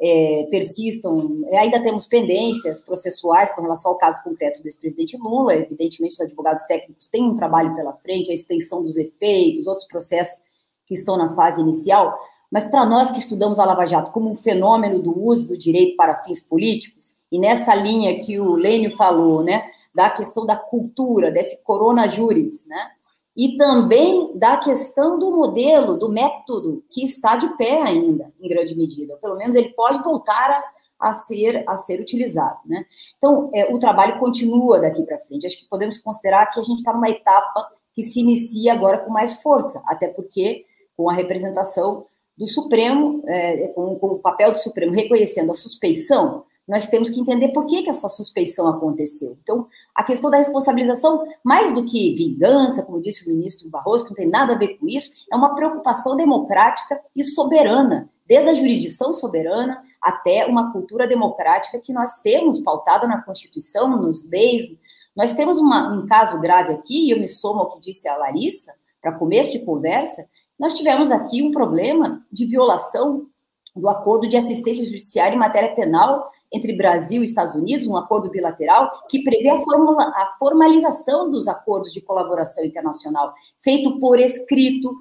é, 0.00 0.48
persistam, 0.50 1.42
é, 1.50 1.58
ainda 1.58 1.80
temos 1.80 2.06
pendências 2.06 2.80
processuais 2.80 3.52
com 3.52 3.62
relação 3.62 3.92
ao 3.92 3.98
caso 3.98 4.22
concreto 4.24 4.60
do 4.60 4.66
ex-presidente 4.66 5.16
Lula. 5.16 5.54
Evidentemente, 5.54 6.14
os 6.14 6.20
advogados 6.20 6.64
técnicos 6.64 7.06
têm 7.06 7.24
um 7.24 7.34
trabalho 7.34 7.74
pela 7.76 7.92
frente, 7.94 8.30
a 8.30 8.34
extensão 8.34 8.82
dos 8.82 8.96
efeitos, 8.96 9.66
outros 9.66 9.86
processos 9.86 10.42
que 10.86 10.94
estão 10.94 11.16
na 11.16 11.34
fase 11.36 11.60
inicial. 11.60 12.18
Mas 12.50 12.64
para 12.64 12.84
nós 12.84 13.10
que 13.10 13.18
estudamos 13.18 13.58
a 13.58 13.64
Lava 13.64 13.86
Jato 13.86 14.10
como 14.10 14.28
um 14.28 14.36
fenômeno 14.36 14.98
do 14.98 15.16
uso 15.18 15.46
do 15.46 15.56
direito 15.56 15.96
para 15.96 16.22
fins 16.24 16.40
políticos, 16.40 17.12
e 17.30 17.38
nessa 17.38 17.74
linha 17.74 18.18
que 18.18 18.38
o 18.38 18.54
Lênio 18.54 18.94
falou, 18.96 19.42
né, 19.42 19.70
da 19.94 20.10
questão 20.10 20.44
da 20.44 20.56
cultura, 20.56 21.30
desse 21.30 21.62
corona 21.62 22.08
juris, 22.08 22.66
né, 22.66 22.90
e 23.36 23.56
também 23.56 24.36
da 24.36 24.56
questão 24.58 25.18
do 25.18 25.30
modelo, 25.30 25.96
do 25.96 26.08
método 26.08 26.84
que 26.90 27.02
está 27.02 27.36
de 27.36 27.56
pé 27.56 27.80
ainda, 27.80 28.32
em 28.40 28.48
grande 28.48 28.76
medida. 28.76 29.16
Pelo 29.16 29.36
menos 29.36 29.56
ele 29.56 29.70
pode 29.70 30.02
voltar 30.02 30.50
a, 30.50 31.08
a 31.10 31.14
ser 31.14 31.64
a 31.66 31.76
ser 31.76 32.00
utilizado, 32.00 32.58
né? 32.66 32.84
Então, 33.16 33.50
é, 33.54 33.72
o 33.72 33.78
trabalho 33.78 34.18
continua 34.18 34.80
daqui 34.80 35.02
para 35.02 35.18
frente. 35.18 35.46
Acho 35.46 35.58
que 35.58 35.68
podemos 35.68 35.98
considerar 35.98 36.46
que 36.46 36.60
a 36.60 36.62
gente 36.62 36.78
está 36.78 36.92
numa 36.92 37.08
etapa 37.08 37.70
que 37.94 38.02
se 38.02 38.20
inicia 38.20 38.72
agora 38.72 38.98
com 38.98 39.10
mais 39.10 39.42
força, 39.42 39.82
até 39.86 40.08
porque 40.08 40.66
com 40.96 41.08
a 41.08 41.12
representação 41.12 42.06
do 42.36 42.46
Supremo, 42.46 43.22
é, 43.26 43.68
com, 43.68 43.98
com 43.98 44.06
o 44.08 44.18
papel 44.18 44.52
do 44.52 44.58
Supremo 44.58 44.92
reconhecendo 44.92 45.50
a 45.50 45.54
suspeição, 45.54 46.44
nós 46.66 46.86
temos 46.86 47.10
que 47.10 47.20
entender 47.20 47.48
por 47.48 47.66
que, 47.66 47.82
que 47.82 47.90
essa 47.90 48.08
suspeição 48.08 48.68
aconteceu. 48.68 49.36
Então, 49.42 49.66
a 49.94 50.04
questão 50.04 50.30
da 50.30 50.36
responsabilização, 50.36 51.24
mais 51.44 51.72
do 51.72 51.84
que 51.84 52.14
vingança, 52.14 52.82
como 52.82 53.02
disse 53.02 53.26
o 53.26 53.28
ministro 53.28 53.68
Barroso, 53.68 54.04
que 54.04 54.10
não 54.10 54.16
tem 54.16 54.28
nada 54.28 54.54
a 54.54 54.58
ver 54.58 54.78
com 54.78 54.86
isso, 54.86 55.10
é 55.30 55.36
uma 55.36 55.54
preocupação 55.54 56.16
democrática 56.16 57.00
e 57.16 57.24
soberana, 57.24 58.08
desde 58.26 58.50
a 58.50 58.54
jurisdição 58.54 59.12
soberana 59.12 59.82
até 60.00 60.46
uma 60.46 60.72
cultura 60.72 61.06
democrática 61.06 61.80
que 61.80 61.92
nós 61.92 62.20
temos 62.22 62.60
pautada 62.60 63.06
na 63.06 63.22
Constituição, 63.22 63.88
nos 63.88 64.24
leis. 64.28 64.64
Nós 65.16 65.32
temos 65.32 65.58
uma, 65.58 65.92
um 65.92 66.06
caso 66.06 66.40
grave 66.40 66.72
aqui, 66.72 67.06
e 67.06 67.10
eu 67.10 67.18
me 67.18 67.28
somo 67.28 67.60
ao 67.60 67.68
que 67.68 67.80
disse 67.80 68.08
a 68.08 68.16
Larissa, 68.16 68.72
para 69.00 69.18
começo 69.18 69.50
de 69.50 69.58
conversa, 69.60 70.24
nós 70.58 70.74
tivemos 70.74 71.10
aqui 71.10 71.42
um 71.42 71.50
problema 71.50 72.24
de 72.30 72.46
violação 72.46 73.26
do 73.74 73.88
acordo 73.88 74.28
de 74.28 74.36
assistência 74.36 74.84
judiciária 74.84 75.34
em 75.34 75.38
matéria 75.38 75.74
penal 75.74 76.30
entre 76.52 76.72
Brasil 76.74 77.22
e 77.22 77.24
Estados 77.24 77.54
Unidos, 77.54 77.86
um 77.86 77.96
acordo 77.96 78.30
bilateral 78.30 78.90
que 79.08 79.22
prevê 79.22 79.48
a, 79.48 79.60
formula, 79.60 80.02
a 80.02 80.34
formalização 80.38 81.30
dos 81.30 81.48
acordos 81.48 81.92
de 81.92 82.00
colaboração 82.00 82.64
internacional, 82.64 83.32
feito 83.60 83.98
por 83.98 84.20
escrito, 84.20 84.94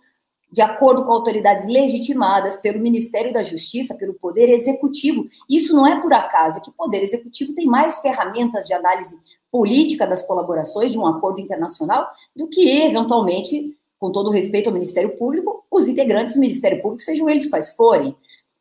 de 0.52 0.62
acordo 0.62 1.06
com 1.06 1.12
autoridades 1.12 1.66
legitimadas 1.66 2.58
pelo 2.58 2.80
Ministério 2.80 3.32
da 3.32 3.42
Justiça, 3.42 3.96
pelo 3.96 4.14
Poder 4.14 4.50
Executivo. 4.50 5.26
Isso 5.50 5.76
não 5.76 5.88
é 5.88 6.00
por 6.02 6.14
acaso, 6.14 6.58
é 6.58 6.62
que 6.62 6.70
o 6.70 6.74
Poder 6.74 7.02
Executivo 7.02 7.54
tem 7.54 7.66
mais 7.66 8.00
ferramentas 8.00 8.68
de 8.68 8.74
análise 8.74 9.18
política 9.52 10.08
das 10.08 10.22
colaborações 10.24 10.92
de 10.92 10.98
um 10.98 11.06
acordo 11.06 11.42
internacional 11.42 12.08
do 12.36 12.48
que, 12.48 12.84
eventualmente, 12.84 13.78
com 14.00 14.12
todo 14.12 14.30
respeito 14.30 14.68
ao 14.68 14.74
Ministério 14.74 15.16
Público, 15.16 15.66
os 15.70 15.88
integrantes 15.88 16.34
do 16.34 16.40
Ministério 16.40 16.82
Público, 16.82 17.04
sejam 17.04 17.30
eles 17.30 17.50
quais 17.50 17.74
forem. 17.74 18.16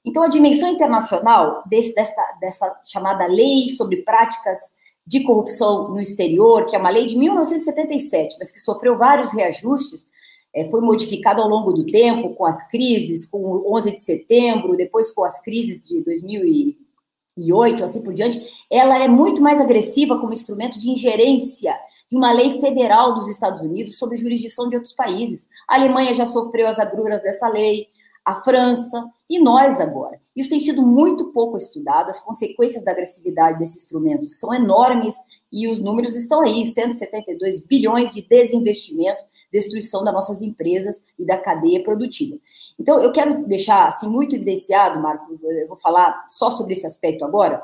Então, 0.04 0.22
a 0.22 0.28
dimensão 0.28 0.68
internacional 0.68 1.62
desse, 1.66 1.94
dessa, 1.94 2.38
dessa 2.40 2.80
chamada 2.84 3.26
lei 3.26 3.68
sobre 3.68 3.98
práticas 3.98 4.58
de 5.06 5.24
corrupção 5.24 5.88
no 5.88 6.00
exterior, 6.00 6.66
que 6.66 6.76
é 6.76 6.78
uma 6.78 6.90
lei 6.90 7.06
de 7.06 7.18
1977, 7.18 8.36
mas 8.38 8.50
que 8.50 8.60
sofreu 8.60 8.96
vários 8.96 9.32
reajustes, 9.32 10.06
é, 10.54 10.64
foi 10.66 10.80
modificada 10.80 11.42
ao 11.42 11.48
longo 11.48 11.72
do 11.72 11.86
tempo, 11.86 12.34
com 12.34 12.44
as 12.44 12.66
crises, 12.68 13.24
com 13.24 13.38
o 13.38 13.76
11 13.76 13.92
de 13.92 14.00
setembro, 14.00 14.76
depois 14.76 15.10
com 15.10 15.24
as 15.24 15.40
crises 15.42 15.80
de 15.80 16.02
2008, 16.02 17.84
assim 17.84 18.02
por 18.02 18.14
diante, 18.14 18.42
ela 18.70 19.02
é 19.02 19.08
muito 19.08 19.40
mais 19.42 19.60
agressiva 19.60 20.18
como 20.18 20.32
instrumento 20.32 20.78
de 20.78 20.90
ingerência 20.90 21.76
de 22.10 22.16
uma 22.16 22.32
lei 22.32 22.60
federal 22.60 23.14
dos 23.14 23.28
Estados 23.28 23.60
Unidos 23.60 23.96
sobre 23.96 24.16
jurisdição 24.16 24.68
de 24.68 24.74
outros 24.74 24.92
países. 24.94 25.48
A 25.68 25.76
Alemanha 25.76 26.12
já 26.12 26.26
sofreu 26.26 26.66
as 26.66 26.78
agruras 26.78 27.22
dessa 27.22 27.48
lei, 27.48 27.86
a 28.30 28.42
França 28.42 29.04
e 29.28 29.38
nós 29.40 29.80
agora. 29.80 30.20
Isso 30.34 30.50
tem 30.50 30.60
sido 30.60 30.82
muito 30.82 31.32
pouco 31.32 31.56
estudado, 31.56 32.08
as 32.08 32.20
consequências 32.20 32.84
da 32.84 32.92
agressividade 32.92 33.58
desse 33.58 33.78
instrumento 33.78 34.28
são 34.28 34.54
enormes 34.54 35.14
e 35.52 35.68
os 35.68 35.80
números 35.80 36.14
estão 36.14 36.40
aí, 36.40 36.64
172 36.64 37.60
bilhões 37.66 38.12
de 38.12 38.22
desinvestimento, 38.22 39.24
destruição 39.52 40.04
das 40.04 40.14
nossas 40.14 40.42
empresas 40.42 41.02
e 41.18 41.26
da 41.26 41.36
cadeia 41.36 41.82
produtiva. 41.82 42.38
Então, 42.78 43.02
eu 43.02 43.10
quero 43.10 43.46
deixar 43.46 43.88
assim 43.88 44.08
muito 44.08 44.36
evidenciado, 44.36 45.00
Marco, 45.00 45.38
eu 45.42 45.66
vou 45.66 45.76
falar 45.76 46.24
só 46.28 46.50
sobre 46.50 46.74
esse 46.74 46.86
aspecto 46.86 47.24
agora, 47.24 47.62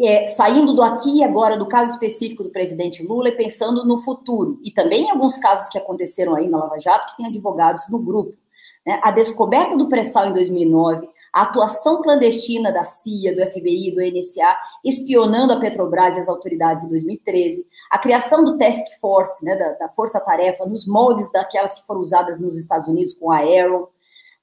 é, 0.00 0.26
saindo 0.26 0.72
do 0.72 0.82
aqui 0.82 1.18
e 1.18 1.22
agora 1.22 1.56
do 1.56 1.68
caso 1.68 1.92
específico 1.92 2.42
do 2.42 2.50
presidente 2.50 3.06
Lula 3.06 3.28
e 3.28 3.36
pensando 3.36 3.84
no 3.84 4.00
futuro, 4.00 4.58
e 4.64 4.72
também 4.72 5.04
em 5.04 5.10
alguns 5.10 5.36
casos 5.36 5.68
que 5.68 5.78
aconteceram 5.78 6.34
aí 6.34 6.48
na 6.48 6.58
Lava 6.58 6.78
Jato, 6.78 7.06
que 7.08 7.18
tem 7.18 7.26
advogados 7.26 7.88
no 7.90 7.98
grupo. 7.98 8.34
Né? 8.86 9.00
A 9.02 9.10
descoberta 9.10 9.76
do 9.76 9.88
pré-sal 9.88 10.28
em 10.28 10.32
2009, 10.32 11.08
a 11.32 11.42
atuação 11.42 12.00
clandestina 12.00 12.72
da 12.72 12.84
CIA, 12.84 13.34
do 13.34 13.50
FBI, 13.50 13.90
do 13.90 14.00
NSA, 14.00 14.56
espionando 14.84 15.52
a 15.52 15.58
Petrobras 15.58 16.16
e 16.16 16.20
as 16.20 16.28
autoridades 16.28 16.84
em 16.84 16.88
2013, 16.88 17.66
a 17.90 17.98
criação 17.98 18.44
do 18.44 18.56
Task 18.56 18.84
Force, 19.00 19.44
né, 19.44 19.56
da, 19.56 19.72
da 19.72 19.88
força-tarefa, 19.88 20.64
nos 20.64 20.86
moldes 20.86 21.32
daquelas 21.32 21.74
que 21.74 21.86
foram 21.86 22.00
usadas 22.00 22.38
nos 22.38 22.56
Estados 22.56 22.86
Unidos 22.86 23.14
com 23.14 23.32
a 23.32 23.38
Arrow, 23.38 23.90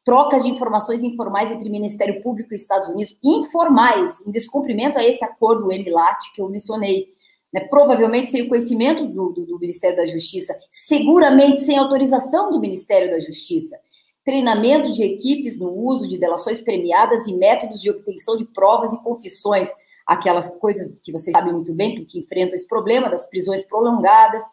trocas 0.04 0.44
de 0.44 0.50
informações 0.50 1.02
informais 1.04 1.50
entre 1.50 1.70
Ministério 1.70 2.22
Público 2.22 2.54
e 2.54 2.58
Estados 2.58 2.90
Unidos, 2.90 3.18
informais, 3.24 4.20
em 4.28 4.32
descumprimento 4.32 4.98
a 4.98 5.04
esse 5.04 5.24
acordo 5.24 5.72
EMILAT 5.72 6.34
que 6.34 6.42
eu 6.42 6.50
mencionei, 6.50 7.08
né, 7.54 7.62
provavelmente 7.70 8.30
sem 8.30 8.42
o 8.42 8.50
conhecimento 8.50 9.06
do, 9.06 9.30
do, 9.30 9.46
do 9.46 9.60
Ministério 9.60 9.96
da 9.96 10.06
Justiça, 10.06 10.58
seguramente 10.70 11.62
sem 11.62 11.78
autorização 11.78 12.52
do 12.52 12.60
Ministério 12.60 13.10
da 13.10 13.20
Justiça 13.20 13.78
treinamento 14.24 14.92
de 14.92 15.04
equipes 15.04 15.58
no 15.58 15.72
uso 15.72 16.08
de 16.08 16.18
delações 16.18 16.60
premiadas 16.60 17.28
e 17.28 17.34
métodos 17.34 17.82
de 17.82 17.90
obtenção 17.90 18.38
de 18.38 18.46
provas 18.46 18.94
e 18.94 19.02
confissões, 19.02 19.70
aquelas 20.06 20.48
coisas 20.60 21.00
que 21.00 21.12
vocês 21.12 21.36
sabem 21.36 21.54
muito 21.54 21.74
bem, 21.74 21.96
porque 21.96 22.20
enfrentam 22.20 22.56
esse 22.56 22.68
problema 22.68 23.10
das 23.10 23.26
prisões 23.30 23.64
prolongadas, 23.64 24.44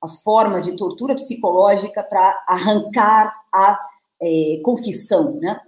as 0.00 0.20
formas 0.22 0.64
de 0.64 0.76
tortura 0.76 1.14
psicológica 1.14 2.02
para 2.02 2.44
arrancar 2.48 3.32
a 3.52 3.78
é, 4.20 4.60
confissão, 4.64 5.38
né? 5.40 5.60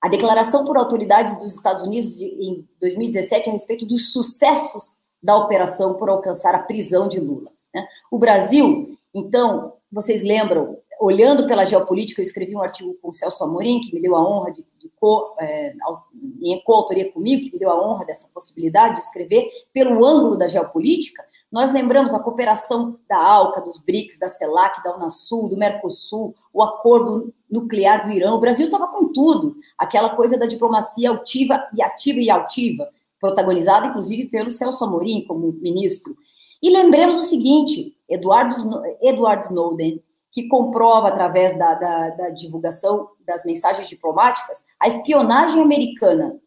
A 0.00 0.08
declaração 0.08 0.64
por 0.64 0.76
autoridades 0.76 1.38
dos 1.38 1.54
Estados 1.54 1.82
Unidos 1.82 2.18
de, 2.18 2.24
em 2.24 2.68
2017 2.80 3.48
a 3.48 3.52
respeito 3.52 3.86
dos 3.86 4.12
sucessos 4.12 4.98
da 5.22 5.36
operação 5.36 5.94
por 5.94 6.08
alcançar 6.08 6.54
a 6.54 6.58
prisão 6.58 7.06
de 7.06 7.20
Lula. 7.20 7.52
Né? 7.72 7.86
O 8.10 8.18
Brasil, 8.18 8.98
então, 9.14 9.74
vocês 9.92 10.22
lembram, 10.22 10.78
olhando 11.02 11.48
pela 11.48 11.64
geopolítica, 11.64 12.20
eu 12.20 12.24
escrevi 12.24 12.54
um 12.54 12.62
artigo 12.62 12.96
com 13.02 13.08
o 13.08 13.12
Celso 13.12 13.42
Amorim, 13.42 13.80
que 13.80 13.92
me 13.92 14.00
deu 14.00 14.14
a 14.14 14.24
honra 14.24 14.52
de, 14.52 14.64
de 14.78 14.88
co, 15.00 15.34
é, 15.40 15.74
em 16.40 16.62
coautoria 16.62 17.10
comigo, 17.10 17.42
que 17.42 17.52
me 17.52 17.58
deu 17.58 17.70
a 17.70 17.84
honra 17.84 18.04
dessa 18.04 18.28
possibilidade 18.32 18.94
de 18.94 19.00
escrever 19.00 19.48
pelo 19.72 20.04
ângulo 20.04 20.38
da 20.38 20.46
geopolítica. 20.46 21.24
Nós 21.50 21.72
lembramos 21.72 22.14
a 22.14 22.22
cooperação 22.22 23.00
da 23.08 23.18
ALCA, 23.18 23.60
dos 23.60 23.78
BRICS, 23.78 24.16
da 24.16 24.28
CELAC, 24.28 24.80
da 24.84 24.94
Unasul, 24.96 25.48
do 25.48 25.56
Mercosul, 25.56 26.36
o 26.52 26.62
acordo 26.62 27.34
nuclear 27.50 28.06
do 28.06 28.12
Irã. 28.12 28.32
O 28.34 28.40
Brasil 28.40 28.66
estava 28.66 28.86
com 28.86 29.12
tudo, 29.12 29.56
aquela 29.76 30.10
coisa 30.10 30.38
da 30.38 30.46
diplomacia 30.46 31.10
altiva 31.10 31.68
e 31.74 31.82
ativa 31.82 32.20
e 32.20 32.30
altiva, 32.30 32.88
protagonizada 33.20 33.88
inclusive 33.88 34.26
pelo 34.26 34.50
Celso 34.50 34.84
Amorim 34.84 35.24
como 35.26 35.52
ministro. 35.60 36.16
E 36.62 36.70
lembremos 36.70 37.18
o 37.18 37.22
seguinte: 37.22 37.96
Edward 38.08 38.54
Snowden 39.44 40.00
que 40.32 40.48
comprova, 40.48 41.08
através 41.08 41.56
da, 41.58 41.74
da, 41.74 42.08
da, 42.08 42.30
divulgação 42.30 43.10
das 43.26 43.44
mensagens 43.44 43.86
diplomáticas, 43.86 44.64
a 44.80 44.88
espionagem 44.88 45.60
americana. 45.60 46.40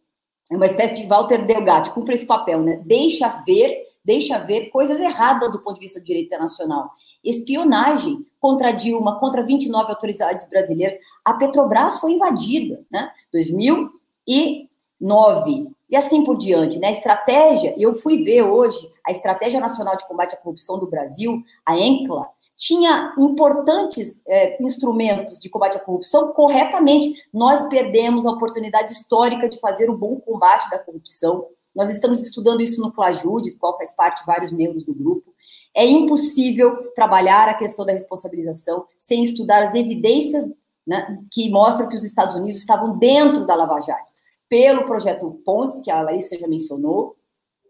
É 0.52 0.56
uma 0.56 0.66
espécie 0.66 0.95
de 0.95 1.07
Walter 1.07 1.45
Delgatti, 1.45 1.91
cumpre 1.91 2.16
esse 2.16 2.26
papel, 2.26 2.64
né? 2.64 2.82
Deixa 2.84 3.28
ver, 3.45 3.84
deixa 4.03 4.40
ver 4.40 4.72
coisas 4.72 4.99
erradas 4.99 5.52
do 5.52 5.62
ponto 5.62 5.76
de 5.76 5.82
vista 5.82 5.99
do 5.99 6.06
direito 6.06 6.26
internacional. 6.26 6.90
Espionagem 7.24 8.26
contra 8.40 8.72
Dilma, 8.72 9.20
contra 9.20 9.44
29 9.44 9.91
autoridades 9.91 10.49
brasileiras. 10.49 10.98
A 11.24 11.34
Petrobras 11.34 11.99
foi 11.99 12.14
invadida, 12.14 12.84
né? 12.91 13.12
2009. 13.32 15.70
E 15.88 15.95
assim 15.95 16.24
por 16.24 16.40
diante, 16.40 16.80
né? 16.80 16.88
A 16.88 16.91
estratégia, 16.91 17.76
e 17.78 17.84
eu 17.84 17.94
fui 17.94 18.24
ver 18.24 18.41
hoje 18.41 18.91
a 19.06 19.12
Estratégia 19.12 19.60
Nacional 19.60 19.95
de 19.95 20.07
Combate 20.07 20.34
à 20.34 20.38
Corrupção 20.38 20.80
do 20.80 20.88
Brasil, 20.88 21.44
a 21.64 21.78
ENCLA, 21.78 22.28
tinha 22.57 23.14
importantes 23.18 24.23
é, 24.27 24.64
instrumentos 24.64 25.40
de 25.40 25.49
combate 25.49 25.77
à 25.77 25.80
corrupção 25.80 26.32
corretamente. 26.32 27.14
Nós 27.34 27.68
perdemos 27.68 28.26
a 28.26 28.32
oportunidade 28.32 28.91
histórica 28.91 29.49
de 29.49 29.60
fazer 29.60 29.90
o 29.90 29.98
bom 29.98 30.19
combate 30.19 30.69
da 30.69 30.80
corrupção. 30.80 31.48
Nós 31.76 31.90
estamos 31.90 32.23
estudando 32.23 32.61
isso 32.61 32.82
no 32.82 32.94
Clajude, 32.94 33.52
do 33.52 33.57
qual 33.57 33.77
faz 33.77 33.94
parte 33.94 34.26
vários 34.26 34.52
membros 34.52 34.86
do 34.86 34.94
grupo. 34.94 35.34
É 35.76 35.86
impossível 35.86 36.94
trabalhar 36.94 37.49
a 37.49 37.53
questão 37.53 37.86
da 37.86 37.91
responsabilização 37.91 38.86
sem 38.98 39.23
estudar 39.23 39.61
as 39.61 39.76
evidências 39.76 40.45
né, 40.88 41.19
que 41.32 41.49
mostram 41.49 41.90
que 41.90 41.95
os 41.95 42.03
Estados 42.03 42.36
Unidos 42.36 42.61
estavam 42.61 42.98
dentro 42.98 43.45
da 43.45 43.56
Lava 43.56 43.82
Jato, 43.82 44.11
pelo 44.48 44.86
projeto 44.86 45.41
Pontes, 45.44 45.80
que 45.80 45.91
a 45.91 46.02
Larissa 46.02 46.38
já 46.38 46.48
mencionou, 46.48 47.18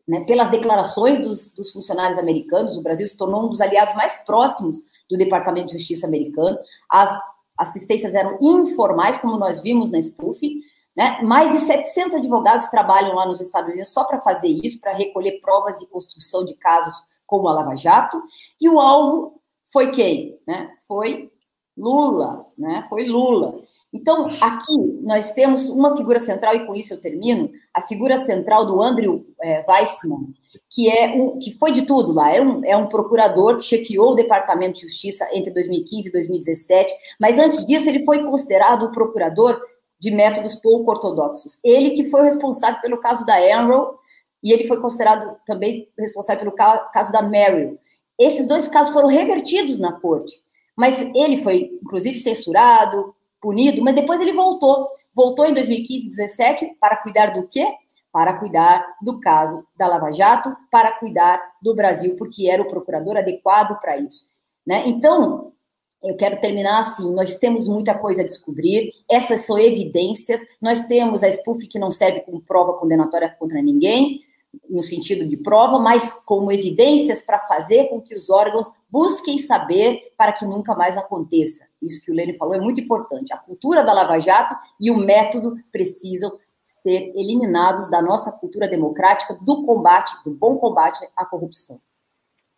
né, 0.07 0.23
pelas 0.25 0.49
declarações 0.49 1.17
dos, 1.19 1.51
dos, 1.51 1.71
funcionários 1.71 2.17
americanos, 2.17 2.77
o 2.77 2.81
Brasil 2.81 3.07
se 3.07 3.17
tornou 3.17 3.45
um 3.45 3.49
dos 3.49 3.61
aliados 3.61 3.95
mais 3.95 4.13
próximos 4.25 4.81
do 5.09 5.17
Departamento 5.17 5.67
de 5.67 5.77
Justiça 5.77 6.05
americano. 6.05 6.57
As 6.89 7.09
assistências 7.57 8.13
eram 8.13 8.37
informais, 8.41 9.17
como 9.17 9.37
nós 9.37 9.61
vimos 9.61 9.89
na 9.89 9.99
SPUF. 9.99 10.59
Né? 10.95 11.21
Mais 11.23 11.49
de 11.49 11.57
700 11.57 12.15
advogados 12.15 12.67
trabalham 12.67 13.15
lá 13.15 13.25
nos 13.25 13.41
Estados 13.41 13.73
Unidos 13.73 13.91
só 13.91 14.03
para 14.03 14.21
fazer 14.21 14.47
isso, 14.47 14.79
para 14.79 14.93
recolher 14.93 15.39
provas 15.39 15.81
e 15.81 15.89
construção 15.89 16.45
de 16.45 16.55
casos 16.55 16.95
como 17.25 17.47
a 17.47 17.53
Lava 17.53 17.75
Jato. 17.75 18.21
E 18.61 18.69
o 18.69 18.79
alvo 18.79 19.41
foi 19.71 19.91
quem? 19.91 20.39
Né? 20.47 20.69
Foi 20.87 21.31
Lula, 21.77 22.45
né? 22.57 22.85
Foi 22.87 23.05
Lula. 23.05 23.61
Então, 23.95 24.25
aqui 24.41 24.99
nós 25.03 25.31
temos 25.31 25.69
uma 25.69 25.95
figura 25.95 26.19
central, 26.19 26.53
e 26.53 26.65
com 26.65 26.75
isso 26.75 26.93
eu 26.93 26.99
termino, 26.99 27.49
a 27.73 27.79
figura 27.79 28.17
central 28.17 28.65
do 28.65 28.81
Andrew 28.81 29.25
é, 29.41 29.63
Weissman, 29.65 30.33
que, 30.69 30.89
é 30.89 31.15
um, 31.15 31.39
que 31.39 31.57
foi 31.57 31.71
de 31.71 31.83
tudo 31.83 32.11
lá, 32.11 32.29
é 32.29 32.41
um, 32.41 32.65
é 32.65 32.75
um 32.75 32.89
procurador 32.89 33.55
que 33.55 33.63
chefiou 33.63 34.11
o 34.11 34.15
Departamento 34.15 34.73
de 34.73 34.81
Justiça 34.81 35.25
entre 35.31 35.49
2015 35.53 36.09
e 36.09 36.11
2017, 36.11 36.93
mas 37.17 37.39
antes 37.39 37.65
disso 37.65 37.87
ele 37.87 38.03
foi 38.03 38.21
considerado 38.23 38.83
o 38.83 38.91
procurador 38.91 39.61
de 39.97 40.11
métodos 40.11 40.55
pouco 40.55 40.91
ortodoxos. 40.91 41.57
Ele 41.63 41.91
que 41.91 42.09
foi 42.09 42.23
responsável 42.23 42.81
pelo 42.81 42.99
caso 42.99 43.25
da 43.25 43.39
Enroll, 43.39 43.97
e 44.43 44.51
ele 44.51 44.67
foi 44.67 44.81
considerado 44.81 45.37
também 45.45 45.87
responsável 45.97 46.51
pelo 46.51 46.89
caso 46.91 47.13
da 47.13 47.21
Merrill. 47.21 47.79
Esses 48.19 48.45
dois 48.45 48.67
casos 48.67 48.91
foram 48.91 49.07
revertidos 49.07 49.79
na 49.79 49.93
corte, 49.93 50.35
mas 50.75 50.99
ele 51.15 51.37
foi, 51.37 51.79
inclusive, 51.81 52.17
censurado, 52.17 53.15
punido, 53.45 53.83
mas 53.83 53.93
depois 53.93 54.19
ele 54.19 54.33
voltou. 54.33 54.89
Voltou 55.13 55.45
em 55.45 55.53
2015, 55.53 56.07
2017 56.07 56.77
para 56.79 56.97
cuidar 56.97 57.27
do 57.27 57.47
quê? 57.47 57.63
Para 58.11 58.33
cuidar 58.39 58.83
do 59.03 59.19
caso 59.19 59.63
da 59.77 59.87
Lava 59.87 60.11
Jato, 60.11 60.51
para 60.71 60.93
cuidar 60.93 61.39
do 61.61 61.75
Brasil, 61.75 62.15
porque 62.15 62.49
era 62.49 62.63
o 62.63 62.67
procurador 62.67 63.17
adequado 63.17 63.79
para 63.79 63.97
isso. 63.97 64.25
Né? 64.65 64.87
Então, 64.87 65.51
eu 66.03 66.15
quero 66.15 66.39
terminar 66.39 66.79
assim: 66.79 67.13
nós 67.13 67.35
temos 67.35 67.67
muita 67.67 67.95
coisa 67.95 68.23
a 68.23 68.25
descobrir, 68.25 68.91
essas 69.07 69.41
são 69.41 69.59
evidências. 69.59 70.41
Nós 70.59 70.81
temos 70.87 71.21
a 71.21 71.29
SPUF 71.29 71.67
que 71.67 71.77
não 71.77 71.91
serve 71.91 72.21
como 72.21 72.41
prova 72.41 72.73
condenatória 72.73 73.29
contra 73.29 73.61
ninguém, 73.61 74.21
no 74.67 74.81
sentido 74.81 75.29
de 75.29 75.37
prova, 75.37 75.77
mas 75.77 76.19
como 76.25 76.51
evidências 76.51 77.21
para 77.21 77.37
fazer 77.39 77.89
com 77.89 78.01
que 78.01 78.15
os 78.15 78.31
órgãos 78.31 78.71
busquem 78.89 79.37
saber 79.37 80.13
para 80.17 80.31
que 80.31 80.45
nunca 80.45 80.73
mais 80.73 80.97
aconteça. 80.97 81.65
Isso 81.85 82.03
que 82.03 82.11
o 82.11 82.15
Lênin 82.15 82.33
falou 82.33 82.55
é 82.55 82.59
muito 82.59 82.81
importante. 82.81 83.33
A 83.33 83.37
cultura 83.37 83.83
da 83.83 83.93
Lava 83.93 84.19
Jato 84.19 84.55
e 84.79 84.89
o 84.89 84.97
método 84.97 85.55
precisam 85.71 86.37
ser 86.61 87.13
eliminados 87.15 87.89
da 87.89 88.01
nossa 88.01 88.31
cultura 88.31 88.67
democrática 88.67 89.37
do 89.41 89.63
combate, 89.63 90.11
do 90.25 90.31
bom 90.31 90.57
combate 90.57 91.07
à 91.15 91.23
corrupção. 91.25 91.79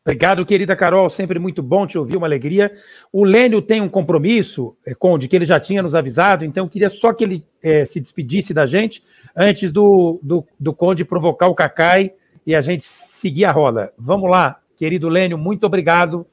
Obrigado, 0.08 0.46
querida 0.46 0.74
Carol. 0.74 1.10
Sempre 1.10 1.38
muito 1.38 1.62
bom 1.62 1.86
te 1.86 1.98
ouvir, 1.98 2.16
uma 2.16 2.26
alegria. 2.26 2.72
O 3.12 3.26
Lênio 3.26 3.62
tem 3.62 3.82
um 3.82 3.90
compromisso, 3.90 4.78
é, 4.86 4.96
Conde, 4.96 5.28
que 5.28 5.36
ele 5.36 5.44
já 5.44 5.60
tinha 5.60 5.84
nos 5.84 5.94
avisado, 5.94 6.46
então 6.46 6.64
eu 6.64 6.70
queria 6.70 6.90
só 6.90 7.12
que 7.12 7.26
ele 7.26 7.46
é, 7.62 7.86
se 7.86 8.00
despedisse 8.00 8.54
da 8.54 8.66
gente 8.66 9.04
antes 9.36 9.70
do, 9.70 10.18
do, 10.24 10.48
do 10.58 10.74
Conde 10.74 11.04
provocar 11.04 11.48
o 11.48 11.56
Cacai 11.56 12.14
e 12.46 12.56
a 12.56 12.62
gente 12.62 12.88
seguir 12.88 13.44
a 13.44 13.52
roda. 13.52 13.92
Vamos 13.98 14.32
lá, 14.32 14.62
querido 14.78 15.10
Lênio, 15.10 15.38
muito 15.38 15.66
obrigado 15.66 16.26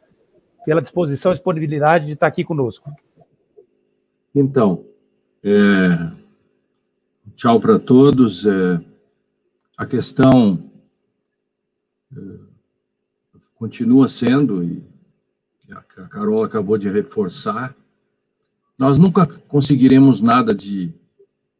pela 0.64 0.82
disposição 0.82 1.32
e 1.32 1.34
disponibilidade 1.34 2.06
de 2.06 2.12
estar 2.12 2.26
aqui 2.26 2.44
conosco. 2.44 2.90
Então, 4.34 4.84
é, 5.42 6.10
tchau 7.34 7.60
para 7.60 7.78
todos. 7.78 8.44
É, 8.46 8.80
a 9.76 9.86
questão. 9.86 10.70
É, 12.16 12.54
continua 13.54 14.08
sendo, 14.08 14.62
e 14.62 14.82
a 15.70 15.80
Carol 15.80 16.44
acabou 16.44 16.76
de 16.76 16.90
reforçar, 16.90 17.74
nós 18.76 18.98
nunca 18.98 19.26
conseguiremos 19.26 20.20
nada 20.20 20.54
de, 20.54 20.92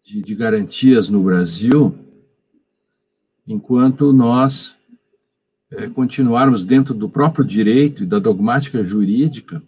de, 0.02 0.20
de 0.20 0.34
garantias 0.34 1.08
no 1.08 1.22
Brasil 1.22 1.96
enquanto 3.46 4.12
nós 4.12 4.76
é, 5.76 5.88
continuarmos 5.88 6.64
dentro 6.64 6.94
do 6.94 7.08
próprio 7.08 7.44
direito 7.44 8.02
e 8.02 8.06
da 8.06 8.18
dogmática 8.18 8.82
jurídica, 8.82 9.62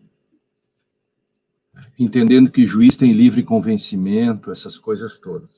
entendendo 1.98 2.50
que 2.50 2.66
juiz 2.66 2.96
tem 2.96 3.12
livre 3.12 3.42
convencimento, 3.42 4.50
essas 4.50 4.78
coisas 4.78 5.18
todas. 5.18 5.50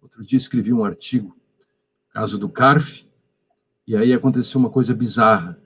Outro 0.00 0.24
dia 0.24 0.36
escrevi 0.36 0.72
um 0.72 0.84
artigo, 0.84 1.36
caso 2.12 2.38
do 2.38 2.48
CARF, 2.48 3.06
e 3.86 3.96
aí 3.96 4.12
aconteceu 4.12 4.58
uma 4.58 4.70
coisa 4.70 4.94
bizarra 4.94 5.58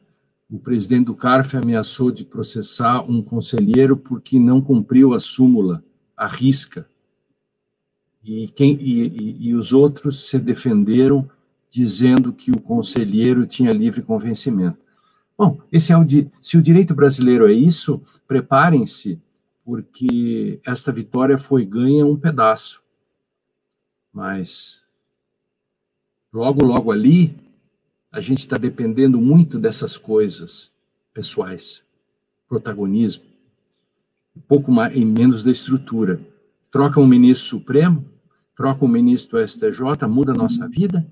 o 0.51 0.59
presidente 0.59 1.07
do 1.07 1.15
CARF 1.15 1.57
ameaçou 1.57 2.11
de 2.11 2.25
processar 2.25 3.03
um 3.09 3.23
conselheiro 3.23 3.97
porque 3.97 4.37
não 4.37 4.61
cumpriu 4.61 5.15
a 5.15 5.21
súmula, 5.21 5.85
a 6.17 6.27
risca. 6.27 6.89
E, 8.23 8.49
quem, 8.49 8.77
e, 8.81 9.07
e, 9.07 9.49
e 9.49 9.55
os 9.55 9.73
outros 9.73 10.29
se 10.29 10.39
defenderam 10.41 11.31
dizendo 11.71 12.33
que 12.33 12.51
o 12.51 12.61
conselheiro 12.61 13.47
tinha 13.47 13.73
livre 13.73 14.03
convencimento. 14.03 14.79
Bom, 15.39 15.59
esse 15.73 15.93
é 15.93 15.97
o 15.97 16.05
se 16.43 16.59
o 16.59 16.63
direito 16.63 16.95
brasileiro 16.95 17.49
é 17.49 17.53
isso, 17.53 18.03
preparem-se, 18.27 19.19
porque 19.65 20.61
esta 20.67 20.93
vitória 20.93 21.39
foi 21.39 21.65
ganha 21.65 22.05
um 22.05 22.17
pedaço. 22.17 22.83
Mas 24.13 24.83
logo, 26.33 26.65
logo 26.65 26.91
ali, 26.91 27.35
a 28.11 28.21
gente 28.21 28.41
está 28.41 28.59
dependendo 28.59 29.21
muito 29.21 29.59
dessas 29.59 29.97
coisas 29.97 30.71
pessoais, 31.15 31.85
protagonismo, 32.49 33.25
um 34.37 34.41
pouco 34.41 34.73
mais 34.73 34.95
e 34.97 35.05
menos 35.05 35.45
da 35.45 35.51
estrutura. 35.51 36.21
Troca 36.71 37.01
um 37.01 37.07
ministro 37.07 37.47
supremo, 37.47 38.05
troca 38.57 38.85
um 38.85 38.89
ministro 38.89 39.39
do 39.39 39.49
STJ, 39.49 40.07
muda 40.09 40.33
a 40.33 40.37
nossa 40.37 40.69
vida. 40.69 41.07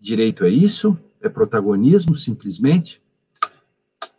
Direito 0.00 0.44
é 0.44 0.48
isso? 0.48 0.98
É 1.20 1.28
protagonismo, 1.28 2.16
simplesmente? 2.16 3.02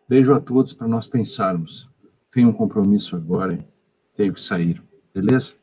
Beijo 0.07 0.33
a 0.33 0.39
todos 0.39 0.73
para 0.73 0.87
nós 0.87 1.07
pensarmos. 1.07 1.89
Tenho 2.31 2.49
um 2.49 2.53
compromisso 2.53 3.15
agora, 3.15 3.57
tenho 4.15 4.33
que 4.33 4.41
sair. 4.41 4.81
Beleza? 5.13 5.53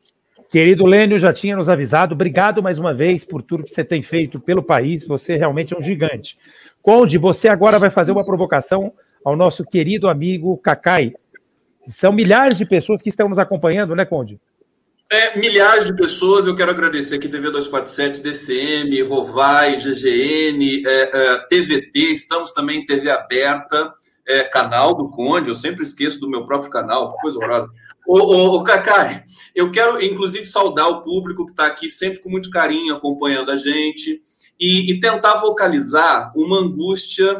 Querido 0.50 0.84
Lênio, 0.86 1.18
já 1.18 1.32
tinha 1.32 1.56
nos 1.56 1.68
avisado. 1.68 2.14
Obrigado 2.14 2.62
mais 2.62 2.78
uma 2.78 2.92
vez 2.92 3.24
por 3.24 3.42
tudo 3.42 3.62
que 3.62 3.72
você 3.72 3.84
tem 3.84 4.02
feito 4.02 4.40
pelo 4.40 4.62
país. 4.62 5.06
Você 5.06 5.36
realmente 5.36 5.74
é 5.74 5.78
um 5.78 5.82
gigante. 5.82 6.36
Conde, 6.82 7.16
você 7.18 7.48
agora 7.48 7.78
vai 7.78 7.90
fazer 7.90 8.12
uma 8.12 8.24
provocação 8.24 8.92
ao 9.24 9.36
nosso 9.36 9.64
querido 9.64 10.08
amigo 10.08 10.56
Cacai. 10.56 11.12
São 11.86 12.12
milhares 12.12 12.56
de 12.58 12.66
pessoas 12.66 13.00
que 13.00 13.08
estão 13.08 13.28
nos 13.28 13.38
acompanhando, 13.38 13.94
né, 13.94 14.04
Conde? 14.04 14.40
É, 15.10 15.38
milhares 15.38 15.86
de 15.86 15.96
pessoas, 15.96 16.44
eu 16.44 16.54
quero 16.54 16.70
agradecer 16.70 17.14
aqui 17.14 17.30
TV 17.30 17.50
247, 17.50 18.20
DCM, 18.20 19.00
Rovai, 19.00 19.76
GGN, 19.76 20.82
é, 20.86 21.10
é, 21.14 21.38
TVT, 21.48 21.98
estamos 22.12 22.52
também 22.52 22.80
em 22.80 22.84
TV 22.84 23.10
aberta, 23.10 23.90
é, 24.26 24.44
canal 24.44 24.94
do 24.94 25.08
Conde, 25.08 25.48
eu 25.48 25.54
sempre 25.54 25.82
esqueço 25.82 26.20
do 26.20 26.28
meu 26.28 26.44
próprio 26.44 26.70
canal, 26.70 27.16
coisa 27.22 27.38
horrorosa. 27.38 27.70
Ô, 28.06 28.18
ô, 28.18 28.56
ô, 28.56 28.62
Cacai, 28.62 29.24
eu 29.54 29.72
quero, 29.72 29.98
inclusive, 30.04 30.44
saudar 30.44 30.88
o 30.88 31.00
público 31.00 31.46
que 31.46 31.52
está 31.52 31.66
aqui 31.66 31.88
sempre 31.88 32.20
com 32.20 32.28
muito 32.28 32.50
carinho 32.50 32.94
acompanhando 32.94 33.50
a 33.50 33.56
gente 33.56 34.20
e, 34.60 34.92
e 34.92 35.00
tentar 35.00 35.36
vocalizar 35.36 36.32
uma 36.36 36.58
angústia 36.58 37.32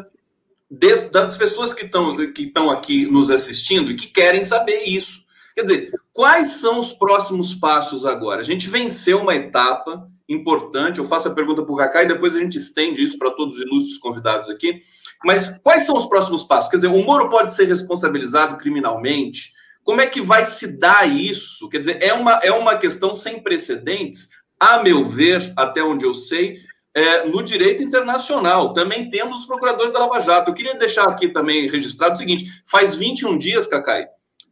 des, 0.71 1.07
das 1.11 1.37
pessoas 1.37 1.71
que 1.71 1.85
estão 1.85 2.15
que 2.33 2.51
aqui 2.71 3.05
nos 3.05 3.29
assistindo 3.29 3.91
e 3.91 3.95
que 3.95 4.07
querem 4.07 4.43
saber 4.43 4.85
isso. 4.85 5.28
Quer 5.59 5.65
dizer, 5.65 5.91
quais 6.13 6.47
são 6.53 6.79
os 6.79 6.93
próximos 6.93 7.53
passos 7.53 8.05
agora? 8.05 8.39
A 8.39 8.45
gente 8.45 8.69
venceu 8.69 9.19
uma 9.19 9.35
etapa 9.35 10.09
importante. 10.29 10.99
Eu 10.99 11.05
faço 11.05 11.27
a 11.27 11.33
pergunta 11.33 11.61
para 11.63 11.73
o 11.73 11.75
Cacai 11.75 12.05
e 12.05 12.07
depois 12.07 12.33
a 12.33 12.39
gente 12.39 12.57
estende 12.57 13.03
isso 13.03 13.19
para 13.19 13.31
todos 13.31 13.57
os 13.57 13.61
ilustres 13.61 13.97
convidados 13.97 14.47
aqui. 14.47 14.81
Mas 15.25 15.59
quais 15.61 15.85
são 15.85 15.97
os 15.97 16.05
próximos 16.05 16.45
passos? 16.45 16.71
Quer 16.71 16.77
dizer, 16.77 16.87
o 16.87 17.03
Moro 17.03 17.27
pode 17.27 17.53
ser 17.53 17.65
responsabilizado 17.65 18.55
criminalmente? 18.55 19.51
Como 19.83 19.99
é 19.99 20.07
que 20.07 20.21
vai 20.21 20.45
se 20.45 20.79
dar 20.79 21.09
isso? 21.09 21.67
Quer 21.67 21.79
dizer, 21.79 22.01
é 22.01 22.13
uma, 22.13 22.39
é 22.41 22.53
uma 22.53 22.77
questão 22.77 23.13
sem 23.13 23.43
precedentes, 23.43 24.29
a 24.57 24.81
meu 24.81 25.03
ver, 25.03 25.51
até 25.57 25.83
onde 25.83 26.05
eu 26.05 26.15
sei, 26.15 26.55
é, 26.93 27.25
no 27.25 27.43
direito 27.43 27.83
internacional. 27.83 28.73
Também 28.73 29.09
temos 29.09 29.39
os 29.39 29.45
procuradores 29.45 29.91
da 29.91 29.99
Lava 29.99 30.21
Jato. 30.21 30.51
Eu 30.51 30.55
queria 30.55 30.75
deixar 30.75 31.03
aqui 31.03 31.27
também 31.27 31.67
registrado 31.67 32.13
o 32.13 32.17
seguinte: 32.17 32.45
faz 32.65 32.95
21 32.95 33.37
dias, 33.37 33.67
Cacai, 33.67 34.07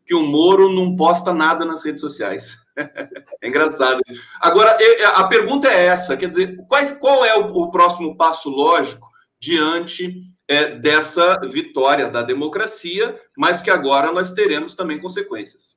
que 0.07 0.15
o 0.15 0.23
Moro 0.23 0.73
não 0.73 0.95
posta 0.95 1.33
nada 1.33 1.65
nas 1.65 1.83
redes 1.83 1.99
sociais. 1.99 2.57
é 3.41 3.47
engraçado. 3.47 4.01
Agora, 4.39 4.77
a 5.15 5.23
pergunta 5.25 5.67
é 5.67 5.87
essa: 5.87 6.15
quer 6.15 6.29
dizer, 6.29 6.55
quais, 6.67 6.91
qual 6.91 7.25
é 7.25 7.37
o, 7.37 7.47
o 7.47 7.69
próximo 7.69 8.15
passo 8.15 8.49
lógico 8.49 9.05
diante 9.37 10.21
é, 10.47 10.77
dessa 10.77 11.37
vitória 11.41 12.09
da 12.09 12.23
democracia, 12.23 13.19
mas 13.37 13.61
que 13.61 13.69
agora 13.69 14.13
nós 14.13 14.31
teremos 14.31 14.73
também 14.73 14.97
consequências. 14.97 15.75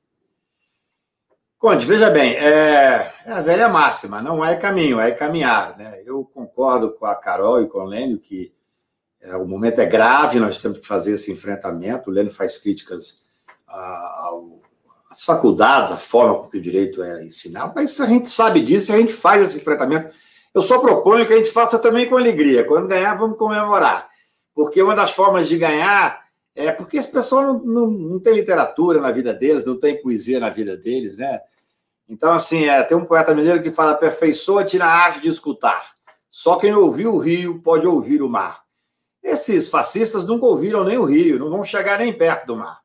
Conde, 1.59 1.85
veja 1.85 2.09
bem, 2.09 2.33
é, 2.37 3.13
é, 3.25 3.31
a 3.33 3.41
velha 3.41 3.67
máxima, 3.67 4.19
não 4.21 4.43
é 4.43 4.55
caminho, 4.55 4.99
é 4.99 5.11
caminhar. 5.11 5.77
Né? 5.77 6.01
Eu 6.05 6.23
concordo 6.23 6.91
com 6.93 7.05
a 7.05 7.13
Carol 7.13 7.61
e 7.61 7.67
com 7.67 7.79
o 7.79 7.85
Lênio 7.85 8.17
que 8.17 8.51
é, 9.19 9.35
o 9.35 9.45
momento 9.45 9.79
é 9.79 9.85
grave, 9.85 10.39
nós 10.39 10.57
temos 10.57 10.79
que 10.79 10.87
fazer 10.87 11.11
esse 11.11 11.31
enfrentamento. 11.31 12.09
O 12.09 12.13
Lênio 12.13 12.31
faz 12.31 12.57
críticas 12.57 13.20
às 15.09 15.23
faculdades, 15.25 15.91
à 15.91 15.97
forma 15.97 16.39
com 16.39 16.49
que 16.49 16.57
o 16.57 16.61
direito 16.61 17.01
é 17.01 17.25
ensinado, 17.25 17.73
mas 17.75 17.99
a 17.99 18.05
gente 18.05 18.29
sabe 18.29 18.61
disso 18.61 18.93
a 18.93 18.97
gente 18.97 19.13
faz 19.13 19.41
esse 19.41 19.57
enfrentamento. 19.59 20.13
Eu 20.53 20.61
só 20.61 20.79
proponho 20.79 21.25
que 21.25 21.33
a 21.33 21.37
gente 21.37 21.49
faça 21.49 21.79
também 21.79 22.09
com 22.09 22.17
alegria. 22.17 22.65
Quando 22.65 22.87
ganhar, 22.87 23.15
vamos 23.15 23.37
comemorar 23.37 24.11
porque 24.53 24.81
uma 24.81 24.95
das 24.95 25.11
formas 25.11 25.47
de 25.47 25.57
ganhar 25.57 26.21
é 26.55 26.71
porque 26.71 26.97
esse 26.97 27.11
pessoal 27.11 27.43
não, 27.43 27.59
não, 27.59 27.87
não 27.87 28.19
tem 28.19 28.35
literatura 28.35 28.99
na 28.99 29.11
vida 29.11 29.33
deles, 29.33 29.65
não 29.65 29.79
tem 29.79 30.01
poesia 30.01 30.39
na 30.39 30.49
vida 30.49 30.75
deles, 30.75 31.17
né? 31.17 31.39
Então, 32.07 32.33
assim, 32.33 32.65
é, 32.65 32.83
tem 32.83 32.97
um 32.97 33.05
poeta 33.05 33.33
mineiro 33.33 33.63
que 33.63 33.71
fala: 33.71 33.91
aperfeiçoa-te 33.91 34.77
na 34.77 34.85
arte 34.85 35.21
de 35.21 35.29
escutar. 35.29 35.93
Só 36.29 36.57
quem 36.57 36.73
ouviu 36.73 37.13
o 37.13 37.17
rio 37.17 37.61
pode 37.61 37.87
ouvir 37.87 38.21
o 38.21 38.29
mar. 38.29 38.63
Esses 39.23 39.69
fascistas 39.69 40.25
nunca 40.25 40.45
ouviram 40.45 40.83
nem 40.83 40.97
o 40.97 41.05
rio, 41.05 41.39
não 41.39 41.49
vão 41.49 41.63
chegar 41.63 41.99
nem 41.99 42.11
perto 42.11 42.47
do 42.47 42.55
mar. 42.57 42.81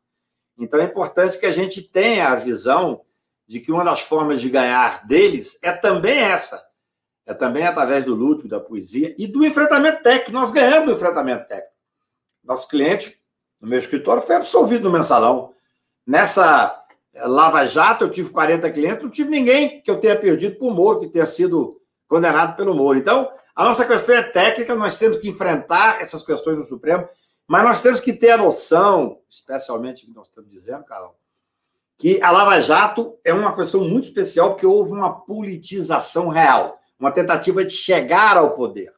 Então, 0.58 0.80
é 0.80 0.84
importante 0.84 1.38
que 1.38 1.46
a 1.46 1.50
gente 1.50 1.82
tenha 1.82 2.28
a 2.28 2.34
visão 2.34 3.02
de 3.46 3.60
que 3.60 3.70
uma 3.70 3.84
das 3.84 4.00
formas 4.00 4.40
de 4.40 4.48
ganhar 4.48 5.06
deles 5.06 5.58
é 5.62 5.72
também 5.72 6.18
essa: 6.18 6.66
é 7.26 7.34
também 7.34 7.66
através 7.66 8.04
do 8.04 8.14
lúdico, 8.14 8.48
da 8.48 8.60
poesia 8.60 9.14
e 9.18 9.26
do 9.26 9.44
enfrentamento 9.44 10.02
técnico. 10.02 10.32
Nós 10.32 10.50
ganhamos 10.50 10.86
do 10.86 10.96
enfrentamento 10.96 11.46
técnico. 11.46 11.74
Nosso 12.42 12.68
cliente, 12.68 13.20
no 13.60 13.68
meu 13.68 13.78
escritório, 13.78 14.22
foi 14.22 14.36
absolvido 14.36 14.84
no 14.84 14.92
mensalão. 14.92 15.52
Nessa 16.06 16.80
Lava 17.24 17.66
Jato, 17.66 18.04
eu 18.04 18.10
tive 18.10 18.30
40 18.30 18.70
clientes, 18.70 19.02
não 19.02 19.10
tive 19.10 19.30
ninguém 19.30 19.80
que 19.80 19.90
eu 19.90 19.98
tenha 19.98 20.16
perdido 20.16 20.56
por 20.56 20.72
Moro, 20.72 21.00
que 21.00 21.08
tenha 21.08 21.26
sido 21.26 21.80
condenado 22.06 22.56
pelo 22.56 22.74
Moro. 22.74 22.98
Então, 22.98 23.28
a 23.54 23.64
nossa 23.64 23.84
questão 23.84 24.14
é 24.14 24.22
técnica, 24.22 24.74
nós 24.76 24.98
temos 24.98 25.16
que 25.16 25.28
enfrentar 25.28 26.00
essas 26.00 26.22
questões 26.22 26.56
no 26.56 26.62
Supremo, 26.62 27.08
mas 27.46 27.64
nós 27.64 27.80
temos 27.80 28.00
que 28.00 28.12
ter 28.12 28.30
a 28.30 28.36
noção, 28.36 29.20
especialmente 29.28 30.04
o 30.04 30.06
que 30.08 30.14
nós 30.14 30.28
estamos 30.28 30.50
dizendo, 30.50 30.84
Carol, 30.84 31.16
que 31.98 32.20
a 32.20 32.30
Lava 32.30 32.60
Jato 32.60 33.16
é 33.24 33.32
uma 33.32 33.54
questão 33.54 33.82
muito 33.82 34.04
especial, 34.04 34.50
porque 34.50 34.66
houve 34.66 34.92
uma 34.92 35.20
politização 35.20 36.28
real, 36.28 36.78
uma 36.98 37.10
tentativa 37.10 37.64
de 37.64 37.72
chegar 37.72 38.36
ao 38.36 38.52
poder. 38.52 38.92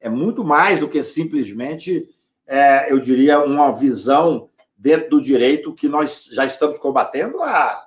É 0.00 0.08
muito 0.08 0.44
mais 0.44 0.78
do 0.78 0.88
que 0.88 1.02
simplesmente, 1.02 2.08
é, 2.46 2.92
eu 2.92 2.98
diria, 2.98 3.40
uma 3.40 3.72
visão 3.72 4.48
dentro 4.76 5.10
do 5.10 5.20
direito 5.20 5.74
que 5.74 5.88
nós 5.88 6.30
já 6.32 6.44
estamos 6.44 6.78
combatendo 6.78 7.42
há, 7.42 7.84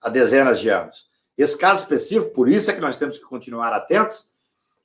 há 0.00 0.08
dezenas 0.10 0.60
de 0.60 0.68
anos. 0.68 1.08
Esse 1.36 1.56
caso 1.56 1.82
específico, 1.82 2.32
por 2.32 2.48
isso 2.48 2.70
é 2.70 2.74
que 2.74 2.80
nós 2.80 2.96
temos 2.96 3.18
que 3.18 3.24
continuar 3.24 3.72
atentos, 3.72 4.28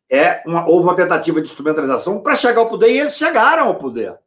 é 0.09 0.41
uma, 0.47 0.67
houve 0.67 0.85
uma 0.85 0.95
tentativa 0.95 1.39
de 1.39 1.47
instrumentalização 1.47 2.21
para 2.21 2.35
chegar 2.35 2.61
ao 2.61 2.69
poder 2.69 2.89
e 2.89 2.99
eles 2.99 3.15
chegaram 3.15 3.67
ao 3.67 3.75
poder. 3.75 4.17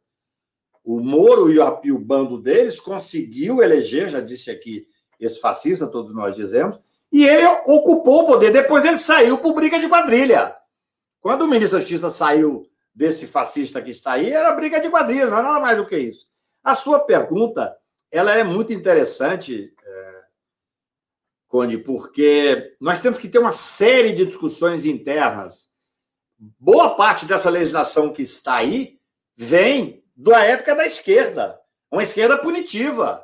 O 0.83 0.99
Moro 0.99 1.49
e, 1.51 1.57
e 1.87 1.91
o 1.91 1.99
bando 1.99 2.37
deles 2.37 2.79
conseguiu 2.79 3.63
eleger, 3.63 4.09
já 4.09 4.19
disse 4.19 4.51
aqui, 4.51 4.85
esse 5.19 5.39
fascista, 5.39 5.87
todos 5.87 6.13
nós 6.13 6.35
dizemos, 6.35 6.77
e 7.11 7.25
ele 7.25 7.45
ocupou 7.67 8.23
o 8.23 8.27
poder. 8.27 8.51
Depois 8.51 8.83
ele 8.83 8.97
saiu 8.97 9.37
por 9.37 9.53
briga 9.53 9.79
de 9.79 9.87
quadrilha. 9.87 10.55
Quando 11.21 11.43
o 11.43 11.47
ministro 11.47 11.77
da 11.77 11.81
Justiça 11.81 12.09
saiu 12.09 12.67
desse 12.93 13.27
fascista 13.27 13.81
que 13.81 13.91
está 13.91 14.13
aí, 14.13 14.31
era 14.31 14.51
briga 14.51 14.79
de 14.79 14.89
quadrilha, 14.89 15.27
não 15.27 15.37
era 15.37 15.47
nada 15.47 15.59
mais 15.59 15.77
do 15.77 15.85
que 15.85 15.97
isso. 15.97 16.27
A 16.63 16.75
sua 16.75 16.99
pergunta, 16.99 17.75
ela 18.11 18.33
é 18.33 18.43
muito 18.43 18.73
interessante, 18.73 19.73
é, 19.85 20.23
Conde, 21.47 21.77
porque 21.77 22.75
nós 22.81 22.99
temos 22.99 23.19
que 23.19 23.29
ter 23.29 23.37
uma 23.37 23.51
série 23.51 24.11
de 24.11 24.25
discussões 24.25 24.85
internas. 24.85 25.69
Boa 26.37 26.95
parte 26.95 27.27
dessa 27.27 27.49
legislação 27.49 28.11
que 28.11 28.23
está 28.23 28.55
aí 28.55 28.99
vem 29.35 30.02
da 30.15 30.43
época 30.43 30.75
da 30.75 30.85
esquerda, 30.85 31.59
uma 31.91 32.03
esquerda 32.03 32.37
punitiva. 32.37 33.23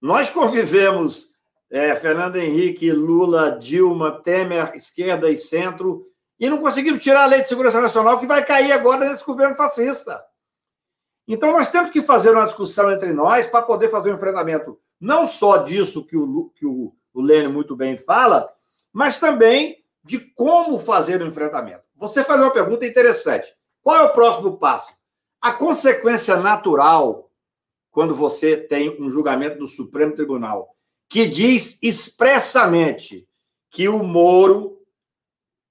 Nós 0.00 0.30
convivemos, 0.30 1.36
é, 1.70 1.94
Fernando 1.96 2.36
Henrique, 2.36 2.90
Lula, 2.90 3.58
Dilma, 3.58 4.20
Temer, 4.22 4.74
esquerda 4.74 5.30
e 5.30 5.36
centro, 5.36 6.06
e 6.38 6.50
não 6.50 6.58
conseguimos 6.58 7.02
tirar 7.02 7.22
a 7.22 7.26
lei 7.26 7.40
de 7.40 7.48
segurança 7.48 7.80
nacional 7.80 8.18
que 8.18 8.26
vai 8.26 8.44
cair 8.44 8.72
agora 8.72 9.08
nesse 9.08 9.24
governo 9.24 9.54
fascista. 9.54 10.20
Então, 11.26 11.52
nós 11.52 11.68
temos 11.68 11.90
que 11.90 12.02
fazer 12.02 12.30
uma 12.30 12.46
discussão 12.46 12.90
entre 12.90 13.12
nós 13.12 13.46
para 13.46 13.62
poder 13.62 13.88
fazer 13.88 14.10
um 14.10 14.16
enfrentamento 14.16 14.78
não 15.00 15.26
só 15.26 15.58
disso 15.58 16.06
que 16.06 16.16
o, 16.16 16.50
que 16.50 16.66
o, 16.66 16.92
o 17.14 17.20
Lênin 17.20 17.52
muito 17.52 17.76
bem 17.76 17.96
fala, 17.96 18.52
mas 18.92 19.18
também 19.18 19.82
de 20.04 20.18
como 20.34 20.78
fazer 20.78 21.20
o 21.22 21.26
enfrentamento. 21.26 21.82
Você 21.96 22.24
faz 22.24 22.40
uma 22.40 22.52
pergunta 22.52 22.86
interessante. 22.86 23.52
Qual 23.82 23.96
é 23.96 24.02
o 24.02 24.12
próximo 24.12 24.58
passo? 24.58 24.92
A 25.42 25.52
consequência 25.52 26.36
natural 26.36 27.28
quando 27.90 28.14
você 28.14 28.56
tem 28.56 29.02
um 29.02 29.10
julgamento 29.10 29.58
do 29.58 29.66
Supremo 29.66 30.14
Tribunal 30.14 30.74
que 31.08 31.26
diz 31.26 31.78
expressamente 31.82 33.28
que 33.70 33.88
o 33.88 34.02
Moro 34.02 34.80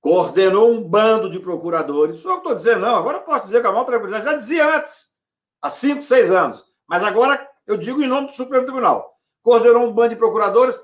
coordenou 0.01 0.71
um 0.71 0.83
bando 0.83 1.29
de 1.29 1.39
procuradores. 1.39 2.19
Só 2.19 2.37
estou 2.37 2.53
dizendo, 2.53 2.81
não, 2.81 2.95
agora 2.95 3.21
posso 3.21 3.43
dizer 3.43 3.61
que 3.61 3.67
a 3.67 3.71
mão 3.71 3.85
tranquilidade 3.85 4.25
já 4.25 4.33
dizia 4.33 4.75
antes, 4.75 5.17
há 5.61 5.69
cinco, 5.69 6.01
seis 6.01 6.31
anos. 6.31 6.65
Mas 6.87 7.03
agora 7.03 7.49
eu 7.65 7.77
digo 7.77 8.03
em 8.03 8.07
nome 8.07 8.27
do 8.27 8.33
Supremo 8.33 8.65
Tribunal. 8.65 9.17
Coordenou 9.41 9.87
um 9.87 9.93
bando 9.93 10.09
de 10.09 10.15
procuradores, 10.17 10.77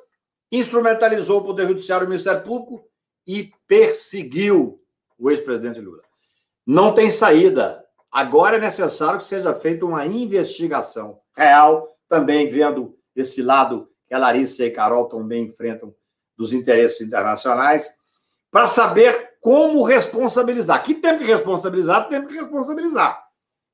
instrumentalizou 0.52 1.42
o 1.42 1.44
Poder 1.44 1.68
Judiciário 1.68 2.06
e 2.06 2.08
o 2.08 2.10
Ministério 2.10 2.44
Público 2.44 2.88
e 3.28 3.52
perseguiu 3.68 4.82
o 5.20 5.30
ex-presidente 5.30 5.82
Lula. 5.82 6.04
Não 6.66 6.94
tem 6.94 7.12
saída. 7.12 7.87
Agora 8.18 8.58
é 8.58 8.60
necessário 8.60 9.20
que 9.20 9.26
seja 9.26 9.54
feita 9.54 9.86
uma 9.86 10.04
investigação 10.04 11.20
real, 11.36 11.88
também 12.10 12.48
vendo 12.48 12.98
esse 13.16 13.44
lado 13.44 13.92
que 14.08 14.16
a 14.16 14.18
Larissa 14.18 14.66
e 14.66 14.70
a 14.70 14.74
Carol 14.74 15.06
também 15.06 15.44
enfrentam 15.44 15.94
dos 16.36 16.52
interesses 16.52 17.06
internacionais, 17.06 17.94
para 18.50 18.66
saber 18.66 19.36
como 19.40 19.84
responsabilizar. 19.84 20.82
Que 20.82 20.96
tem 20.96 21.16
que 21.20 21.26
responsabilizar, 21.26 22.10
tem 22.10 22.26
que 22.26 22.34
responsabilizar. 22.34 23.24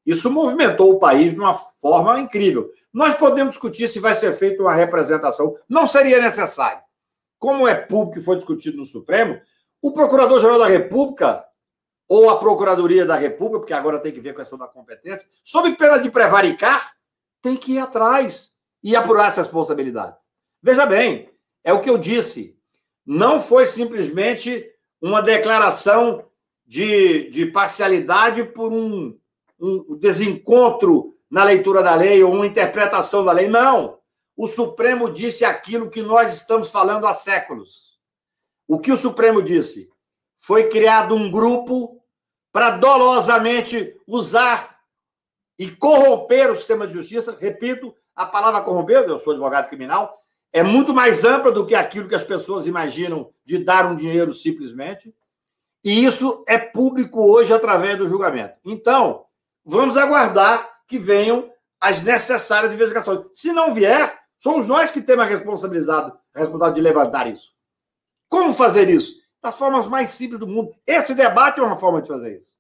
Isso 0.06 0.30
movimentou 0.30 0.91
o 0.91 0.99
país 0.99 1.34
de 1.34 1.40
uma 1.40 1.53
forma 1.53 2.20
incrível. 2.20 2.70
Nós 2.91 3.14
podemos 3.14 3.52
discutir 3.53 3.88
se 3.88 4.02
vai 4.02 4.14
ser 4.14 4.34
feita 4.34 4.61
uma 4.61 4.74
representação. 4.74 5.56
Não 5.70 5.88
seria 5.88 6.22
necessário. 6.22 6.84
Como 7.40 7.65
é 7.65 7.76
público 7.76 8.20
e 8.20 8.22
foi 8.22 8.36
discutido 8.36 8.76
no 8.76 8.84
Supremo, 8.84 9.40
o 9.82 9.94
Procurador-Geral 9.94 10.60
da 10.60 10.68
República 10.68 11.45
ou 12.08 12.30
a 12.30 12.38
Procuradoria 12.38 13.06
da 13.06 13.16
República, 13.16 13.60
porque 13.60 13.74
agora 13.74 14.00
tem 14.00 14.12
que 14.12 14.20
ver 14.20 14.34
com 14.34 14.42
a 14.42 14.44
questão 14.44 14.60
da 14.60 14.68
competência, 14.68 15.28
sob 15.44 15.72
pena 15.76 15.98
de 15.98 16.12
prevaricar, 16.12 16.94
tem 17.42 17.56
que 17.56 17.74
ir 17.74 17.80
atrás 17.80 18.54
e 18.84 18.96
apurar 18.96 19.28
essas 19.28 19.48
responsabilidades. 19.48 20.30
Veja 20.62 20.86
bem, 20.86 21.30
é 21.64 21.74
o 21.74 21.82
que 21.82 21.90
eu 21.90 21.98
disse. 21.98 22.58
Não 23.06 23.40
foi 23.40 23.66
simplesmente 23.68 24.72
uma 25.02 25.22
declaração 25.22 26.26
de, 26.66 27.30
de 27.30 27.46
parcialidade 27.48 28.44
por 28.46 28.72
um, 28.72 29.18
um 29.60 29.98
desencontro 29.98 31.14
na 31.30 31.44
leitura 31.44 31.82
da 31.82 31.96
lei 31.96 32.24
ou 32.24 32.34
uma 32.34 32.48
interpretação 32.48 33.26
da 33.26 33.32
lei. 33.32 33.48
Não. 33.48 34.00
O 34.36 34.48
Supremo 34.48 35.10
disse 35.10 35.46
aquilo 35.46 35.90
que 35.90 36.02
nós 36.02 36.34
estamos 36.34 36.72
falando 36.72 37.06
há 37.06 37.14
séculos. 37.14 37.98
O 38.68 38.80
que 38.80 38.92
o 38.92 38.98
Supremo 38.98 39.42
disse? 39.42 39.93
Foi 40.44 40.68
criado 40.68 41.15
um 41.15 41.32
grupo 41.32 42.03
para 42.52 42.72
dolosamente 42.72 43.95
usar 44.06 44.78
e 45.57 45.72
corromper 45.72 46.52
o 46.52 46.56
sistema 46.56 46.86
de 46.86 46.91
justiça. 46.91 47.38
Repito, 47.40 47.95
a 48.14 48.26
palavra 48.26 48.60
corromper, 48.60 49.06
eu 49.07 49.18
sou 49.18 49.32
advogado 49.32 49.70
criminal, 49.70 50.22
é 50.52 50.61
muito 50.61 50.94
mais 50.94 51.24
ampla 51.24 51.49
do 51.49 51.65
que 51.65 51.74
aquilo 51.74 52.10
que 52.10 52.15
as 52.15 52.26
pessoas 52.26 52.68
imaginam 52.68 53.34
de 53.45 53.57
dar 53.57 53.86
um 53.86 53.95
dinheiro 53.95 54.34
simplesmente. 54.34 55.15
E 55.82 56.03
isso 56.03 56.44
é 56.45 56.57
público 56.57 57.22
hoje 57.22 57.53
através 57.53 57.95
do 57.98 58.10
julgamento. 58.10 58.56
Então, 58.65 59.26
vamos 59.64 59.95
aguardar 59.95 60.82
que 60.90 60.99
venham 60.99 61.49
as 61.80 62.03
necessárias 62.03 62.74
investigações. 62.74 63.22
Se 63.32 63.53
não 63.53 63.74
vier, 63.74 64.20
somos 64.38 64.68
nós 64.68 64.91
que 64.91 65.02
temos 65.02 65.24
a 65.24 65.28
responsabilidade, 65.28 66.11
a 66.36 66.40
responsabilidade 66.40 66.76
de 66.76 66.82
levantar 66.82 67.28
isso. 67.28 67.53
Como 68.28 68.52
fazer 68.52 68.90
isso? 68.90 69.23
Das 69.44 69.56
formas 69.56 69.86
mais 69.86 70.10
simples 70.11 70.40
do 70.40 70.48
mundo. 70.48 70.74
Esse 70.88 71.14
debate 71.14 71.60
é 71.60 71.64
uma 71.64 71.76
forma 71.76 72.02
de 72.02 72.07
fazer 72.07 72.38
isso. 72.38 72.53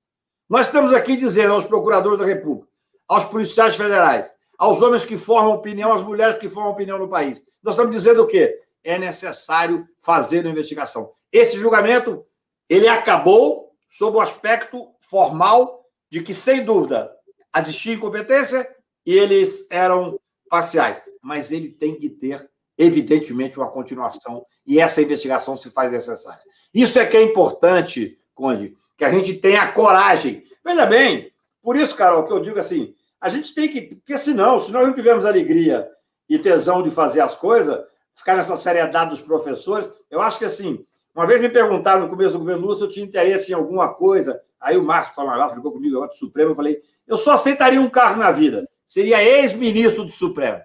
Nós 0.49 0.65
estamos 0.65 0.93
aqui 0.93 1.15
dizendo 1.15 1.53
aos 1.53 1.63
procuradores 1.63 2.19
da 2.19 2.25
República, 2.25 2.67
aos 3.07 3.23
policiais 3.23 3.77
federais, 3.77 4.35
aos 4.57 4.81
homens 4.81 5.05
que 5.05 5.17
formam 5.17 5.53
opinião, 5.53 5.93
às 5.93 6.01
mulheres 6.01 6.37
que 6.37 6.49
formam 6.49 6.73
opinião 6.73 6.99
no 6.99 7.07
país. 7.07 7.41
Nós 7.63 7.75
estamos 7.75 7.95
dizendo 7.95 8.23
o 8.23 8.27
quê? 8.27 8.61
É 8.83 8.99
necessário 8.99 9.87
fazer 9.97 10.41
uma 10.41 10.51
investigação. 10.51 11.13
Esse 11.31 11.57
julgamento, 11.57 12.25
ele 12.67 12.89
acabou 12.89 13.71
sob 13.87 14.17
o 14.17 14.21
aspecto 14.21 14.93
formal 14.99 15.85
de 16.11 16.21
que, 16.21 16.33
sem 16.33 16.65
dúvida, 16.65 17.09
existia 17.55 17.93
incompetência 17.93 18.69
e 19.05 19.13
eles 19.13 19.67
eram 19.71 20.19
parciais. 20.49 21.01
Mas 21.21 21.49
ele 21.49 21.69
tem 21.69 21.95
que 21.95 22.09
ter, 22.09 22.45
evidentemente, 22.77 23.57
uma 23.57 23.71
continuação 23.71 24.43
e 24.67 24.81
essa 24.81 25.01
investigação 25.01 25.55
se 25.55 25.69
faz 25.69 25.89
necessária. 25.89 26.43
Isso 26.73 26.97
é 26.97 27.05
que 27.05 27.15
é 27.15 27.21
importante, 27.21 28.19
Conde, 28.33 28.75
que 28.97 29.05
a 29.05 29.11
gente 29.11 29.35
tenha 29.35 29.71
coragem. 29.71 30.43
Veja 30.65 30.85
bem, 30.85 31.31
por 31.61 31.75
isso, 31.75 31.95
Carol, 31.95 32.25
que 32.25 32.33
eu 32.33 32.39
digo 32.39 32.59
assim, 32.59 32.95
a 33.21 33.29
gente 33.29 33.53
tem 33.53 33.67
que, 33.67 33.95
porque 33.95 34.17
senão, 34.17 34.59
se 34.59 34.71
nós 34.71 34.85
não 34.85 34.93
tivermos 34.93 35.25
alegria 35.25 35.89
e 36.27 36.39
tesão 36.39 36.81
de 36.81 36.89
fazer 36.89 37.21
as 37.21 37.35
coisas, 37.35 37.81
ficar 38.13 38.35
nessa 38.35 38.57
seriedade 38.57 39.11
dos 39.11 39.21
professores, 39.21 39.89
eu 40.09 40.21
acho 40.21 40.39
que 40.39 40.45
assim, 40.45 40.85
uma 41.13 41.25
vez 41.27 41.39
me 41.39 41.49
perguntaram 41.49 42.01
no 42.01 42.09
começo 42.09 42.31
do 42.31 42.39
governo 42.39 42.63
Lula 42.63 42.75
se 42.75 42.81
eu 42.81 42.89
tinha 42.89 43.05
interesse 43.05 43.51
em 43.51 43.55
alguma 43.55 43.93
coisa, 43.93 44.41
aí 44.59 44.77
o 44.77 44.83
Márcio 44.83 45.15
Palmeiras 45.15 45.53
ficou 45.53 45.71
comigo 45.71 45.95
agora 45.95 46.09
do 46.09 46.17
Supremo, 46.17 46.51
eu 46.51 46.55
falei, 46.55 46.81
eu 47.07 47.17
só 47.17 47.33
aceitaria 47.33 47.79
um 47.79 47.89
cargo 47.89 48.19
na 48.19 48.31
vida, 48.31 48.67
seria 48.85 49.23
ex-ministro 49.23 50.03
do 50.03 50.11
Supremo, 50.11 50.61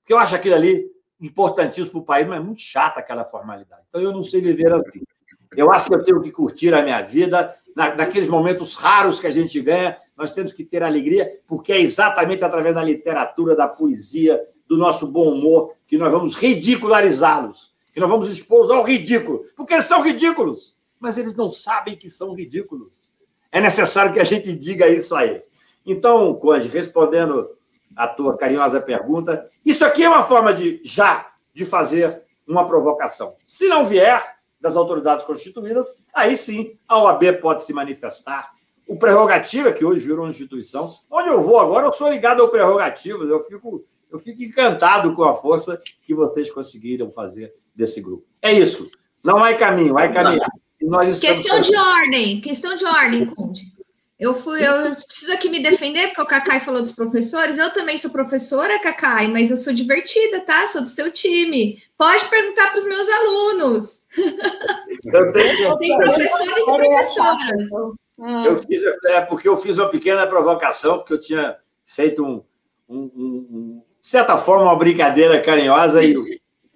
porque 0.00 0.12
eu 0.12 0.18
acho 0.18 0.34
aquilo 0.34 0.54
ali 0.54 0.90
importantíssimo 1.20 1.92
para 1.92 2.00
o 2.00 2.04
país, 2.04 2.26
mas 2.26 2.38
é 2.38 2.40
muito 2.40 2.60
chata 2.60 2.98
aquela 2.98 3.24
formalidade. 3.24 3.84
Então 3.88 4.00
eu 4.00 4.12
não 4.12 4.22
sei 4.22 4.40
viver 4.40 4.72
assim. 4.72 5.02
Eu 5.56 5.70
acho 5.70 5.88
que 5.88 5.94
eu 5.94 6.02
tenho 6.02 6.20
que 6.20 6.30
curtir 6.30 6.72
a 6.74 6.82
minha 6.82 7.00
vida, 7.02 7.54
na, 7.74 7.94
naqueles 7.94 8.28
momentos 8.28 8.74
raros 8.74 9.18
que 9.18 9.26
a 9.26 9.30
gente 9.30 9.60
ganha, 9.60 9.98
nós 10.16 10.32
temos 10.32 10.52
que 10.52 10.64
ter 10.64 10.82
alegria, 10.82 11.40
porque 11.46 11.72
é 11.72 11.80
exatamente 11.80 12.44
através 12.44 12.74
da 12.74 12.84
literatura, 12.84 13.56
da 13.56 13.68
poesia, 13.68 14.40
do 14.66 14.76
nosso 14.76 15.06
bom 15.10 15.30
humor, 15.32 15.74
que 15.86 15.98
nós 15.98 16.10
vamos 16.10 16.36
ridicularizá-los, 16.36 17.72
que 17.92 18.00
nós 18.00 18.08
vamos 18.08 18.30
expô-los 18.30 18.70
ao 18.70 18.82
ridículo, 18.82 19.44
porque 19.56 19.74
eles 19.74 19.84
são 19.84 20.02
ridículos, 20.02 20.76
mas 20.98 21.18
eles 21.18 21.34
não 21.34 21.50
sabem 21.50 21.96
que 21.96 22.08
são 22.08 22.34
ridículos. 22.34 23.12
É 23.50 23.60
necessário 23.60 24.12
que 24.12 24.20
a 24.20 24.24
gente 24.24 24.54
diga 24.54 24.88
isso 24.88 25.14
a 25.14 25.26
eles. 25.26 25.50
Então, 25.84 26.34
Conde, 26.34 26.68
respondendo 26.68 27.50
a 27.94 28.06
tua 28.08 28.36
carinhosa 28.36 28.80
pergunta, 28.80 29.46
isso 29.64 29.84
aqui 29.84 30.04
é 30.04 30.08
uma 30.08 30.22
forma 30.22 30.54
de 30.54 30.80
já 30.82 31.32
de 31.52 31.64
fazer 31.64 32.22
uma 32.46 32.66
provocação. 32.66 33.36
Se 33.42 33.68
não 33.68 33.84
vier 33.84 34.31
das 34.62 34.76
autoridades 34.76 35.24
constituídas, 35.24 36.00
aí 36.14 36.36
sim 36.36 36.78
a 36.88 37.02
OAB 37.02 37.40
pode 37.40 37.64
se 37.64 37.72
manifestar. 37.72 38.52
O 38.86 38.96
prerrogativa, 38.96 39.72
que 39.72 39.84
hoje 39.84 40.06
virou 40.06 40.24
uma 40.24 40.30
instituição, 40.30 40.88
onde 41.10 41.28
eu 41.28 41.42
vou 41.42 41.58
agora, 41.58 41.86
eu 41.86 41.92
sou 41.92 42.10
ligado 42.10 42.40
ao 42.40 42.48
prerrogativas, 42.48 43.28
eu 43.28 43.40
fico, 43.40 43.84
eu 44.10 44.18
fico 44.20 44.40
encantado 44.40 45.12
com 45.12 45.24
a 45.24 45.34
força 45.34 45.82
que 46.06 46.14
vocês 46.14 46.48
conseguiram 46.48 47.10
fazer 47.10 47.52
desse 47.74 48.00
grupo. 48.00 48.24
É 48.40 48.52
isso. 48.52 48.88
Não 49.22 49.42
há 49.42 49.52
caminho, 49.54 49.98
há 49.98 50.08
caminho. 50.08 50.40
questão 51.20 51.60
de 51.60 51.76
ordem, 51.76 52.40
questão 52.40 52.76
de 52.76 52.84
ordem, 52.84 53.26
Conde. 53.26 53.62
Eu 54.18 54.40
fui, 54.40 54.64
eu 54.64 54.94
preciso 54.94 55.32
aqui 55.32 55.48
me 55.48 55.60
defender, 55.60 56.08
porque 56.08 56.22
o 56.22 56.26
Cacai 56.26 56.60
falou 56.60 56.80
dos 56.80 56.92
professores. 56.92 57.58
Eu 57.58 57.72
também 57.72 57.98
sou 57.98 58.08
professora, 58.08 58.78
Cacai, 58.78 59.26
mas 59.26 59.50
eu 59.50 59.56
sou 59.56 59.72
divertida, 59.72 60.40
tá? 60.42 60.64
Sou 60.68 60.80
do 60.80 60.88
seu 60.88 61.10
time. 61.10 61.82
Pode 61.98 62.26
perguntar 62.26 62.68
para 62.68 62.78
os 62.78 62.84
meus 62.84 63.08
alunos. 63.08 64.01
Eu 65.04 65.32
tenho 65.32 65.78
Tem 65.78 65.96
professores 65.96 66.58
e 66.58 66.64
professoras. 66.64 67.70
Eu 68.46 68.56
fiz, 68.56 68.82
é 69.06 69.20
porque 69.22 69.48
eu 69.48 69.56
fiz 69.56 69.78
uma 69.78 69.88
pequena 69.88 70.26
provocação, 70.26 70.98
porque 70.98 71.14
eu 71.14 71.20
tinha 71.20 71.56
feito 71.84 72.24
um, 72.24 72.44
um, 72.88 73.10
um 73.14 73.82
de 74.00 74.08
certa 74.08 74.36
forma, 74.36 74.64
uma 74.64 74.76
brincadeira 74.76 75.40
carinhosa 75.40 76.02
e 76.02 76.16
o, 76.16 76.24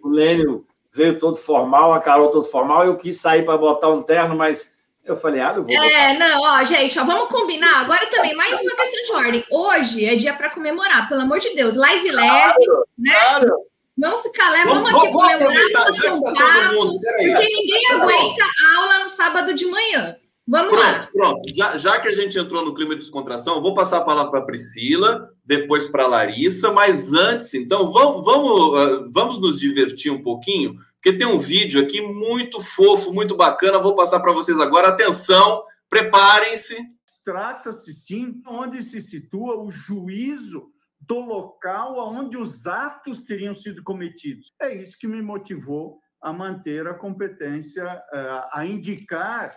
o 0.02 0.08
Lênio 0.08 0.66
veio 0.92 1.18
todo 1.18 1.36
formal, 1.36 1.92
a 1.92 2.00
Carol 2.00 2.30
todo 2.30 2.44
formal, 2.44 2.84
eu 2.84 2.96
quis 2.96 3.20
sair 3.20 3.44
para 3.44 3.58
botar 3.58 3.90
um 3.90 4.02
terno, 4.02 4.34
mas 4.34 4.76
eu 5.04 5.16
falei, 5.16 5.40
ah, 5.40 5.52
não 5.52 5.62
vou. 5.62 5.72
É, 5.72 6.14
botar. 6.14 6.18
não, 6.18 6.42
ó, 6.42 6.64
gente, 6.64 6.98
ó, 6.98 7.04
vamos 7.04 7.28
combinar. 7.28 7.82
Agora 7.82 8.06
também, 8.06 8.34
mais 8.34 8.60
uma 8.60 8.74
questão 8.76 9.04
de 9.04 9.26
ordem. 9.26 9.44
Hoje 9.50 10.04
é 10.04 10.14
dia 10.14 10.34
para 10.34 10.50
comemorar, 10.50 11.08
pelo 11.08 11.20
amor 11.20 11.38
de 11.38 11.54
Deus. 11.54 11.76
Live 11.76 12.10
claro, 12.10 12.54
leve, 12.58 12.82
né? 12.98 13.12
Claro. 13.12 13.56
Vamos 13.98 14.22
ficar 14.22 14.50
leve, 14.50 14.68
vamos, 14.68 14.90
vamos 14.90 15.04
aqui 15.04 15.12
comemorar, 15.12 15.84
fazer 15.84 16.12
um 16.12 16.20
papo, 16.20 17.00
porque 17.00 17.48
ninguém 17.48 17.82
aguenta 17.92 18.44
a 18.44 18.80
aula 18.80 18.98
no 19.04 19.08
sábado 19.08 19.54
de 19.54 19.66
manhã. 19.66 20.16
Vamos 20.46 20.70
pronto, 20.70 20.84
lá. 20.84 21.08
Pronto, 21.12 21.42
já, 21.54 21.76
já 21.76 21.98
que 21.98 22.08
a 22.08 22.12
gente 22.12 22.38
entrou 22.38 22.64
no 22.64 22.74
clima 22.74 22.94
de 22.94 23.00
descontração, 23.00 23.60
vou 23.60 23.74
passar 23.74 23.98
a 23.98 24.04
palavra 24.04 24.30
para 24.30 24.40
a 24.40 24.44
Priscila, 24.44 25.30
depois 25.44 25.86
para 25.88 26.04
a 26.04 26.08
Larissa, 26.08 26.70
mas 26.70 27.12
antes, 27.12 27.52
então, 27.54 27.90
vamos, 27.90 28.24
vamos, 28.24 28.78
ah, 28.78 29.08
vamos 29.10 29.40
nos 29.40 29.58
divertir 29.58 30.12
um 30.12 30.22
pouquinho 30.22 30.76
porque 31.06 31.18
tem 31.18 31.26
um 31.28 31.38
vídeo 31.38 31.80
aqui 31.80 32.00
muito 32.00 32.60
fofo, 32.60 33.12
muito 33.12 33.36
bacana. 33.36 33.78
Vou 33.78 33.94
passar 33.94 34.18
para 34.18 34.32
vocês 34.32 34.58
agora. 34.58 34.88
Atenção, 34.88 35.62
preparem-se. 35.88 36.76
Trata-se 37.24 37.92
sim 37.92 38.42
onde 38.44 38.82
se 38.82 39.00
situa 39.00 39.56
o 39.56 39.70
juízo 39.70 40.68
do 41.06 41.20
local 41.20 41.98
onde 41.98 42.36
os 42.36 42.66
atos 42.66 43.24
teriam 43.24 43.54
sido 43.54 43.82
cometidos. 43.82 44.52
É 44.60 44.74
isso 44.74 44.98
que 44.98 45.06
me 45.06 45.22
motivou 45.22 46.00
a 46.20 46.32
manter 46.32 46.86
a 46.86 46.94
competência, 46.94 47.84
eh, 48.12 48.44
a 48.52 48.66
indicar 48.66 49.56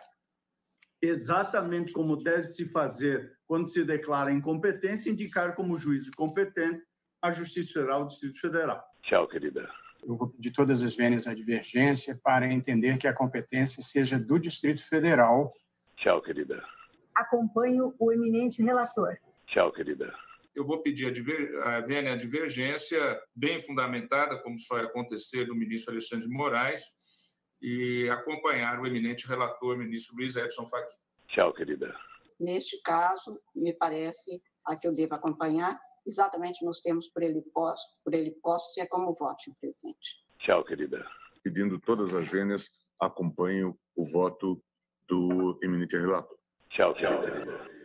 exatamente 1.02 1.92
como 1.92 2.22
deve 2.22 2.44
se 2.44 2.66
fazer 2.70 3.32
quando 3.48 3.68
se 3.68 3.84
declara 3.84 4.32
incompetência, 4.32 5.10
indicar 5.10 5.56
como 5.56 5.78
juízo 5.78 6.12
competente 6.16 6.84
a 7.22 7.32
Justiça 7.32 7.74
Federal 7.74 8.04
do 8.04 8.10
Distrito 8.10 8.40
Federal. 8.40 8.84
Tchau, 9.04 9.28
querida. 9.28 9.70
Eu 10.04 10.16
vou 10.16 10.30
pedir 10.30 10.52
todas 10.52 10.84
as 10.84 10.96
vênias 10.96 11.28
à 11.28 11.34
divergência 11.34 12.20
para 12.24 12.52
entender 12.52 12.98
que 12.98 13.08
a 13.08 13.14
competência 13.14 13.82
seja 13.82 14.20
do 14.20 14.38
Distrito 14.38 14.84
Federal. 14.88 15.54
Tchau, 15.98 16.22
querida. 16.22 16.64
Acompanho 17.16 17.94
o 18.00 18.12
eminente 18.12 18.62
relator. 18.62 19.18
Tchau, 19.48 19.72
querida. 19.72 20.14
Eu 20.60 20.66
vou 20.66 20.82
pedir 20.82 21.08
a, 21.08 21.12
diver... 21.12 21.58
a 21.64 21.80
vênia 21.80 22.12
à 22.12 22.16
divergência 22.18 23.18
bem 23.34 23.62
fundamentada, 23.62 24.38
como 24.44 24.60
só 24.60 24.78
ia 24.78 24.88
acontecer 24.88 25.48
no 25.48 25.56
ministro 25.56 25.94
Alexandre 25.94 26.28
de 26.28 26.34
Moraes, 26.34 26.84
e 27.62 28.10
acompanhar 28.10 28.78
o 28.78 28.86
eminente 28.86 29.26
relator, 29.26 29.78
ministro 29.78 30.18
Luiz 30.18 30.36
Edson 30.36 30.68
Fachin. 30.68 30.98
Tchau, 31.30 31.54
querida. 31.54 31.96
Neste 32.38 32.82
caso, 32.82 33.40
me 33.56 33.72
parece 33.72 34.42
a 34.66 34.76
que 34.76 34.86
eu 34.86 34.94
devo 34.94 35.16
acompanhar 35.16 35.80
exatamente 36.06 36.66
nos 36.66 36.82
termos 36.82 37.08
por 37.08 37.24
ele 37.24 37.42
posto, 37.54 37.98
por 38.04 38.14
ele 38.14 38.32
posto 38.44 38.78
e 38.78 38.82
é 38.82 38.88
como 38.88 39.14
voto, 39.14 39.56
presidente. 39.62 40.26
Tchau, 40.40 40.66
querida. 40.66 41.06
Pedindo 41.42 41.80
todas 41.80 42.14
as 42.14 42.28
vênias, 42.28 42.68
acompanho 43.00 43.80
o 43.96 44.06
voto 44.06 44.62
do 45.08 45.58
eminente 45.64 45.96
relator. 45.96 46.38
Tchau, 46.70 46.94
tchau, 46.96 47.22
querida. 47.22 47.79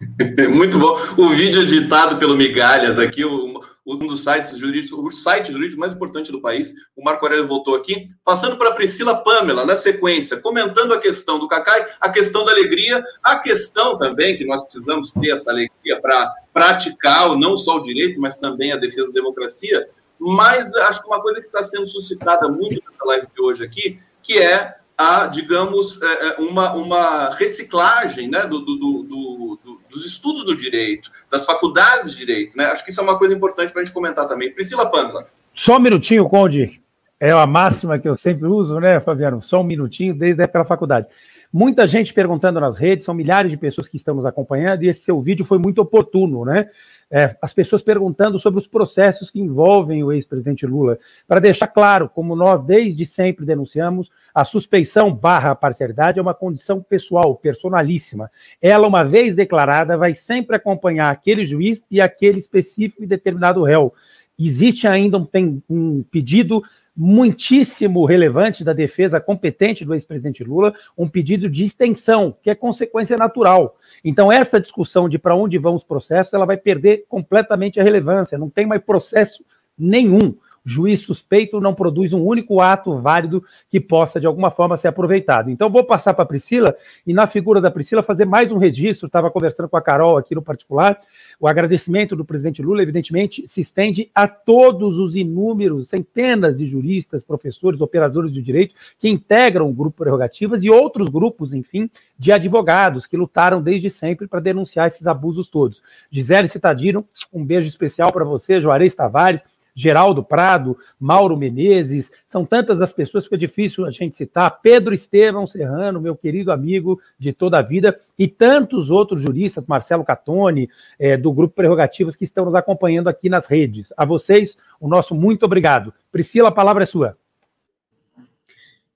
Muito 0.54 0.78
bom. 0.78 0.96
O 1.16 1.28
vídeo 1.30 1.62
editado 1.62 2.16
pelo 2.18 2.36
Migalhas 2.36 2.98
aqui, 2.98 3.24
um 3.24 3.58
dos 4.06 4.22
sites 4.22 4.56
jurídicos, 4.56 4.98
o 4.98 5.10
site 5.10 5.50
jurídico 5.50 5.80
mais 5.80 5.94
importante 5.94 6.30
do 6.30 6.40
país. 6.40 6.72
O 6.96 7.02
Marco 7.02 7.24
Aurélio 7.24 7.46
voltou 7.46 7.74
aqui, 7.74 8.08
passando 8.24 8.56
para 8.56 8.72
Priscila 8.72 9.16
Pamela, 9.16 9.64
na 9.64 9.76
sequência, 9.76 10.36
comentando 10.36 10.92
a 10.92 10.98
questão 10.98 11.38
do 11.38 11.48
Cacai, 11.48 11.86
a 12.00 12.10
questão 12.10 12.44
da 12.44 12.52
alegria, 12.52 13.02
a 13.22 13.38
questão 13.38 13.98
também 13.98 14.36
que 14.36 14.44
nós 14.44 14.62
precisamos 14.62 15.12
ter 15.12 15.30
essa 15.30 15.50
alegria 15.50 16.00
para 16.00 16.32
praticar 16.52 17.34
não 17.36 17.56
só 17.56 17.76
o 17.76 17.82
direito, 17.82 18.20
mas 18.20 18.38
também 18.38 18.72
a 18.72 18.76
defesa 18.76 19.08
da 19.08 19.14
democracia. 19.14 19.88
Mas 20.20 20.74
acho 20.74 21.00
que 21.00 21.06
uma 21.08 21.22
coisa 21.22 21.40
que 21.40 21.46
está 21.46 21.62
sendo 21.62 21.88
suscitada 21.88 22.48
muito 22.48 22.82
nessa 22.84 23.04
live 23.04 23.26
de 23.34 23.40
hoje 23.40 23.64
aqui, 23.64 24.00
que 24.22 24.38
é 24.38 24.76
a, 24.98 25.26
digamos, 25.26 26.02
é, 26.02 26.26
é, 26.26 26.36
uma, 26.40 26.72
uma 26.72 27.30
reciclagem 27.30 28.28
né, 28.28 28.44
do, 28.46 28.58
do, 28.58 28.74
do, 28.76 29.77
dos 29.90 30.04
estudos 30.04 30.44
do 30.44 30.56
direito, 30.56 31.10
das 31.30 31.44
faculdades 31.44 32.12
de 32.12 32.18
direito. 32.18 32.56
Né? 32.56 32.66
Acho 32.66 32.84
que 32.84 32.90
isso 32.90 33.00
é 33.00 33.04
uma 33.04 33.18
coisa 33.18 33.34
importante 33.34 33.72
para 33.72 33.82
a 33.82 33.84
gente 33.84 33.94
comentar 33.94 34.26
também. 34.26 34.52
Priscila 34.52 34.90
Pamela. 34.90 35.28
Só 35.52 35.76
um 35.76 35.80
minutinho, 35.80 36.28
Conde. 36.28 36.80
É 37.20 37.32
a 37.32 37.46
máxima 37.46 37.98
que 37.98 38.08
eu 38.08 38.14
sempre 38.14 38.46
uso, 38.46 38.78
né, 38.78 39.00
Fabiano? 39.00 39.42
Só 39.42 39.60
um 39.60 39.64
minutinho, 39.64 40.14
desde 40.14 40.40
a 40.40 40.44
época 40.44 40.60
da 40.60 40.64
faculdade. 40.64 41.06
Muita 41.52 41.86
gente 41.86 42.14
perguntando 42.14 42.60
nas 42.60 42.78
redes, 42.78 43.04
são 43.04 43.14
milhares 43.14 43.50
de 43.50 43.56
pessoas 43.56 43.88
que 43.88 43.96
estão 43.96 44.14
nos 44.14 44.24
acompanhando, 44.24 44.84
e 44.84 44.88
esse 44.88 45.00
seu 45.00 45.20
vídeo 45.20 45.44
foi 45.44 45.58
muito 45.58 45.80
oportuno, 45.80 46.44
né? 46.44 46.68
É, 47.10 47.36
as 47.40 47.54
pessoas 47.54 47.82
perguntando 47.82 48.38
sobre 48.38 48.60
os 48.60 48.66
processos 48.66 49.30
que 49.30 49.40
envolvem 49.40 50.04
o 50.04 50.12
ex-presidente 50.12 50.66
Lula. 50.66 50.98
Para 51.26 51.40
deixar 51.40 51.68
claro, 51.68 52.06
como 52.06 52.36
nós 52.36 52.62
desde 52.62 53.06
sempre 53.06 53.46
denunciamos, 53.46 54.10
a 54.34 54.44
suspeição 54.44 55.14
barra 55.14 55.54
parcialidade 55.54 56.18
é 56.18 56.22
uma 56.22 56.34
condição 56.34 56.82
pessoal, 56.82 57.34
personalíssima. 57.34 58.30
Ela, 58.60 58.86
uma 58.86 59.04
vez 59.04 59.34
declarada, 59.34 59.96
vai 59.96 60.14
sempre 60.14 60.56
acompanhar 60.56 61.10
aquele 61.10 61.46
juiz 61.46 61.82
e 61.90 61.98
aquele 61.98 62.38
específico 62.38 63.02
e 63.02 63.06
determinado 63.06 63.62
réu. 63.62 63.94
Existe 64.38 64.86
ainda 64.86 65.18
um, 65.18 65.26
um 65.68 66.02
pedido 66.02 66.62
muitíssimo 67.00 68.04
relevante 68.04 68.64
da 68.64 68.72
defesa 68.72 69.20
competente 69.20 69.84
do 69.84 69.94
ex-presidente 69.94 70.42
Lula, 70.42 70.74
um 70.96 71.08
pedido 71.08 71.48
de 71.48 71.64
extensão, 71.64 72.36
que 72.42 72.50
é 72.50 72.56
consequência 72.56 73.16
natural. 73.16 73.76
Então, 74.04 74.32
essa 74.32 74.60
discussão 74.60 75.08
de 75.08 75.16
para 75.16 75.36
onde 75.36 75.56
vão 75.58 75.76
os 75.76 75.84
processos, 75.84 76.34
ela 76.34 76.44
vai 76.44 76.56
perder 76.56 77.04
completamente 77.08 77.78
a 77.78 77.84
relevância, 77.84 78.36
não 78.36 78.50
tem 78.50 78.66
mais 78.66 78.82
processo 78.82 79.44
nenhum 79.78 80.34
juiz 80.64 81.00
suspeito 81.00 81.60
não 81.60 81.74
produz 81.74 82.12
um 82.12 82.22
único 82.22 82.60
ato 82.60 82.98
válido 83.00 83.42
que 83.70 83.80
possa, 83.80 84.20
de 84.20 84.26
alguma 84.26 84.50
forma, 84.50 84.76
ser 84.76 84.88
aproveitado. 84.88 85.50
Então, 85.50 85.70
vou 85.70 85.84
passar 85.84 86.14
para 86.14 86.24
a 86.24 86.26
Priscila 86.26 86.74
e, 87.06 87.12
na 87.12 87.26
figura 87.26 87.60
da 87.60 87.70
Priscila, 87.70 88.02
fazer 88.02 88.24
mais 88.24 88.50
um 88.52 88.58
registro. 88.58 89.06
Estava 89.06 89.30
conversando 89.30 89.68
com 89.68 89.76
a 89.76 89.82
Carol 89.82 90.16
aqui 90.16 90.34
no 90.34 90.42
particular. 90.42 90.98
O 91.40 91.46
agradecimento 91.46 92.16
do 92.16 92.24
presidente 92.24 92.62
Lula, 92.62 92.82
evidentemente, 92.82 93.46
se 93.46 93.60
estende 93.60 94.10
a 94.14 94.26
todos 94.26 94.98
os 94.98 95.16
inúmeros, 95.16 95.88
centenas 95.88 96.58
de 96.58 96.66
juristas, 96.66 97.24
professores, 97.24 97.80
operadores 97.80 98.32
de 98.32 98.42
direito 98.42 98.74
que 98.98 99.08
integram 99.08 99.68
o 99.68 99.72
grupo 99.72 99.98
Prerrogativas 99.98 100.62
e 100.62 100.70
outros 100.70 101.08
grupos, 101.08 101.52
enfim, 101.52 101.90
de 102.18 102.32
advogados 102.32 103.06
que 103.06 103.16
lutaram 103.16 103.62
desde 103.62 103.90
sempre 103.90 104.26
para 104.26 104.40
denunciar 104.40 104.86
esses 104.88 105.06
abusos 105.06 105.48
todos. 105.48 105.82
Gisele 106.10 106.48
Citadino, 106.48 107.06
um 107.32 107.44
beijo 107.44 107.68
especial 107.68 108.12
para 108.12 108.24
você, 108.24 108.60
Juarez 108.60 108.94
Tavares, 108.94 109.44
Geraldo 109.78 110.24
Prado, 110.24 110.76
Mauro 110.98 111.36
Menezes, 111.36 112.10
são 112.26 112.44
tantas 112.44 112.80
as 112.80 112.92
pessoas 112.92 113.28
que 113.28 113.36
é 113.36 113.38
difícil 113.38 113.86
a 113.86 113.92
gente 113.92 114.16
citar, 114.16 114.58
Pedro 114.60 114.92
Estevão 114.92 115.46
Serrano, 115.46 116.00
meu 116.00 116.16
querido 116.16 116.50
amigo 116.50 117.00
de 117.16 117.32
toda 117.32 117.60
a 117.60 117.62
vida, 117.62 117.96
e 118.18 118.26
tantos 118.26 118.90
outros 118.90 119.22
juristas, 119.22 119.64
Marcelo 119.68 120.04
Catone, 120.04 120.68
é, 120.98 121.16
do 121.16 121.32
Grupo 121.32 121.54
Prerrogativas, 121.54 122.16
que 122.16 122.24
estão 122.24 122.44
nos 122.44 122.56
acompanhando 122.56 123.06
aqui 123.06 123.28
nas 123.28 123.46
redes. 123.46 123.92
A 123.96 124.04
vocês, 124.04 124.58
o 124.80 124.88
nosso 124.88 125.14
muito 125.14 125.44
obrigado. 125.44 125.94
Priscila, 126.10 126.48
a 126.48 126.52
palavra 126.52 126.82
é 126.82 126.86
sua. 126.86 127.16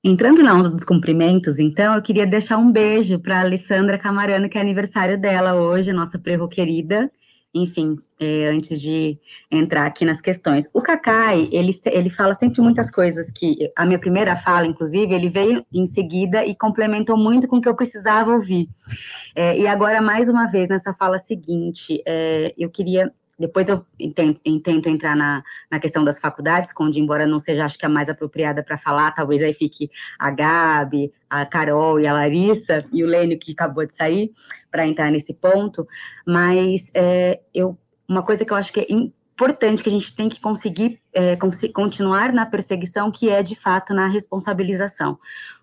Entrando 0.02 0.42
na 0.42 0.52
onda 0.52 0.68
dos 0.68 0.82
cumprimentos, 0.82 1.60
então, 1.60 1.94
eu 1.94 2.02
queria 2.02 2.26
deixar 2.26 2.59
um 2.59 2.72
beijo 2.72 3.20
para 3.20 3.36
a 3.36 3.42
Alessandra 3.42 3.96
Camarano, 3.96 4.48
que 4.48 4.59
é 4.59 4.60
aniversário 4.60 5.16
dela 5.16 5.54
hoje, 5.54 5.92
nossa 5.92 6.18
prerro 6.18 6.48
querida 6.48 7.09
enfim, 7.54 7.98
é, 8.18 8.48
antes 8.48 8.80
de 8.80 9.18
entrar 9.50 9.86
aqui 9.86 10.04
nas 10.04 10.20
questões. 10.20 10.68
O 10.72 10.80
Cacai, 10.80 11.48
ele, 11.52 11.72
ele 11.86 12.10
fala 12.10 12.34
sempre 12.34 12.62
muitas 12.62 12.90
coisas 12.90 13.30
que, 13.30 13.70
a 13.76 13.84
minha 13.84 13.98
primeira 13.98 14.36
fala, 14.36 14.66
inclusive, 14.66 15.14
ele 15.14 15.28
veio 15.28 15.64
em 15.72 15.86
seguida 15.86 16.44
e 16.44 16.54
complementou 16.54 17.16
muito 17.16 17.46
com 17.46 17.56
o 17.56 17.60
que 17.60 17.68
eu 17.68 17.76
precisava 17.76 18.32
ouvir. 18.32 18.68
É, 19.34 19.58
e 19.58 19.66
agora, 19.66 20.00
mais 20.00 20.28
uma 20.28 20.46
vez, 20.46 20.68
nessa 20.68 20.94
fala 20.94 21.18
seguinte, 21.18 22.02
é, 22.06 22.54
eu 22.56 22.70
queria 22.70 23.12
depois 23.43 23.69
eu 23.69 23.85
intento 23.98 24.89
entrar 24.89 25.16
na, 25.16 25.43
na 25.69 25.81
questão 25.81 26.05
das 26.05 26.20
faculdades, 26.20 26.70
onde, 26.78 27.01
embora 27.01 27.27
não 27.27 27.40
seja, 27.40 27.64
acho 27.64 27.77
que 27.77 27.85
a 27.85 27.89
mais 27.89 28.09
apropriada 28.09 28.62
para 28.62 28.78
falar, 28.78 29.10
talvez 29.10 29.43
aí 29.43 29.52
fique 29.52 29.90
a 30.16 30.31
Gabi, 30.31 31.12
a 31.28 31.44
Carol 31.44 31.98
e 31.98 32.06
a 32.06 32.12
Larissa, 32.12 32.85
e 32.93 33.02
o 33.02 33.06
Lênio, 33.06 33.36
que 33.36 33.51
acabou 33.51 33.85
de 33.85 33.94
sair, 33.94 34.31
para 34.70 34.86
entrar 34.86 35.10
nesse 35.10 35.35
ponto, 35.35 35.89
mas 36.24 36.89
é, 36.94 37.40
eu, 37.52 37.77
uma 38.09 38.23
coisa 38.23 38.44
que 38.44 38.52
eu 38.52 38.56
acho 38.56 38.73
que 38.73 38.78
é 38.78 38.86
importante, 38.89 39.82
que 39.82 39.89
a 39.89 39.93
gente 39.93 40.14
tem 40.14 40.28
que 40.28 40.40
conseguir 40.40 41.01
é, 41.12 41.36
continuar 41.74 42.32
na 42.32 42.47
perseguição, 42.47 43.10
que 43.10 43.28
é, 43.28 43.43
de 43.43 43.56
fato, 43.56 43.93
na 43.93 44.06
responsabilização. 44.06 45.19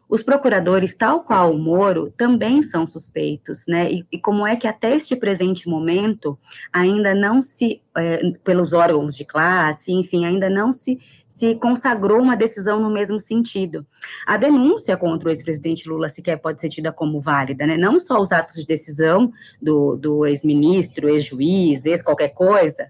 Os 0.09 0.23
procuradores, 0.23 0.95
tal 0.95 1.21
qual 1.21 1.53
o 1.53 1.59
Moro, 1.59 2.11
também 2.17 2.63
são 2.63 2.87
suspeitos, 2.87 3.63
né? 3.67 3.91
E, 3.91 4.05
e 4.11 4.19
como 4.19 4.45
é 4.45 4.55
que 4.55 4.67
até 4.67 4.95
este 4.95 5.15
presente 5.15 5.69
momento 5.69 6.37
ainda 6.73 7.13
não 7.13 7.43
se, 7.43 7.79
é, 7.95 8.31
pelos 8.43 8.73
órgãos 8.73 9.15
de 9.15 9.23
classe, 9.23 9.91
enfim, 9.91 10.25
ainda 10.25 10.49
não 10.49 10.71
se 10.71 10.97
se 11.29 11.55
consagrou 11.55 12.19
uma 12.21 12.35
decisão 12.35 12.81
no 12.81 12.89
mesmo 12.89 13.19
sentido. 13.19 13.85
A 14.25 14.35
denúncia 14.35 14.97
contra 14.97 15.29
o 15.29 15.31
ex-presidente 15.31 15.87
Lula 15.87 16.09
sequer 16.09 16.37
pode 16.37 16.59
ser 16.59 16.69
tida 16.69 16.91
como 16.91 17.21
válida, 17.21 17.65
né? 17.65 17.77
Não 17.77 17.99
só 17.99 18.19
os 18.19 18.31
atos 18.31 18.55
de 18.55 18.65
decisão 18.65 19.31
do, 19.61 19.95
do 19.95 20.25
ex-ministro, 20.25 21.07
ex-juiz, 21.07 21.85
ex-qualquer 21.85 22.29
coisa, 22.29 22.89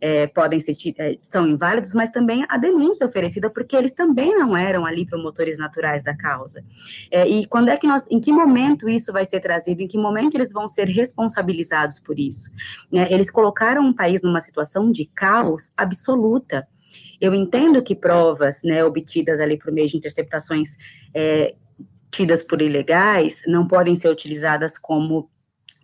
é, 0.00 0.26
podem 0.26 0.60
ser 0.60 0.72
é, 0.98 1.16
são 1.22 1.46
inválidos, 1.48 1.94
mas 1.94 2.10
também 2.10 2.44
a 2.48 2.56
denúncia 2.56 3.06
oferecida, 3.06 3.48
porque 3.48 3.74
eles 3.74 3.92
também 3.92 4.36
não 4.36 4.56
eram 4.56 4.84
ali 4.84 5.06
promotores 5.06 5.58
naturais 5.58 6.02
da 6.02 6.14
causa. 6.14 6.62
É, 7.10 7.26
e 7.26 7.46
quando 7.46 7.70
é 7.70 7.76
que 7.76 7.86
nós, 7.86 8.04
em 8.10 8.20
que 8.20 8.32
momento 8.32 8.88
isso 8.88 9.12
vai 9.12 9.24
ser 9.24 9.40
trazido, 9.40 9.80
em 9.80 9.88
que 9.88 9.96
momento 9.96 10.34
eles 10.34 10.52
vão 10.52 10.68
ser 10.68 10.86
responsabilizados 10.88 11.98
por 11.98 12.18
isso? 12.18 12.50
Né? 12.90 13.08
Eles 13.10 13.30
colocaram 13.30 13.88
o 13.88 13.94
país 13.94 14.22
numa 14.22 14.40
situação 14.40 14.90
de 14.90 15.06
caos 15.06 15.70
absoluta. 15.76 16.66
Eu 17.20 17.34
entendo 17.34 17.82
que 17.82 17.94
provas 17.94 18.62
né, 18.62 18.84
obtidas 18.84 19.40
ali 19.40 19.58
por 19.58 19.72
meio 19.72 19.88
de 19.88 19.96
interceptações 19.96 20.76
é, 21.14 21.54
tidas 22.10 22.42
por 22.42 22.60
ilegais 22.62 23.42
não 23.46 23.66
podem 23.66 23.96
ser 23.96 24.08
utilizadas 24.08 24.78
como 24.78 25.30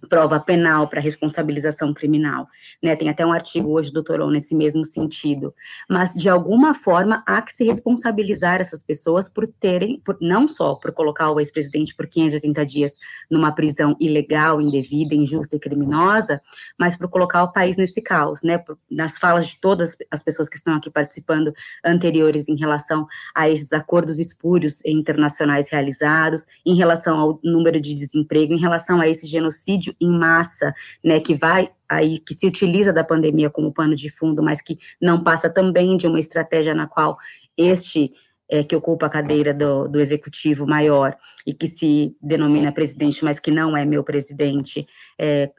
prova 0.09 0.41
penal 0.41 0.89
para 0.89 1.01
responsabilização 1.01 1.95
criminal, 1.95 2.49
né? 2.83 2.97
Tem 2.97 3.09
até 3.09 3.25
um 3.25 3.33
artigo 3.33 3.71
hoje 3.71 3.93
do 3.93 4.03
Toron 4.03 4.31
nesse 4.31 4.55
mesmo 4.55 4.85
sentido. 4.85 5.55
Mas 5.89 6.15
de 6.15 6.29
alguma 6.29 6.75
forma 6.75 7.23
há 7.27 7.41
que 7.41 7.53
se 7.53 7.65
responsabilizar 7.65 8.61
essas 8.61 8.83
pessoas 8.83 9.29
por 9.29 9.47
terem, 9.47 10.01
por, 10.05 10.17
não 10.21 10.49
só 10.49 10.75
por 10.75 10.93
colocar 10.93 11.31
o 11.31 11.41
ex-presidente 11.41 11.95
por 11.95 12.07
580 12.07 12.67
dias 12.67 12.97
numa 13.31 13.53
prisão 13.53 13.97
ilegal, 14.01 14.61
indevida, 14.61 15.15
injusta 15.15 15.57
e 15.57 15.61
criminosa, 15.61 16.41
mas 16.79 16.97
por 16.97 17.09
colocar 17.09 17.43
o 17.45 17.53
país 17.53 17.77
nesse 17.77 18.01
caos, 18.03 18.43
né? 18.43 18.59
Por, 18.59 18.79
nas 18.91 19.17
falas 19.19 19.47
de 19.47 19.61
todas 19.61 19.97
as 20.11 20.23
pessoas 20.23 20.49
que 20.49 20.57
estão 20.57 20.75
aqui 20.75 20.91
participando 20.91 21.53
anteriores 21.85 22.49
em 22.49 22.57
relação 22.57 23.07
a 23.35 23.49
esses 23.49 23.73
acordos 23.73 24.19
espúrios 24.19 24.85
internacionais 24.85 25.69
realizados, 25.69 26.47
em 26.67 26.75
relação 26.75 27.19
ao 27.19 27.41
número 27.43 27.81
de 27.81 27.95
desemprego, 27.95 28.53
em 28.53 28.59
relação 28.59 29.01
a 29.01 29.09
esse 29.09 29.27
genocídio 29.27 29.92
em 30.01 30.11
massa, 30.11 30.75
né, 31.03 31.21
que 31.21 31.35
vai 31.35 31.71
aí 31.89 32.19
que 32.19 32.35
se 32.35 32.47
utiliza 32.47 32.93
da 32.93 33.05
pandemia 33.05 33.51
como 33.51 33.73
pano 33.73 33.95
de 33.95 34.09
fundo, 34.09 34.43
mas 34.43 34.61
que 34.61 34.79
não 35.01 35.23
passa 35.23 35.51
também 35.51 35.97
de 35.97 36.07
uma 36.07 36.19
estratégia 36.19 36.75
na 36.75 36.87
qual 36.87 37.19
este 37.57 38.13
é, 38.53 38.63
que 38.63 38.77
ocupa 38.77 39.07
a 39.07 39.11
cadeira 39.11 39.55
do, 39.55 39.89
do, 39.89 40.01
executivo 40.01 40.67
maior 40.67 41.17
e 41.47 41.55
que 41.55 41.67
se 41.67 42.15
denomina 42.21 42.73
presidente, 42.73 43.25
mas 43.25 43.41
que 43.41 43.51
não 43.51 43.77
é 43.77 43.85
meu 43.85 44.05
presidente, 44.05 44.87
é, 45.19 45.51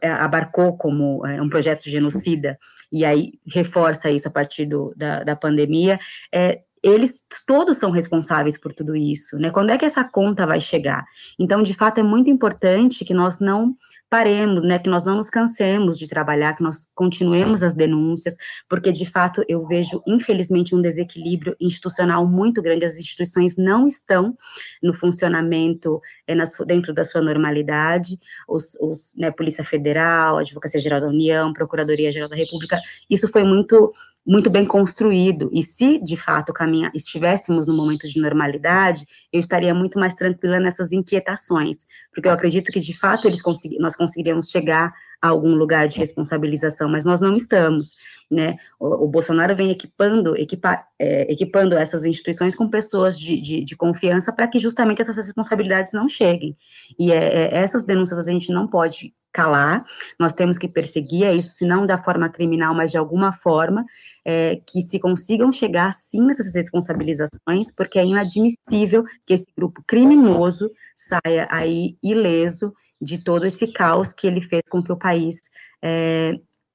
é 0.00 0.10
abarcou 0.10 0.76
como 0.76 1.26
é, 1.26 1.42
um 1.42 1.48
projeto 1.48 1.90
genocida, 1.90 2.58
e 2.92 3.04
aí 3.04 3.32
reforça 3.46 4.10
isso 4.10 4.28
a 4.28 4.30
partir 4.30 4.66
do, 4.66 4.94
da, 4.96 5.24
da 5.24 5.36
pandemia, 5.36 5.98
é, 6.32 6.62
eles 6.82 7.22
todos 7.46 7.78
são 7.78 7.90
responsáveis 7.90 8.58
por 8.58 8.72
tudo 8.72 8.96
isso, 8.96 9.36
né? 9.38 9.50
Quando 9.50 9.70
é 9.70 9.78
que 9.78 9.84
essa 9.84 10.04
conta 10.04 10.46
vai 10.46 10.60
chegar? 10.60 11.04
Então, 11.38 11.62
de 11.62 11.74
fato, 11.74 11.98
é 11.98 12.02
muito 12.02 12.30
importante 12.30 13.04
que 13.04 13.14
nós 13.14 13.38
não 13.38 13.74
paremos, 14.10 14.62
né, 14.62 14.78
que 14.78 14.88
nós 14.88 15.04
não 15.04 15.16
nos 15.16 15.28
cansemos 15.28 15.98
de 15.98 16.08
trabalhar, 16.08 16.54
que 16.54 16.62
nós 16.62 16.88
continuemos 16.94 17.62
as 17.62 17.74
denúncias, 17.74 18.36
porque 18.68 18.90
de 18.90 19.04
fato 19.04 19.44
eu 19.48 19.66
vejo, 19.66 20.02
infelizmente, 20.06 20.74
um 20.74 20.80
desequilíbrio 20.80 21.54
institucional 21.60 22.26
muito 22.26 22.62
grande. 22.62 22.86
As 22.86 22.96
instituições 22.96 23.56
não 23.56 23.86
estão 23.86 24.36
no 24.82 24.94
funcionamento 24.94 26.00
é, 26.26 26.34
na, 26.34 26.44
dentro 26.66 26.94
da 26.94 27.04
sua 27.04 27.20
normalidade. 27.20 28.18
Os, 28.48 28.76
os 28.80 29.14
né, 29.16 29.30
Polícia 29.30 29.64
Federal, 29.64 30.38
Advocacia 30.38 30.80
Geral 30.80 31.00
da 31.00 31.08
União, 31.08 31.52
Procuradoria 31.52 32.10
Geral 32.10 32.28
da 32.28 32.36
República, 32.36 32.80
isso 33.10 33.28
foi 33.28 33.44
muito 33.44 33.92
muito 34.28 34.50
bem 34.50 34.66
construído. 34.66 35.48
E 35.54 35.62
se 35.62 35.98
de 36.04 36.14
fato 36.14 36.52
caminha, 36.52 36.92
estivéssemos 36.94 37.66
no 37.66 37.74
momento 37.74 38.06
de 38.06 38.20
normalidade, 38.20 39.06
eu 39.32 39.40
estaria 39.40 39.74
muito 39.74 39.98
mais 39.98 40.14
tranquila 40.14 40.60
nessas 40.60 40.92
inquietações, 40.92 41.78
porque 42.12 42.28
eu 42.28 42.32
acredito 42.32 42.70
que 42.70 42.78
de 42.78 42.92
fato 42.92 43.26
eles 43.26 43.40
consegui, 43.40 43.78
nós 43.78 43.96
conseguiríamos 43.96 44.50
chegar 44.50 44.92
a 45.20 45.28
algum 45.28 45.54
lugar 45.54 45.88
de 45.88 45.98
responsabilização, 45.98 46.88
mas 46.88 47.04
nós 47.06 47.20
não 47.20 47.34
estamos, 47.34 47.92
né? 48.30 48.56
O, 48.78 49.04
o 49.04 49.08
Bolsonaro 49.08 49.56
vem 49.56 49.70
equipando, 49.70 50.36
equipa, 50.36 50.84
é, 50.98 51.32
equipando 51.32 51.76
essas 51.76 52.04
instituições 52.04 52.54
com 52.54 52.68
pessoas 52.68 53.18
de, 53.18 53.40
de, 53.40 53.64
de 53.64 53.76
confiança 53.76 54.32
para 54.32 54.46
que 54.46 54.58
justamente 54.58 55.00
essas 55.00 55.16
responsabilidades 55.16 55.92
não 55.92 56.08
cheguem. 56.08 56.56
E 56.98 57.10
é, 57.10 57.16
é, 57.16 57.54
essas 57.56 57.82
denúncias 57.82 58.18
a 58.18 58.30
gente 58.30 58.52
não 58.52 58.68
pode 58.68 59.12
calar, 59.32 59.84
nós 60.18 60.32
temos 60.32 60.58
que 60.58 60.68
perseguir 60.68 61.24
é 61.24 61.34
isso, 61.34 61.54
se 61.54 61.66
não 61.66 61.86
da 61.86 61.98
forma 61.98 62.28
criminal, 62.28 62.74
mas 62.74 62.90
de 62.90 62.98
alguma 62.98 63.32
forma, 63.32 63.84
é, 64.24 64.60
que 64.66 64.82
se 64.82 64.98
consigam 64.98 65.52
chegar 65.52 65.92
sim 65.92 66.22
nessas 66.22 66.54
responsabilizações, 66.54 67.70
porque 67.74 67.98
é 67.98 68.04
inadmissível 68.04 69.04
que 69.26 69.34
esse 69.34 69.46
grupo 69.56 69.82
criminoso 69.86 70.70
saia 70.96 71.46
aí 71.50 71.96
ileso 72.02 72.74
de 73.00 73.22
todo 73.22 73.46
esse 73.46 73.66
caos 73.72 74.12
que 74.12 74.26
ele 74.26 74.40
fez 74.40 74.62
com 74.68 74.82
que 74.82 74.92
o 74.92 74.96
país 74.96 75.36
é, 75.82 76.32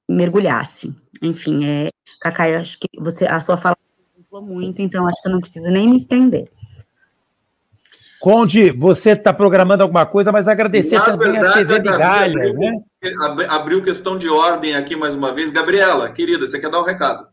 mergulhasse. 0.08 0.94
Enfim, 1.22 1.66
é, 1.66 1.90
Cacai, 2.20 2.54
acho 2.54 2.78
que 2.78 2.88
você, 2.98 3.26
a 3.26 3.40
sua 3.40 3.56
fala 3.56 3.76
muito, 4.42 4.82
então 4.82 5.06
acho 5.06 5.22
que 5.22 5.28
eu 5.28 5.32
não 5.32 5.40
preciso 5.40 5.70
nem 5.70 5.88
me 5.88 5.96
estender. 5.96 6.50
Conde, 8.24 8.70
você 8.70 9.10
está 9.10 9.34
programando 9.34 9.82
alguma 9.82 10.06
coisa, 10.06 10.32
mas 10.32 10.48
agradecer 10.48 10.96
Na 10.96 11.04
também 11.04 11.32
verdade, 11.32 11.46
a 11.46 11.52
TV 11.52 11.78
de 11.78 11.88
Galha, 11.90 12.48
abriu, 12.48 12.54
né? 12.54 13.46
Abriu 13.50 13.82
questão 13.82 14.16
de 14.16 14.30
ordem 14.30 14.74
aqui 14.74 14.96
mais 14.96 15.14
uma 15.14 15.30
vez. 15.30 15.50
Gabriela, 15.50 16.10
querida, 16.10 16.46
você 16.46 16.58
quer 16.58 16.70
dar 16.70 16.80
um 16.80 16.84
recado? 16.84 17.28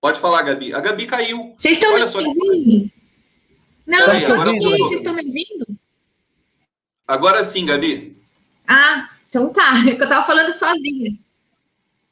Pode 0.00 0.18
falar, 0.18 0.42
Gabi. 0.42 0.74
A 0.74 0.80
Gabi 0.80 1.06
caiu. 1.06 1.54
Vocês 1.56 1.78
estão 1.78 1.94
me 1.94 2.02
ouvindo? 2.02 2.90
Não, 3.86 3.98
Peraí, 4.06 4.24
agora 4.24 4.50
vocês 4.50 4.90
estão 4.90 5.14
me 5.14 5.24
ouvindo? 5.24 5.66
Agora 7.06 7.44
sim, 7.44 7.64
Gabi. 7.64 8.20
Ah, 8.66 9.08
então 9.28 9.52
tá. 9.52 9.74
Eu 9.86 10.08
tava 10.08 10.26
falando 10.26 10.50
sozinha. 10.50 11.16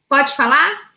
Pode 0.08 0.36
falar? 0.36 0.92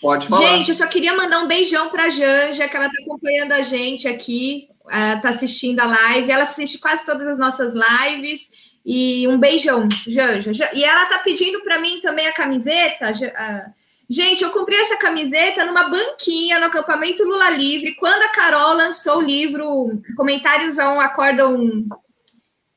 Pode 0.00 0.28
falar. 0.28 0.40
Gente, 0.40 0.70
eu 0.70 0.74
só 0.74 0.86
queria 0.86 1.14
mandar 1.14 1.40
um 1.40 1.48
beijão 1.48 1.90
pra 1.90 2.08
Janja, 2.08 2.68
que 2.68 2.76
ela 2.76 2.86
tá 2.86 3.02
acompanhando 3.02 3.52
a 3.52 3.62
gente 3.62 4.06
aqui, 4.06 4.68
uh, 4.88 5.20
tá 5.22 5.30
assistindo 5.30 5.80
a 5.80 5.86
live. 5.86 6.30
Ela 6.30 6.44
assiste 6.44 6.78
quase 6.78 7.06
todas 7.06 7.26
as 7.26 7.38
nossas 7.38 7.72
lives. 7.74 8.50
E 8.84 9.28
um 9.28 9.38
beijão, 9.38 9.88
Janja. 10.06 10.70
E 10.74 10.84
ela 10.84 11.06
tá 11.06 11.18
pedindo 11.18 11.62
para 11.62 11.78
mim 11.78 12.00
também 12.00 12.26
a 12.26 12.32
camiseta. 12.32 13.12
Uh, 13.12 13.72
gente, 14.08 14.42
eu 14.42 14.50
comprei 14.50 14.80
essa 14.80 14.96
camiseta 14.96 15.64
numa 15.64 15.88
banquinha 15.88 16.58
no 16.58 16.66
acampamento 16.66 17.24
Lula 17.24 17.50
Livre, 17.50 17.94
quando 17.96 18.22
a 18.22 18.30
Carol 18.30 18.74
lançou 18.74 19.18
o 19.18 19.22
livro 19.22 20.00
Comentários 20.16 20.78
a 20.78 20.92
um 20.92 21.00
Acordam 21.00 21.86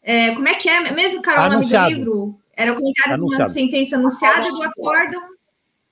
é, 0.02 0.34
como 0.34 0.48
é 0.48 0.56
que 0.56 0.68
é 0.68 0.92
mesmo, 0.92 1.22
Carol, 1.22 1.46
anunciado. 1.46 1.86
o 1.86 1.90
nome 1.90 1.96
do 1.96 2.00
livro? 2.00 2.42
Era 2.56 2.74
o 2.74 2.76
comentário 2.76 3.16
de 3.16 3.36
uma 3.36 3.50
sentença 3.50 3.96
anunciada 3.96 4.50
do 4.50 4.64
acórdão. 4.64 5.22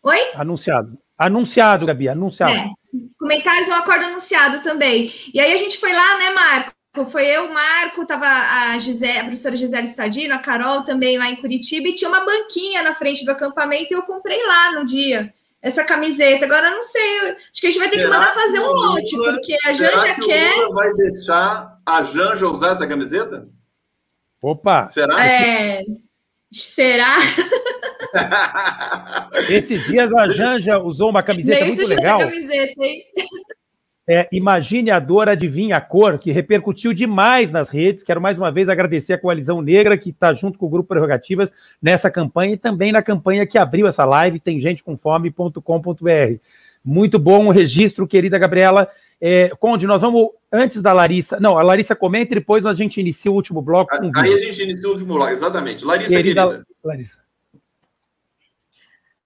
Oi? 0.04 0.20
Anunciado. 0.36 0.98
Anunciado, 1.18 1.86
Gabi, 1.86 2.10
anunciado. 2.10 2.54
É, 2.54 2.70
comentários 3.18 3.68
do 3.68 3.74
acordo 3.74 4.06
anunciado 4.06 4.62
também. 4.62 5.14
E 5.34 5.40
aí 5.40 5.54
a 5.54 5.58
gente 5.58 5.78
foi 5.78 5.92
lá, 5.92 6.18
né, 6.18 6.30
Marco? 6.32 6.74
Foi 7.12 7.26
eu, 7.26 7.46
o 7.46 7.54
Marco, 7.54 8.06
tava 8.06 8.26
a, 8.26 8.78
Gisele, 8.80 9.20
a 9.20 9.24
professora 9.24 9.56
Gisele 9.56 9.88
Stadino, 9.88 10.34
a 10.34 10.40
Carol 10.40 10.84
também 10.84 11.18
lá 11.18 11.30
em 11.30 11.38
Curitiba, 11.38 11.88
e 11.88 11.96
tinha 11.96 12.10
uma 12.10 12.26
banquinha 12.26 12.82
na 12.82 12.96
frente 12.96 13.24
do 13.24 13.32
acampamento 13.32 13.94
e 13.94 13.96
eu 13.96 14.02
comprei 14.02 14.46
lá 14.46 14.74
no 14.74 14.86
dia 14.86 15.34
essa 15.62 15.84
camiseta. 15.84 16.46
Agora 16.46 16.72
não 16.72 16.82
sei, 16.82 17.20
acho 17.30 17.62
que 17.62 17.68
a 17.68 17.70
gente 17.70 17.80
vai 17.80 17.90
ter 17.90 17.98
será 17.98 18.10
que 18.10 18.18
mandar 18.18 18.34
fazer 18.34 18.60
um 18.60 18.72
lote, 18.72 19.16
porque 19.16 19.56
a 19.66 19.74
Janja 19.74 20.16
que 20.16 20.26
quer. 20.26 20.54
O 20.54 20.62
Lula 20.62 20.76
vai 20.76 20.94
deixar 20.94 21.80
a 21.86 22.02
Janja 22.02 22.48
usar 22.48 22.72
essa 22.72 22.88
camiseta? 22.88 23.48
Opa! 24.42 24.88
Será? 24.90 25.26
É... 25.26 25.84
Será? 26.52 27.18
Esses 29.50 29.84
dias 29.86 30.12
a 30.14 30.28
Janja 30.28 30.80
usou 30.80 31.10
uma 31.10 31.22
camiseta 31.22 31.66
muito 31.66 31.88
legal. 31.88 32.20
Camiseta, 32.20 32.84
hein? 32.84 33.04
É, 34.12 34.28
imagine 34.32 34.90
a 34.90 34.98
dor, 34.98 35.30
adivinha 35.30 35.78
a 35.78 35.82
cor, 35.82 36.18
que 36.18 36.32
repercutiu 36.32 36.94
demais 36.94 37.52
nas 37.52 37.70
redes. 37.70 38.02
Quero 38.02 38.20
mais 38.20 38.40
uma 38.40 38.52
vez 38.52 38.68
agradecer 38.68 39.14
a 39.14 39.20
Coalizão 39.20 39.62
Negra, 39.62 40.00
que 40.00 40.10
está 40.10 40.34
junto 40.34 40.58
com 40.58 40.66
o 40.66 40.70
Grupo 40.70 40.90
Prerrogativas 40.90 41.54
nessa 41.80 42.10
campanha 42.10 42.54
e 42.54 42.58
também 42.58 42.92
na 42.92 43.04
campanha 43.04 43.46
que 43.46 43.56
abriu 43.56 43.86
essa 43.86 44.04
live, 44.06 44.40
tem 44.40 44.60
gente 44.60 44.84
com 44.84 44.98
fome.com.br. 44.98 46.40
Muito 46.90 47.20
bom 47.20 47.46
o 47.46 47.52
registro, 47.52 48.08
querida 48.08 48.40
Gabriela. 48.40 48.90
É, 49.22 49.50
Conde, 49.60 49.86
nós 49.86 50.02
vamos, 50.02 50.32
antes 50.52 50.82
da 50.82 50.92
Larissa. 50.92 51.40
Não, 51.40 51.56
a 51.56 51.62
Larissa 51.62 51.96
comenta 51.96 52.34
e 52.34 52.40
depois 52.40 52.66
a 52.66 52.74
gente 52.74 53.00
inicia 53.00 53.32
o 53.32 53.36
último 53.36 53.62
bloco. 53.62 53.96
Com 53.96 54.12
Aí 54.16 54.34
a 54.34 54.38
gente 54.38 54.64
inicia 54.64 54.88
o 54.88 54.92
último 54.92 55.14
bloco, 55.14 55.32
exatamente. 55.32 55.86
Larissa, 55.86 56.10
querida. 56.10 56.48
querida. 56.48 56.68
Larissa. 56.84 57.20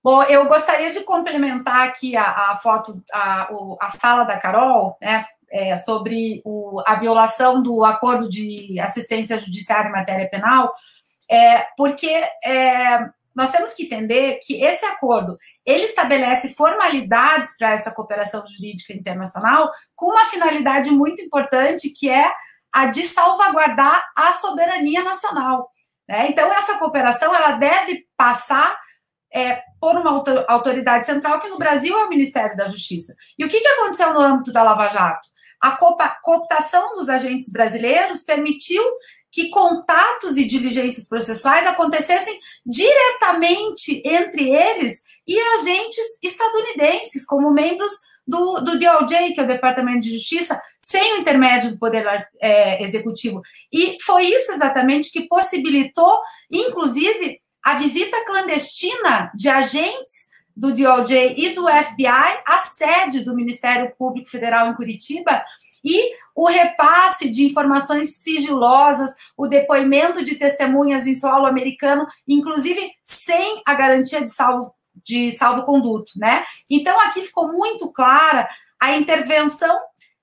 Bom, 0.03 0.21
eu 0.23 0.45
gostaria 0.45 0.89
de 0.89 0.99
complementar 1.05 1.87
aqui 1.87 2.17
a, 2.17 2.51
a 2.51 2.57
foto, 2.57 3.01
a, 3.13 3.49
a 3.79 3.91
fala 3.91 4.25
da 4.25 4.37
Carol, 4.37 4.97
né, 5.01 5.23
é, 5.49 5.77
sobre 5.77 6.41
o, 6.43 6.81
a 6.85 6.95
violação 6.95 7.63
do 7.63 7.85
acordo 7.85 8.27
de 8.27 8.77
assistência 8.81 9.39
judiciária 9.39 9.87
em 9.87 9.93
matéria 9.93 10.29
penal, 10.29 10.73
é, 11.31 11.67
porque 11.77 12.09
é, 12.43 13.09
nós 13.35 13.51
temos 13.51 13.73
que 13.73 13.83
entender 13.83 14.39
que 14.43 14.63
esse 14.63 14.85
acordo 14.85 15.37
ele 15.65 15.83
estabelece 15.83 16.53
formalidades 16.55 17.57
para 17.57 17.71
essa 17.71 17.91
cooperação 17.91 18.43
jurídica 18.45 18.93
internacional 18.93 19.69
com 19.95 20.11
uma 20.11 20.25
finalidade 20.25 20.91
muito 20.91 21.21
importante 21.21 21.89
que 21.89 22.09
é 22.09 22.31
a 22.71 22.87
de 22.87 23.03
salvaguardar 23.03 24.03
a 24.15 24.33
soberania 24.33 25.03
nacional. 25.03 25.69
Né? 26.07 26.29
Então 26.29 26.51
essa 26.51 26.77
cooperação 26.77 27.33
ela 27.33 27.51
deve 27.53 28.05
passar 28.17 28.77
é, 29.33 29.61
por 29.79 29.95
uma 29.95 30.23
autoridade 30.47 31.05
central, 31.05 31.39
que 31.39 31.49
no 31.49 31.57
Brasil 31.57 31.97
é 31.97 32.05
o 32.05 32.09
Ministério 32.09 32.55
da 32.55 32.69
Justiça. 32.69 33.15
E 33.37 33.43
o 33.43 33.49
que, 33.49 33.59
que 33.59 33.67
aconteceu 33.67 34.13
no 34.13 34.21
âmbito 34.21 34.53
da 34.53 34.61
Lava 34.61 34.89
Jato? 34.89 35.27
A 35.59 35.77
cooptação 36.21 36.95
dos 36.95 37.09
agentes 37.09 37.51
brasileiros 37.51 38.23
permitiu 38.23 38.83
que 39.33 39.49
contatos 39.49 40.37
e 40.37 40.45
diligências 40.45 41.09
processuais 41.09 41.65
acontecessem 41.65 42.39
diretamente 42.63 43.99
entre 44.05 44.47
eles 44.47 45.01
e 45.27 45.39
agentes 45.55 46.19
estadunidenses, 46.21 47.25
como 47.25 47.51
membros 47.51 47.91
do, 48.27 48.59
do 48.61 48.77
DOJ, 48.77 49.33
que 49.33 49.39
é 49.39 49.43
o 49.43 49.47
Departamento 49.47 50.01
de 50.01 50.13
Justiça, 50.13 50.61
sem 50.79 51.15
o 51.15 51.17
intermédio 51.17 51.71
do 51.71 51.79
Poder 51.79 52.05
é, 52.39 52.83
Executivo. 52.83 53.41
E 53.71 53.97
foi 54.03 54.27
isso 54.27 54.51
exatamente 54.51 55.11
que 55.11 55.27
possibilitou, 55.27 56.21
inclusive, 56.51 57.41
a 57.63 57.79
visita 57.79 58.23
clandestina 58.25 59.31
de 59.33 59.49
agentes 59.49 60.31
do 60.55 60.75
DOJ 60.75 61.33
e 61.35 61.49
do 61.55 61.67
FBI 61.67 62.41
à 62.45 62.59
sede 62.59 63.21
do 63.21 63.35
Ministério 63.35 63.91
Público 63.97 64.29
Federal 64.29 64.67
em 64.67 64.75
Curitiba 64.75 65.43
e 65.83 66.13
o 66.35 66.47
repasse 66.47 67.29
de 67.29 67.45
informações 67.45 68.17
sigilosas, 68.17 69.11
o 69.37 69.47
depoimento 69.47 70.23
de 70.23 70.35
testemunhas 70.35 71.05
em 71.05 71.15
solo 71.15 71.45
americano, 71.45 72.07
inclusive 72.27 72.91
sem 73.03 73.61
a 73.65 73.73
garantia 73.73 74.21
de 74.21 74.29
salvo 74.29 74.73
de 75.03 75.31
salvo-conduto, 75.31 76.13
né? 76.17 76.45
Então 76.69 76.99
aqui 76.99 77.23
ficou 77.23 77.51
muito 77.51 77.91
clara 77.91 78.47
a 78.79 78.95
intervenção, 78.95 79.75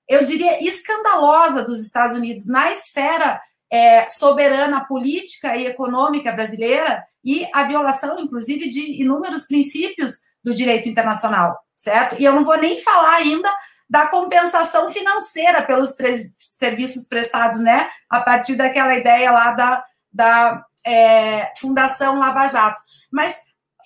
eu 0.07 0.23
diria 0.23 0.63
escandalosa 0.63 1.63
dos 1.63 1.81
Estados 1.81 2.15
Unidos 2.15 2.47
na 2.47 2.71
esfera 2.71 3.41
é, 3.71 4.07
soberana 4.09 4.85
política 4.85 5.55
e 5.55 5.65
econômica 5.65 6.31
brasileira 6.31 7.03
e 7.23 7.47
a 7.53 7.63
violação, 7.63 8.19
inclusive, 8.19 8.67
de 8.69 9.01
inúmeros 9.01 9.45
princípios 9.45 10.19
do 10.43 10.53
direito 10.53 10.89
internacional, 10.89 11.57
certo? 11.77 12.15
E 12.19 12.25
eu 12.25 12.33
não 12.33 12.43
vou 12.43 12.57
nem 12.57 12.77
falar 12.79 13.15
ainda 13.15 13.51
da 13.91 14.07
compensação 14.07 14.87
financeira 14.87 15.61
pelos 15.63 15.93
serviços 16.39 17.09
prestados, 17.09 17.59
né? 17.59 17.89
A 18.09 18.21
partir 18.21 18.55
daquela 18.55 18.95
ideia 18.95 19.29
lá 19.31 19.51
da, 19.51 19.83
da 20.09 20.65
é, 20.85 21.51
Fundação 21.59 22.17
Lava 22.17 22.47
Jato. 22.47 22.81
Mas 23.11 23.37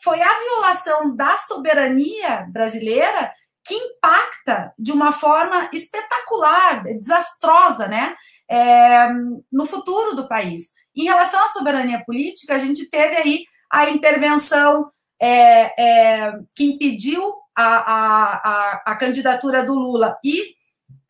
foi 0.04 0.22
a 0.22 0.40
violação 0.40 1.16
da 1.16 1.38
soberania 1.40 2.46
brasileira 2.52 3.34
que 3.66 3.74
impacta 3.74 4.72
de 4.78 4.92
uma 4.92 5.12
forma 5.12 5.70
espetacular, 5.74 6.84
desastrosa, 6.84 7.88
né? 7.88 8.16
é, 8.50 9.08
no 9.52 9.66
futuro 9.66 10.16
do 10.16 10.28
país. 10.28 10.72
Em 10.96 11.04
relação 11.04 11.44
à 11.44 11.48
soberania 11.48 12.04
política, 12.06 12.56
a 12.56 12.60
gente 12.60 12.90
teve 12.90 13.16
aí 13.16 13.44
a 13.72 13.90
intervenção 13.90 14.90
é, 15.20 15.82
é, 15.82 16.34
que 16.56 16.66
impediu 16.74 17.34
a, 17.56 17.66
a, 17.66 18.82
a, 18.86 18.96
candidatura 18.96 19.64
do 19.64 19.74
Lula 19.74 20.18
e 20.24 20.56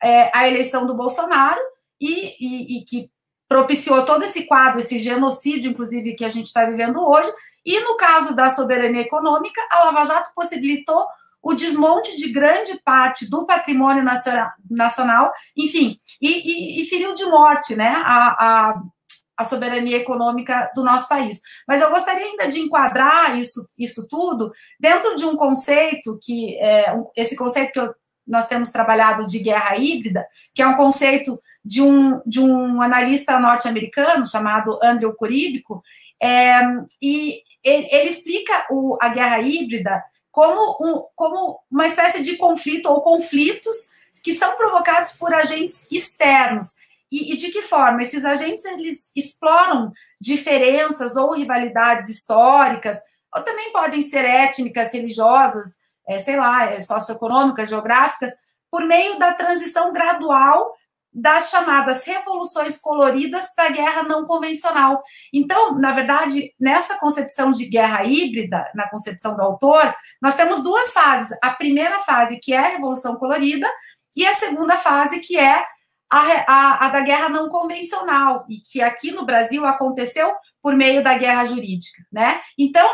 é, 0.02 0.30
a 0.32 0.46
eleição 0.46 0.86
do 0.86 0.94
Bolsonaro, 0.94 1.60
e, 2.00 2.36
e, 2.38 2.78
e, 2.78 2.84
que 2.84 3.10
propiciou 3.48 4.04
todo 4.04 4.22
esse 4.22 4.44
quadro, 4.46 4.78
esse 4.78 5.00
genocídio, 5.00 5.70
inclusive, 5.70 6.14
que 6.14 6.24
a 6.24 6.28
gente 6.28 6.46
está 6.46 6.64
vivendo 6.64 6.98
hoje. 7.00 7.30
E 7.64 7.80
no 7.80 7.96
caso 7.96 8.34
da 8.34 8.50
soberania 8.50 9.00
econômica, 9.00 9.60
a 9.70 9.84
Lava 9.84 10.04
Jato 10.04 10.30
possibilitou 10.34 11.06
o 11.42 11.54
desmonte 11.54 12.16
de 12.16 12.32
grande 12.32 12.80
parte 12.84 13.28
do 13.28 13.46
patrimônio 13.46 14.04
nacional, 14.68 15.32
enfim, 15.56 15.98
e, 16.20 16.28
e, 16.28 16.82
e 16.82 16.86
feriu 16.86 17.14
de 17.14 17.24
morte 17.24 17.76
né, 17.76 17.94
a, 18.04 18.70
a, 18.70 18.82
a, 19.36 19.44
soberania 19.44 19.98
econômica 19.98 20.70
do 20.74 20.84
nosso 20.84 21.08
país. 21.08 21.40
Mas 21.66 21.80
eu 21.80 21.90
gostaria 21.90 22.26
ainda 22.26 22.48
de 22.48 22.60
enquadrar 22.60 23.38
isso, 23.38 23.68
isso 23.78 24.06
tudo 24.08 24.52
dentro 24.78 25.14
de 25.16 25.24
um 25.24 25.36
conceito 25.36 26.18
que 26.22 26.56
é 26.58 26.94
esse 27.16 27.36
conceito 27.36 27.72
que 27.72 27.80
eu, 27.80 27.94
nós 28.26 28.48
temos 28.48 28.70
trabalhado 28.70 29.24
de 29.24 29.38
guerra 29.38 29.76
híbrida, 29.76 30.26
que 30.52 30.60
é 30.60 30.66
um 30.66 30.76
conceito 30.76 31.40
de 31.64 31.80
um, 31.80 32.20
de 32.26 32.40
um 32.40 32.82
analista 32.82 33.38
norte-americano 33.38 34.26
chamado 34.26 34.78
Andrew 34.82 35.14
Curíbico, 35.14 35.82
é, 36.20 36.60
e 37.00 37.42
ele, 37.62 37.88
ele 37.90 38.08
explica 38.08 38.66
o, 38.70 38.96
a 39.00 39.08
guerra 39.10 39.40
híbrida 39.40 40.02
como, 40.30 40.76
um, 40.80 41.04
como 41.14 41.60
uma 41.70 41.86
espécie 41.86 42.22
de 42.22 42.36
conflito 42.36 42.86
ou 42.86 43.00
conflitos 43.00 43.90
que 44.22 44.32
são 44.32 44.56
provocados 44.56 45.12
por 45.12 45.32
agentes 45.32 45.86
externos. 45.90 46.76
E, 47.10 47.32
e, 47.32 47.36
de 47.36 47.50
que 47.50 47.62
forma? 47.62 48.02
Esses 48.02 48.24
agentes 48.24 48.64
eles 48.64 49.10
exploram 49.14 49.92
diferenças 50.20 51.16
ou 51.16 51.34
rivalidades 51.34 52.08
históricas, 52.08 52.98
ou 53.34 53.42
também 53.42 53.72
podem 53.72 54.02
ser 54.02 54.24
étnicas, 54.24 54.92
religiosas, 54.92 55.78
é, 56.08 56.18
sei 56.18 56.36
lá, 56.36 56.72
é, 56.72 56.80
socioeconômicas, 56.80 57.68
geográficas, 57.68 58.32
por 58.70 58.84
meio 58.84 59.18
da 59.18 59.34
transição 59.34 59.92
gradual 59.92 60.74
das 61.18 61.48
chamadas 61.48 62.04
revoluções 62.04 62.78
coloridas 62.78 63.54
para 63.54 63.68
a 63.68 63.72
guerra 63.72 64.02
não 64.02 64.26
convencional. 64.26 65.02
Então, 65.32 65.78
na 65.78 65.94
verdade, 65.94 66.52
nessa 66.60 66.98
concepção 66.98 67.50
de 67.50 67.66
guerra 67.70 68.04
híbrida, 68.04 68.70
na 68.74 68.86
concepção 68.90 69.34
do 69.34 69.40
autor, 69.40 69.94
nós 70.20 70.36
temos 70.36 70.62
duas 70.62 70.92
fases. 70.92 71.34
A 71.42 71.52
primeira 71.52 72.00
fase, 72.00 72.38
que 72.38 72.52
é 72.52 72.58
a 72.58 72.68
revolução 72.68 73.16
colorida, 73.16 73.66
e 74.14 74.26
a 74.26 74.34
segunda 74.34 74.76
fase, 74.76 75.20
que 75.20 75.38
é 75.38 75.64
a, 76.10 76.20
a, 76.46 76.86
a 76.86 76.88
da 76.90 77.00
guerra 77.00 77.28
não 77.28 77.48
convencional, 77.48 78.44
e 78.48 78.58
que 78.58 78.80
aqui 78.80 79.10
no 79.10 79.26
Brasil 79.26 79.64
aconteceu 79.66 80.32
por 80.62 80.74
meio 80.74 81.02
da 81.02 81.16
guerra 81.16 81.44
jurídica. 81.44 82.02
Né? 82.12 82.40
Então, 82.58 82.88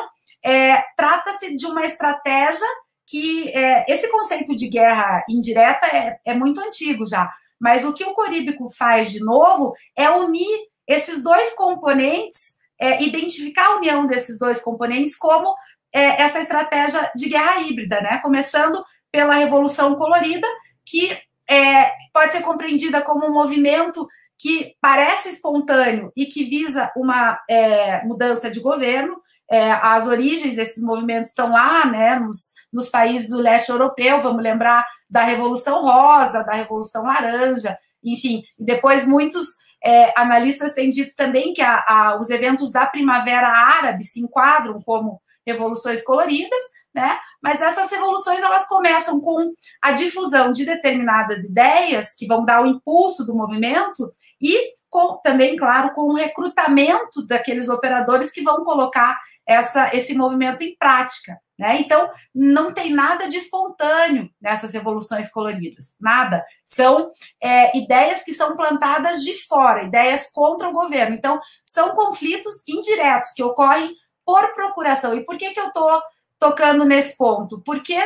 é, 0.45 0.83
trata-se 0.97 1.57
de 1.57 1.67
uma 1.67 1.85
estratégia 1.85 2.67
que 3.07 3.51
é, 3.51 3.85
esse 3.93 4.11
conceito 4.11 4.57
de 4.57 4.69
guerra 4.69 5.25
indireta 5.29 5.87
é, 5.87 6.19
é 6.25 6.35
muito 6.35 6.61
antigo 6.61 7.07
já 7.07 7.31
mas 7.63 7.85
o 7.85 7.95
que 7.95 8.03
o 8.03 8.13
Coríbico 8.13 8.69
faz 8.69 9.13
de 9.13 9.21
novo 9.21 9.73
é 9.97 10.11
unir 10.11 10.67
esses 10.85 11.23
dois 11.23 11.55
componentes, 11.55 12.57
é, 12.77 13.01
identificar 13.05 13.67
a 13.67 13.77
união 13.77 14.05
desses 14.05 14.37
dois 14.37 14.61
componentes 14.61 15.17
como 15.17 15.55
é, 15.95 16.21
essa 16.21 16.41
estratégia 16.41 17.09
de 17.15 17.29
guerra 17.29 17.61
híbrida, 17.61 18.01
né? 18.01 18.19
Começando 18.19 18.85
pela 19.13 19.35
Revolução 19.35 19.95
Colorida, 19.95 20.49
que 20.85 21.17
é, 21.49 21.91
pode 22.13 22.33
ser 22.33 22.43
compreendida 22.43 23.01
como 23.03 23.27
um 23.27 23.33
movimento 23.33 24.07
que 24.39 24.75
parece 24.81 25.29
espontâneo 25.29 26.13
e 26.17 26.27
que 26.27 26.45
visa 26.45 26.91
uma 26.97 27.39
é, 27.49 28.05
mudança 28.05 28.51
de 28.51 28.59
governo. 28.61 29.21
É, 29.49 29.71
as 29.71 30.09
origens 30.09 30.57
desses 30.57 30.83
movimentos 30.83 31.29
estão 31.29 31.51
lá, 31.51 31.87
né, 31.87 32.19
nos, 32.19 32.55
nos 32.73 32.89
países 32.89 33.29
do 33.29 33.39
leste 33.39 33.69
europeu. 33.71 34.21
Vamos 34.21 34.43
lembrar 34.43 34.85
da 35.09 35.23
Revolução 35.23 35.83
Rosa, 35.83 36.43
da 36.43 36.53
Revolução 36.53 37.05
Laranja, 37.05 37.79
enfim. 38.03 38.43
Depois, 38.59 39.07
muitos 39.07 39.47
é, 39.85 40.13
analistas 40.19 40.75
têm 40.75 40.91
dito 40.91 41.15
também 41.17 41.53
que 41.53 41.63
a, 41.63 41.85
a, 41.87 42.19
os 42.19 42.31
eventos 42.31 42.73
da 42.73 42.87
Primavera 42.87 43.49
Árabe 43.49 44.05
se 44.05 44.21
enquadram 44.21 44.81
como 44.83 45.21
revoluções 45.47 46.03
coloridas, 46.03 46.63
né? 46.95 47.19
Mas 47.43 47.61
essas 47.61 47.91
revoluções 47.91 48.43
elas 48.43 48.67
começam 48.69 49.21
com 49.21 49.53
a 49.81 49.93
difusão 49.93 50.53
de 50.53 50.65
determinadas 50.65 51.45
ideias 51.45 52.15
que 52.15 52.27
vão 52.27 52.45
dar 52.45 52.63
o 52.63 52.67
impulso 52.67 53.25
do 53.25 53.35
movimento 53.35 54.13
e 54.41 54.73
com, 54.91 55.19
também, 55.23 55.57
claro, 55.57 55.93
com 55.93 56.03
o 56.03 56.15
recrutamento 56.15 57.27
daqueles 57.27 57.69
operadores 57.69 58.31
que 58.31 58.43
vão 58.43 58.65
colocar 58.65 59.19
essa, 59.47 59.95
esse 59.95 60.15
movimento 60.15 60.63
em 60.63 60.77
prática. 60.77 61.41
Né? 61.59 61.81
Então, 61.81 62.11
não 62.35 62.73
tem 62.75 62.93
nada 62.93 63.29
de 63.29 63.37
espontâneo 63.37 64.29
nessas 64.41 64.73
revoluções 64.73 65.31
coloridas, 65.31 65.97
nada. 66.01 66.45
São 66.65 67.11
é, 67.41 67.77
ideias 67.77 68.23
que 68.25 68.33
são 68.33 68.57
plantadas 68.57 69.23
de 69.23 69.33
fora, 69.47 69.85
ideias 69.85 70.31
contra 70.33 70.69
o 70.69 70.73
governo. 70.73 71.15
Então, 71.15 71.41
são 71.65 71.91
conflitos 71.91 72.57
indiretos 72.67 73.33
que 73.33 73.43
ocorrem 73.43 73.95
por 74.25 74.53
procuração. 74.53 75.15
E 75.15 75.25
por 75.25 75.37
que, 75.37 75.53
que 75.53 75.61
eu 75.61 75.69
estou 75.69 76.03
tocando 76.43 76.85
nesse 76.85 77.17
ponto? 77.17 77.63
Porque 77.63 77.97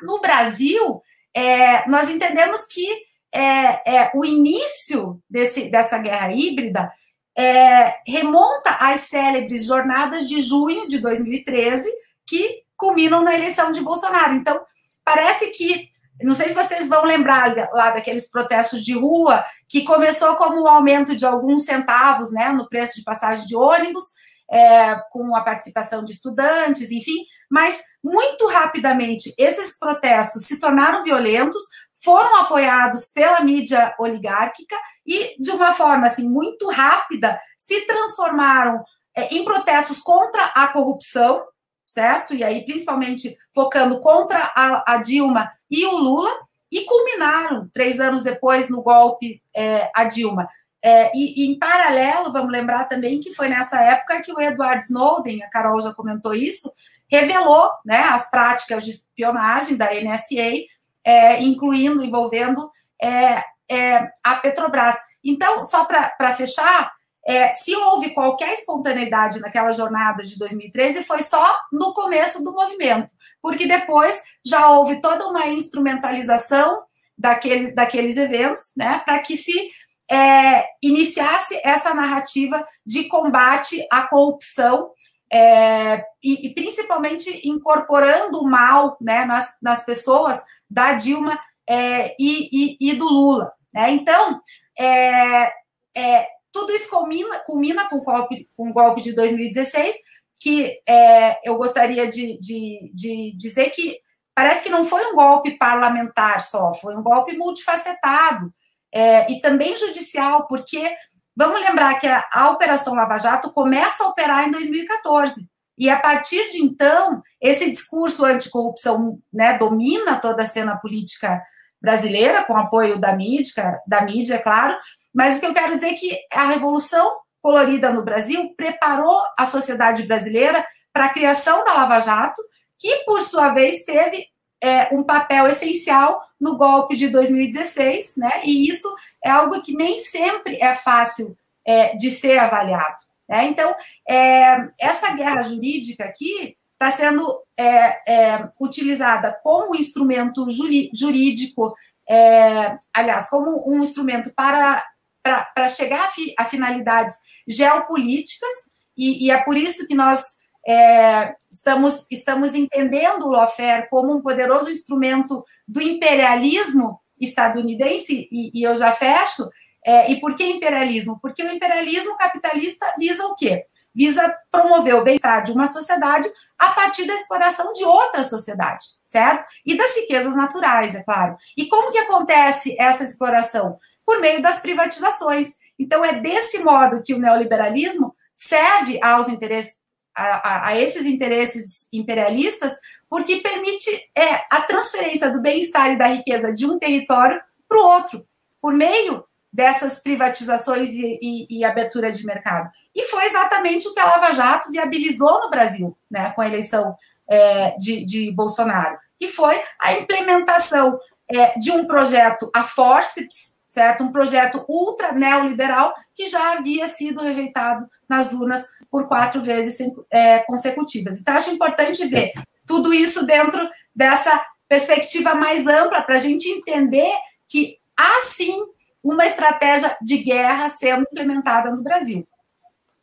no 0.00 0.22
Brasil, 0.22 1.02
é, 1.36 1.86
nós 1.86 2.08
entendemos 2.08 2.64
que 2.64 2.86
é, 3.30 3.96
é, 3.96 4.10
o 4.14 4.24
início 4.24 5.20
desse, 5.28 5.68
dessa 5.70 5.98
guerra 5.98 6.32
híbrida 6.32 6.90
é, 7.36 7.94
remonta 8.06 8.70
às 8.80 9.00
célebres 9.00 9.66
jornadas 9.66 10.26
de 10.26 10.40
junho 10.40 10.88
de 10.88 10.98
2013, 10.98 11.90
que 12.26 12.62
culminam 12.76 13.22
na 13.22 13.34
eleição 13.34 13.70
de 13.70 13.82
Bolsonaro. 13.82 14.34
Então, 14.34 14.58
parece 15.04 15.50
que, 15.50 15.88
não 16.22 16.34
sei 16.34 16.48
se 16.48 16.54
vocês 16.54 16.88
vão 16.88 17.04
lembrar 17.04 17.54
lá 17.72 17.90
daqueles 17.90 18.30
protestos 18.30 18.82
de 18.82 18.94
rua, 18.94 19.44
que 19.68 19.84
começou 19.84 20.36
como 20.36 20.62
um 20.62 20.68
aumento 20.68 21.14
de 21.14 21.26
alguns 21.26 21.64
centavos 21.64 22.32
né, 22.32 22.50
no 22.50 22.68
preço 22.68 22.96
de 22.96 23.04
passagem 23.04 23.46
de 23.46 23.54
ônibus, 23.54 24.04
é, 24.50 24.96
com 25.10 25.34
a 25.34 25.40
participação 25.40 26.04
de 26.04 26.12
estudantes, 26.12 26.90
enfim, 26.90 27.24
mas 27.52 27.82
muito 28.02 28.46
rapidamente 28.46 29.34
esses 29.36 29.78
protestos 29.78 30.46
se 30.46 30.58
tornaram 30.58 31.04
violentos, 31.04 31.62
foram 32.02 32.38
apoiados 32.38 33.12
pela 33.12 33.42
mídia 33.42 33.94
oligárquica 33.98 34.74
e, 35.06 35.36
de 35.38 35.50
uma 35.50 35.74
forma 35.74 36.06
assim 36.06 36.26
muito 36.26 36.70
rápida, 36.70 37.38
se 37.58 37.82
transformaram 37.82 38.82
é, 39.14 39.34
em 39.34 39.44
protestos 39.44 40.00
contra 40.00 40.46
a 40.46 40.66
corrupção, 40.68 41.44
certo? 41.86 42.34
E 42.34 42.42
aí, 42.42 42.64
principalmente 42.64 43.36
focando 43.54 44.00
contra 44.00 44.50
a, 44.56 44.94
a 44.94 44.96
Dilma 44.96 45.52
e 45.70 45.84
o 45.84 45.94
Lula, 45.94 46.34
e 46.70 46.86
culminaram, 46.86 47.68
três 47.74 48.00
anos 48.00 48.24
depois, 48.24 48.70
no 48.70 48.82
golpe 48.82 49.42
é, 49.54 49.90
a 49.94 50.04
Dilma. 50.04 50.48
É, 50.82 51.14
e, 51.14 51.44
e, 51.44 51.52
em 51.52 51.58
paralelo, 51.58 52.32
vamos 52.32 52.50
lembrar 52.50 52.86
também 52.86 53.20
que 53.20 53.34
foi 53.34 53.50
nessa 53.50 53.78
época 53.82 54.22
que 54.22 54.32
o 54.32 54.40
Edward 54.40 54.82
Snowden, 54.82 55.42
a 55.42 55.50
Carol 55.50 55.82
já 55.82 55.92
comentou 55.92 56.32
isso, 56.32 56.72
revelou 57.12 57.70
né, 57.84 57.98
as 57.98 58.30
práticas 58.30 58.82
de 58.84 58.90
espionagem 58.90 59.76
da 59.76 59.90
NSA, 59.92 60.64
é, 61.04 61.42
incluindo, 61.42 62.02
envolvendo 62.02 62.70
é, 63.00 63.44
é, 63.70 64.10
a 64.24 64.36
Petrobras. 64.36 64.96
Então, 65.22 65.62
só 65.62 65.84
para 65.84 66.32
fechar, 66.34 66.90
é, 67.26 67.52
se 67.52 67.76
houve 67.76 68.14
qualquer 68.14 68.54
espontaneidade 68.54 69.40
naquela 69.40 69.72
jornada 69.72 70.24
de 70.24 70.38
2013, 70.38 71.04
foi 71.04 71.22
só 71.22 71.54
no 71.70 71.92
começo 71.92 72.42
do 72.42 72.52
movimento, 72.52 73.12
porque 73.42 73.66
depois 73.66 74.22
já 74.44 74.70
houve 74.70 75.00
toda 75.00 75.28
uma 75.28 75.46
instrumentalização 75.48 76.82
daqueles, 77.16 77.74
daqueles 77.74 78.16
eventos, 78.16 78.72
né, 78.76 79.02
para 79.04 79.18
que 79.18 79.36
se 79.36 79.70
é, 80.10 80.64
iniciasse 80.82 81.60
essa 81.62 81.92
narrativa 81.94 82.66
de 82.84 83.04
combate 83.04 83.86
à 83.90 84.02
corrupção 84.08 84.90
é, 85.32 86.04
e, 86.22 86.46
e, 86.46 86.54
principalmente 86.54 87.48
incorporando 87.48 88.38
o 88.40 88.48
mal 88.48 88.98
né, 89.00 89.24
nas, 89.24 89.56
nas 89.62 89.82
pessoas 89.82 90.44
da 90.68 90.92
Dilma 90.92 91.40
é, 91.66 92.14
e, 92.18 92.48
e, 92.52 92.76
e, 92.90 92.94
do 92.94 93.06
Lula. 93.06 93.50
Né? 93.72 93.92
Então, 93.92 94.40
é, 94.78 95.50
é, 95.96 96.28
tudo 96.52 96.70
isso 96.72 96.90
culmina, 96.90 97.38
culmina 97.40 97.88
com, 97.88 97.96
o 97.96 98.02
golpe, 98.02 98.46
com 98.54 98.68
o 98.68 98.72
golpe 98.74 99.00
de 99.00 99.14
2016, 99.14 99.96
que 100.38 100.78
é, 100.86 101.48
eu 101.48 101.56
gostaria 101.56 102.06
de, 102.08 102.38
de, 102.38 102.90
de 102.92 103.32
dizer 103.36 103.70
que 103.70 103.98
parece 104.34 104.62
que 104.62 104.70
não 104.70 104.84
foi 104.84 105.06
um 105.06 105.14
golpe 105.14 105.56
parlamentar 105.56 106.42
só, 106.42 106.74
foi 106.74 106.94
um 106.94 107.02
golpe 107.02 107.36
multifacetado 107.38 108.52
é, 108.92 109.32
e 109.32 109.40
também 109.40 109.76
judicial, 109.76 110.46
porque 110.46 110.94
vamos 111.36 111.60
lembrar 111.60 111.98
que 111.98 112.06
a, 112.06 112.24
a, 112.32 112.50
Operação 112.50 112.94
Lava 112.94 113.16
Jato 113.16 113.52
começa 113.52 114.04
a 114.04 114.08
operar 114.08 114.46
em 114.46 114.50
2014. 114.50 115.46
E 115.78 115.88
a 115.88 115.98
partir 115.98 116.48
de 116.50 116.62
então, 116.62 117.22
esse 117.40 117.70
discurso 117.70 118.24
anticorrupção 118.24 119.18
né, 119.32 119.56
domina 119.58 120.20
toda 120.20 120.42
a 120.42 120.46
cena 120.46 120.76
política 120.76 121.42
brasileira, 121.80 122.44
com 122.44 122.56
apoio 122.56 123.00
da 123.00 123.16
mídia, 123.16 123.80
da 123.86 124.02
mídia, 124.02 124.34
é 124.34 124.38
claro, 124.38 124.76
mas 125.12 125.36
o 125.36 125.40
que 125.40 125.46
eu 125.46 125.54
quero 125.54 125.74
dizer 125.74 125.88
é 125.88 125.94
que 125.94 126.18
a 126.32 126.44
Revolução 126.44 127.16
Colorida 127.42 127.92
no 127.92 128.04
Brasil 128.04 128.54
preparou 128.56 129.20
a 129.36 129.44
sociedade 129.44 130.06
brasileira 130.06 130.64
para 130.92 131.06
a 131.06 131.12
criação 131.12 131.64
da 131.64 131.72
Lava 131.72 131.98
Jato, 132.00 132.40
que, 132.78 133.04
por 133.04 133.20
sua 133.22 133.48
vez, 133.48 133.84
teve 133.84 134.26
é, 134.62 134.94
um 134.94 135.02
papel 135.02 135.48
essencial 135.48 136.22
no 136.40 136.56
golpe 136.56 136.94
de 136.96 137.08
2016, 137.08 138.14
né? 138.16 138.42
E 138.44 138.68
isso 138.68 138.88
é 139.22 139.28
algo 139.28 139.60
que 139.60 139.74
nem 139.74 139.98
sempre 139.98 140.56
é 140.60 140.74
fácil 140.74 141.36
é, 141.66 141.96
de 141.96 142.10
ser 142.10 142.38
avaliado. 142.38 143.02
Né? 143.28 143.46
Então, 143.46 143.74
é, 144.08 144.68
essa 144.78 145.12
guerra 145.14 145.42
jurídica 145.42 146.04
aqui 146.04 146.56
está 146.74 146.90
sendo 146.90 147.40
é, 147.56 148.12
é, 148.12 148.48
utilizada 148.60 149.32
como 149.42 149.74
instrumento 149.74 150.46
jurídico, 150.50 151.74
é, 152.08 152.76
aliás, 152.94 153.28
como 153.28 153.68
um 153.68 153.82
instrumento 153.82 154.32
para 154.34 154.84
para 155.24 155.68
chegar 155.68 156.06
a, 156.06 156.10
fi, 156.10 156.34
a, 156.36 156.44
finalidades 156.44 157.14
geopolíticas, 157.46 158.72
e, 158.96 159.26
e, 159.26 159.30
é 159.30 159.38
por 159.38 159.56
isso 159.56 159.86
que 159.86 159.94
nós 159.94 160.20
é, 160.66 161.34
estamos, 161.50 162.06
estamos 162.10 162.54
entendendo 162.54 163.26
o 163.26 163.30
lawfare 163.30 163.88
como 163.88 164.14
um 164.14 164.22
poderoso 164.22 164.70
instrumento 164.70 165.44
do 165.66 165.80
imperialismo 165.80 167.00
estadunidense, 167.20 168.28
e, 168.30 168.50
e 168.54 168.66
eu 168.66 168.76
já 168.76 168.92
fecho, 168.92 169.48
é, 169.84 170.10
e 170.10 170.20
por 170.20 170.34
que 170.34 170.44
imperialismo? 170.44 171.18
Porque 171.20 171.42
o 171.42 171.52
imperialismo 171.52 172.16
capitalista 172.16 172.94
visa 172.98 173.26
o 173.26 173.34
quê? 173.34 173.64
Visa 173.94 174.34
promover 174.50 174.94
o 174.94 175.04
bem-estar 175.04 175.42
de 175.42 175.52
uma 175.52 175.66
sociedade 175.66 176.28
a 176.58 176.70
partir 176.70 177.04
da 177.06 177.14
exploração 177.14 177.72
de 177.72 177.84
outra 177.84 178.22
sociedade, 178.22 178.84
certo? 179.04 179.44
E 179.66 179.76
das 179.76 179.94
riquezas 179.96 180.36
naturais, 180.36 180.94
é 180.94 181.02
claro. 181.02 181.36
E 181.56 181.66
como 181.66 181.92
que 181.92 181.98
acontece 181.98 182.76
essa 182.78 183.04
exploração? 183.04 183.78
por 184.04 184.20
meio 184.20 184.42
das 184.42 184.60
privatizações. 184.60 185.56
Então, 185.78 186.04
é 186.04 186.20
desse 186.20 186.58
modo 186.58 187.02
que 187.02 187.14
o 187.14 187.18
neoliberalismo 187.18 188.14
serve 188.34 188.98
aos 189.02 189.28
interesses, 189.28 189.81
a, 190.14 190.24
a, 190.24 190.66
a 190.68 190.80
esses 190.80 191.06
interesses 191.06 191.88
imperialistas, 191.92 192.72
porque 193.08 193.36
permite 193.36 193.90
é, 194.16 194.42
a 194.50 194.62
transferência 194.62 195.30
do 195.30 195.40
bem-estar 195.40 195.92
e 195.92 195.98
da 195.98 196.06
riqueza 196.06 196.52
de 196.52 196.66
um 196.66 196.78
território 196.78 197.40
para 197.68 197.78
o 197.78 197.86
outro, 197.86 198.26
por 198.60 198.72
meio 198.72 199.24
dessas 199.52 200.00
privatizações 200.00 200.90
e, 200.92 201.18
e, 201.20 201.58
e, 201.58 201.64
abertura 201.64 202.10
de 202.10 202.24
mercado. 202.24 202.70
E 202.94 203.04
foi 203.04 203.26
exatamente 203.26 203.86
o 203.86 203.92
que 203.92 204.00
a 204.00 204.06
Lava 204.06 204.32
Jato 204.32 204.70
viabilizou 204.70 205.40
no 205.42 205.50
Brasil, 205.50 205.96
né, 206.10 206.30
com 206.30 206.40
a 206.40 206.46
eleição 206.46 206.96
é, 207.28 207.76
de, 207.76 208.02
de, 208.04 208.32
Bolsonaro, 208.32 208.96
que 209.18 209.28
foi 209.28 209.62
a 209.78 209.92
implementação 209.92 210.98
é, 211.30 211.58
de 211.58 211.70
um 211.70 211.86
projeto 211.86 212.50
a 212.54 212.64
forceps, 212.64 213.51
certo? 213.72 214.04
Um 214.04 214.12
projeto 214.12 214.62
ultra 214.68 215.12
neoliberal 215.12 215.94
que 216.14 216.26
já 216.26 216.52
havia 216.52 216.86
sido 216.86 217.22
rejeitado 217.22 217.86
nas 218.06 218.30
urnas 218.30 218.66
por 218.90 219.08
quatro 219.08 219.42
vezes 219.42 219.78
é, 220.10 220.40
consecutivas. 220.40 221.18
Então, 221.18 221.34
acho 221.34 221.50
importante 221.50 222.04
ver 222.06 222.32
tudo 222.66 222.92
isso 222.92 223.24
dentro 223.24 223.66
dessa 223.96 224.44
perspectiva 224.68 225.34
mais 225.34 225.66
ampla 225.66 226.02
para 226.02 226.16
a 226.16 226.18
gente 226.18 226.46
entender 226.50 227.10
que 227.48 227.78
há 227.98 228.20
sim 228.20 228.62
uma 229.02 229.24
estratégia 229.24 229.96
de 230.02 230.18
guerra 230.18 230.68
sendo 230.68 231.06
implementada 231.10 231.70
no 231.70 231.82
Brasil. 231.82 232.28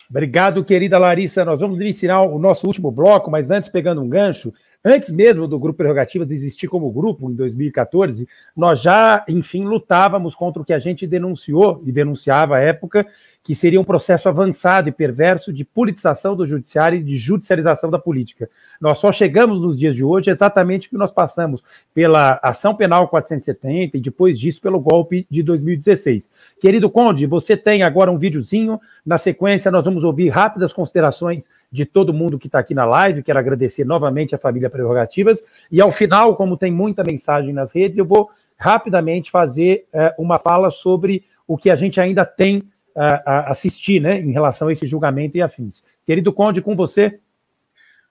Obrigado, 0.08 0.64
querida 0.64 1.00
Larissa. 1.00 1.44
Nós 1.44 1.62
vamos 1.62 1.80
iniciar 1.80 2.22
o 2.22 2.38
nosso 2.38 2.68
último 2.68 2.92
bloco, 2.92 3.32
mas 3.32 3.50
antes, 3.50 3.70
pegando 3.70 4.02
um 4.02 4.10
gancho, 4.10 4.54
Antes 4.84 5.12
mesmo 5.12 5.46
do 5.46 5.60
Grupo 5.60 5.80
Prerrogativas 5.80 6.32
existir 6.32 6.70
como 6.70 6.90
grupo, 6.90 7.30
em 7.30 7.36
2014, 7.36 8.26
nós 8.56 8.82
já, 8.82 9.26
enfim, 9.28 9.66
lutávamos 9.66 10.34
contra 10.34 10.62
o 10.62 10.66
que 10.66 10.72
a 10.72 10.80
gente 10.80 11.06
denunciou 11.06 11.84
e 11.86 11.92
denunciava 11.92 12.56
à 12.56 12.60
época, 12.62 13.06
que 13.44 13.54
seria 13.54 13.82
um 13.82 13.84
processo 13.84 14.30
avançado 14.30 14.88
e 14.88 14.92
perverso 14.92 15.52
de 15.52 15.66
politização 15.66 16.34
do 16.34 16.46
judiciário 16.46 16.98
e 16.98 17.04
de 17.04 17.18
judicialização 17.18 17.90
da 17.90 18.00
política. 18.00 18.50
Nós 18.80 19.00
só 19.00 19.12
chegamos 19.12 19.60
nos 19.60 19.78
dias 19.78 19.96
de 19.96 20.04
hoje 20.04 20.32
exatamente 20.32 20.90
que 20.90 20.96
nós 20.96 21.12
passamos 21.12 21.62
pela 21.94 22.40
ação 22.42 22.74
penal 22.74 23.10
470 23.10 23.98
e 23.98 24.02
depois 24.02 24.40
disso 24.40 24.62
pelo 24.62 24.80
golpe 24.80 25.28
de 25.30 25.44
2016. 25.44 26.30
Querido 26.62 26.90
Conde, 26.90 27.26
você 27.26 27.58
tem 27.58 27.84
agora 27.84 28.12
um 28.12 28.18
videozinho. 28.18 28.80
Na 29.06 29.18
sequência, 29.18 29.72
nós 29.72 29.84
vamos 29.84 30.06
ouvir 30.06 30.30
rápidas 30.30 30.72
considerações 30.72 31.50
de 31.72 31.86
todo 31.86 32.14
mundo 32.14 32.40
que 32.40 32.48
está 32.48 32.60
aqui 32.60 32.74
na 32.74 32.86
live. 32.86 33.24
Quero 33.24 33.40
agradecer 33.40 33.86
novamente 33.86 34.34
a 34.34 34.40
família 34.40 34.70
Prerrogativas. 34.70 35.42
E 35.72 35.80
ao 35.82 35.92
final, 35.92 36.36
como 36.36 36.58
tem 36.58 36.72
muita 36.72 37.04
mensagem 37.04 37.54
nas 37.54 37.72
redes, 37.72 37.98
eu 37.98 38.06
vou 38.06 38.30
rapidamente 38.58 39.32
fazer 39.32 39.86
uh, 39.94 40.22
uma 40.22 40.40
fala 40.40 40.72
sobre 40.72 41.24
o 41.48 41.58
que 41.58 41.70
a 41.70 41.76
gente 41.76 42.00
ainda 42.00 42.26
tem 42.26 42.64
a, 42.96 43.50
assistir, 43.52 44.02
né, 44.02 44.20
em 44.20 44.32
relação 44.32 44.68
a 44.68 44.74
esse 44.74 44.86
julgamento 44.86 45.38
e 45.38 45.42
afins. 45.42 45.84
Querido 46.06 46.34
Conde, 46.34 46.62
com 46.62 46.76
você. 46.76 47.20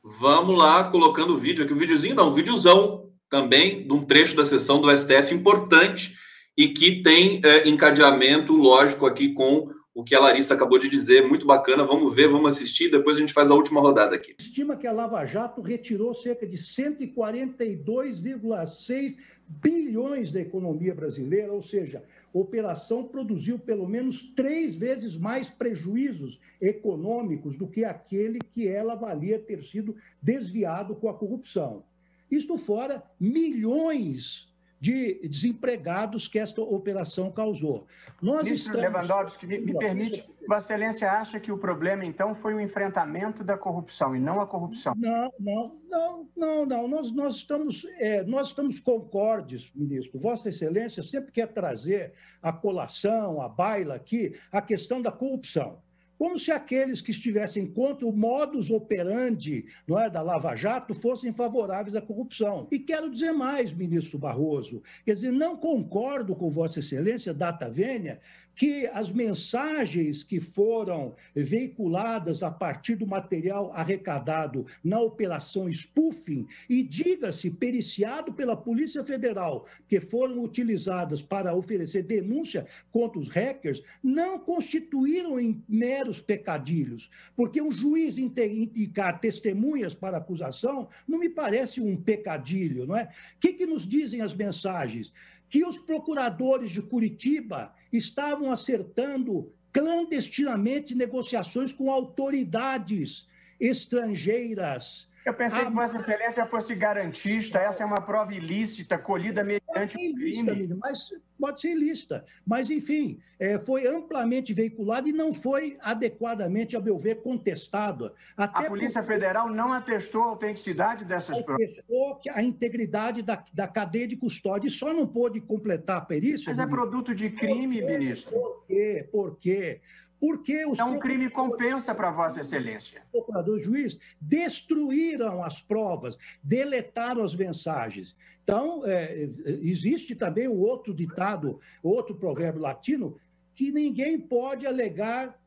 Vamos 0.02 0.56
lá, 0.56 0.84
colocando 0.84 1.34
o 1.34 1.38
vídeo 1.38 1.64
aqui, 1.64 1.72
o 1.72 1.78
videozinho 1.78 2.14
não, 2.14 2.28
um 2.28 2.32
videozão 2.32 3.04
também, 3.28 3.86
de 3.86 3.92
um 3.92 4.04
trecho 4.04 4.34
da 4.34 4.44
sessão 4.44 4.80
do 4.80 4.96
STF 4.96 5.34
importante 5.34 6.16
e 6.56 6.68
que 6.68 7.02
tem 7.02 7.40
é, 7.44 7.68
encadeamento 7.68 8.56
lógico 8.56 9.06
aqui 9.06 9.34
com 9.34 9.70
o 9.98 10.04
que 10.04 10.14
a 10.14 10.20
Larissa 10.20 10.54
acabou 10.54 10.78
de 10.78 10.88
dizer, 10.88 11.26
muito 11.26 11.44
bacana. 11.44 11.82
Vamos 11.82 12.14
ver, 12.14 12.28
vamos 12.28 12.54
assistir, 12.54 12.88
depois 12.88 13.16
a 13.16 13.20
gente 13.20 13.32
faz 13.32 13.50
a 13.50 13.54
última 13.54 13.80
rodada 13.80 14.14
aqui. 14.14 14.36
Estima 14.38 14.76
que 14.76 14.86
a 14.86 14.92
Lava 14.92 15.26
Jato 15.26 15.60
retirou 15.60 16.14
cerca 16.14 16.46
de 16.46 16.56
142,6 16.56 19.16
bilhões 19.48 20.30
da 20.30 20.40
economia 20.40 20.94
brasileira, 20.94 21.52
ou 21.52 21.64
seja, 21.64 22.04
a 22.32 22.38
operação 22.38 23.02
produziu 23.02 23.58
pelo 23.58 23.88
menos 23.88 24.22
três 24.36 24.76
vezes 24.76 25.16
mais 25.16 25.50
prejuízos 25.50 26.38
econômicos 26.60 27.56
do 27.56 27.66
que 27.66 27.84
aquele 27.84 28.38
que 28.54 28.68
ela 28.68 28.94
valia 28.94 29.40
ter 29.40 29.64
sido 29.64 29.96
desviado 30.22 30.94
com 30.94 31.08
a 31.08 31.14
corrupção. 31.14 31.82
Isto 32.30 32.56
fora 32.56 33.02
milhões 33.18 34.47
de 34.80 35.26
desempregados 35.28 36.28
que 36.28 36.38
esta 36.38 36.60
operação 36.60 37.30
causou. 37.30 37.86
Nós 38.22 38.44
Ministro 38.44 38.76
estamos... 38.76 38.92
Lewandowski, 38.92 39.46
me, 39.46 39.58
me 39.58 39.76
permite, 39.76 40.28
Vossa 40.46 40.72
Excelência 40.72 41.10
acha 41.10 41.40
que 41.40 41.50
o 41.50 41.58
problema, 41.58 42.04
então, 42.04 42.34
foi 42.34 42.54
o 42.54 42.60
enfrentamento 42.60 43.42
da 43.42 43.58
corrupção 43.58 44.14
e 44.14 44.20
não 44.20 44.40
a 44.40 44.46
corrupção? 44.46 44.94
Não, 44.96 45.32
não, 45.38 45.76
não, 45.90 46.28
não, 46.36 46.66
não. 46.66 46.88
Nós, 46.88 47.12
nós, 47.12 47.34
estamos, 47.36 47.84
é, 47.98 48.22
nós 48.24 48.48
estamos 48.48 48.78
concordes, 48.78 49.70
ministro. 49.74 50.18
Vossa 50.18 50.48
Excelência 50.48 51.02
sempre 51.02 51.32
quer 51.32 51.48
trazer 51.48 52.14
a 52.40 52.52
colação, 52.52 53.42
a 53.42 53.48
baila 53.48 53.94
aqui, 53.94 54.34
a 54.52 54.62
questão 54.62 55.02
da 55.02 55.10
corrupção 55.10 55.82
como 56.18 56.38
se 56.38 56.50
aqueles 56.50 57.00
que 57.00 57.12
estivessem 57.12 57.66
contra 57.66 58.06
o 58.06 58.12
modus 58.12 58.70
operandi 58.70 59.66
não 59.86 59.98
é, 59.98 60.10
da 60.10 60.20
Lava 60.20 60.56
Jato 60.56 60.94
fossem 60.94 61.32
favoráveis 61.32 61.94
à 61.94 62.02
corrupção. 62.02 62.66
E 62.70 62.78
quero 62.78 63.10
dizer 63.10 63.32
mais, 63.32 63.72
ministro 63.72 64.18
Barroso, 64.18 64.82
quer 65.04 65.14
dizer, 65.14 65.32
não 65.32 65.56
concordo 65.56 66.34
com 66.34 66.50
Vossa 66.50 66.80
Excelência, 66.80 67.32
data 67.32 67.70
vênia, 67.70 68.20
que 68.58 68.88
as 68.88 69.08
mensagens 69.08 70.24
que 70.24 70.40
foram 70.40 71.14
veiculadas 71.32 72.42
a 72.42 72.50
partir 72.50 72.96
do 72.96 73.06
material 73.06 73.70
arrecadado 73.72 74.66
na 74.82 75.00
operação 75.00 75.70
spoofing, 75.70 76.44
e 76.68 76.82
diga-se, 76.82 77.52
periciado 77.52 78.32
pela 78.32 78.56
Polícia 78.56 79.04
Federal, 79.04 79.64
que 79.86 80.00
foram 80.00 80.42
utilizadas 80.42 81.22
para 81.22 81.54
oferecer 81.54 82.02
denúncia 82.02 82.66
contra 82.90 83.20
os 83.20 83.28
hackers, 83.28 83.80
não 84.02 84.40
constituíram 84.40 85.38
em 85.38 85.62
meros 85.68 86.20
pecadilhos, 86.20 87.08
porque 87.36 87.62
o 87.62 87.70
juiz 87.70 88.18
indicar 88.18 89.20
testemunhas 89.20 89.94
para 89.94 90.16
acusação 90.16 90.88
não 91.06 91.20
me 91.20 91.28
parece 91.28 91.80
um 91.80 91.96
pecadilho, 91.96 92.88
não 92.88 92.96
é? 92.96 93.04
O 93.36 93.38
que, 93.38 93.52
que 93.52 93.66
nos 93.66 93.86
dizem 93.86 94.20
as 94.20 94.34
mensagens? 94.34 95.12
Que 95.48 95.64
os 95.64 95.78
procuradores 95.78 96.70
de 96.70 96.82
Curitiba 96.82 97.74
estavam 97.92 98.52
acertando 98.52 99.52
clandestinamente 99.72 100.94
negociações 100.94 101.72
com 101.72 101.90
autoridades 101.90 103.26
estrangeiras 103.58 105.07
eu 105.24 105.34
pensei 105.34 105.64
que 105.64 105.70
Vossa 105.72 105.98
Excelência 105.98 106.46
fosse 106.46 106.74
garantista, 106.74 107.58
essa 107.58 107.82
é 107.82 107.86
uma 107.86 108.00
prova 108.00 108.32
ilícita, 108.32 108.96
colhida 108.96 109.44
mediante 109.44 109.94
crime. 109.94 110.50
Ilícita, 110.50 110.78
mas 110.82 111.10
pode 111.38 111.60
ser 111.60 111.72
ilícita. 111.72 112.24
Mas, 112.46 112.70
enfim, 112.70 113.20
é, 113.38 113.58
foi 113.58 113.86
amplamente 113.86 114.54
veiculado 114.54 115.08
e 115.08 115.12
não 115.12 115.32
foi 115.32 115.76
adequadamente, 115.80 116.76
a 116.76 116.80
meu 116.80 116.98
ver, 116.98 117.22
contestado. 117.22 118.12
Até 118.36 118.66
a 118.66 118.68
Polícia 118.70 119.02
porque... 119.02 119.14
Federal 119.14 119.50
não 119.50 119.72
atestou 119.72 120.22
a 120.22 120.26
autenticidade 120.26 121.04
dessas 121.04 121.40
provas. 121.42 121.70
Atestou 121.70 122.20
a 122.30 122.42
integridade 122.42 123.22
da, 123.22 123.44
da 123.52 123.68
cadeia 123.68 124.08
de 124.08 124.16
custódia 124.16 124.68
e 124.68 124.70
só 124.70 124.92
não 124.92 125.06
pôde 125.06 125.40
completar 125.40 125.98
a 125.98 126.02
perícia. 126.02 126.44
Mas 126.48 126.58
é 126.58 126.66
produto 126.66 127.14
de 127.14 127.30
crime, 127.30 127.80
por 127.80 127.90
ministro. 127.90 128.32
Por 128.32 128.64
quê? 128.66 129.08
Por 129.12 129.36
quê? 129.38 129.80
Porque 130.20 130.66
os 130.66 130.78
é 130.78 130.84
um 130.84 130.98
crime 130.98 131.30
compensa 131.30 131.94
para 131.94 132.10
Vossa 132.10 132.40
Excelência. 132.40 133.02
O 133.12 133.18
procurador 133.18 133.60
juiz 133.60 133.98
destruíram 134.20 135.42
as 135.44 135.62
provas, 135.62 136.18
deletaram 136.42 137.24
as 137.24 137.34
mensagens. 137.34 138.16
Então, 138.42 138.82
é, 138.84 139.28
existe 139.62 140.14
também 140.14 140.48
o 140.48 140.56
outro 140.56 140.92
ditado, 140.92 141.60
outro 141.82 142.14
provérbio 142.14 142.60
latino, 142.60 143.16
que 143.54 143.70
ninguém 143.70 144.18
pode 144.18 144.66
alegar 144.66 145.38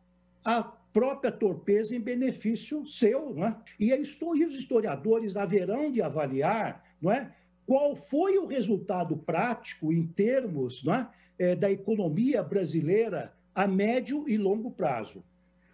a 0.46 0.64
própria 0.64 1.32
torpeza 1.32 1.96
em 1.96 2.00
benefício 2.00 2.86
seu. 2.86 3.34
Não 3.34 3.48
é? 3.48 3.56
E 3.80 3.94
os 3.94 4.54
historiadores 4.54 5.36
haverão 5.36 5.92
de 5.92 6.02
avaliar 6.02 6.86
não 7.02 7.12
é, 7.12 7.34
qual 7.66 7.96
foi 7.96 8.38
o 8.38 8.46
resultado 8.46 9.18
prático 9.18 9.92
em 9.92 10.06
termos 10.06 10.84
não 10.84 10.94
é, 10.94 11.10
é 11.40 11.56
da 11.56 11.72
economia 11.72 12.44
brasileira 12.44 13.34
a 13.54 13.68
médio 13.68 14.28
e 14.28 14.38
longo 14.38 14.72
prazo. 14.72 15.24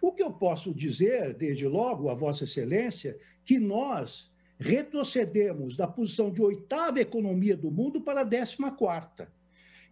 O 0.00 0.12
que 0.12 0.22
eu 0.22 0.30
posso 0.30 0.72
dizer, 0.72 1.34
desde 1.34 1.66
logo, 1.66 2.08
a 2.08 2.14
Vossa 2.14 2.44
Excelência, 2.44 3.18
que 3.44 3.58
nós 3.58 4.30
retrocedemos 4.58 5.76
da 5.76 5.86
posição 5.86 6.30
de 6.30 6.42
oitava 6.42 7.00
economia 7.00 7.56
do 7.56 7.70
mundo 7.70 8.00
para 8.00 8.20
a 8.20 8.24
décima 8.24 8.72
quarta. 8.72 9.30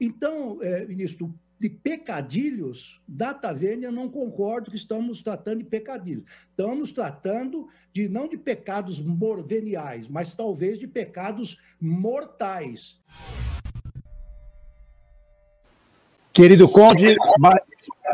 Então, 0.01 0.59
é, 0.63 0.85
ministro, 0.85 1.35
de 1.59 1.71
pecadilhos, 1.71 3.01
data 3.09 3.53
vênia, 3.53 3.91
não 3.91 4.11
concordo 4.11 4.71
que 4.71 4.77
estamos 4.77 5.23
tratando 5.23 5.59
de 5.59 5.65
pecadilhos. 5.65 6.25
Estamos 6.51 6.93
tratando 6.93 7.69
de 7.93 8.09
não 8.09 8.29
de 8.29 8.37
pecados 8.37 9.01
morveniais, 9.01 10.07
mas 10.07 10.35
talvez 10.35 10.79
de 10.79 10.87
pecados 10.87 11.57
mortais. 11.81 13.01
Querido 16.33 16.69
Conde, 16.69 17.17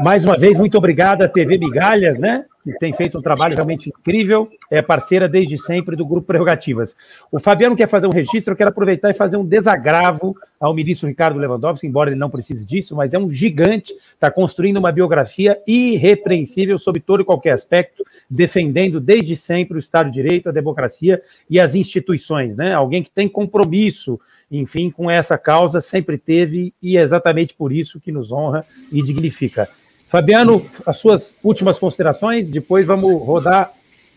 mais 0.01 0.24
uma 0.24 0.39
vez, 0.39 0.59
muito 0.59 0.78
obrigado 0.78 1.23
à 1.23 1.28
TV 1.28 1.59
Migalhas, 1.59 2.19
né? 2.19 2.44
Que 2.64 2.78
tem 2.78 2.93
feito 2.93 3.19
um 3.19 3.23
trabalho 3.23 3.55
realmente 3.55 3.89
incrível, 3.89 4.48
é 4.70 4.81
parceira 4.81 5.28
desde 5.28 5.59
sempre 5.59 5.97
do 5.97 6.06
Grupo 6.06 6.28
Prerrogativas. 6.28 6.94
O 7.31 7.40
Fabiano 7.40 7.74
quer 7.74 7.89
fazer 7.89 8.06
um 8.06 8.12
registro, 8.12 8.52
eu 8.52 8.56
quero 8.56 8.70
aproveitar 8.70 9.10
e 9.10 9.14
fazer 9.14 9.36
um 9.36 9.44
desagravo 9.44 10.36
ao 10.60 10.73
ministro 10.73 11.09
Ricardo 11.09 11.39
Lewandowski, 11.39 11.86
embora 11.86 12.10
ele 12.10 12.19
não 12.19 12.31
precise 12.31 12.64
disso, 12.64 12.94
mas 12.94 13.14
é 13.14 13.19
um 13.19 13.28
gigante, 13.28 13.93
está 14.14 14.31
construindo 14.31 14.77
uma 14.77 14.93
biografia 14.93 15.60
irrepreensível 15.66 16.78
sobre 16.78 17.01
todo 17.01 17.23
e 17.23 17.24
qualquer 17.24 17.51
aspecto, 17.51 18.05
defendendo 18.31 19.01
desde 19.01 19.36
sempre 19.36 19.77
o 19.77 19.81
Estado 19.81 20.06
de 20.06 20.23
Direito, 20.23 20.48
a 20.48 20.52
democracia 20.52 21.20
e 21.51 21.59
as 21.59 21.74
instituições, 21.74 22.56
né? 22.56 22.73
Alguém 22.73 23.02
que 23.02 23.10
tem 23.10 23.28
compromisso, 23.28 24.20
enfim, 24.51 24.89
com 24.89 25.10
essa 25.10 25.36
causa, 25.36 25.81
sempre 25.81 26.16
teve, 26.16 26.73
e 26.81 26.97
é 26.97 27.02
exatamente 27.02 27.55
por 27.55 27.73
isso 27.73 28.01
que 28.01 28.12
nos 28.12 28.31
honra 28.31 28.64
e 28.93 29.02
dignifica. 29.02 29.69
Fabiano, 30.12 30.62
as 30.84 30.98
suas 30.98 31.34
últimas 31.43 31.78
considerações, 31.78 32.51
depois 32.51 32.86
vamos 32.86 33.10
rodar, 33.22 33.72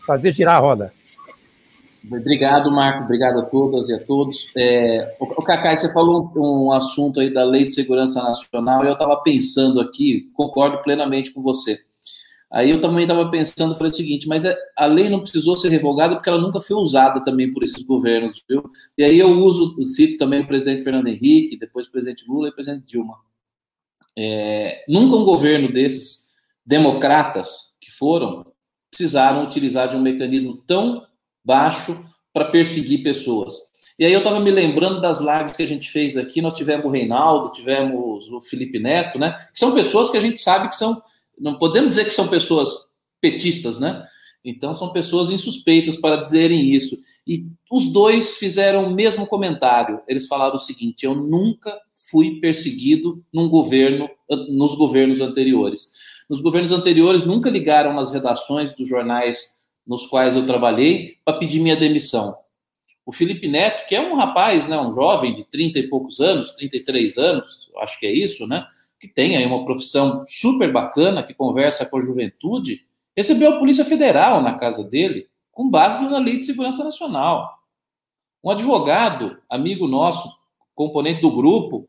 fazer 0.06 0.30
girar 0.30 0.56
a 0.56 0.58
roda. 0.58 0.92
Obrigado, 2.06 2.70
Marco. 2.70 3.04
Obrigado 3.04 3.38
a 3.38 3.42
todas 3.46 3.88
e 3.88 3.94
a 3.94 3.98
todos. 3.98 4.50
É, 4.54 5.16
o 5.18 5.42
Cacai, 5.42 5.74
você 5.74 5.90
falou 5.94 6.30
um, 6.36 6.66
um, 6.66 6.72
assunto 6.72 7.18
aí 7.18 7.32
da 7.32 7.44
Lei 7.44 7.64
de 7.64 7.72
Segurança 7.72 8.22
Nacional 8.22 8.84
e 8.84 8.88
eu 8.88 8.92
estava 8.92 9.16
pensando 9.22 9.80
aqui, 9.80 10.30
concordo 10.34 10.82
plenamente 10.82 11.30
com 11.32 11.40
você. 11.40 11.80
Aí 12.52 12.70
eu 12.70 12.80
também 12.82 13.04
estava 13.04 13.30
pensando, 13.30 13.74
falei 13.74 13.90
o 13.90 13.94
seguinte, 13.94 14.28
mas 14.28 14.44
é, 14.44 14.54
a 14.76 14.84
lei 14.84 15.08
não 15.08 15.20
precisou 15.20 15.56
ser 15.56 15.70
revogada 15.70 16.14
porque 16.14 16.28
ela 16.28 16.40
nunca 16.40 16.60
foi 16.60 16.76
usada 16.76 17.24
também 17.24 17.50
por 17.50 17.64
esses 17.64 17.82
governos, 17.82 18.44
viu? 18.46 18.62
E 18.98 19.02
aí 19.02 19.18
eu 19.18 19.30
uso, 19.30 19.72
cito 19.82 20.18
também 20.18 20.42
o 20.42 20.46
presidente 20.46 20.84
Fernando 20.84 21.08
Henrique, 21.08 21.56
depois 21.56 21.86
o 21.86 21.90
presidente 21.90 22.28
Lula 22.28 22.48
e 22.48 22.50
o 22.50 22.54
presidente 22.54 22.84
Dilma. 22.86 23.14
É, 24.18 24.84
nunca 24.88 25.16
um 25.16 25.24
governo 25.24 25.72
desses 25.72 26.26
democratas 26.64 27.74
que 27.80 27.90
foram 27.90 28.46
precisaram 28.90 29.44
utilizar 29.44 29.88
de 29.88 29.96
um 29.96 30.00
mecanismo 30.00 30.56
tão 30.66 31.02
baixo 31.44 32.02
para 32.32 32.46
perseguir 32.46 33.02
pessoas. 33.02 33.54
E 33.98 34.04
aí 34.04 34.12
eu 34.12 34.18
estava 34.18 34.40
me 34.40 34.50
lembrando 34.50 35.00
das 35.00 35.20
lives 35.20 35.56
que 35.56 35.62
a 35.62 35.66
gente 35.68 35.90
fez 35.90 36.16
aqui, 36.16 36.42
nós 36.42 36.54
tivemos 36.54 36.84
o 36.84 36.90
Reinaldo, 36.90 37.52
tivemos 37.52 38.30
o 38.30 38.40
Felipe 38.40 38.78
Neto, 38.78 39.18
né? 39.18 39.32
Que 39.52 39.58
são 39.58 39.74
pessoas 39.74 40.10
que 40.10 40.16
a 40.16 40.20
gente 40.20 40.38
sabe 40.38 40.68
que 40.68 40.74
são, 40.74 41.02
não 41.38 41.58
podemos 41.58 41.90
dizer 41.90 42.04
que 42.04 42.10
são 42.10 42.28
pessoas 42.28 42.68
petistas, 43.20 43.78
né? 43.78 44.02
Então 44.48 44.72
são 44.72 44.92
pessoas 44.92 45.28
insuspeitas 45.28 45.96
para 45.96 46.16
dizerem 46.16 46.60
isso. 46.60 46.96
E 47.26 47.46
os 47.68 47.92
dois 47.92 48.36
fizeram 48.36 48.84
o 48.84 48.94
mesmo 48.94 49.26
comentário. 49.26 50.00
Eles 50.06 50.28
falaram 50.28 50.54
o 50.54 50.58
seguinte: 50.58 51.04
eu 51.04 51.16
nunca 51.16 51.76
fui 52.08 52.38
perseguido 52.38 53.24
num 53.32 53.48
governo, 53.48 54.08
nos 54.48 54.76
governos 54.76 55.20
anteriores. 55.20 55.90
Nos 56.30 56.40
governos 56.40 56.70
anteriores 56.70 57.24
nunca 57.24 57.50
ligaram 57.50 57.92
nas 57.92 58.12
redações 58.12 58.72
dos 58.72 58.88
jornais 58.88 59.56
nos 59.84 60.06
quais 60.06 60.36
eu 60.36 60.46
trabalhei 60.46 61.16
para 61.24 61.38
pedir 61.38 61.60
minha 61.60 61.76
demissão. 61.76 62.36
O 63.04 63.12
Felipe 63.12 63.46
Neto, 63.46 63.86
que 63.86 63.94
é 63.94 64.00
um 64.00 64.16
rapaz, 64.16 64.66
né, 64.66 64.76
um 64.78 64.90
jovem 64.90 65.32
de 65.32 65.44
30 65.44 65.78
e 65.78 65.88
poucos 65.88 66.18
anos, 66.18 66.54
33 66.54 67.16
anos, 67.18 67.70
acho 67.78 68.00
que 68.00 68.06
é 68.06 68.12
isso, 68.12 68.48
né, 68.48 68.66
que 68.98 69.06
tem 69.06 69.36
aí 69.36 69.46
uma 69.46 69.64
profissão 69.64 70.24
super 70.26 70.72
bacana, 70.72 71.22
que 71.22 71.32
conversa 71.32 71.86
com 71.86 71.98
a 71.98 72.00
juventude, 72.00 72.85
recebeu 73.16 73.54
a 73.54 73.58
Polícia 73.58 73.84
Federal 73.84 74.42
na 74.42 74.54
casa 74.54 74.84
dele, 74.84 75.28
com 75.50 75.70
base 75.70 76.02
na 76.04 76.18
Lei 76.18 76.38
de 76.38 76.46
Segurança 76.46 76.84
Nacional. 76.84 77.58
Um 78.44 78.50
advogado, 78.50 79.38
amigo 79.48 79.88
nosso, 79.88 80.30
componente 80.74 81.22
do 81.22 81.34
grupo, 81.34 81.88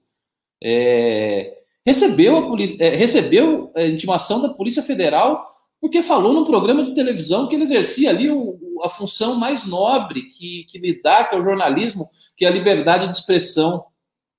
é, 0.64 1.58
recebeu, 1.86 2.38
a 2.38 2.48
polícia, 2.48 2.84
é, 2.84 2.96
recebeu 2.96 3.72
a 3.76 3.84
intimação 3.84 4.42
da 4.42 4.50
Polícia 4.50 4.82
Federal 4.82 5.46
porque 5.80 6.02
falou 6.02 6.34
num 6.34 6.44
programa 6.44 6.84
de 6.84 6.96
televisão 6.96 7.48
que 7.48 7.56
ele 7.56 7.64
exercia 7.64 8.10
ali 8.10 8.32
o, 8.32 8.58
a 8.84 8.90
função 8.90 9.36
mais 9.36 9.66
nobre 9.66 10.24
que, 10.24 10.64
que 10.66 10.80
lhe 10.80 11.02
dá, 11.02 11.24
que 11.24 11.36
é 11.36 11.38
o 11.38 11.44
jornalismo, 11.44 12.10
que 12.36 12.46
é 12.46 12.48
a 12.48 12.52
liberdade 12.52 13.08
de 13.08 13.16
expressão. 13.16 13.86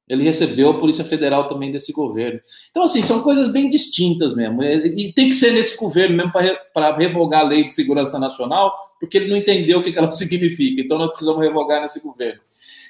Ele 0.08 0.24
recebeu 0.24 0.70
a 0.70 0.78
Polícia 0.78 1.04
Federal 1.04 1.46
também 1.46 1.70
desse 1.70 1.92
governo. 1.92 2.40
Então, 2.70 2.82
assim, 2.82 3.02
são 3.02 3.22
coisas 3.22 3.52
bem 3.52 3.68
distintas 3.68 4.34
mesmo. 4.34 4.62
E 4.62 5.12
tem 5.12 5.28
que 5.28 5.34
ser 5.34 5.52
nesse 5.52 5.76
governo 5.76 6.16
mesmo 6.16 6.32
para 6.72 6.96
revogar 6.96 7.40
a 7.40 7.48
Lei 7.48 7.64
de 7.64 7.74
Segurança 7.74 8.18
Nacional, 8.18 8.74
porque 8.98 9.18
ele 9.18 9.28
não 9.28 9.36
entendeu 9.36 9.80
o 9.80 9.82
que 9.82 9.96
ela 9.96 10.10
significa. 10.12 10.80
Então, 10.80 10.98
nós 10.98 11.08
precisamos 11.08 11.42
revogar 11.42 11.82
nesse 11.82 12.02
governo. 12.02 12.40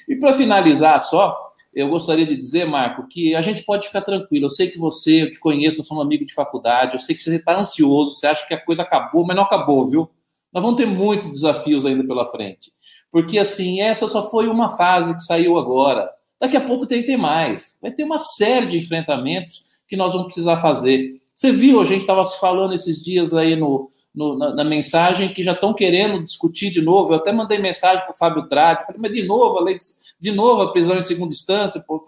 E 0.09 0.17
para 0.17 0.33
finalizar 0.33 0.99
só, 1.01 1.37
eu 1.75 1.89
gostaria 1.89 2.25
de 2.25 2.37
dizer, 2.37 2.65
Marco, 2.65 3.07
que 3.09 3.35
a 3.35 3.43
gente 3.43 3.63
pode 3.63 3.87
ficar 3.87 4.01
tranquilo. 4.01 4.47
Eu 4.47 4.51
sei 4.51 4.69
que 4.69 4.79
você, 4.79 5.23
eu 5.23 5.31
te 5.31 5.39
conheço, 5.39 5.79
nós 5.79 5.87
somos 5.87 6.05
amigos 6.05 6.27
de 6.27 6.35
faculdade, 6.35 6.95
eu 6.95 6.99
sei 6.99 7.15
que 7.15 7.21
você 7.21 7.37
está 7.37 7.59
ansioso, 7.59 8.17
você 8.17 8.27
acha 8.27 8.47
que 8.47 8.55
a 8.55 8.65
coisa 8.65 8.83
acabou, 8.83 9.25
mas 9.27 9.37
não 9.37 9.45
acabou, 9.45 9.87
viu? 9.87 10.09
Nós 10.53 10.63
vamos 10.63 10.77
ter 10.77 10.87
muitos 10.87 11.31
desafios 11.31 11.85
ainda 11.85 12.05
pela 12.07 12.27
frente. 12.27 12.71
Porque, 13.11 13.39
assim, 13.39 13.81
essa 13.81 14.09
só 14.09 14.31
foi 14.31 14.49
uma 14.49 14.69
fase 14.69 15.15
que 15.15 15.23
saiu 15.23 15.59
agora. 15.59 16.11
Daqui 16.41 16.57
a 16.57 16.61
pouco 16.61 16.87
tem 16.87 17.01
que 17.01 17.07
ter 17.07 17.17
mais. 17.17 17.79
Vai 17.83 17.91
ter 17.91 18.05
uma 18.05 18.19
série 18.19 18.67
de 18.67 18.79
enfrentamentos 18.79 19.83
que 19.89 19.97
nós 19.97 20.13
vamos 20.13 20.27
precisar 20.27 20.57
fazer. 20.59 21.11
Você 21.35 21.53
viu, 21.53 21.81
a 21.81 21.85
gente 21.85 22.03
estava 22.03 22.25
falando 22.25 22.75
esses 22.75 23.03
dias 23.03 23.35
aí 23.35 23.57
no, 23.57 23.87
no 24.15 24.37
na, 24.37 24.55
na, 24.55 24.65
mensagem 24.65 25.33
que 25.33 25.43
já 25.43 25.53
estão 25.53 25.73
querendo 25.73 26.23
discutir 26.23 26.71
de 26.71 26.81
novo. 26.81 27.13
Eu 27.13 27.17
até 27.19 27.33
mandei 27.33 27.59
mensagem 27.59 28.03
para 28.05 28.13
o 28.13 28.17
Fábio 28.17 28.49
Trade, 28.49 28.87
falei, 28.87 29.01
mas 29.01 29.13
de 29.13 29.23
novo 29.23 29.59
a 29.59 29.63
lei 29.63 29.79
de 29.79 29.85
de 30.21 30.33
novo 30.33 30.63
a 30.63 30.73
prisão 30.73 30.97
em 30.97 31.03
segunda 31.03 31.33
instância, 31.33 31.83
pô, 31.87 32.03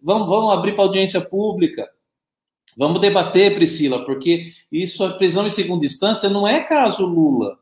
vamos, 0.00 0.28
vamos 0.28 0.52
abrir 0.52 0.74
para 0.74 0.84
audiência 0.84 1.20
pública. 1.20 1.88
Vamos 2.76 3.00
debater, 3.00 3.54
Priscila, 3.54 4.04
porque 4.04 4.46
isso, 4.70 5.04
a 5.04 5.10
prisão 5.12 5.46
em 5.46 5.50
segunda 5.50 5.84
instância, 5.84 6.28
não 6.28 6.48
é 6.48 6.60
caso 6.60 7.06
Lula. 7.06 7.58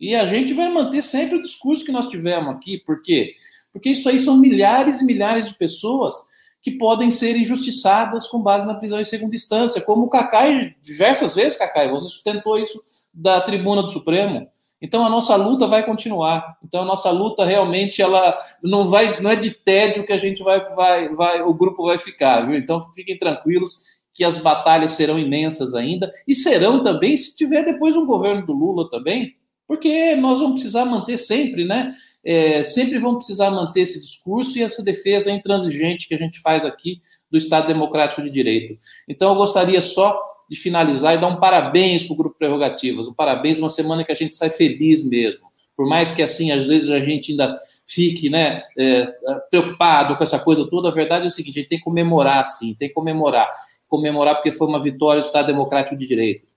E 0.00 0.14
a 0.14 0.26
gente 0.26 0.52
vai 0.52 0.68
manter 0.68 1.02
sempre 1.02 1.36
o 1.36 1.42
discurso 1.42 1.84
que 1.84 1.92
nós 1.92 2.08
tivemos 2.08 2.54
aqui. 2.54 2.78
Por 2.78 3.00
quê? 3.00 3.32
Porque 3.78 3.90
isso 3.90 4.08
aí 4.08 4.18
são 4.18 4.36
milhares 4.36 5.00
e 5.00 5.04
milhares 5.04 5.48
de 5.48 5.54
pessoas 5.54 6.12
que 6.60 6.72
podem 6.72 7.12
ser 7.12 7.36
injustiçadas 7.36 8.26
com 8.26 8.42
base 8.42 8.66
na 8.66 8.74
prisão 8.74 9.00
em 9.00 9.04
segunda 9.04 9.36
instância, 9.36 9.80
como 9.80 10.06
o 10.06 10.10
Cacai, 10.10 10.74
diversas 10.82 11.36
vezes, 11.36 11.56
Cacai, 11.56 11.88
você 11.88 12.08
sustentou 12.08 12.58
isso 12.58 12.82
da 13.14 13.40
tribuna 13.40 13.80
do 13.80 13.88
Supremo. 13.88 14.48
Então 14.82 15.06
a 15.06 15.08
nossa 15.08 15.36
luta 15.36 15.68
vai 15.68 15.86
continuar. 15.86 16.58
Então 16.64 16.82
a 16.82 16.84
nossa 16.84 17.10
luta 17.10 17.44
realmente 17.44 18.02
ela 18.02 18.36
não 18.60 18.88
vai, 18.88 19.20
não 19.20 19.30
é 19.30 19.36
de 19.36 19.52
tédio 19.52 20.04
que 20.04 20.12
a 20.12 20.18
gente 20.18 20.42
vai, 20.42 20.58
vai, 20.74 21.08
vai, 21.10 21.40
o 21.42 21.54
grupo 21.54 21.84
vai 21.84 21.98
ficar, 21.98 22.44
viu? 22.46 22.56
Então 22.56 22.92
fiquem 22.92 23.16
tranquilos 23.16 23.76
que 24.12 24.24
as 24.24 24.38
batalhas 24.38 24.92
serão 24.92 25.20
imensas 25.20 25.72
ainda 25.72 26.10
e 26.26 26.34
serão 26.34 26.82
também 26.82 27.16
se 27.16 27.36
tiver 27.36 27.62
depois 27.62 27.94
um 27.94 28.04
governo 28.04 28.44
do 28.44 28.52
Lula 28.52 28.90
também, 28.90 29.36
porque 29.68 30.16
nós 30.16 30.40
vamos 30.40 30.54
precisar 30.54 30.84
manter 30.84 31.16
sempre, 31.16 31.64
né? 31.64 31.88
É, 32.30 32.62
sempre 32.62 32.98
vamos 32.98 33.24
precisar 33.24 33.50
manter 33.50 33.80
esse 33.80 33.98
discurso 33.98 34.58
e 34.58 34.62
essa 34.62 34.82
defesa 34.82 35.30
intransigente 35.30 36.06
que 36.06 36.14
a 36.14 36.18
gente 36.18 36.40
faz 36.42 36.62
aqui 36.62 37.00
do 37.30 37.38
Estado 37.38 37.66
Democrático 37.66 38.22
de 38.22 38.28
Direito. 38.28 38.76
Então 39.08 39.30
eu 39.30 39.34
gostaria 39.34 39.80
só 39.80 40.14
de 40.46 40.54
finalizar 40.54 41.14
e 41.14 41.20
dar 41.22 41.28
um 41.28 41.40
parabéns 41.40 42.02
para 42.02 42.12
o 42.12 42.16
Grupo 42.16 42.36
Prerrogativas. 42.36 43.08
Um 43.08 43.14
parabéns, 43.14 43.58
uma 43.58 43.70
semana 43.70 44.04
que 44.04 44.12
a 44.12 44.14
gente 44.14 44.36
sai 44.36 44.50
feliz 44.50 45.02
mesmo. 45.02 45.48
Por 45.74 45.88
mais 45.88 46.10
que, 46.10 46.20
assim, 46.20 46.50
às 46.50 46.66
vezes 46.66 46.90
a 46.90 47.00
gente 47.00 47.30
ainda 47.30 47.56
fique 47.86 48.28
né, 48.28 48.62
é, 48.76 49.06
preocupado 49.50 50.16
com 50.16 50.22
essa 50.22 50.38
coisa 50.38 50.68
toda, 50.68 50.88
a 50.88 50.92
verdade 50.92 51.24
é 51.24 51.28
o 51.28 51.30
seguinte: 51.30 51.58
a 51.58 51.62
gente 51.62 51.70
tem 51.70 51.78
que 51.78 51.84
comemorar, 51.84 52.44
sim, 52.44 52.74
tem 52.74 52.88
que 52.88 52.94
comemorar. 52.94 53.48
Comemorar 53.88 54.34
porque 54.34 54.52
foi 54.52 54.66
uma 54.66 54.82
vitória 54.82 55.22
do 55.22 55.24
Estado 55.24 55.46
Democrático 55.46 55.96
de 55.96 56.06
Direito. 56.06 56.47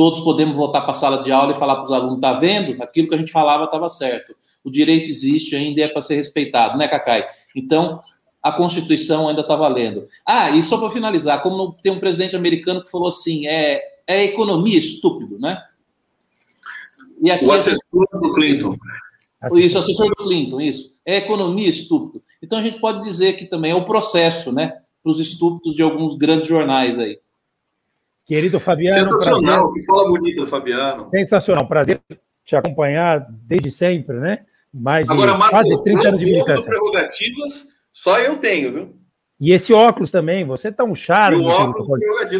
Todos 0.00 0.20
podemos 0.20 0.56
voltar 0.56 0.80
para 0.80 0.92
a 0.92 0.94
sala 0.94 1.22
de 1.22 1.30
aula 1.30 1.52
e 1.52 1.54
falar 1.54 1.74
para 1.74 1.84
os 1.84 1.92
alunos: 1.92 2.14
está 2.14 2.32
vendo? 2.32 2.82
Aquilo 2.82 3.06
que 3.06 3.14
a 3.14 3.18
gente 3.18 3.30
falava 3.30 3.64
estava 3.64 3.86
certo. 3.90 4.34
O 4.64 4.70
direito 4.70 5.10
existe 5.10 5.54
ainda 5.54 5.78
e 5.78 5.82
é 5.82 5.88
para 5.88 6.00
ser 6.00 6.14
respeitado, 6.14 6.78
né, 6.78 6.88
Cacai? 6.88 7.26
Então, 7.54 8.00
a 8.42 8.50
Constituição 8.50 9.28
ainda 9.28 9.42
está 9.42 9.54
valendo. 9.54 10.06
Ah, 10.24 10.48
e 10.52 10.62
só 10.62 10.78
para 10.78 10.88
finalizar, 10.88 11.42
como 11.42 11.76
tem 11.82 11.92
um 11.92 11.98
presidente 12.00 12.34
americano 12.34 12.82
que 12.82 12.90
falou 12.90 13.08
assim, 13.08 13.46
é, 13.46 13.82
é 14.06 14.24
economia 14.24 14.78
estúpido, 14.78 15.38
né? 15.38 15.62
E 17.20 17.30
aqui, 17.30 17.44
o 17.44 17.52
assessor 17.52 18.06
do 18.10 18.32
Clinton. 18.32 18.74
Isso, 19.52 19.78
assessor 19.78 20.08
do 20.08 20.24
Clinton, 20.24 20.62
isso. 20.62 20.96
É 21.04 21.18
economia 21.18 21.68
estúpido. 21.68 22.22
Então 22.42 22.58
a 22.58 22.62
gente 22.62 22.80
pode 22.80 23.02
dizer 23.02 23.34
que 23.34 23.44
também 23.44 23.72
é 23.72 23.76
o 23.76 23.84
processo, 23.84 24.50
né? 24.50 24.78
Para 25.02 25.12
os 25.12 25.20
estúpidos 25.20 25.74
de 25.74 25.82
alguns 25.82 26.14
grandes 26.14 26.48
jornais 26.48 26.98
aí. 26.98 27.18
Querido 28.30 28.60
Fabiano. 28.60 29.04
Sensacional, 29.04 29.42
prazer. 29.42 29.72
que 29.72 29.86
fala 29.86 30.08
bonito, 30.08 30.46
Fabiano. 30.46 31.08
Sensacional, 31.10 31.66
prazer 31.66 32.00
te 32.44 32.54
acompanhar 32.54 33.26
desde 33.28 33.72
sempre, 33.72 34.20
né? 34.20 34.46
Mais 34.72 35.04
de 35.04 35.12
Agora, 35.12 35.34
Marco, 35.34 35.50
quase 35.50 35.82
30 35.82 36.08
anos 36.08 36.20
de 36.20 36.26
militância. 36.26 36.64
prerrogativas 36.64 37.66
só 37.92 38.20
eu 38.20 38.36
tenho, 38.36 38.72
viu? 38.72 38.96
E 39.40 39.52
esse 39.52 39.72
óculos 39.72 40.12
também, 40.12 40.44
você 40.44 40.70
tá 40.70 40.84
um 40.84 40.94
charme. 40.94 41.44
O 41.44 41.48
óculos 41.48 41.88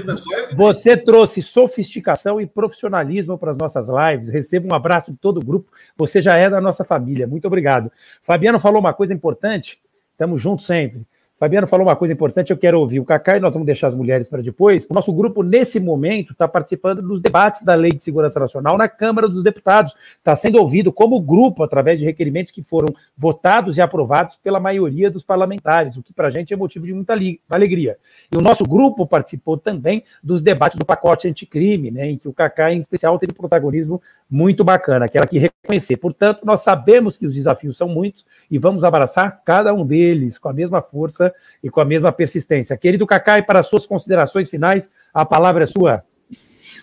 né? 0.07 0.17
só 0.17 0.33
eu 0.33 0.57
Você 0.57 0.97
trouxe 0.97 1.43
sofisticação 1.43 2.41
e 2.41 2.47
profissionalismo 2.47 3.37
para 3.37 3.51
as 3.51 3.59
nossas 3.59 3.89
lives. 3.89 4.29
Receba 4.29 4.73
um 4.73 4.77
abraço 4.77 5.11
de 5.11 5.19
todo 5.19 5.39
o 5.39 5.45
grupo. 5.45 5.73
Você 5.97 6.23
já 6.23 6.37
é 6.37 6.49
da 6.49 6.61
nossa 6.61 6.85
família. 6.85 7.27
Muito 7.27 7.49
obrigado. 7.49 7.91
Fabiano 8.23 8.61
falou 8.61 8.79
uma 8.79 8.95
coisa 8.95 9.13
importante. 9.13 9.81
Estamos 10.13 10.41
juntos 10.41 10.67
sempre. 10.67 11.05
Fabiano 11.41 11.67
falou 11.67 11.87
uma 11.87 11.97
coisa 11.97 12.13
importante, 12.13 12.51
eu 12.51 12.59
quero 12.59 12.79
ouvir 12.79 13.01
o 13.01 13.05
Cacá 13.05 13.39
e 13.39 13.41
nós 13.41 13.51
vamos 13.51 13.65
deixar 13.65 13.89
as 13.89 13.95
mulheres 13.95 14.29
para 14.29 14.43
depois. 14.43 14.87
O 14.91 14.93
nosso 14.93 15.11
grupo, 15.11 15.43
nesse 15.43 15.81
momento, 15.81 16.35
está 16.35 16.47
participando 16.47 17.01
dos 17.01 17.23
debates 17.23 17.63
da 17.63 17.75
Lei 17.75 17.93
de 17.93 18.03
Segurança 18.03 18.39
Nacional 18.39 18.77
na 18.77 18.87
Câmara 18.91 19.27
dos 19.27 19.43
Deputados. 19.43 19.97
Está 20.19 20.37
sendo 20.37 20.59
ouvido 20.59 20.93
como 20.93 21.19
grupo 21.19 21.63
através 21.63 21.99
de 21.99 22.05
requerimentos 22.05 22.53
que 22.53 22.63
foram 22.63 22.95
votados 23.17 23.79
e 23.79 23.81
aprovados 23.81 24.37
pela 24.37 24.61
maioria 24.61 25.11
dos 25.11 25.25
parlamentares, 25.25 25.97
o 25.97 26.03
que 26.03 26.13
para 26.13 26.29
a 26.29 26.31
gente 26.31 26.53
é 26.53 26.57
motivo 26.59 26.85
de 26.85 26.93
muita 26.93 27.15
alegria. 27.49 27.97
E 28.31 28.37
o 28.37 28.43
nosso 28.43 28.65
grupo 28.65 29.07
participou 29.07 29.57
também 29.57 30.05
dos 30.23 30.43
debates 30.43 30.79
do 30.79 30.85
pacote 30.85 31.27
anticrime, 31.27 31.91
né, 31.91 32.11
em 32.11 32.19
que 32.19 32.29
o 32.29 32.35
Cacá, 32.35 32.71
em 32.71 32.81
especial, 32.81 33.19
teve 33.19 33.33
protagonismo 33.33 34.03
muito 34.31 34.63
bacana, 34.63 35.09
quero 35.09 35.25
aqui 35.25 35.39
reconhecer. 35.39 35.97
Portanto, 35.97 36.41
nós 36.45 36.63
sabemos 36.63 37.19
que 37.19 37.27
os 37.27 37.35
desafios 37.35 37.77
são 37.77 37.89
muitos 37.89 38.25
e 38.51 38.59
vamos 38.59 38.85
abraçar 38.85 39.43
cada 39.45 39.75
um 39.75 39.85
deles 39.85 40.39
com 40.39 40.49
a 40.49 40.53
mesma 40.53 40.81
força 40.81 41.35
e 41.63 41.69
com 41.69 41.81
a 41.81 41.85
mesma 41.85 42.13
persistência. 42.13 42.77
Querido 42.77 43.07
Cacai, 43.07 43.43
para 43.43 43.63
suas 43.63 43.87
considerações 43.87 44.49
finais, 44.49 44.89
a 45.13 45.25
palavra 45.25 45.65
é 45.65 45.67
sua. 45.67 46.05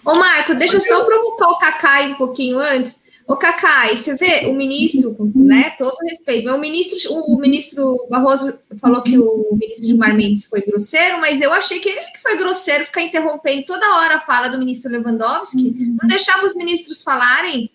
Ô, 0.03 0.15
Marco, 0.15 0.55
deixa 0.55 0.75
eu 0.75 0.81
só 0.81 1.05
provocar 1.05 1.47
o 1.49 1.57
Cacai 1.57 2.11
um 2.11 2.15
pouquinho 2.15 2.59
antes. 2.59 2.99
Ô, 3.27 3.35
Cacai, 3.35 3.97
você 3.97 4.15
vê 4.15 4.45
o 4.47 4.53
ministro, 4.53 5.13
né? 5.35 5.71
Todo 5.77 5.97
respeito, 6.09 6.49
o 6.49 6.57
ministro, 6.57 7.13
o 7.13 7.37
ministro 7.37 8.07
Barroso 8.09 8.57
falou 8.79 9.01
que 9.01 9.19
o 9.19 9.49
ministro 9.51 9.85
Gilmar 9.85 10.15
Mendes 10.15 10.45
foi 10.45 10.61
grosseiro, 10.61 11.19
mas 11.19 11.41
eu 11.41 11.51
achei 11.51 11.79
que 11.79 11.89
ele 11.89 11.99
que 12.11 12.21
foi 12.21 12.37
grosseiro, 12.37 12.85
ficar 12.85 13.01
interrompendo 13.01 13.65
toda 13.65 13.97
hora 13.97 14.15
a 14.15 14.19
fala 14.21 14.47
do 14.47 14.57
ministro 14.57 14.89
Lewandowski, 14.89 15.75
não 16.01 16.07
deixava 16.07 16.45
os 16.45 16.55
ministros 16.55 17.03
falarem. 17.03 17.69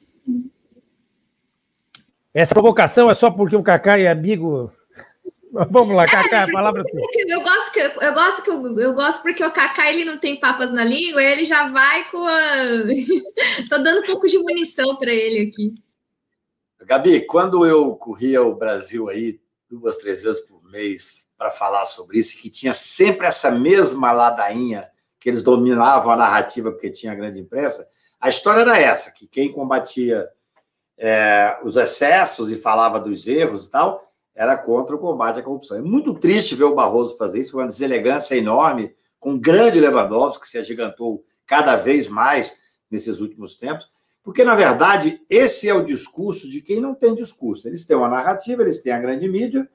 Essa 2.32 2.54
provocação 2.54 3.10
é 3.10 3.14
só 3.14 3.30
porque 3.30 3.54
o 3.54 3.62
Cacai 3.62 4.06
é 4.06 4.10
amigo 4.10 4.72
Vamos 5.70 5.94
lá, 5.94 6.06
Cacá, 6.06 6.38
é, 6.38 6.42
a 6.44 6.52
palavra 6.52 6.82
sua. 6.82 7.00
Eu 7.28 7.42
gosto, 7.42 7.72
que, 7.72 7.80
eu, 7.80 8.14
gosto 8.14 8.42
que 8.42 8.50
eu, 8.50 8.78
eu 8.78 8.94
gosto 8.94 9.22
porque 9.22 9.44
o 9.44 9.52
Cacá 9.52 9.92
ele 9.92 10.06
não 10.06 10.18
tem 10.18 10.40
papas 10.40 10.72
na 10.72 10.82
língua, 10.82 11.22
ele 11.22 11.44
já 11.44 11.68
vai 11.68 12.10
com 12.10 12.26
a. 12.26 12.54
Tô 13.68 13.78
dando 13.78 14.00
um 14.02 14.06
pouco 14.06 14.26
de 14.26 14.38
munição 14.38 14.96
para 14.96 15.12
ele 15.12 15.50
aqui. 15.50 15.74
Gabi, 16.84 17.26
quando 17.26 17.66
eu 17.66 17.94
corria 17.96 18.42
o 18.42 18.54
Brasil 18.54 19.08
aí 19.08 19.40
duas, 19.68 19.98
três 19.98 20.22
vezes 20.22 20.40
por 20.40 20.62
mês 20.70 21.26
para 21.36 21.50
falar 21.50 21.84
sobre 21.84 22.18
isso, 22.18 22.40
que 22.40 22.48
tinha 22.48 22.72
sempre 22.72 23.26
essa 23.26 23.50
mesma 23.50 24.10
ladainha, 24.10 24.90
que 25.20 25.28
eles 25.28 25.42
dominavam 25.42 26.12
a 26.12 26.16
narrativa 26.16 26.72
porque 26.72 26.90
tinha 26.90 27.12
a 27.12 27.14
grande 27.14 27.40
imprensa, 27.40 27.86
a 28.18 28.28
história 28.28 28.62
era 28.62 28.78
essa, 28.78 29.12
que 29.12 29.26
quem 29.26 29.52
combatia 29.52 30.28
é, 30.96 31.58
os 31.62 31.76
excessos 31.76 32.50
e 32.50 32.56
falava 32.56 32.98
dos 32.98 33.26
erros 33.26 33.66
e 33.66 33.70
tal, 33.70 34.11
era 34.34 34.56
contra 34.56 34.96
o 34.96 34.98
combate 34.98 35.40
à 35.40 35.42
corrupção. 35.42 35.76
É 35.76 35.82
muito 35.82 36.14
triste 36.14 36.54
ver 36.54 36.64
o 36.64 36.74
Barroso 36.74 37.16
fazer 37.16 37.40
isso, 37.40 37.56
uma 37.56 37.66
deselegância 37.66 38.34
enorme, 38.34 38.94
com 39.20 39.34
o 39.34 39.40
grande 39.40 39.78
Lewandowski, 39.78 40.42
que 40.42 40.48
se 40.48 40.58
agigantou 40.58 41.24
cada 41.46 41.76
vez 41.76 42.08
mais 42.08 42.62
nesses 42.90 43.20
últimos 43.20 43.54
tempos, 43.54 43.86
porque, 44.22 44.44
na 44.44 44.54
verdade, 44.54 45.20
esse 45.28 45.68
é 45.68 45.74
o 45.74 45.84
discurso 45.84 46.48
de 46.48 46.60
quem 46.60 46.80
não 46.80 46.94
tem 46.94 47.14
discurso. 47.14 47.66
Eles 47.66 47.84
têm 47.84 47.96
uma 47.96 48.08
narrativa, 48.08 48.62
eles 48.62 48.78
têm 48.78 48.92
a 48.92 49.00
grande 49.00 49.28
mídia. 49.28 49.68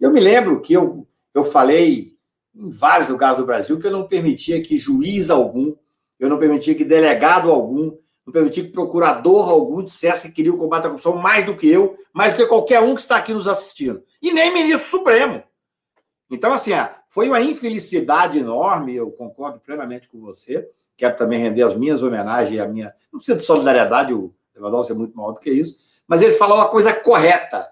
Eu 0.00 0.10
me 0.12 0.18
lembro 0.18 0.60
que 0.60 0.72
eu, 0.72 1.06
eu 1.32 1.44
falei 1.44 2.16
em 2.54 2.68
vários 2.68 3.08
lugares 3.08 3.38
do 3.38 3.46
Brasil 3.46 3.78
que 3.78 3.86
eu 3.86 3.92
não 3.92 4.06
permitia 4.06 4.60
que 4.60 4.76
juiz 4.76 5.30
algum, 5.30 5.74
eu 6.18 6.28
não 6.28 6.38
permitia 6.38 6.74
que 6.74 6.84
delegado 6.84 7.50
algum 7.50 7.96
não 8.26 8.32
permiti 8.32 8.62
que 8.62 8.70
procurador 8.70 9.50
algum 9.50 9.82
dissesse 9.82 10.28
que 10.28 10.34
queria 10.34 10.52
o 10.52 10.58
combate 10.58 10.84
à 10.84 10.88
corrupção 10.88 11.16
mais 11.16 11.44
do 11.44 11.56
que 11.56 11.68
eu, 11.68 11.96
mais 12.12 12.32
do 12.32 12.36
que 12.36 12.46
qualquer 12.46 12.80
um 12.80 12.94
que 12.94 13.00
está 13.00 13.16
aqui 13.16 13.34
nos 13.34 13.48
assistindo. 13.48 14.02
E 14.20 14.32
nem 14.32 14.52
ministro 14.52 14.88
Supremo. 14.88 15.42
Então, 16.30 16.52
assim, 16.52 16.70
foi 17.08 17.28
uma 17.28 17.40
infelicidade 17.40 18.38
enorme, 18.38 18.94
eu 18.94 19.10
concordo 19.10 19.60
plenamente 19.60 20.08
com 20.08 20.20
você. 20.20 20.68
Quero 20.96 21.16
também 21.16 21.38
render 21.38 21.62
as 21.62 21.74
minhas 21.74 22.02
homenagens 22.02 22.56
e 22.56 22.60
a 22.60 22.66
minha. 22.66 22.94
Não 23.12 23.18
precisa 23.18 23.36
de 23.36 23.44
solidariedade, 23.44 24.14
o 24.14 24.32
Lewandowski 24.54 24.92
é 24.92 24.96
muito 24.96 25.16
maior 25.16 25.32
do 25.32 25.40
que 25.40 25.50
isso, 25.50 26.00
mas 26.06 26.22
ele 26.22 26.32
falou 26.32 26.56
uma 26.56 26.68
coisa 26.68 26.94
correta. 26.94 27.70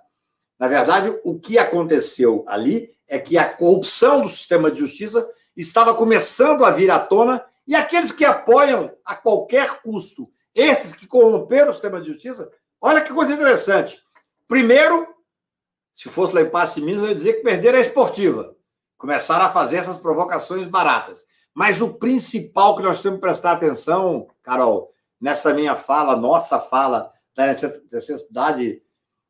Na 0.58 0.68
verdade, 0.68 1.16
o 1.24 1.38
que 1.38 1.58
aconteceu 1.58 2.44
ali 2.46 2.92
é 3.08 3.18
que 3.18 3.38
a 3.38 3.48
corrupção 3.48 4.20
do 4.20 4.28
sistema 4.28 4.70
de 4.70 4.80
justiça 4.80 5.26
estava 5.56 5.94
começando 5.94 6.64
a 6.64 6.70
vir 6.70 6.90
à 6.90 6.98
tona 6.98 7.44
e 7.66 7.74
aqueles 7.74 8.12
que 8.12 8.24
apoiam 8.24 8.90
a 9.04 9.14
qualquer 9.14 9.80
custo, 9.82 10.30
esses 10.54 10.92
que 10.92 11.06
corromperam 11.06 11.70
o 11.70 11.72
sistema 11.72 12.00
de 12.00 12.08
justiça, 12.08 12.50
olha 12.80 13.00
que 13.00 13.12
coisa 13.12 13.32
interessante. 13.32 14.00
Primeiro, 14.48 15.06
se 15.94 16.08
fosse 16.08 16.34
lá 16.34 16.42
em 16.42 16.50
Passe 16.50 16.80
Minas, 16.80 17.02
eu 17.02 17.08
ia 17.08 17.14
dizer 17.14 17.34
que 17.34 17.42
perderam 17.42 17.78
a 17.78 17.82
esportiva. 17.82 18.54
Começaram 18.96 19.44
a 19.44 19.50
fazer 19.50 19.78
essas 19.78 19.96
provocações 19.96 20.66
baratas. 20.66 21.24
Mas 21.54 21.80
o 21.80 21.94
principal 21.94 22.76
que 22.76 22.82
nós 22.82 23.02
temos 23.02 23.18
que 23.18 23.22
prestar 23.22 23.52
atenção, 23.52 24.28
Carol, 24.42 24.92
nessa 25.20 25.52
minha 25.52 25.74
fala, 25.74 26.16
nossa 26.16 26.58
fala, 26.58 27.10
da 27.34 27.46
necessidade 27.46 28.82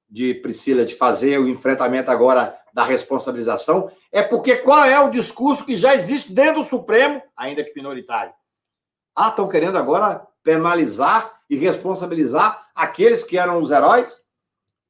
de 0.08 0.34
Priscila 0.34 0.84
de 0.84 0.96
fazer 0.96 1.38
o 1.38 1.48
enfrentamento 1.48 2.10
agora 2.10 2.58
da 2.72 2.84
responsabilização, 2.84 3.90
é 4.12 4.22
porque 4.22 4.56
qual 4.56 4.84
é 4.84 4.98
o 5.00 5.10
discurso 5.10 5.64
que 5.64 5.76
já 5.76 5.94
existe 5.94 6.32
dentro 6.32 6.62
do 6.62 6.68
Supremo, 6.68 7.22
ainda 7.36 7.64
que 7.64 7.74
minoritário? 7.74 8.32
Ah, 9.14 9.28
estão 9.28 9.48
querendo 9.48 9.76
agora 9.76 10.26
penalizar 10.42 11.40
e 11.48 11.56
responsabilizar 11.56 12.70
aqueles 12.74 13.22
que 13.22 13.38
eram 13.38 13.58
os 13.58 13.70
heróis? 13.70 14.24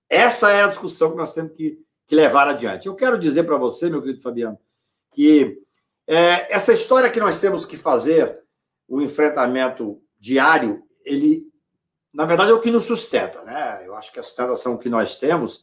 Essa 0.08 0.50
é 0.50 0.62
a 0.62 0.68
discussão 0.68 1.12
que 1.12 1.16
nós 1.16 1.32
temos 1.32 1.52
que, 1.52 1.78
que 2.06 2.14
levar 2.14 2.48
adiante. 2.48 2.86
Eu 2.86 2.94
quero 2.94 3.18
dizer 3.18 3.44
para 3.44 3.56
você, 3.56 3.88
meu 3.88 4.00
querido 4.00 4.20
Fabiano, 4.20 4.58
que 5.12 5.58
é, 6.06 6.54
essa 6.54 6.72
história 6.72 7.10
que 7.10 7.20
nós 7.20 7.38
temos 7.38 7.64
que 7.64 7.76
fazer, 7.76 8.40
o 8.88 9.00
enfrentamento 9.00 10.02
diário, 10.18 10.82
ele, 11.04 11.46
na 12.12 12.24
verdade, 12.24 12.50
é 12.50 12.54
o 12.54 12.60
que 12.60 12.70
nos 12.70 12.84
sustenta, 12.84 13.44
né? 13.44 13.86
Eu 13.86 13.94
acho 13.94 14.12
que 14.12 14.18
a 14.18 14.22
sustentação 14.22 14.76
que 14.76 14.88
nós 14.88 15.14
temos 15.14 15.62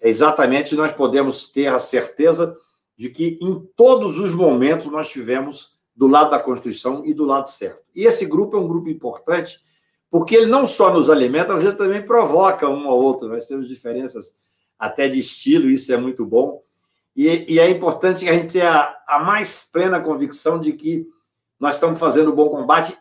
é 0.00 0.08
exatamente 0.08 0.76
nós 0.76 0.92
podemos 0.92 1.46
ter 1.46 1.68
a 1.68 1.80
certeza 1.80 2.56
de 2.96 3.08
que 3.08 3.38
em 3.40 3.60
todos 3.74 4.18
os 4.18 4.34
momentos 4.34 4.86
nós 4.88 5.10
tivemos 5.10 5.77
do 5.98 6.06
lado 6.06 6.30
da 6.30 6.38
Constituição 6.38 7.02
e 7.04 7.12
do 7.12 7.24
lado 7.24 7.50
certo. 7.50 7.82
E 7.92 8.06
esse 8.06 8.24
grupo 8.24 8.56
é 8.56 8.60
um 8.60 8.68
grupo 8.68 8.88
importante 8.88 9.58
porque 10.08 10.36
ele 10.36 10.46
não 10.46 10.64
só 10.64 10.92
nos 10.92 11.10
alimenta, 11.10 11.52
mas 11.52 11.64
ele 11.64 11.74
também 11.74 12.00
provoca 12.00 12.68
um 12.68 12.88
ao 12.88 12.96
outro. 12.96 13.26
Nós 13.26 13.46
temos 13.46 13.66
diferenças 13.66 14.36
até 14.78 15.08
de 15.08 15.18
estilo, 15.18 15.68
isso 15.68 15.92
é 15.92 15.96
muito 15.96 16.24
bom. 16.24 16.62
E, 17.16 17.52
e 17.52 17.58
é 17.58 17.68
importante 17.68 18.24
que 18.24 18.30
a 18.30 18.32
gente 18.32 18.52
tenha 18.52 18.96
a 19.08 19.18
mais 19.18 19.68
plena 19.72 20.00
convicção 20.00 20.60
de 20.60 20.72
que 20.72 21.04
nós 21.58 21.74
estamos 21.74 21.98
fazendo 21.98 22.30
um 22.30 22.34
bom 22.34 22.48
combate, 22.48 22.96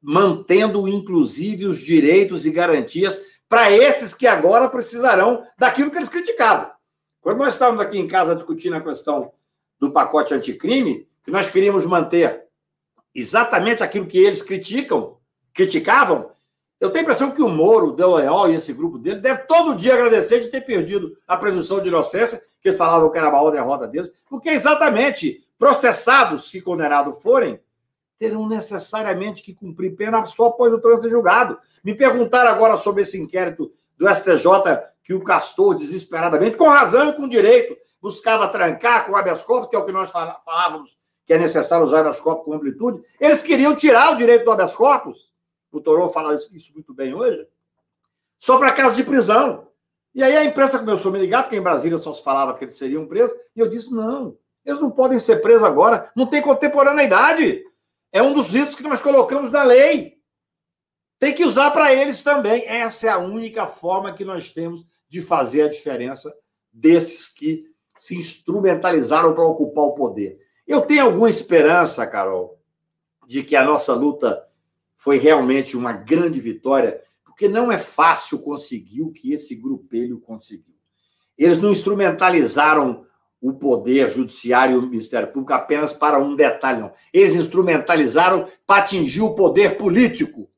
mantendo, 0.00 0.86
inclusive, 0.86 1.66
os 1.66 1.80
direitos 1.80 2.46
e 2.46 2.52
garantias 2.52 3.20
para 3.48 3.72
esses 3.72 4.14
que 4.14 4.28
agora 4.28 4.68
precisarão 4.68 5.42
daquilo 5.58 5.90
que 5.90 5.96
eles 5.96 6.08
criticavam. 6.08 6.70
Quando 7.20 7.38
nós 7.38 7.54
estávamos 7.54 7.82
aqui 7.82 7.98
em 7.98 8.06
casa 8.06 8.36
discutindo 8.36 8.76
a 8.76 8.80
questão 8.80 9.32
do 9.80 9.90
pacote 9.90 10.32
anticrime, 10.32 11.07
que 11.28 11.32
nós 11.32 11.46
queríamos 11.46 11.84
manter 11.84 12.46
exatamente 13.14 13.82
aquilo 13.82 14.06
que 14.06 14.16
eles 14.16 14.40
criticam, 14.40 15.18
criticavam, 15.52 16.30
eu 16.80 16.88
tenho 16.88 17.02
a 17.02 17.04
impressão 17.04 17.30
que 17.30 17.42
o 17.42 17.50
Moro, 17.50 17.88
o 17.88 17.92
Deloyal 17.92 18.50
e 18.50 18.54
esse 18.54 18.72
grupo 18.72 18.96
dele 18.96 19.20
deve 19.20 19.40
todo 19.40 19.74
dia 19.74 19.92
agradecer 19.92 20.40
de 20.40 20.48
ter 20.48 20.62
perdido 20.62 21.14
a 21.26 21.36
presunção 21.36 21.82
de 21.82 21.88
inocência, 21.88 22.40
que 22.62 22.68
eles 22.68 22.78
falavam 22.78 23.10
que 23.10 23.18
era 23.18 23.28
a 23.28 23.30
maior 23.30 23.50
derrota 23.50 23.86
deles, 23.86 24.10
porque 24.26 24.48
exatamente 24.48 25.46
processados, 25.58 26.50
se 26.50 26.62
condenados 26.62 27.22
forem, 27.22 27.60
terão 28.18 28.48
necessariamente 28.48 29.42
que 29.42 29.52
cumprir 29.52 29.96
pena 29.96 30.24
só 30.24 30.46
após 30.46 30.72
o 30.72 30.80
trânsito 30.80 31.10
julgado. 31.10 31.58
Me 31.84 31.94
perguntaram 31.94 32.50
agora 32.50 32.78
sobre 32.78 33.02
esse 33.02 33.20
inquérito 33.20 33.70
do 33.98 34.08
STJ 34.08 34.48
que 35.04 35.12
o 35.12 35.22
Castor, 35.22 35.74
desesperadamente, 35.74 36.56
com 36.56 36.68
razão 36.68 37.10
e 37.10 37.12
com 37.12 37.28
direito, 37.28 37.76
buscava 38.00 38.48
trancar 38.48 39.04
com 39.04 39.14
habeas 39.14 39.42
corpus, 39.42 39.68
que 39.68 39.76
é 39.76 39.78
o 39.78 39.84
que 39.84 39.92
nós 39.92 40.10
falávamos 40.10 40.96
que 41.28 41.34
é 41.34 41.38
necessário 41.38 41.84
usar 41.84 42.00
habeas 42.00 42.20
corpus 42.20 42.44
com 42.44 42.54
amplitude. 42.54 43.04
Eles 43.20 43.40
queriam 43.40 43.72
tirar 43.72 44.14
o 44.14 44.16
direito 44.16 44.44
do 44.44 44.50
habeas 44.50 44.74
corpus 44.74 45.30
o 45.70 45.80
Toró 45.80 46.08
fala 46.08 46.34
isso 46.34 46.72
muito 46.72 46.94
bem 46.94 47.14
hoje, 47.14 47.46
só 48.38 48.58
para 48.58 48.72
casos 48.72 48.96
de 48.96 49.04
prisão. 49.04 49.68
E 50.14 50.22
aí 50.22 50.36
a 50.36 50.44
imprensa 50.44 50.78
começou 50.78 51.10
a 51.10 51.12
me 51.12 51.20
ligar, 51.20 51.42
porque 51.42 51.56
em 51.56 51.62
Brasília 51.62 51.98
só 51.98 52.12
se 52.12 52.22
falava 52.22 52.54
que 52.54 52.64
eles 52.64 52.76
seriam 52.76 53.06
presos, 53.06 53.36
e 53.54 53.60
eu 53.60 53.68
disse: 53.68 53.92
não, 53.92 54.36
eles 54.64 54.80
não 54.80 54.90
podem 54.90 55.18
ser 55.18 55.36
presos 55.36 55.64
agora, 55.64 56.10
não 56.16 56.26
tem 56.26 56.42
contemporaneidade. 56.42 57.64
É 58.10 58.22
um 58.22 58.32
dos 58.32 58.52
ritos 58.54 58.74
que 58.74 58.82
nós 58.82 59.02
colocamos 59.02 59.50
na 59.50 59.62
lei. 59.62 60.16
Tem 61.18 61.34
que 61.34 61.44
usar 61.44 61.70
para 61.72 61.92
eles 61.92 62.22
também. 62.22 62.64
Essa 62.66 63.08
é 63.08 63.10
a 63.10 63.18
única 63.18 63.66
forma 63.66 64.14
que 64.14 64.24
nós 64.24 64.50
temos 64.50 64.86
de 65.08 65.20
fazer 65.20 65.62
a 65.62 65.68
diferença 65.68 66.34
desses 66.72 67.28
que 67.28 67.64
se 67.96 68.16
instrumentalizaram 68.16 69.34
para 69.34 69.44
ocupar 69.44 69.84
o 69.84 69.94
poder. 69.94 70.38
Eu 70.68 70.82
tenho 70.82 71.06
alguma 71.06 71.30
esperança, 71.30 72.06
Carol, 72.06 72.60
de 73.26 73.42
que 73.42 73.56
a 73.56 73.64
nossa 73.64 73.94
luta 73.94 74.46
foi 74.94 75.16
realmente 75.16 75.74
uma 75.74 75.92
grande 75.92 76.38
vitória, 76.38 77.00
porque 77.24 77.48
não 77.48 77.72
é 77.72 77.78
fácil 77.78 78.40
conseguir 78.40 79.00
o 79.00 79.10
que 79.10 79.32
esse 79.32 79.56
grupelho 79.56 80.20
conseguiu. 80.20 80.74
Eles 81.38 81.56
não 81.56 81.70
instrumentalizaram 81.70 83.06
o 83.40 83.54
poder 83.54 84.10
judiciário 84.10 84.74
e 84.74 84.78
o 84.78 84.82
Ministério 84.82 85.28
Público 85.28 85.54
apenas 85.54 85.94
para 85.94 86.18
um 86.18 86.36
detalhe, 86.36 86.80
não. 86.80 86.92
Eles 87.14 87.34
instrumentalizaram 87.34 88.46
para 88.66 88.82
atingir 88.82 89.22
o 89.22 89.34
poder 89.34 89.78
político. 89.78 90.50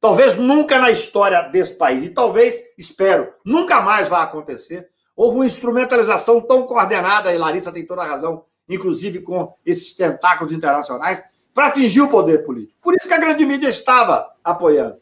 Talvez 0.00 0.36
nunca 0.36 0.78
na 0.78 0.90
história 0.90 1.42
desse 1.42 1.74
país, 1.74 2.02
e 2.02 2.08
talvez, 2.08 2.58
espero, 2.78 3.30
nunca 3.44 3.82
mais 3.82 4.08
vai 4.08 4.22
acontecer, 4.22 4.88
houve 5.14 5.36
uma 5.36 5.44
instrumentalização 5.44 6.40
tão 6.40 6.62
coordenada, 6.62 7.34
e 7.34 7.36
Larissa 7.36 7.70
tem 7.70 7.84
toda 7.84 8.00
a 8.00 8.06
razão, 8.06 8.46
inclusive 8.74 9.20
com 9.20 9.52
esses 9.66 9.94
tentáculos 9.94 10.52
internacionais, 10.52 11.22
para 11.52 11.66
atingir 11.66 12.00
o 12.00 12.08
poder 12.08 12.44
político. 12.44 12.78
Por 12.80 12.94
isso 12.94 13.08
que 13.08 13.14
a 13.14 13.18
grande 13.18 13.44
mídia 13.44 13.68
estava 13.68 14.32
apoiando. 14.42 14.98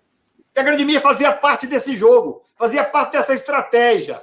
Que 0.53 0.61
a 0.61 0.65
grande 0.65 0.85
mídia 0.85 1.01
fazia 1.01 1.33
parte 1.33 1.67
desse 1.67 1.95
jogo, 1.95 2.43
fazia 2.57 2.83
parte 2.83 3.13
dessa 3.13 3.35
estratégia. 3.35 4.21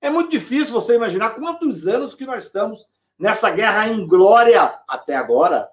É 0.00 0.08
muito 0.08 0.30
difícil 0.30 0.72
você 0.72 0.96
imaginar 0.96 1.30
quantos 1.30 1.86
anos 1.86 2.14
que 2.14 2.24
nós 2.24 2.46
estamos 2.46 2.86
nessa 3.18 3.50
guerra 3.50 3.86
em 3.88 4.06
glória 4.06 4.80
até 4.88 5.14
agora, 5.14 5.70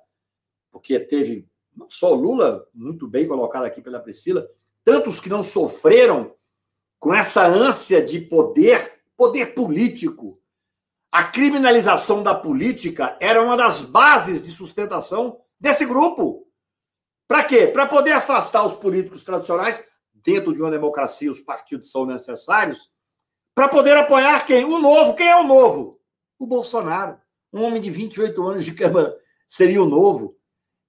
porque 0.69 0.99
teve 0.99 1.47
não 1.75 1.89
só 1.89 2.11
o 2.11 2.15
Lula, 2.15 2.67
muito 2.73 3.07
bem 3.07 3.27
colocado 3.27 3.63
aqui 3.63 3.81
pela 3.81 3.99
Priscila, 3.99 4.45
tantos 4.83 5.19
que 5.19 5.29
não 5.29 5.43
sofreram 5.43 6.33
com 6.99 7.13
essa 7.13 7.45
ânsia 7.47 8.03
de 8.03 8.19
poder, 8.19 8.99
poder 9.15 9.53
político. 9.53 10.36
A 11.17 11.23
criminalização 11.23 12.21
da 12.21 12.35
política 12.35 13.17
era 13.19 13.41
uma 13.41 13.57
das 13.57 13.81
bases 13.81 14.39
de 14.39 14.51
sustentação 14.51 15.41
desse 15.59 15.83
grupo. 15.83 16.45
Para 17.27 17.43
quê? 17.43 17.65
Para 17.65 17.87
poder 17.87 18.11
afastar 18.11 18.63
os 18.63 18.75
políticos 18.75 19.23
tradicionais, 19.23 19.83
dentro 20.13 20.53
de 20.53 20.61
uma 20.61 20.69
democracia, 20.69 21.31
os 21.31 21.39
partidos 21.39 21.89
são 21.89 22.05
necessários, 22.05 22.91
para 23.55 23.67
poder 23.67 23.97
apoiar 23.97 24.45
quem? 24.45 24.63
O 24.63 24.77
novo. 24.77 25.15
Quem 25.15 25.27
é 25.27 25.35
o 25.35 25.43
novo? 25.43 25.99
O 26.37 26.45
Bolsonaro. 26.45 27.17
Um 27.51 27.63
homem 27.63 27.81
de 27.81 27.89
28 27.89 28.47
anos 28.47 28.63
de 28.63 28.75
Câmara 28.75 29.17
seria 29.47 29.81
o 29.81 29.89
novo. 29.89 30.37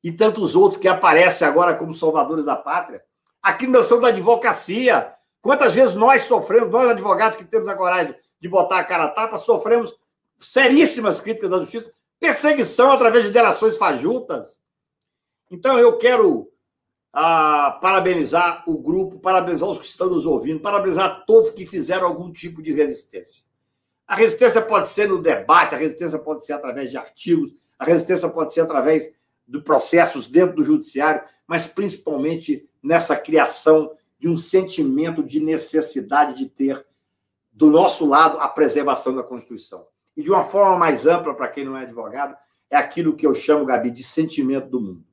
E 0.04 0.12
tantos 0.12 0.54
outros 0.54 0.78
que 0.78 0.88
aparecem 0.88 1.48
agora 1.48 1.74
como 1.74 1.94
salvadores 1.94 2.44
da 2.44 2.54
pátria. 2.54 3.02
A 3.42 3.54
criminalização 3.54 3.98
da 3.98 4.08
advocacia. 4.08 5.10
Quantas 5.40 5.74
vezes 5.74 5.94
nós 5.94 6.24
sofremos, 6.24 6.70
nós 6.70 6.90
advogados 6.90 7.38
que 7.38 7.46
temos 7.46 7.66
a 7.66 7.74
coragem 7.74 8.14
de 8.38 8.46
botar 8.46 8.78
a 8.78 8.84
cara 8.84 9.04
a 9.04 9.08
tapa, 9.08 9.38
sofremos 9.38 9.96
seríssimas 10.38 11.20
críticas 11.20 11.50
da 11.50 11.58
justiça 11.58 11.92
perseguição 12.18 12.90
através 12.90 13.24
de 13.24 13.30
delações 13.30 13.76
fajutas. 13.76 14.62
Então, 15.50 15.78
eu 15.78 15.96
quero 15.96 16.50
ah, 17.12 17.78
parabenizar 17.80 18.64
o 18.66 18.76
grupo, 18.76 19.18
parabenizar 19.18 19.68
os 19.68 19.78
que 19.78 19.86
estão 19.86 20.08
nos 20.08 20.26
ouvindo, 20.26 20.60
parabenizar 20.60 21.24
todos 21.26 21.50
que 21.50 21.64
fizeram 21.64 22.06
algum 22.06 22.30
tipo 22.30 22.60
de 22.60 22.72
resistência. 22.72 23.46
A 24.06 24.14
resistência 24.14 24.62
pode 24.62 24.88
ser 24.88 25.08
no 25.08 25.20
debate, 25.20 25.74
a 25.74 25.78
resistência 25.78 26.18
pode 26.18 26.44
ser 26.44 26.54
através 26.54 26.90
de 26.90 26.96
artigos, 26.96 27.52
a 27.78 27.84
resistência 27.84 28.28
pode 28.28 28.52
ser 28.52 28.62
através 28.62 29.12
de 29.46 29.60
processos 29.60 30.26
dentro 30.26 30.56
do 30.56 30.62
judiciário, 30.62 31.22
mas 31.46 31.66
principalmente 31.66 32.68
nessa 32.82 33.16
criação 33.16 33.92
de 34.18 34.28
um 34.28 34.36
sentimento 34.36 35.22
de 35.22 35.40
necessidade 35.40 36.34
de 36.34 36.48
ter 36.48 36.84
do 37.52 37.70
nosso 37.70 38.06
lado 38.06 38.38
a 38.40 38.48
preservação 38.48 39.14
da 39.14 39.22
Constituição 39.22 39.86
e 40.18 40.22
de 40.24 40.32
uma 40.32 40.44
forma 40.44 40.76
mais 40.76 41.06
ampla, 41.06 41.32
para 41.32 41.46
quem 41.46 41.64
não 41.64 41.76
é 41.76 41.82
advogado, 41.82 42.36
é 42.68 42.76
aquilo 42.76 43.14
que 43.14 43.24
eu 43.24 43.32
chamo, 43.32 43.64
Gabi, 43.64 43.88
de 43.88 44.02
sentimento 44.02 44.68
do 44.68 44.80
mundo. 44.80 45.04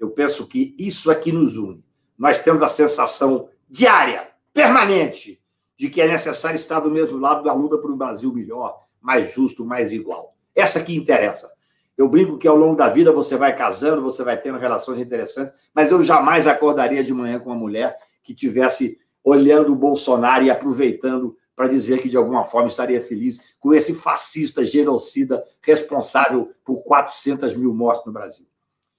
Eu 0.00 0.08
penso 0.08 0.46
que 0.46 0.74
isso 0.78 1.12
é 1.12 1.20
nos 1.30 1.58
une. 1.58 1.84
nós 2.16 2.38
temos 2.38 2.62
a 2.62 2.68
sensação 2.70 3.50
diária, 3.68 4.26
permanente, 4.50 5.38
de 5.76 5.90
que 5.90 6.00
é 6.00 6.08
necessário 6.08 6.56
estar 6.56 6.80
do 6.80 6.90
mesmo 6.90 7.18
lado 7.18 7.42
da 7.42 7.52
luta 7.52 7.76
por 7.76 7.90
um 7.90 7.96
Brasil 7.96 8.32
melhor, 8.32 8.80
mais 9.02 9.34
justo, 9.34 9.66
mais 9.66 9.92
igual. 9.92 10.34
Essa 10.54 10.82
que 10.82 10.96
interessa. 10.96 11.50
Eu 11.94 12.08
brinco 12.08 12.38
que 12.38 12.48
ao 12.48 12.56
longo 12.56 12.74
da 12.74 12.88
vida 12.88 13.12
você 13.12 13.36
vai 13.36 13.54
casando, 13.54 14.00
você 14.00 14.24
vai 14.24 14.40
tendo 14.40 14.56
relações 14.56 14.98
interessantes, 14.98 15.52
mas 15.74 15.92
eu 15.92 16.02
jamais 16.02 16.46
acordaria 16.46 17.04
de 17.04 17.12
manhã 17.12 17.38
com 17.38 17.50
uma 17.50 17.56
mulher 17.56 17.98
que 18.22 18.34
tivesse 18.34 18.98
olhando 19.22 19.74
o 19.74 19.76
Bolsonaro 19.76 20.42
e 20.42 20.50
aproveitando 20.50 21.36
para 21.62 21.68
dizer 21.68 22.00
que 22.00 22.08
de 22.08 22.16
alguma 22.16 22.44
forma 22.44 22.66
estaria 22.66 23.00
feliz 23.00 23.54
com 23.60 23.72
esse 23.72 23.94
fascista 23.94 24.66
genocida 24.66 25.44
responsável 25.60 26.50
por 26.64 26.82
400 26.82 27.54
mil 27.54 27.72
mortes 27.72 28.04
no 28.04 28.10
Brasil. 28.10 28.44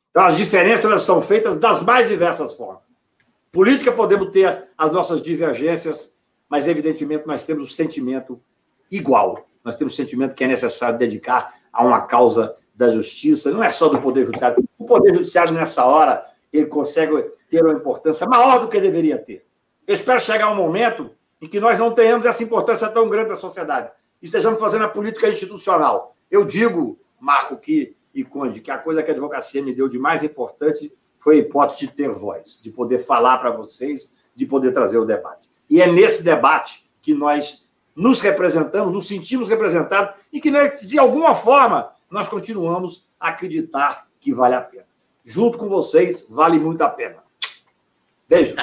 Então, 0.10 0.23
as 0.23 0.38
diferenças 0.38 1.02
são 1.02 1.22
feitas 1.22 1.57
das 1.57 1.84
mais 1.84 2.07
diversas 2.07 2.53
formas. 2.53 2.84
Política 3.52 3.91
podemos 3.91 4.31
ter 4.31 4.69
as 4.77 4.90
nossas 4.94 5.22
divergências, 5.22 6.14
mas 6.48 6.65
evidentemente 6.65 7.27
nós 7.27 7.44
temos 7.44 7.69
o 7.69 7.73
sentimento 7.73 8.40
igual. 8.90 9.45
Nós 9.61 9.76
temos 9.76 9.91
o 9.91 9.98
sentimento 9.98 10.34
que 10.34 10.45
é 10.45 10.48
necessário 10.48 10.98
dedicar 10.98 11.56
a 11.73 11.84
uma 11.84 12.03
causa 12.03 12.56
da 12.73 12.88
justiça, 12.88 13.52
não 13.52 13.61
é 13.61 13.69
só 13.69 13.90
do 13.90 13.99
Poder 13.99 14.26
Judiciário. 14.26 14.64
O 14.80 14.85
Poder 14.85 15.14
Judiciário, 15.14 15.52
nessa 15.52 15.84
hora, 15.84 16.26
ele 16.53 16.68
consegue 16.68 17.30
ter 17.49 17.61
uma 17.61 17.73
importância 17.73 18.26
maior 18.26 18.61
do 18.61 18.69
que 18.69 18.80
deveria 18.80 19.18
ter. 19.18 19.45
Eu 19.85 19.94
espero 19.94 20.22
chegar 20.22 20.49
um 20.49 20.56
momento 20.56 21.11
em 21.44 21.45
que 21.45 21.60
nós 21.60 21.78
não 21.78 21.94
tenhamos 21.94 22.26
essa 22.26 22.41
importância 22.41 22.88
tão 22.88 23.10
grande 23.10 23.28
da 23.28 23.36
sociedade. 23.36 23.91
E 24.22 24.26
estejamos 24.26 24.61
fazendo 24.61 24.86
a 24.86 24.88
política 24.88 25.28
institucional. 25.28 26.15
Eu 26.32 26.45
digo, 26.45 26.98
Marco 27.20 27.57
que, 27.57 27.98
e 28.15 28.24
Conde, 28.24 28.61
que 28.61 28.72
a 28.72 28.78
coisa 28.78 29.03
que 29.03 29.11
a 29.11 29.14
advocacia 29.14 29.61
me 29.61 29.74
deu 29.74 29.90
de 29.90 29.99
mais 29.99 30.24
importante 30.24 30.90
foi 31.18 31.36
a 31.36 31.40
hipótese 31.40 31.82
de 31.82 31.88
ter 31.91 32.10
voz, 32.10 32.61
de 32.64 32.72
poder 32.72 32.99
falar 32.99 33.40
para 33.40 33.52
vocês, 33.52 34.14
de 34.34 34.45
poder 34.45 34.72
trazer 34.72 34.98
o 34.98 35.03
debate. 35.03 35.49
E 35.70 35.82
é 35.82 35.88
nesse 35.91 36.24
debate 36.24 36.90
que 37.02 37.14
nós 37.14 37.68
nos 37.94 38.22
representamos, 38.22 38.94
nos 38.94 39.06
sentimos 39.06 39.49
representados 39.49 40.15
e 40.32 40.40
que, 40.40 40.49
de 40.49 40.98
alguma 40.98 41.36
forma, 41.36 41.91
nós 42.10 42.30
continuamos 42.30 43.06
a 43.20 43.28
acreditar 43.28 44.07
que 44.18 44.34
vale 44.34 44.56
a 44.56 44.61
pena. 44.61 44.88
Junto 45.26 45.57
com 45.57 45.68
vocês, 45.68 46.26
vale 46.30 46.57
muito 46.57 46.82
a 46.84 46.90
pena. 46.90 47.22
Beijo. 48.34 48.55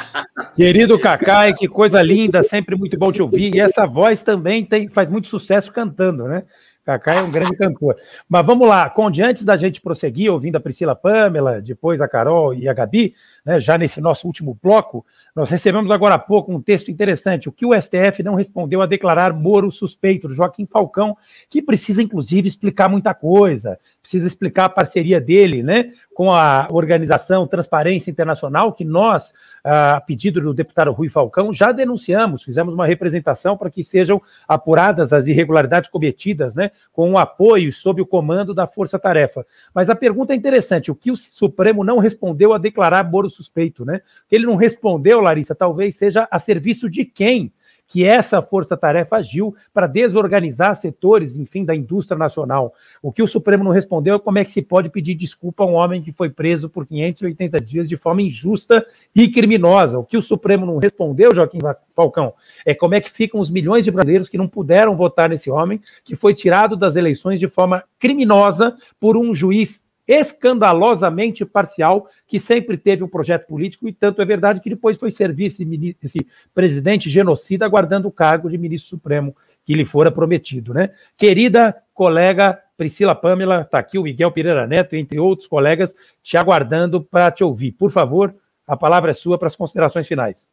Querido 0.56 0.98
Cacai, 0.98 1.54
que 1.54 1.68
coisa 1.68 2.02
linda, 2.02 2.42
sempre 2.42 2.74
muito 2.74 2.98
bom 2.98 3.12
te 3.12 3.22
ouvir. 3.22 3.54
E 3.54 3.60
essa 3.60 3.86
voz 3.86 4.20
também 4.20 4.64
tem, 4.64 4.88
faz 4.88 5.08
muito 5.08 5.28
sucesso 5.28 5.72
cantando, 5.72 6.24
né? 6.26 6.42
Cacai 6.84 7.18
é 7.18 7.22
um 7.22 7.30
grande 7.30 7.56
cantor. 7.56 7.94
Mas 8.28 8.44
vamos 8.44 8.66
lá, 8.66 8.90
Conde, 8.90 9.22
antes 9.22 9.44
da 9.44 9.56
gente 9.56 9.80
prosseguir, 9.80 10.32
ouvindo 10.32 10.56
a 10.56 10.60
Priscila 10.60 10.96
Pamela, 10.96 11.60
depois 11.60 12.00
a 12.00 12.08
Carol 12.08 12.52
e 12.52 12.68
a 12.68 12.72
Gabi, 12.72 13.14
né, 13.44 13.58
já 13.58 13.78
nesse 13.78 14.00
nosso 14.00 14.26
último 14.26 14.58
bloco, 14.62 15.04
nós 15.34 15.50
recebemos 15.50 15.90
agora 15.90 16.16
há 16.16 16.18
pouco 16.18 16.52
um 16.52 16.60
texto 16.60 16.90
interessante, 16.90 17.48
o 17.48 17.52
que 17.52 17.64
o 17.64 17.80
STF 17.80 18.22
não 18.22 18.34
respondeu 18.34 18.82
a 18.82 18.86
declarar 18.86 19.32
Moro 19.32 19.70
suspeito, 19.70 20.30
Joaquim 20.30 20.66
Falcão, 20.66 21.16
que 21.48 21.62
precisa, 21.62 22.02
inclusive, 22.02 22.48
explicar 22.48 22.88
muita 22.88 23.14
coisa, 23.14 23.78
precisa 24.02 24.26
explicar 24.26 24.66
a 24.66 24.68
parceria 24.68 25.20
dele 25.20 25.62
né, 25.62 25.92
com 26.12 26.30
a 26.30 26.68
organização 26.70 27.46
Transparência 27.46 28.10
Internacional, 28.10 28.72
que 28.72 28.84
nós, 28.84 29.32
a 29.64 30.00
pedido 30.00 30.40
do 30.40 30.52
deputado 30.52 30.92
Rui 30.92 31.08
Falcão, 31.08 31.52
já 31.52 31.72
denunciamos, 31.72 32.42
fizemos 32.42 32.74
uma 32.74 32.86
representação 32.86 33.56
para 33.56 33.70
que 33.70 33.82
sejam 33.82 34.20
apuradas 34.46 35.12
as 35.12 35.26
irregularidades 35.26 35.88
cometidas 35.88 36.54
né, 36.54 36.72
com 36.92 37.12
o 37.12 37.18
apoio 37.18 37.68
e 37.68 37.72
sob 37.72 38.02
o 38.02 38.06
comando 38.06 38.52
da 38.52 38.66
Força 38.66 38.98
Tarefa. 38.98 39.46
Mas 39.74 39.88
a 39.88 39.94
pergunta 39.94 40.34
é 40.34 40.36
interessante, 40.36 40.90
o 40.90 40.94
que 40.94 41.10
o 41.10 41.16
Supremo 41.16 41.82
não 41.82 41.98
respondeu 41.98 42.52
a 42.52 42.58
declarar 42.58 43.08
Moro 43.10 43.29
suspeito, 43.30 43.84
né? 43.84 44.02
Ele 44.30 44.46
não 44.46 44.56
respondeu 44.56 45.20
Larissa, 45.20 45.54
talvez 45.54 45.96
seja 45.96 46.28
a 46.30 46.38
serviço 46.38 46.90
de 46.90 47.04
quem 47.04 47.52
que 47.90 48.04
essa 48.04 48.40
força-tarefa 48.40 49.16
agiu 49.16 49.54
para 49.74 49.88
desorganizar 49.88 50.76
setores, 50.76 51.36
enfim, 51.36 51.64
da 51.64 51.74
indústria 51.74 52.16
nacional. 52.16 52.72
O 53.02 53.12
que 53.12 53.20
o 53.20 53.26
Supremo 53.26 53.64
não 53.64 53.72
respondeu 53.72 54.14
é 54.14 54.18
como 54.18 54.38
é 54.38 54.44
que 54.44 54.52
se 54.52 54.62
pode 54.62 54.88
pedir 54.88 55.16
desculpa 55.16 55.64
a 55.64 55.66
um 55.66 55.74
homem 55.74 56.00
que 56.00 56.12
foi 56.12 56.30
preso 56.30 56.70
por 56.70 56.86
580 56.86 57.58
dias 57.60 57.88
de 57.88 57.96
forma 57.96 58.22
injusta 58.22 58.86
e 59.14 59.28
criminosa. 59.28 59.98
O 59.98 60.04
que 60.04 60.16
o 60.16 60.22
Supremo 60.22 60.64
não 60.64 60.78
respondeu, 60.78 61.34
Joaquim 61.34 61.58
Falcão, 61.94 62.32
é 62.64 62.72
como 62.72 62.94
é 62.94 63.00
que 63.00 63.10
ficam 63.10 63.40
os 63.40 63.50
milhões 63.50 63.84
de 63.84 63.90
brasileiros 63.90 64.28
que 64.28 64.38
não 64.38 64.46
puderam 64.46 64.96
votar 64.96 65.28
nesse 65.28 65.50
homem, 65.50 65.80
que 66.04 66.14
foi 66.14 66.32
tirado 66.32 66.76
das 66.76 66.94
eleições 66.94 67.40
de 67.40 67.48
forma 67.48 67.82
criminosa 67.98 68.76
por 69.00 69.16
um 69.16 69.34
juiz 69.34 69.82
escandalosamente 70.12 71.44
parcial, 71.44 72.08
que 72.26 72.40
sempre 72.40 72.76
teve 72.76 73.04
um 73.04 73.08
projeto 73.08 73.46
político, 73.46 73.88
e 73.88 73.92
tanto 73.92 74.20
é 74.20 74.24
verdade 74.24 74.60
que 74.60 74.68
depois 74.68 74.98
foi 74.98 75.12
servir 75.12 75.46
esse, 75.46 76.26
presidente 76.52 77.08
genocida 77.08 77.64
aguardando 77.64 78.08
o 78.08 78.12
cargo 78.12 78.50
de 78.50 78.58
ministro 78.58 78.90
supremo 78.90 79.36
que 79.64 79.74
lhe 79.74 79.84
fora 79.84 80.10
prometido. 80.10 80.74
Né? 80.74 80.90
Querida 81.16 81.76
colega 81.94 82.60
Priscila 82.76 83.14
Pamela, 83.14 83.60
está 83.60 83.78
aqui 83.78 83.98
o 83.98 84.02
Miguel 84.02 84.32
Pereira 84.32 84.66
Neto, 84.66 84.96
entre 84.96 85.20
outros 85.20 85.46
colegas, 85.46 85.94
te 86.22 86.36
aguardando 86.36 87.00
para 87.00 87.30
te 87.30 87.44
ouvir. 87.44 87.72
Por 87.72 87.90
favor, 87.90 88.34
a 88.66 88.76
palavra 88.76 89.10
é 89.10 89.14
sua 89.14 89.38
para 89.38 89.48
as 89.48 89.54
considerações 89.54 90.08
finais. 90.08 90.48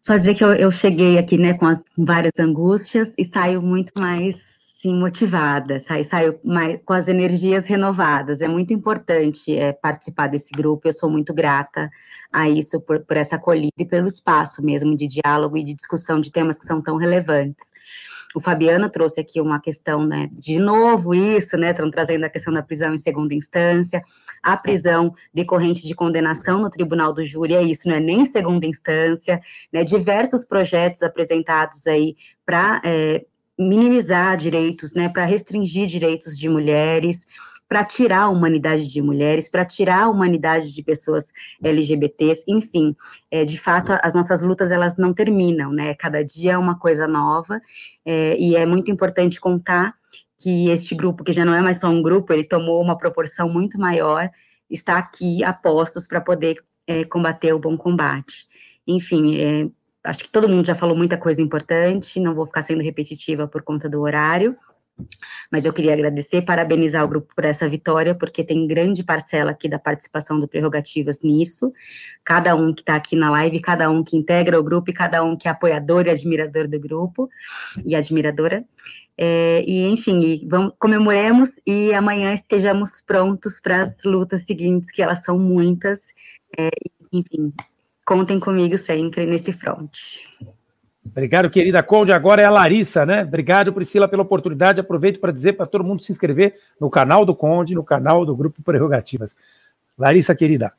Só 0.00 0.16
dizer 0.16 0.34
que 0.34 0.42
eu, 0.42 0.52
eu 0.54 0.70
cheguei 0.70 1.18
aqui 1.18 1.38
né, 1.38 1.54
com 1.54 1.66
as 1.66 1.84
várias 1.96 2.32
angústias 2.38 3.12
e 3.16 3.24
saio 3.24 3.62
muito 3.62 3.92
mais 3.96 4.53
sim 4.84 4.94
motivada, 4.94 5.80
sai, 5.80 6.04
saio 6.04 6.38
mais, 6.44 6.78
com 6.84 6.92
as 6.92 7.08
energias 7.08 7.66
renovadas. 7.66 8.42
É 8.42 8.48
muito 8.48 8.70
importante 8.74 9.56
é, 9.56 9.72
participar 9.72 10.26
desse 10.26 10.52
grupo. 10.52 10.86
Eu 10.86 10.92
sou 10.92 11.08
muito 11.08 11.32
grata 11.32 11.90
a 12.30 12.50
isso 12.50 12.78
por, 12.82 13.00
por 13.00 13.16
essa 13.16 13.36
acolhida 13.36 13.72
e 13.78 13.86
pelo 13.86 14.06
espaço 14.06 14.62
mesmo 14.62 14.94
de 14.94 15.06
diálogo 15.06 15.56
e 15.56 15.64
de 15.64 15.72
discussão 15.72 16.20
de 16.20 16.30
temas 16.30 16.58
que 16.58 16.66
são 16.66 16.82
tão 16.82 16.98
relevantes. 16.98 17.72
O 18.34 18.40
Fabiano 18.40 18.90
trouxe 18.90 19.20
aqui 19.20 19.40
uma 19.40 19.58
questão, 19.58 20.04
né, 20.04 20.28
de 20.32 20.58
novo 20.58 21.14
isso, 21.14 21.56
né, 21.56 21.70
estão 21.70 21.90
trazendo 21.90 22.24
a 22.24 22.28
questão 22.28 22.52
da 22.52 22.62
prisão 22.62 22.92
em 22.92 22.98
segunda 22.98 23.32
instância, 23.32 24.02
a 24.42 24.56
prisão 24.56 25.14
decorrente 25.32 25.86
de 25.86 25.94
condenação 25.94 26.60
no 26.60 26.68
tribunal 26.68 27.12
do 27.12 27.24
júri, 27.24 27.54
é 27.54 27.62
isso, 27.62 27.88
não 27.88 27.94
é 27.94 28.00
nem 28.00 28.26
segunda 28.26 28.66
instância, 28.66 29.40
né, 29.72 29.84
diversos 29.84 30.44
projetos 30.44 31.02
apresentados 31.02 31.86
aí 31.86 32.16
para 32.44 32.82
é, 32.84 33.24
minimizar 33.58 34.36
direitos, 34.36 34.92
né, 34.94 35.08
para 35.08 35.24
restringir 35.24 35.86
direitos 35.86 36.36
de 36.36 36.48
mulheres, 36.48 37.24
para 37.68 37.84
tirar 37.84 38.22
a 38.22 38.28
humanidade 38.28 38.86
de 38.86 39.00
mulheres, 39.00 39.48
para 39.48 39.64
tirar 39.64 40.02
a 40.02 40.08
humanidade 40.08 40.72
de 40.72 40.82
pessoas 40.82 41.32
LGBTs, 41.62 42.44
enfim, 42.46 42.94
é, 43.30 43.44
de 43.44 43.58
fato, 43.58 43.98
as 44.02 44.14
nossas 44.14 44.42
lutas 44.42 44.70
elas 44.70 44.96
não 44.96 45.14
terminam, 45.14 45.72
né? 45.72 45.94
Cada 45.94 46.22
dia 46.22 46.52
é 46.52 46.58
uma 46.58 46.78
coisa 46.78 47.06
nova 47.06 47.60
é, 48.04 48.36
e 48.38 48.54
é 48.54 48.66
muito 48.66 48.90
importante 48.90 49.40
contar 49.40 49.94
que 50.38 50.68
este 50.68 50.94
grupo, 50.94 51.24
que 51.24 51.32
já 51.32 51.44
não 51.44 51.54
é 51.54 51.60
mais 51.60 51.80
só 51.80 51.88
um 51.88 52.02
grupo, 52.02 52.32
ele 52.32 52.44
tomou 52.44 52.82
uma 52.82 52.98
proporção 52.98 53.48
muito 53.48 53.78
maior, 53.78 54.28
está 54.68 54.98
aqui 54.98 55.42
a 55.42 55.52
postos 55.52 56.06
para 56.06 56.20
poder 56.20 56.62
é, 56.86 57.04
combater 57.04 57.52
o 57.52 57.58
bom 57.58 57.76
combate. 57.76 58.46
Enfim, 58.86 59.36
é, 59.36 59.68
acho 60.04 60.22
que 60.22 60.30
todo 60.30 60.48
mundo 60.48 60.66
já 60.66 60.74
falou 60.74 60.96
muita 60.96 61.16
coisa 61.16 61.40
importante, 61.40 62.20
não 62.20 62.34
vou 62.34 62.46
ficar 62.46 62.62
sendo 62.62 62.82
repetitiva 62.82 63.48
por 63.48 63.62
conta 63.62 63.88
do 63.88 64.02
horário, 64.02 64.56
mas 65.50 65.64
eu 65.64 65.72
queria 65.72 65.92
agradecer, 65.92 66.42
parabenizar 66.42 67.04
o 67.04 67.08
grupo 67.08 67.34
por 67.34 67.44
essa 67.44 67.68
vitória, 67.68 68.14
porque 68.14 68.44
tem 68.44 68.66
grande 68.66 69.02
parcela 69.02 69.50
aqui 69.50 69.68
da 69.68 69.78
participação 69.78 70.38
do 70.38 70.46
Prerrogativas 70.46 71.20
nisso, 71.22 71.72
cada 72.24 72.54
um 72.54 72.72
que 72.72 72.82
está 72.82 72.94
aqui 72.94 73.16
na 73.16 73.30
live, 73.30 73.60
cada 73.60 73.90
um 73.90 74.04
que 74.04 74.16
integra 74.16 74.58
o 74.58 74.62
grupo 74.62 74.90
e 74.90 74.94
cada 74.94 75.24
um 75.24 75.36
que 75.36 75.48
é 75.48 75.50
apoiador 75.50 76.06
e 76.06 76.10
admirador 76.10 76.68
do 76.68 76.78
grupo, 76.78 77.28
e 77.84 77.96
admiradora, 77.96 78.64
é, 79.16 79.64
e 79.66 79.84
enfim, 79.86 80.46
vamos, 80.48 80.74
comemoremos 80.78 81.50
e 81.66 81.92
amanhã 81.94 82.34
estejamos 82.34 83.00
prontos 83.06 83.60
para 83.60 83.82
as 83.82 84.02
lutas 84.04 84.44
seguintes, 84.44 84.90
que 84.90 85.02
elas 85.02 85.22
são 85.24 85.38
muitas, 85.38 86.00
é, 86.56 86.70
enfim, 87.12 87.52
contem 88.04 88.38
comigo 88.38 88.76
sempre 88.78 89.26
nesse 89.26 89.52
front. 89.52 89.96
Obrigado, 91.04 91.50
querida 91.50 91.82
Conde. 91.82 92.12
Agora 92.12 92.40
é 92.40 92.44
a 92.44 92.50
Larissa, 92.50 93.04
né? 93.04 93.22
Obrigado, 93.22 93.72
Priscila, 93.72 94.08
pela 94.08 94.22
oportunidade. 94.22 94.80
Aproveito 94.80 95.20
para 95.20 95.32
dizer 95.32 95.52
para 95.52 95.66
todo 95.66 95.84
mundo 95.84 96.02
se 96.02 96.10
inscrever 96.10 96.54
no 96.80 96.88
canal 96.88 97.24
do 97.26 97.34
Conde, 97.34 97.74
no 97.74 97.84
canal 97.84 98.24
do 98.24 98.34
Grupo 98.34 98.62
Prerrogativas. 98.62 99.36
Larissa, 99.98 100.34
querida. 100.34 100.72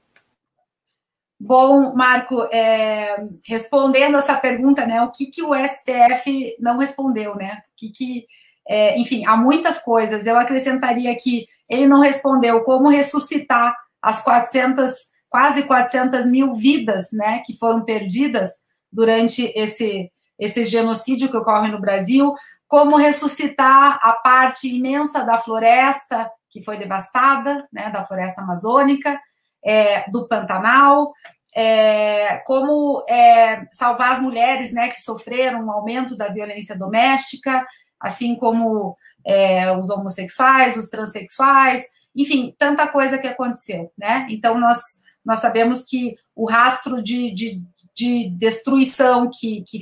Bom, 1.39 1.93
Marco, 1.93 2.41
é, 2.51 3.27
respondendo 3.45 4.17
essa 4.17 4.35
pergunta, 4.35 4.85
né? 4.85 5.01
O 5.01 5.11
que, 5.11 5.27
que 5.27 5.43
o 5.43 5.53
STF 5.53 6.55
não 6.59 6.77
respondeu, 6.77 7.35
né? 7.35 7.61
O 7.73 7.75
que, 7.75 7.89
que 7.89 8.25
é, 8.67 8.97
enfim, 8.97 9.25
há 9.25 9.37
muitas 9.37 9.79
coisas. 9.79 10.25
Eu 10.25 10.37
acrescentaria 10.37 11.15
que 11.15 11.47
ele 11.69 11.87
não 11.87 11.99
respondeu 12.01 12.61
como 12.63 12.89
ressuscitar 12.89 13.75
as 14.01 14.23
400 14.23 14.91
quase 15.35 15.63
400 15.63 16.27
mil 16.27 16.55
vidas, 16.55 17.11
né, 17.11 17.43
que 17.45 17.57
foram 17.57 17.83
perdidas 17.83 18.51
durante 18.89 19.51
esse, 19.53 20.09
esse 20.39 20.63
genocídio 20.63 21.29
que 21.29 21.35
ocorre 21.35 21.69
no 21.69 21.81
Brasil, 21.81 22.33
como 22.65 22.95
ressuscitar 22.95 23.99
a 24.01 24.13
parte 24.13 24.73
imensa 24.73 25.25
da 25.25 25.37
floresta 25.37 26.31
que 26.49 26.63
foi 26.63 26.77
devastada, 26.77 27.67
né, 27.69 27.89
da 27.89 28.05
floresta 28.05 28.39
amazônica, 28.39 29.19
é, 29.61 30.09
do 30.09 30.25
Pantanal, 30.25 31.11
é, 31.53 32.37
como 32.45 33.03
é, 33.09 33.67
salvar 33.73 34.13
as 34.13 34.21
mulheres 34.21 34.71
né, 34.71 34.87
que 34.87 35.01
sofreram 35.01 35.65
um 35.65 35.71
aumento 35.71 36.15
da 36.15 36.29
violência 36.29 36.77
doméstica, 36.77 37.67
assim 37.99 38.35
como 38.35 38.95
é, 39.25 39.69
os 39.73 39.89
homossexuais, 39.89 40.77
os 40.77 40.87
transexuais, 40.87 41.83
enfim, 42.15 42.55
tanta 42.57 42.87
coisa 42.87 43.17
que 43.17 43.27
aconteceu, 43.27 43.91
né? 43.97 44.25
Então, 44.29 44.57
nós, 44.57 44.79
nós 45.25 45.39
sabemos 45.39 45.83
que 45.83 46.15
o 46.35 46.47
rastro 46.49 47.01
de, 47.01 47.31
de, 47.31 47.61
de 47.95 48.29
destruição 48.29 49.29
que, 49.33 49.63
que, 49.67 49.79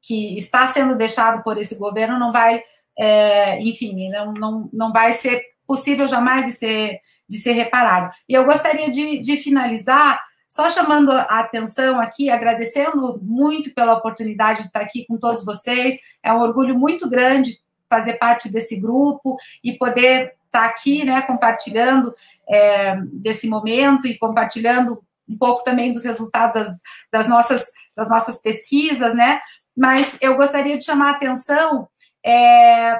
que 0.00 0.36
está 0.36 0.66
sendo 0.66 0.96
deixado 0.96 1.42
por 1.42 1.58
esse 1.58 1.78
governo 1.78 2.18
não 2.18 2.30
vai, 2.30 2.62
é, 2.96 3.60
enfim, 3.62 4.08
não, 4.10 4.32
não, 4.32 4.70
não 4.72 4.92
vai 4.92 5.12
ser 5.12 5.42
possível 5.66 6.06
jamais 6.06 6.46
de 6.46 6.52
ser, 6.52 7.00
de 7.28 7.38
ser 7.38 7.52
reparado. 7.52 8.14
E 8.28 8.34
eu 8.34 8.44
gostaria 8.44 8.90
de, 8.90 9.18
de 9.18 9.36
finalizar 9.36 10.20
só 10.48 10.70
chamando 10.70 11.12
a 11.12 11.40
atenção 11.40 12.00
aqui, 12.00 12.30
agradecendo 12.30 13.20
muito 13.22 13.74
pela 13.74 13.94
oportunidade 13.94 14.60
de 14.60 14.66
estar 14.66 14.80
aqui 14.80 15.04
com 15.06 15.18
todos 15.18 15.44
vocês. 15.44 15.98
É 16.22 16.32
um 16.32 16.40
orgulho 16.40 16.78
muito 16.78 17.08
grande 17.08 17.60
fazer 17.88 18.14
parte 18.14 18.50
desse 18.50 18.78
grupo 18.80 19.36
e 19.62 19.74
poder 19.74 20.34
estar 20.48 20.64
aqui, 20.64 21.04
né, 21.04 21.22
compartilhando 21.22 22.14
é, 22.48 22.96
desse 23.12 23.48
momento 23.48 24.06
e 24.06 24.18
compartilhando 24.18 25.02
um 25.28 25.36
pouco 25.36 25.62
também 25.62 25.90
dos 25.90 26.04
resultados 26.04 26.54
das, 26.54 26.80
das, 27.12 27.28
nossas, 27.28 27.66
das 27.94 28.08
nossas 28.08 28.40
pesquisas, 28.40 29.14
né? 29.14 29.40
Mas 29.76 30.18
eu 30.20 30.36
gostaria 30.36 30.76
de 30.76 30.84
chamar 30.84 31.10
a 31.10 31.16
atenção 31.16 31.88
é, 32.24 32.98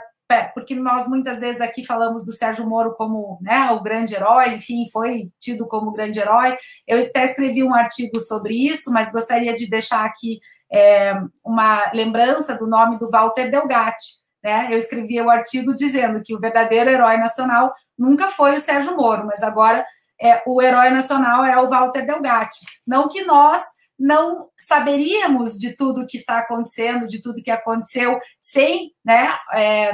porque 0.53 0.75
nós 0.75 1.09
muitas 1.09 1.41
vezes 1.41 1.61
aqui 1.61 1.85
falamos 1.85 2.27
do 2.27 2.33
Sérgio 2.33 2.67
Moro 2.67 2.95
como 2.95 3.39
né, 3.41 3.71
o 3.71 3.83
grande 3.83 4.15
herói, 4.15 4.55
enfim, 4.55 4.85
foi 4.93 5.31
tido 5.41 5.67
como 5.67 5.93
grande 5.93 6.19
herói. 6.19 6.57
Eu 6.87 7.03
até 7.03 7.25
escrevi 7.25 7.63
um 7.65 7.75
artigo 7.75 8.21
sobre 8.21 8.55
isso, 8.55 8.93
mas 8.93 9.11
gostaria 9.11 9.57
de 9.57 9.69
deixar 9.69 10.05
aqui 10.05 10.39
é, 10.71 11.15
uma 11.43 11.91
lembrança 11.93 12.55
do 12.55 12.67
nome 12.67 12.99
do 12.99 13.11
Walter 13.11 13.51
Delgatti. 13.51 14.28
Né? 14.49 14.69
Eu 14.71 14.79
escrevi 14.79 15.21
o 15.21 15.29
artigo 15.29 15.75
dizendo 15.75 16.23
que 16.23 16.35
o 16.35 16.41
verdadeiro 16.41 16.89
herói 16.89 17.19
nacional 17.19 17.75
nunca 17.99 18.29
foi 18.29 18.55
o 18.55 18.59
Sérgio 18.59 18.97
Moro, 18.97 19.27
mas 19.27 19.43
agora 19.43 19.87
é, 20.19 20.43
o 20.47 20.63
herói 20.63 20.89
nacional 20.89 21.45
é 21.45 21.59
o 21.59 21.69
Walter 21.69 22.07
Delgatti. 22.07 22.65
Não 22.87 23.11
que 23.11 23.25
nós 23.27 23.63
não 23.99 24.49
saberíamos 24.57 25.59
de 25.59 25.77
tudo 25.77 26.07
que 26.07 26.17
está 26.17 26.39
acontecendo, 26.39 27.07
de 27.07 27.21
tudo 27.21 27.43
que 27.43 27.51
aconteceu, 27.51 28.19
sem 28.41 28.93
né, 29.05 29.37
é, 29.53 29.93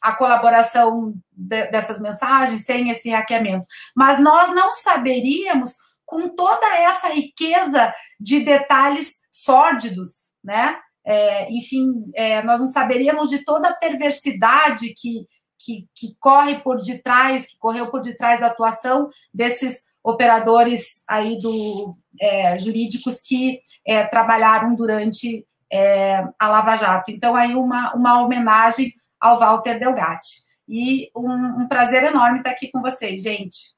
a 0.00 0.12
colaboração 0.12 1.14
de, 1.32 1.66
dessas 1.68 2.00
mensagens, 2.00 2.64
sem 2.64 2.90
esse 2.90 3.10
hackeamento. 3.10 3.66
Mas 3.94 4.20
nós 4.20 4.54
não 4.54 4.72
saberíamos 4.72 5.74
com 6.04 6.28
toda 6.28 6.66
essa 6.76 7.08
riqueza 7.08 7.92
de 8.20 8.40
detalhes 8.40 9.16
sórdidos, 9.32 10.30
né? 10.44 10.76
É, 11.06 11.50
enfim, 11.52 12.10
é, 12.14 12.42
nós 12.42 12.58
não 12.58 12.66
saberíamos 12.66 13.30
de 13.30 13.44
toda 13.44 13.68
a 13.68 13.74
perversidade 13.74 14.92
que, 14.94 15.26
que, 15.58 15.86
que 15.94 16.16
corre 16.18 16.56
por 16.56 16.76
detrás, 16.78 17.46
que 17.46 17.58
correu 17.58 17.90
por 17.90 18.00
detrás 18.00 18.40
da 18.40 18.48
atuação 18.48 19.08
desses 19.32 19.84
operadores 20.02 21.04
aí 21.08 21.38
do 21.38 21.96
é, 22.20 22.58
jurídicos 22.58 23.20
que 23.20 23.60
é, 23.86 24.04
trabalharam 24.04 24.74
durante 24.74 25.46
é, 25.72 26.24
a 26.38 26.48
Lava 26.48 26.76
Jato. 26.76 27.10
Então, 27.10 27.36
aí 27.36 27.54
uma, 27.54 27.94
uma 27.94 28.20
homenagem 28.22 28.92
ao 29.20 29.38
Walter 29.38 29.78
Delgatti. 29.78 30.46
E 30.68 31.10
um, 31.14 31.62
um 31.62 31.68
prazer 31.68 32.02
enorme 32.04 32.38
estar 32.38 32.50
aqui 32.50 32.70
com 32.70 32.80
vocês, 32.80 33.22
gente. 33.22 33.75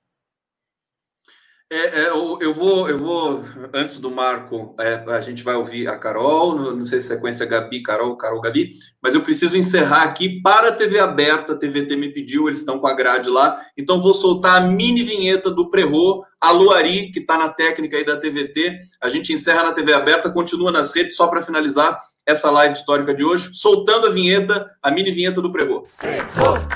É, 1.71 2.05
é, 2.05 2.09
eu, 2.09 2.55
vou, 2.55 2.89
eu 2.89 2.99
vou, 2.99 3.43
antes 3.75 3.99
do 3.99 4.11
Marco, 4.11 4.75
é, 4.81 5.05
a 5.07 5.21
gente 5.21 5.45
vai 5.45 5.55
ouvir 5.55 5.87
a 5.87 5.99
Carol, 5.99 6.55
não, 6.57 6.83
sei 6.87 6.99
se 6.99 7.09
sequência 7.09 7.45
Gabi, 7.45 7.83
Carol, 7.83 8.17
Carol, 8.17 8.41
Gabi, 8.41 8.73
mas 9.03 9.15
eu 9.15 9.21
preciso 9.21 9.55
encerrar 9.55 10.05
aqui 10.05 10.41
para 10.41 10.69
a 10.69 10.73
TV 10.73 10.99
aberta, 10.99 11.53
a 11.53 11.57
TVT 11.57 11.95
me 11.95 12.09
pediu, 12.09 12.49
eles 12.49 12.61
estão 12.61 12.79
com 12.79 12.87
a 12.87 12.95
grade 12.95 13.29
lá, 13.29 13.61
então 13.77 14.01
vou 14.01 14.15
soltar 14.15 14.57
a 14.57 14.61
mini 14.63 15.03
vinheta 15.03 15.51
do 15.51 15.71
Prerro, 15.71 16.25
a 16.41 16.51
Luari, 16.53 17.11
que 17.11 17.19
está 17.19 17.37
na 17.37 17.51
técnica 17.51 17.99
aí 17.99 18.05
da 18.05 18.17
TVT, 18.17 18.75
a 19.03 19.11
gente 19.11 19.35
encerra 19.35 19.65
na 19.65 19.73
TV 19.73 19.93
aberta, 19.93 20.31
continua 20.31 20.73
nas 20.73 20.95
redes, 20.95 21.17
só 21.17 21.27
para 21.27 21.43
finalizar 21.43 22.01
essa 22.25 22.51
live 22.51 22.77
histórica 22.77 23.13
de 23.15 23.23
hoje, 23.23 23.51
soltando 23.53 24.07
a 24.07 24.11
vinheta, 24.11 24.67
a 24.83 24.91
mini 24.91 25.11
vinheta 25.11 25.43
do 25.43 25.53
Prerro. 25.53 25.83
Prerro. 25.99 26.67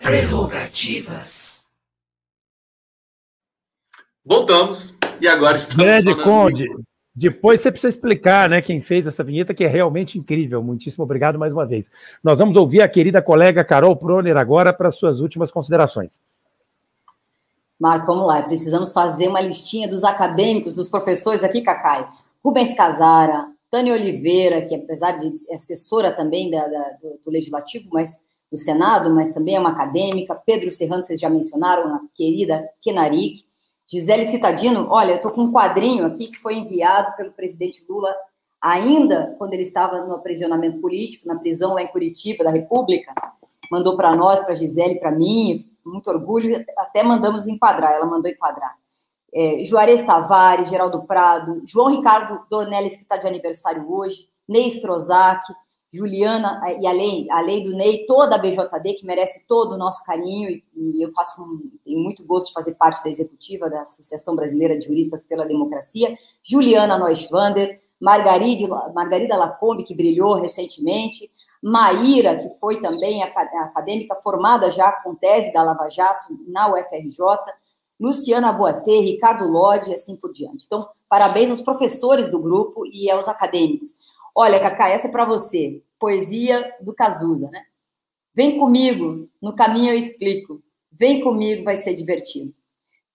Prerrogativas. 0.00 1.53
Voltamos 4.24 4.94
e 5.20 5.28
agora 5.28 5.56
estamos. 5.56 5.84
Grande 5.84 6.14
Conde, 6.22 6.66
depois 7.14 7.60
você 7.60 7.70
precisa 7.70 7.90
explicar, 7.90 8.48
né, 8.48 8.62
quem 8.62 8.80
fez 8.80 9.06
essa 9.06 9.22
vinheta, 9.22 9.52
que 9.52 9.62
é 9.62 9.68
realmente 9.68 10.18
incrível. 10.18 10.62
Muitíssimo 10.62 11.04
obrigado 11.04 11.38
mais 11.38 11.52
uma 11.52 11.66
vez. 11.66 11.90
Nós 12.22 12.38
vamos 12.38 12.56
ouvir 12.56 12.80
a 12.80 12.88
querida 12.88 13.20
colega 13.20 13.62
Carol 13.62 13.94
Proner 13.94 14.36
agora 14.36 14.72
para 14.72 14.90
suas 14.90 15.20
últimas 15.20 15.50
considerações. 15.50 16.18
Marco, 17.78 18.06
vamos 18.06 18.26
lá. 18.26 18.42
Precisamos 18.42 18.92
fazer 18.92 19.28
uma 19.28 19.42
listinha 19.42 19.86
dos 19.86 20.04
acadêmicos, 20.04 20.72
dos 20.72 20.88
professores 20.88 21.44
aqui, 21.44 21.60
Cacai. 21.60 22.08
Rubens 22.42 22.74
Casara, 22.74 23.48
Tânia 23.70 23.92
Oliveira, 23.92 24.62
que 24.62 24.74
apesar 24.74 25.12
de 25.12 25.36
ser 25.38 25.54
assessora 25.54 26.12
também 26.12 26.50
da, 26.50 26.66
da, 26.66 26.90
do, 27.00 27.20
do, 27.24 27.30
Legislativo, 27.30 27.90
mas 27.92 28.24
do 28.50 28.56
Senado, 28.56 29.10
mas 29.10 29.32
também 29.32 29.56
é 29.56 29.60
uma 29.60 29.70
acadêmica. 29.70 30.34
Pedro 30.34 30.70
Serrano, 30.70 31.02
vocês 31.02 31.20
já 31.20 31.28
mencionaram, 31.28 31.94
a 31.94 32.00
querida 32.14 32.64
Kenarik. 32.80 33.44
Gisele 33.86 34.24
Citadino, 34.24 34.88
olha, 34.90 35.12
eu 35.12 35.16
estou 35.16 35.30
com 35.30 35.42
um 35.42 35.52
quadrinho 35.52 36.06
aqui 36.06 36.28
que 36.28 36.38
foi 36.38 36.54
enviado 36.56 37.14
pelo 37.16 37.32
presidente 37.32 37.84
Lula 37.88 38.14
ainda 38.60 39.34
quando 39.38 39.52
ele 39.52 39.62
estava 39.62 40.04
no 40.04 40.14
aprisionamento 40.14 40.80
político, 40.80 41.28
na 41.28 41.38
prisão 41.38 41.74
lá 41.74 41.82
em 41.82 41.88
Curitiba, 41.88 42.42
da 42.42 42.50
República. 42.50 43.12
Mandou 43.70 43.96
para 43.96 44.16
nós, 44.16 44.40
para 44.40 44.54
Gisele, 44.54 44.98
para 44.98 45.10
mim, 45.10 45.66
muito 45.84 46.08
orgulho, 46.08 46.64
até 46.78 47.02
mandamos 47.02 47.46
enquadrar, 47.46 47.92
ela 47.92 48.06
mandou 48.06 48.30
enquadrar. 48.30 48.74
É, 49.34 49.62
Juarez 49.64 50.02
Tavares, 50.02 50.68
Geraldo 50.68 51.02
Prado, 51.04 51.62
João 51.66 51.88
Ricardo 51.88 52.40
Dornelles, 52.48 52.96
que 52.96 53.02
está 53.02 53.16
de 53.16 53.26
aniversário 53.26 53.90
hoje, 53.92 54.28
Ney 54.48 54.66
Strozak, 54.68 55.42
Juliana, 55.94 56.60
eh, 56.66 56.80
e 56.80 56.86
além, 56.86 57.30
além 57.30 57.62
do 57.62 57.70
Ney, 57.70 58.04
toda 58.04 58.34
a 58.34 58.38
BJD, 58.38 58.94
que 58.94 59.06
merece 59.06 59.46
todo 59.46 59.72
o 59.72 59.78
nosso 59.78 60.04
carinho, 60.04 60.50
e, 60.50 60.64
e 60.76 61.02
eu 61.02 61.12
faço 61.12 61.40
um, 61.40 61.70
tenho 61.84 62.00
muito 62.00 62.26
gosto 62.26 62.48
de 62.48 62.52
fazer 62.52 62.74
parte 62.74 63.04
da 63.04 63.08
executiva 63.08 63.70
da 63.70 63.82
Associação 63.82 64.34
Brasileira 64.34 64.76
de 64.76 64.86
Juristas 64.86 65.22
pela 65.22 65.46
Democracia, 65.46 66.16
Juliana 66.42 66.98
Neuschwander, 66.98 67.80
Margarida, 68.00 68.66
Margarida 68.92 69.36
Lacombe, 69.36 69.84
que 69.84 69.94
brilhou 69.94 70.34
recentemente, 70.34 71.30
Maíra, 71.62 72.36
que 72.36 72.50
foi 72.58 72.80
também 72.80 73.22
acadêmica 73.22 74.16
formada 74.16 74.70
já 74.70 74.92
com 74.92 75.14
tese 75.14 75.52
da 75.52 75.62
Lava 75.62 75.88
Jato 75.88 76.26
na 76.46 76.70
UFRJ, 76.70 77.24
Luciana 77.98 78.52
Boatê, 78.52 79.00
Ricardo 79.00 79.46
Lodge 79.48 79.90
e 79.90 79.94
assim 79.94 80.16
por 80.16 80.32
diante. 80.32 80.64
Então, 80.66 80.86
parabéns 81.08 81.50
aos 81.50 81.60
professores 81.60 82.28
do 82.30 82.38
grupo 82.38 82.84
e 82.86 83.10
aos 83.10 83.28
acadêmicos. 83.28 83.92
Olha, 84.34 84.58
Cacá, 84.58 84.88
essa 84.88 85.06
é 85.06 85.10
para 85.10 85.24
você. 85.24 85.82
Poesia 85.98 86.74
do 86.80 86.92
Cazuza, 86.92 87.48
né? 87.50 87.62
Vem 88.34 88.58
comigo, 88.58 89.28
no 89.40 89.54
caminho 89.54 89.92
eu 89.92 89.98
explico. 89.98 90.60
Vem 90.90 91.22
comigo, 91.22 91.62
vai 91.62 91.76
ser 91.76 91.94
divertido. 91.94 92.52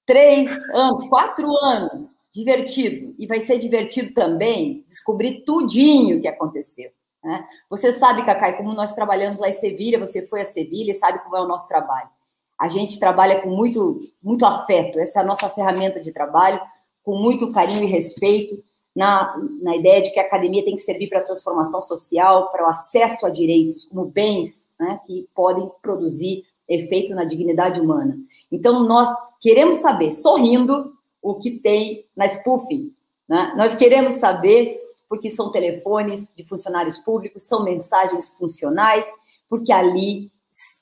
Três 0.06 0.50
anos, 0.74 1.04
quatro 1.10 1.52
anos, 1.62 2.28
divertido. 2.34 3.14
E 3.20 3.28
vai 3.28 3.42
ser 3.42 3.60
divertido 3.60 4.14
também 4.14 4.84
descobrir 4.88 5.44
tudinho 5.44 6.22
que 6.22 6.28
aconteceu. 6.28 6.90
Né? 7.22 7.46
Você 7.70 7.92
sabe, 7.92 8.26
Cacá, 8.26 8.54
como 8.54 8.74
nós 8.74 8.94
trabalhamos 8.94 9.40
lá 9.40 9.50
em 9.50 9.54
Sevilha, 9.54 10.00
você 10.00 10.26
foi 10.26 10.42
a 10.42 10.46
Sevilha 10.46 10.92
e 10.92 10.96
sabe 10.96 11.22
como 11.24 11.36
é 11.36 11.42
o 11.42 11.48
nosso 11.48 11.68
trabalho. 11.68 12.10
A 12.58 12.70
gente 12.70 12.98
trabalha 12.98 13.42
com 13.42 13.50
muito, 13.50 14.00
muito 14.24 14.46
afeto, 14.46 15.00
essa 15.00 15.20
é 15.20 15.24
a 15.24 15.26
nossa 15.26 15.50
ferramenta 15.50 16.00
de 16.00 16.12
trabalho, 16.14 16.62
com 17.04 17.18
muito 17.18 17.52
carinho 17.52 17.84
e 17.84 17.88
respeito 17.88 18.56
na, 18.96 19.36
na 19.62 19.76
ideia 19.76 20.02
de 20.02 20.12
que 20.12 20.20
a 20.20 20.24
academia 20.24 20.64
tem 20.64 20.76
que 20.76 20.82
servir 20.82 21.08
para 21.08 21.20
a 21.20 21.24
transformação 21.24 21.80
social, 21.80 22.52
para 22.52 22.66
o 22.66 22.70
acesso 22.70 23.26
a 23.26 23.30
direitos 23.30 23.86
como 23.86 24.06
bens 24.06 24.68
né, 24.80 25.00
que 25.06 25.28
podem 25.34 25.70
produzir 25.82 26.44
efeito 26.68 27.16
na 27.16 27.24
dignidade 27.24 27.80
humana. 27.80 28.18
Então, 28.52 28.84
nós 28.84 29.10
queremos 29.42 29.78
saber, 29.78 30.12
sorrindo, 30.12 30.94
o 31.22 31.36
que 31.36 31.52
tem 31.52 32.06
na 32.16 32.26
spoofing. 32.26 32.94
Né? 33.28 33.54
Nós 33.58 33.76
queremos 33.76 34.14
saber, 34.14 34.80
porque 35.08 35.32
são 35.32 35.52
telefones 35.52 36.32
de 36.36 36.46
funcionários 36.46 36.98
públicos, 36.98 37.44
são 37.44 37.64
mensagens 37.64 38.30
funcionais, 38.30 39.12
porque 39.48 39.72
ali 39.72 40.32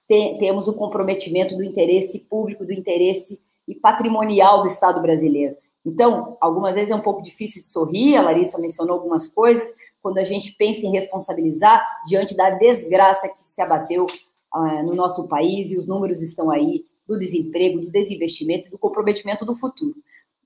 te, 0.08 0.38
temos 0.38 0.68
o 0.68 0.74
comprometimento 0.74 1.56
do 1.56 1.64
interesse 1.64 2.20
público, 2.20 2.66
do 2.66 2.74
interesse 2.74 3.40
e 3.68 3.76
patrimonial 3.76 4.62
do 4.62 4.68
Estado 4.68 5.02
brasileiro. 5.02 5.56
Então, 5.88 6.38
algumas 6.42 6.76
vezes 6.76 6.92
é 6.92 6.96
um 6.96 7.02
pouco 7.02 7.24
difícil 7.24 7.62
de 7.62 7.68
sorrir, 7.68 8.18
a 8.18 8.22
Larissa 8.22 8.60
mencionou 8.60 8.96
algumas 8.96 9.30
coisas, 9.30 9.74
quando 10.02 10.18
a 10.18 10.24
gente 10.26 10.52
pensa 10.52 10.86
em 10.86 10.92
responsabilizar 10.92 11.82
diante 12.06 12.36
da 12.36 12.50
desgraça 12.50 13.30
que 13.30 13.40
se 13.40 13.62
abateu 13.62 14.06
uh, 14.54 14.84
no 14.84 14.94
nosso 14.94 15.30
país, 15.30 15.72
e 15.72 15.78
os 15.78 15.88
números 15.88 16.22
estão 16.22 16.52
aí 16.52 16.84
do 17.08 17.18
desemprego, 17.18 17.80
do 17.80 17.90
desinvestimento 17.90 18.68
e 18.68 18.72
do 18.72 18.78
comprometimento 18.78 19.46
do 19.46 19.56
futuro. 19.56 19.96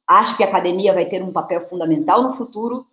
Acho 0.07 0.37
que 0.37 0.43
a 0.43 0.47
academia 0.47 0.93
vai 0.93 1.05
ter 1.05 1.23
um 1.23 1.31
papel 1.31 1.67
fundamental 1.67 2.21
no 2.21 2.33
futuro 2.33 2.85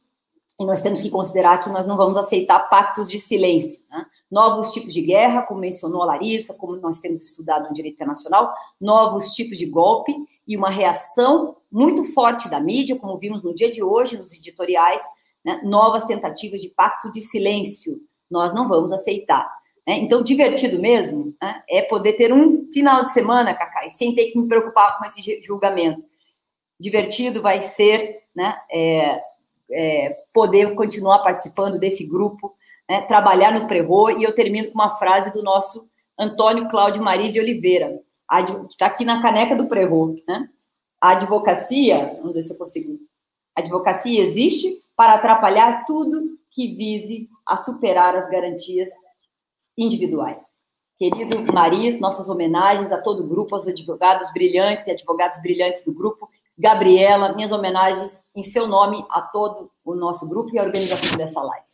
e 0.58 0.64
nós 0.64 0.80
temos 0.80 1.02
que 1.02 1.10
considerar 1.10 1.58
que 1.58 1.68
nós 1.68 1.84
não 1.84 1.98
vamos 1.98 2.16
aceitar 2.16 2.58
pactos 2.70 3.10
de 3.10 3.20
silêncio. 3.20 3.80
Né? 3.90 4.06
Novos 4.30 4.72
tipos 4.72 4.94
de 4.94 5.02
guerra, 5.02 5.42
como 5.42 5.60
mencionou 5.60 6.02
a 6.02 6.06
Larissa, 6.06 6.54
como 6.54 6.76
nós 6.76 6.98
temos 6.98 7.20
estudado 7.20 7.68
no 7.68 7.74
direito 7.74 7.94
internacional, 7.94 8.54
novos 8.80 9.32
tipos 9.34 9.58
de 9.58 9.66
golpe 9.66 10.14
e 10.48 10.56
uma 10.56 10.70
reação 10.70 11.56
muito 11.70 12.02
forte 12.14 12.48
da 12.48 12.58
mídia, 12.58 12.96
como 12.96 13.18
vimos 13.18 13.42
no 13.42 13.54
dia 13.54 13.70
de 13.70 13.82
hoje 13.82 14.16
nos 14.16 14.32
editoriais, 14.32 15.02
né? 15.44 15.60
novas 15.62 16.04
tentativas 16.04 16.62
de 16.62 16.70
pacto 16.70 17.12
de 17.12 17.20
silêncio. 17.20 18.00
Nós 18.30 18.54
não 18.54 18.66
vamos 18.66 18.90
aceitar. 18.90 19.46
Né? 19.86 19.98
Então, 19.98 20.22
divertido 20.22 20.80
mesmo 20.80 21.34
né? 21.40 21.62
é 21.68 21.82
poder 21.82 22.14
ter 22.14 22.32
um 22.32 22.66
final 22.72 23.02
de 23.02 23.12
semana, 23.12 23.54
Cacai, 23.54 23.90
sem 23.90 24.14
ter 24.14 24.26
que 24.26 24.38
me 24.38 24.48
preocupar 24.48 24.98
com 24.98 25.04
esse 25.04 25.40
julgamento. 25.42 26.06
Divertido 26.80 27.42
vai 27.42 27.60
ser 27.60 28.22
né, 28.34 28.56
é, 28.72 29.22
é, 29.70 30.18
poder 30.32 30.74
continuar 30.74 31.18
participando 31.18 31.78
desse 31.78 32.06
grupo, 32.06 32.54
né, 32.88 33.02
trabalhar 33.02 33.52
no 33.52 33.66
Prerro, 33.66 34.10
e 34.10 34.22
eu 34.22 34.34
termino 34.34 34.68
com 34.68 34.74
uma 34.74 34.96
frase 34.96 35.32
do 35.32 35.42
nosso 35.42 35.88
Antônio 36.18 36.68
Cláudio 36.68 37.02
Maris 37.02 37.32
de 37.32 37.40
Oliveira, 37.40 38.00
que 38.66 38.72
está 38.72 38.86
aqui 38.86 39.04
na 39.04 39.22
caneca 39.22 39.56
do 39.56 39.66
Prerro. 39.66 40.16
Né? 40.26 40.48
A 41.00 41.10
advocacia, 41.10 42.16
vamos 42.18 42.34
ver 42.34 42.42
se 42.42 42.52
eu 42.52 42.58
consigo. 42.58 42.98
A 43.56 43.60
advocacia 43.60 44.20
existe 44.20 44.68
para 44.96 45.14
atrapalhar 45.14 45.84
tudo 45.84 46.38
que 46.50 46.74
vise 46.74 47.28
a 47.46 47.56
superar 47.56 48.14
as 48.16 48.28
garantias 48.28 48.90
individuais. 49.76 50.42
Querido 50.98 51.52
Maris, 51.52 52.00
nossas 52.00 52.28
homenagens 52.28 52.90
a 52.90 53.00
todo 53.00 53.22
o 53.22 53.28
grupo, 53.28 53.54
aos 53.54 53.68
advogados 53.68 54.32
brilhantes 54.32 54.88
e 54.88 54.90
advogados 54.90 55.40
brilhantes 55.40 55.84
do 55.84 55.92
grupo. 55.92 56.28
Gabriela, 56.58 57.34
minhas 57.34 57.52
homenagens 57.52 58.24
em 58.34 58.42
seu 58.42 58.66
nome 58.66 59.06
a 59.08 59.22
todo 59.22 59.70
o 59.84 59.94
nosso 59.94 60.28
grupo 60.28 60.52
e 60.52 60.58
a 60.58 60.64
organização 60.64 61.16
dessa 61.16 61.40
live. 61.40 61.67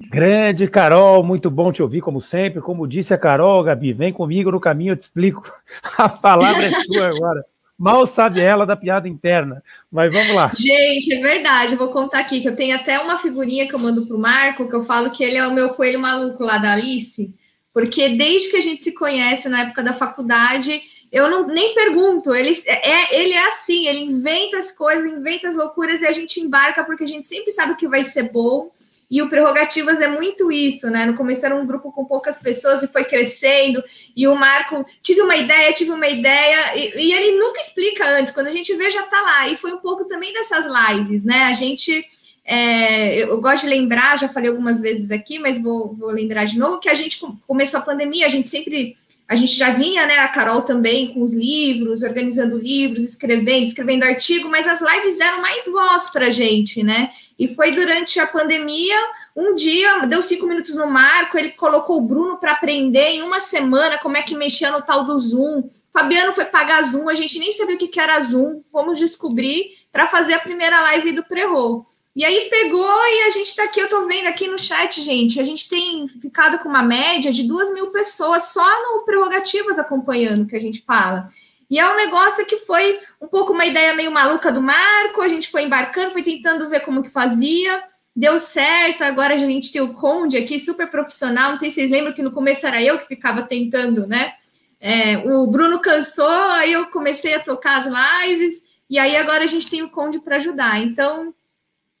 Grande 0.00 0.68
Carol, 0.68 1.22
muito 1.22 1.50
bom 1.50 1.72
te 1.72 1.82
ouvir, 1.82 2.02
como 2.02 2.20
sempre. 2.20 2.60
Como 2.60 2.86
disse 2.86 3.14
a 3.14 3.18
Carol, 3.18 3.62
Gabi, 3.62 3.92
vem 3.92 4.12
comigo 4.12 4.50
no 4.50 4.60
caminho, 4.60 4.92
eu 4.92 4.96
te 4.96 5.02
explico. 5.02 5.50
A 5.96 6.08
palavra 6.08 6.66
é 6.66 6.70
sua 6.82 7.08
agora. 7.08 7.44
Mal 7.78 8.06
sabe 8.06 8.40
ela 8.40 8.64
da 8.64 8.76
piada 8.76 9.08
interna. 9.08 9.62
Mas 9.90 10.12
vamos 10.12 10.34
lá. 10.34 10.50
Gente, 10.54 11.12
é 11.12 11.20
verdade. 11.20 11.72
Eu 11.72 11.78
vou 11.78 11.90
contar 11.90 12.20
aqui 12.20 12.40
que 12.40 12.48
eu 12.48 12.56
tenho 12.56 12.74
até 12.74 12.98
uma 12.98 13.18
figurinha 13.18 13.66
que 13.68 13.74
eu 13.74 13.78
mando 13.78 14.06
pro 14.06 14.18
Marco, 14.18 14.68
que 14.68 14.74
eu 14.74 14.84
falo 14.84 15.10
que 15.10 15.24
ele 15.24 15.36
é 15.36 15.46
o 15.46 15.52
meu 15.52 15.70
coelho 15.70 16.00
maluco 16.00 16.42
lá 16.42 16.58
da 16.58 16.72
Alice, 16.72 17.34
porque 17.72 18.10
desde 18.10 18.50
que 18.50 18.56
a 18.56 18.62
gente 18.62 18.82
se 18.82 18.92
conhece 18.92 19.48
na 19.48 19.62
época 19.62 19.82
da 19.82 19.92
faculdade, 19.92 20.80
eu 21.12 21.30
não 21.30 21.46
nem 21.46 21.74
pergunto. 21.74 22.34
Ele 22.34 22.52
é, 22.66 23.18
ele 23.18 23.32
é 23.32 23.46
assim, 23.48 23.86
ele 23.86 24.04
inventa 24.04 24.56
as 24.58 24.72
coisas, 24.72 25.10
inventa 25.10 25.48
as 25.48 25.56
loucuras 25.56 26.00
e 26.00 26.06
a 26.06 26.12
gente 26.12 26.40
embarca 26.40 26.84
porque 26.84 27.04
a 27.04 27.08
gente 27.08 27.26
sempre 27.26 27.52
sabe 27.52 27.76
que 27.76 27.88
vai 27.88 28.02
ser 28.02 28.30
bom. 28.32 28.70
E 29.10 29.22
o 29.22 29.30
Prerrogativas 29.30 30.00
é 30.00 30.08
muito 30.08 30.50
isso, 30.50 30.90
né? 30.90 31.06
No 31.06 31.14
começo 31.14 31.46
era 31.46 31.54
um 31.54 31.66
grupo 31.66 31.92
com 31.92 32.04
poucas 32.04 32.40
pessoas 32.40 32.82
e 32.82 32.88
foi 32.88 33.04
crescendo. 33.04 33.82
E 34.16 34.26
o 34.26 34.34
Marco, 34.34 34.84
tive 35.00 35.22
uma 35.22 35.36
ideia, 35.36 35.72
tive 35.72 35.92
uma 35.92 36.08
ideia, 36.08 36.76
e, 36.76 37.06
e 37.06 37.12
ele 37.12 37.38
nunca 37.38 37.60
explica 37.60 38.04
antes. 38.04 38.32
Quando 38.32 38.48
a 38.48 38.52
gente 38.52 38.74
vê, 38.74 38.90
já 38.90 39.04
tá 39.04 39.20
lá. 39.20 39.48
E 39.48 39.56
foi 39.56 39.72
um 39.72 39.78
pouco 39.78 40.06
também 40.06 40.32
dessas 40.32 40.66
lives, 40.66 41.24
né? 41.24 41.44
A 41.44 41.52
gente. 41.52 42.04
É, 42.48 43.24
eu 43.24 43.40
gosto 43.40 43.64
de 43.64 43.70
lembrar, 43.70 44.18
já 44.18 44.28
falei 44.28 44.48
algumas 44.48 44.80
vezes 44.80 45.10
aqui, 45.10 45.36
mas 45.36 45.60
vou, 45.60 45.92
vou 45.94 46.10
lembrar 46.10 46.44
de 46.44 46.56
novo, 46.56 46.78
que 46.78 46.88
a 46.88 46.94
gente 46.94 47.20
começou 47.44 47.80
a 47.80 47.82
pandemia, 47.82 48.24
a 48.24 48.28
gente 48.28 48.48
sempre 48.48 48.96
a 49.28 49.34
gente 49.34 49.54
já 49.54 49.70
vinha, 49.70 50.06
né, 50.06 50.18
a 50.18 50.28
Carol 50.28 50.62
também 50.62 51.12
com 51.12 51.22
os 51.22 51.34
livros, 51.34 52.02
organizando 52.02 52.56
livros, 52.56 53.04
escrevendo, 53.04 53.64
escrevendo 53.64 54.04
artigo, 54.04 54.48
mas 54.48 54.68
as 54.68 54.80
lives 54.80 55.18
deram 55.18 55.40
mais 55.40 55.66
voz 55.66 56.08
para 56.10 56.26
a 56.26 56.30
gente, 56.30 56.82
né? 56.82 57.10
E 57.36 57.48
foi 57.48 57.72
durante 57.72 58.20
a 58.20 58.26
pandemia, 58.26 58.96
um 59.34 59.54
dia, 59.54 60.06
deu 60.06 60.22
cinco 60.22 60.46
minutos 60.46 60.76
no 60.76 60.86
marco, 60.86 61.36
ele 61.36 61.50
colocou 61.50 61.98
o 61.98 62.06
Bruno 62.06 62.36
para 62.38 62.52
aprender 62.52 63.08
em 63.08 63.22
uma 63.22 63.40
semana 63.40 63.98
como 63.98 64.16
é 64.16 64.22
que 64.22 64.36
mexia 64.36 64.70
no 64.70 64.80
tal 64.80 65.04
do 65.04 65.18
Zoom. 65.18 65.68
Fabiano 65.92 66.32
foi 66.32 66.44
pagar 66.44 66.84
Zoom, 66.84 67.08
a 67.08 67.14
gente 67.14 67.38
nem 67.38 67.50
sabia 67.52 67.74
o 67.74 67.78
que 67.78 67.98
era 67.98 68.22
Zoom, 68.22 68.62
fomos 68.70 68.96
descobrir 68.96 69.72
para 69.92 70.06
fazer 70.06 70.34
a 70.34 70.38
primeira 70.38 70.80
live 70.82 71.12
do 71.12 71.24
Prerro. 71.24 71.84
E 72.16 72.24
aí 72.24 72.48
pegou 72.48 72.88
e 72.88 73.24
a 73.24 73.30
gente 73.30 73.48
está 73.48 73.64
aqui, 73.64 73.78
eu 73.78 73.84
estou 73.84 74.06
vendo 74.06 74.26
aqui 74.26 74.48
no 74.48 74.58
chat, 74.58 75.02
gente, 75.02 75.38
a 75.38 75.44
gente 75.44 75.68
tem 75.68 76.08
ficado 76.08 76.58
com 76.60 76.68
uma 76.70 76.82
média 76.82 77.30
de 77.30 77.42
duas 77.42 77.70
mil 77.74 77.88
pessoas 77.88 78.54
só 78.54 78.64
no 78.64 79.04
Prerrogativas 79.04 79.78
acompanhando 79.78 80.46
que 80.46 80.56
a 80.56 80.60
gente 80.60 80.80
fala. 80.80 81.28
E 81.68 81.78
é 81.78 81.86
um 81.86 81.94
negócio 81.94 82.46
que 82.46 82.56
foi 82.60 82.98
um 83.20 83.28
pouco 83.28 83.52
uma 83.52 83.66
ideia 83.66 83.92
meio 83.92 84.10
maluca 84.10 84.50
do 84.50 84.62
Marco, 84.62 85.20
a 85.20 85.28
gente 85.28 85.50
foi 85.50 85.64
embarcando, 85.64 86.12
foi 86.12 86.22
tentando 86.22 86.70
ver 86.70 86.80
como 86.80 87.02
que 87.02 87.10
fazia, 87.10 87.82
deu 88.14 88.38
certo, 88.38 89.02
agora 89.02 89.34
a 89.34 89.38
gente 89.38 89.70
tem 89.70 89.82
o 89.82 89.92
Conde 89.92 90.38
aqui, 90.38 90.58
super 90.58 90.90
profissional, 90.90 91.50
não 91.50 91.58
sei 91.58 91.68
se 91.68 91.74
vocês 91.74 91.90
lembram 91.90 92.14
que 92.14 92.22
no 92.22 92.32
começo 92.32 92.66
era 92.66 92.82
eu 92.82 92.98
que 92.98 93.08
ficava 93.08 93.42
tentando, 93.42 94.06
né? 94.06 94.32
É, 94.80 95.18
o 95.18 95.46
Bruno 95.48 95.80
cansou, 95.80 96.26
aí 96.30 96.72
eu 96.72 96.86
comecei 96.86 97.34
a 97.34 97.40
tocar 97.40 97.76
as 97.76 98.26
lives, 98.26 98.62
e 98.88 98.98
aí 98.98 99.14
agora 99.16 99.44
a 99.44 99.46
gente 99.46 99.68
tem 99.68 99.82
o 99.82 99.90
Conde 99.90 100.18
para 100.18 100.36
ajudar. 100.36 100.80
Então, 100.80 101.34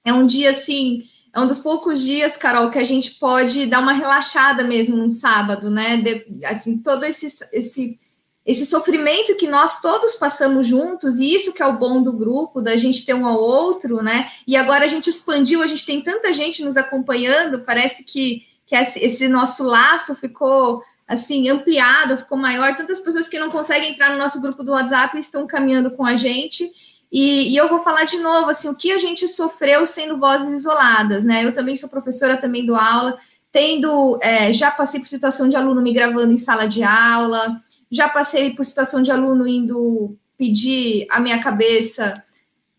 é 0.06 0.12
um 0.12 0.24
dia 0.24 0.50
assim, 0.50 1.02
é 1.34 1.40
um 1.40 1.48
dos 1.48 1.58
poucos 1.58 2.00
dias, 2.00 2.36
Carol, 2.36 2.70
que 2.70 2.78
a 2.78 2.84
gente 2.84 3.16
pode 3.16 3.66
dar 3.66 3.80
uma 3.80 3.92
relaxada 3.92 4.62
mesmo 4.62 4.96
num 4.96 5.10
sábado, 5.10 5.68
né? 5.68 5.96
De, 5.98 6.46
assim, 6.46 6.78
todo 6.78 7.04
esse, 7.04 7.26
esse, 7.52 7.98
esse 8.46 8.64
sofrimento 8.64 9.34
que 9.34 9.48
nós 9.48 9.82
todos 9.82 10.14
passamos 10.14 10.66
juntos, 10.66 11.18
e 11.18 11.34
isso 11.34 11.52
que 11.52 11.60
é 11.60 11.66
o 11.66 11.76
bom 11.76 12.00
do 12.00 12.12
grupo, 12.12 12.62
da 12.62 12.76
gente 12.76 13.04
ter 13.04 13.14
um 13.14 13.26
ao 13.26 13.36
outro, 13.36 14.00
né? 14.00 14.30
E 14.46 14.56
agora 14.56 14.84
a 14.84 14.88
gente 14.88 15.10
expandiu, 15.10 15.60
a 15.60 15.66
gente 15.66 15.84
tem 15.84 16.00
tanta 16.00 16.32
gente 16.32 16.64
nos 16.64 16.76
acompanhando, 16.76 17.64
parece 17.64 18.04
que, 18.04 18.44
que 18.64 18.76
esse 18.76 19.26
nosso 19.26 19.64
laço 19.64 20.14
ficou 20.14 20.82
assim, 21.06 21.48
ampliado, 21.48 22.16
ficou 22.16 22.38
maior, 22.38 22.76
tantas 22.76 23.00
pessoas 23.00 23.28
que 23.28 23.38
não 23.38 23.50
conseguem 23.50 23.92
entrar 23.92 24.10
no 24.10 24.18
nosso 24.18 24.40
grupo 24.40 24.62
do 24.62 24.72
WhatsApp 24.72 25.18
estão 25.18 25.46
caminhando 25.46 25.90
com 25.90 26.06
a 26.06 26.16
gente. 26.16 26.72
E, 27.10 27.52
e, 27.52 27.56
eu 27.56 27.68
vou 27.68 27.82
falar 27.82 28.04
de 28.04 28.18
novo, 28.18 28.50
assim, 28.50 28.68
o 28.68 28.74
que 28.74 28.90
a 28.90 28.98
gente 28.98 29.28
sofreu 29.28 29.86
sendo 29.86 30.18
vozes 30.18 30.60
isoladas, 30.60 31.24
né? 31.24 31.44
Eu 31.44 31.54
também 31.54 31.76
sou 31.76 31.88
professora, 31.88 32.36
também 32.36 32.66
dou 32.66 32.76
aula, 32.76 33.18
tendo, 33.52 34.18
é, 34.20 34.52
já 34.52 34.70
passei 34.70 35.00
por 35.00 35.08
situação 35.08 35.48
de 35.48 35.56
aluno 35.56 35.80
me 35.80 35.92
gravando 35.92 36.32
em 36.32 36.38
sala 36.38 36.66
de 36.66 36.82
aula, 36.82 37.60
já 37.90 38.08
passei 38.08 38.50
por 38.50 38.66
situação 38.66 39.00
de 39.00 39.10
aluno 39.10 39.46
indo 39.46 40.16
pedir 40.36 41.06
a 41.10 41.20
minha 41.20 41.42
cabeça 41.42 42.22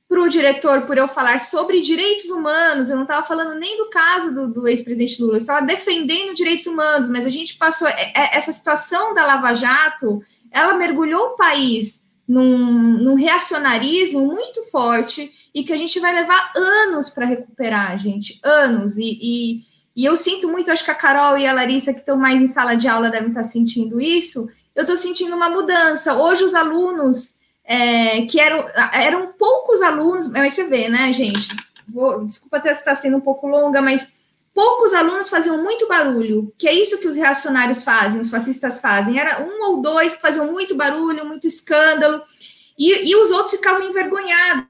para 0.08 0.22
o 0.22 0.30
diretor 0.30 0.84
por 0.84 0.98
eu 0.98 1.08
falar 1.08 1.40
sobre 1.40 1.82
direitos 1.82 2.26
humanos, 2.28 2.90
eu 2.90 2.96
não 2.96 3.04
estava 3.04 3.26
falando 3.26 3.60
nem 3.60 3.78
do 3.78 3.90
caso 3.90 4.34
do, 4.34 4.48
do 4.48 4.68
ex-presidente 4.68 5.22
Lula, 5.22 5.34
eu 5.34 5.40
estava 5.40 5.66
defendendo 5.66 6.36
direitos 6.36 6.66
humanos, 6.66 7.10
mas 7.10 7.26
a 7.26 7.30
gente 7.30 7.58
passou, 7.58 7.88
é, 7.88 8.14
é, 8.16 8.38
essa 8.38 8.54
situação 8.54 9.14
da 9.14 9.26
Lava 9.26 9.54
Jato, 9.54 10.24
ela 10.50 10.76
mergulhou 10.76 11.28
o 11.28 11.36
país 11.36 12.07
num, 12.28 12.98
num, 13.04 13.16
reacionarismo 13.16 14.26
muito 14.26 14.64
forte 14.70 15.32
e 15.54 15.64
que 15.64 15.72
a 15.72 15.78
gente 15.78 16.00
vai 16.00 16.14
levar 16.14 16.52
anos 16.56 17.10
para 17.10 17.26
recuperar, 17.26 17.98
gente, 17.98 18.40
anos. 18.44 18.98
E, 18.98 19.18
e, 19.22 19.62
e, 19.96 20.06
eu 20.06 20.16
sinto 20.16 20.50
muito, 20.50 20.70
acho 20.70 20.84
que 20.84 20.92
a 20.92 20.96
Carol 20.96 21.38
e 21.38 21.48
a 21.48 21.54
Larissa, 21.54 21.94
que 21.94 22.00
estão 22.00 22.18
mais 22.18 22.42
em 22.42 22.48
sala 22.48 22.76
de 22.76 22.88
aula, 22.88 23.10
devem 23.10 23.30
estar 23.30 23.46
sentindo 23.46 24.02
isso. 24.02 24.50
Eu 24.76 24.82
estou 24.82 24.98
sentindo 24.98 25.36
uma 25.36 25.50
mudança. 25.50 26.16
Hoje, 26.16 26.44
os 26.44 26.54
alunos, 26.54 27.36
é, 27.64 28.22
que 28.26 28.40
eram, 28.40 28.66
eram 28.94 29.34
poucos 29.34 29.82
alunos, 29.82 30.30
mas 30.30 30.54
você 30.54 30.66
vê, 30.66 30.90
né, 30.90 31.12
gente? 31.14 31.56
Vou, 31.88 32.26
desculpa 32.26 32.58
até 32.58 32.72
estar 32.72 32.96
sendo 32.96 33.18
um 33.18 33.22
pouco 33.22 33.48
longa, 33.48 33.82
mas 33.82 34.17
poucos 34.58 34.92
alunos 34.92 35.30
faziam 35.30 35.62
muito 35.62 35.88
barulho, 35.88 36.52
que 36.58 36.68
é 36.68 36.74
isso 36.74 37.00
que 37.00 37.08
os 37.08 37.16
reacionários 37.16 37.84
fazem, 37.84 38.20
os 38.20 38.32
fascistas 38.32 38.82
fazem. 38.82 39.20
Era 39.20 39.44
um 39.44 39.62
ou 39.70 39.84
dois 39.84 40.16
que 40.16 40.22
faziam 40.22 40.52
muito 40.52 40.74
barulho, 40.76 41.28
muito 41.28 41.46
escândalo, 41.46 42.24
e, 42.76 43.08
e 43.08 43.16
os 43.16 43.30
outros 43.30 43.52
ficavam 43.52 43.88
envergonhados, 43.88 44.66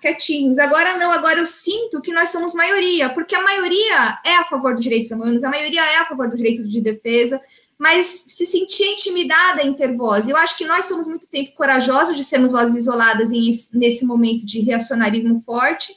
quietinhos. 0.00 0.60
Agora 0.60 0.96
não, 0.96 1.10
agora 1.10 1.40
eu 1.40 1.44
sinto 1.44 2.00
que 2.00 2.12
nós 2.12 2.28
somos 2.28 2.54
maioria, 2.54 3.12
porque 3.12 3.34
a 3.34 3.42
maioria 3.42 4.20
é 4.24 4.36
a 4.36 4.44
favor 4.44 4.74
dos 4.74 4.84
direitos 4.84 5.10
humanos, 5.10 5.42
a 5.42 5.50
maioria 5.50 5.84
é 5.84 5.96
a 5.96 6.04
favor 6.04 6.30
do 6.30 6.36
direito 6.36 6.62
de 6.68 6.80
defesa, 6.80 7.40
mas 7.76 8.26
se 8.28 8.46
sentia 8.46 8.92
intimidada 8.92 9.60
em 9.60 9.74
ter 9.74 9.96
voz. 9.96 10.28
Eu 10.28 10.36
acho 10.36 10.56
que 10.56 10.64
nós 10.64 10.84
somos 10.84 11.08
muito 11.08 11.28
tempo 11.28 11.52
corajosos 11.56 12.16
de 12.16 12.22
sermos 12.22 12.52
vozes 12.52 12.76
isoladas 12.76 13.32
em, 13.32 13.50
nesse 13.72 14.04
momento 14.04 14.46
de 14.46 14.60
reacionarismo 14.60 15.42
forte, 15.44 15.92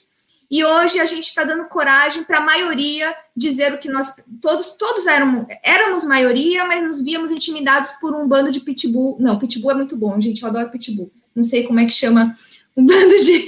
e 0.49 0.63
hoje 0.63 0.99
a 0.99 1.05
gente 1.05 1.25
está 1.25 1.43
dando 1.43 1.65
coragem 1.65 2.23
para 2.23 2.39
a 2.39 2.45
maioria 2.45 3.15
dizer 3.35 3.73
o 3.73 3.77
que 3.77 3.87
nós 3.87 4.15
todos 4.41 4.71
todos 4.71 5.05
éramos, 5.05 5.45
éramos 5.63 6.03
maioria, 6.03 6.65
mas 6.65 6.83
nos 6.83 7.01
víamos 7.01 7.29
intimidados 7.29 7.91
por 8.01 8.15
um 8.15 8.27
bando 8.27 8.51
de 8.51 8.59
pitbull. 8.59 9.15
Não, 9.19 9.37
pitbull 9.37 9.71
é 9.71 9.75
muito 9.75 9.95
bom, 9.95 10.19
gente, 10.19 10.41
eu 10.41 10.49
adoro 10.49 10.71
pitbull. 10.71 11.11
Não 11.35 11.43
sei 11.43 11.67
como 11.67 11.79
é 11.79 11.85
que 11.85 11.91
chama 11.91 12.35
um 12.75 12.85
bando 12.85 13.15
de 13.23 13.47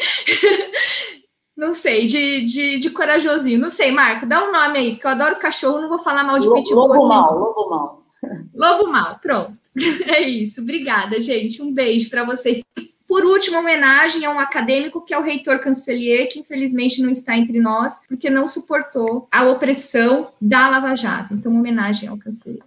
não 1.57 1.73
sei, 1.73 2.05
de, 2.05 2.45
de, 2.45 2.79
de 2.79 2.89
corajosinho. 2.91 3.59
Não 3.59 3.69
sei, 3.69 3.91
Marco, 3.91 4.27
dá 4.27 4.47
um 4.47 4.51
nome 4.51 4.77
aí, 4.77 4.91
porque 4.91 5.07
eu 5.07 5.11
adoro 5.11 5.39
cachorro, 5.39 5.81
não 5.81 5.89
vou 5.89 5.99
falar 5.99 6.23
mal 6.23 6.39
de 6.39 6.47
pitbull. 6.53 6.87
Lobo 6.87 7.07
mal, 7.07 7.37
lobo 7.37 7.69
mal. 7.69 8.05
Lobo 8.53 8.91
mal, 8.91 9.19
pronto. 9.19 9.59
É 10.07 10.21
isso. 10.21 10.61
Obrigada, 10.61 11.19
gente. 11.21 11.61
Um 11.61 11.73
beijo 11.73 12.09
para 12.09 12.25
vocês. 12.25 12.61
Por 13.11 13.25
último, 13.25 13.59
homenagem 13.59 14.25
a 14.25 14.31
um 14.31 14.39
acadêmico 14.39 15.03
que 15.03 15.13
é 15.13 15.19
o 15.19 15.21
reitor 15.21 15.59
Cancelier, 15.59 16.29
que 16.29 16.39
infelizmente 16.39 17.01
não 17.01 17.09
está 17.09 17.37
entre 17.37 17.59
nós, 17.59 17.99
porque 18.07 18.29
não 18.29 18.47
suportou 18.47 19.27
a 19.29 19.49
opressão 19.49 20.29
da 20.41 20.69
Lava 20.69 20.95
Jato. 20.95 21.33
Então, 21.33 21.53
homenagem 21.53 22.07
ao 22.07 22.15
Cancelier. 22.15 22.63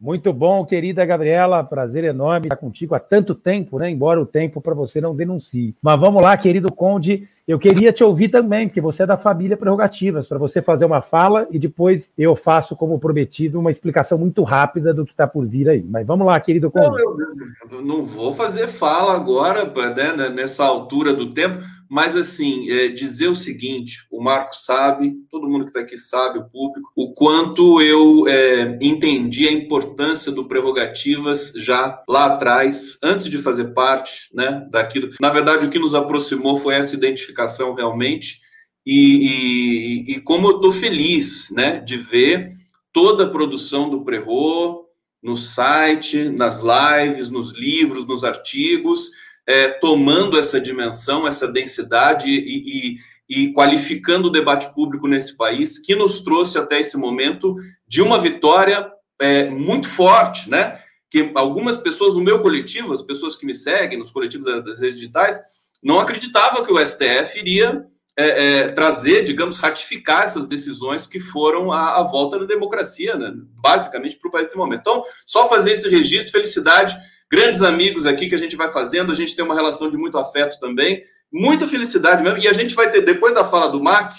Muito 0.00 0.32
bom, 0.32 0.64
querida 0.64 1.04
Gabriela. 1.04 1.62
Prazer 1.62 2.04
enorme 2.04 2.46
estar 2.46 2.56
contigo 2.56 2.94
há 2.94 2.98
tanto 2.98 3.34
tempo, 3.34 3.78
né? 3.78 3.90
Embora 3.90 4.18
o 4.18 4.24
tempo 4.24 4.62
para 4.62 4.72
você 4.72 4.98
não 4.98 5.14
denuncie. 5.14 5.74
Mas 5.82 6.00
vamos 6.00 6.22
lá, 6.22 6.34
querido 6.38 6.72
Conde. 6.72 7.28
Eu 7.46 7.60
queria 7.60 7.92
te 7.92 8.02
ouvir 8.02 8.28
também, 8.28 8.66
porque 8.66 8.80
você 8.80 9.04
é 9.04 9.06
da 9.06 9.16
família 9.16 9.56
Prerrogativas, 9.56 10.26
para 10.26 10.36
você 10.36 10.60
fazer 10.60 10.84
uma 10.84 11.00
fala 11.00 11.46
e 11.48 11.60
depois 11.60 12.10
eu 12.18 12.34
faço, 12.34 12.74
como 12.74 12.98
prometido, 12.98 13.60
uma 13.60 13.70
explicação 13.70 14.18
muito 14.18 14.42
rápida 14.42 14.92
do 14.92 15.06
que 15.06 15.12
está 15.12 15.28
por 15.28 15.46
vir 15.46 15.68
aí. 15.68 15.84
Mas 15.88 16.04
vamos 16.04 16.26
lá, 16.26 16.40
querido 16.40 16.72
Conde. 16.72 16.88
Não, 16.88 17.78
eu 17.78 17.82
não 17.82 18.02
vou 18.02 18.32
fazer 18.32 18.66
fala 18.66 19.14
agora, 19.14 19.64
né, 19.64 20.28
nessa 20.28 20.64
altura 20.64 21.14
do 21.14 21.32
tempo. 21.32 21.58
Mas, 21.88 22.16
assim, 22.16 22.68
é, 22.68 22.88
dizer 22.88 23.28
o 23.28 23.34
seguinte: 23.34 24.08
o 24.10 24.20
Marco 24.20 24.56
sabe, 24.56 25.14
todo 25.30 25.48
mundo 25.48 25.64
que 25.64 25.70
está 25.70 25.78
aqui 25.78 25.96
sabe, 25.96 26.40
o 26.40 26.44
público, 26.44 26.90
o 26.96 27.12
quanto 27.12 27.80
eu 27.80 28.26
é, 28.26 28.76
entendi 28.82 29.46
a 29.46 29.52
importância 29.52 30.32
do 30.32 30.46
Prerrogativas 30.46 31.52
já 31.54 32.02
lá 32.08 32.26
atrás, 32.26 32.98
antes 33.00 33.28
de 33.28 33.38
fazer 33.38 33.66
parte 33.66 34.28
né, 34.34 34.66
daquilo. 34.68 35.10
Na 35.20 35.30
verdade, 35.30 35.64
o 35.64 35.70
que 35.70 35.78
nos 35.78 35.94
aproximou 35.94 36.56
foi 36.56 36.74
essa 36.74 36.96
identificação 36.96 37.35
realmente. 37.74 38.40
E, 38.84 40.06
e, 40.08 40.14
e 40.14 40.20
como 40.20 40.48
eu 40.48 40.56
estou 40.56 40.72
feliz 40.72 41.50
né, 41.50 41.78
de 41.78 41.96
ver 41.96 42.52
toda 42.92 43.24
a 43.24 43.30
produção 43.30 43.90
do 43.90 44.04
Prerro 44.04 44.86
no 45.22 45.36
site, 45.36 46.28
nas 46.28 46.60
lives, 46.60 47.30
nos 47.30 47.52
livros, 47.52 48.06
nos 48.06 48.22
artigos 48.22 49.10
é, 49.46 49.68
tomando 49.68 50.38
essa 50.38 50.60
dimensão, 50.60 51.26
essa 51.26 51.46
densidade 51.46 52.28
e, 52.28 52.98
e, 53.28 53.44
e 53.46 53.52
qualificando 53.52 54.28
o 54.28 54.32
debate 54.32 54.74
público 54.74 55.06
nesse 55.06 55.36
país, 55.36 55.78
que 55.78 55.94
nos 55.94 56.20
trouxe 56.22 56.58
até 56.58 56.80
esse 56.80 56.96
momento 56.96 57.54
de 57.86 58.02
uma 58.02 58.18
vitória 58.18 58.90
é, 59.20 59.48
muito 59.48 59.88
forte, 59.88 60.50
né? 60.50 60.80
Que 61.08 61.30
algumas 61.36 61.76
pessoas, 61.76 62.16
o 62.16 62.20
meu 62.20 62.42
coletivo, 62.42 62.92
as 62.92 63.02
pessoas 63.02 63.36
que 63.36 63.46
me 63.46 63.54
seguem 63.54 63.98
nos 63.98 64.10
coletivos 64.10 64.44
das 64.64 64.80
redes 64.80 64.98
digitais, 64.98 65.40
não 65.86 66.00
acreditavam 66.00 66.64
que 66.64 66.72
o 66.72 66.84
STF 66.84 67.38
iria 67.38 67.86
é, 68.18 68.26
é, 68.26 68.68
trazer, 68.70 69.22
digamos, 69.22 69.58
ratificar 69.58 70.24
essas 70.24 70.48
decisões 70.48 71.06
que 71.06 71.20
foram 71.20 71.70
a, 71.70 72.00
a 72.00 72.02
volta 72.02 72.40
da 72.40 72.44
democracia, 72.44 73.14
né? 73.14 73.32
basicamente, 73.62 74.16
para 74.16 74.28
o 74.28 74.32
país 74.32 74.46
nesse 74.46 74.56
momento. 74.56 74.80
Então, 74.80 75.04
só 75.24 75.48
fazer 75.48 75.70
esse 75.70 75.88
registro, 75.88 76.32
felicidade 76.32 76.96
grandes 77.30 77.62
amigos 77.62 78.04
aqui 78.04 78.28
que 78.28 78.34
a 78.34 78.38
gente 78.38 78.56
vai 78.56 78.68
fazendo, 78.68 79.12
a 79.12 79.14
gente 79.14 79.36
tem 79.36 79.44
uma 79.44 79.54
relação 79.54 79.88
de 79.88 79.96
muito 79.96 80.18
afeto 80.18 80.58
também, 80.58 81.04
muita 81.32 81.68
felicidade 81.68 82.20
mesmo. 82.20 82.38
E 82.38 82.48
a 82.48 82.52
gente 82.52 82.74
vai 82.74 82.90
ter, 82.90 83.02
depois 83.02 83.32
da 83.32 83.44
fala 83.44 83.68
do 83.68 83.80
MAC, 83.80 84.12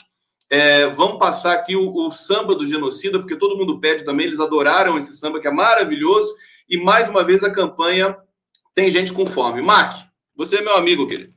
é, 0.50 0.88
vamos 0.88 1.20
passar 1.20 1.52
aqui 1.52 1.76
o, 1.76 1.90
o, 1.90 2.10
samba 2.12 2.56
do 2.56 2.66
genocida, 2.66 3.20
porque 3.20 3.36
todo 3.36 3.58
mundo 3.58 3.78
pede 3.78 4.06
também, 4.06 4.28
eles 4.28 4.40
adoraram 4.40 4.98
esse 4.98 5.14
samba 5.14 5.42
que 5.42 5.48
é 5.48 5.52
maravilhoso. 5.52 6.34
E 6.70 6.78
mais 6.78 7.10
uma 7.10 7.26
vez 7.26 7.44
a 7.44 7.52
campanha 7.52 8.16
tem 8.74 8.90
gente 8.90 9.12
com 9.12 9.26
fome. 9.26 9.62
MAC, 9.62 10.06
você 10.34 10.58
é 10.58 10.62
meu 10.62 10.78
amigo, 10.78 11.06
querido. 11.06 11.37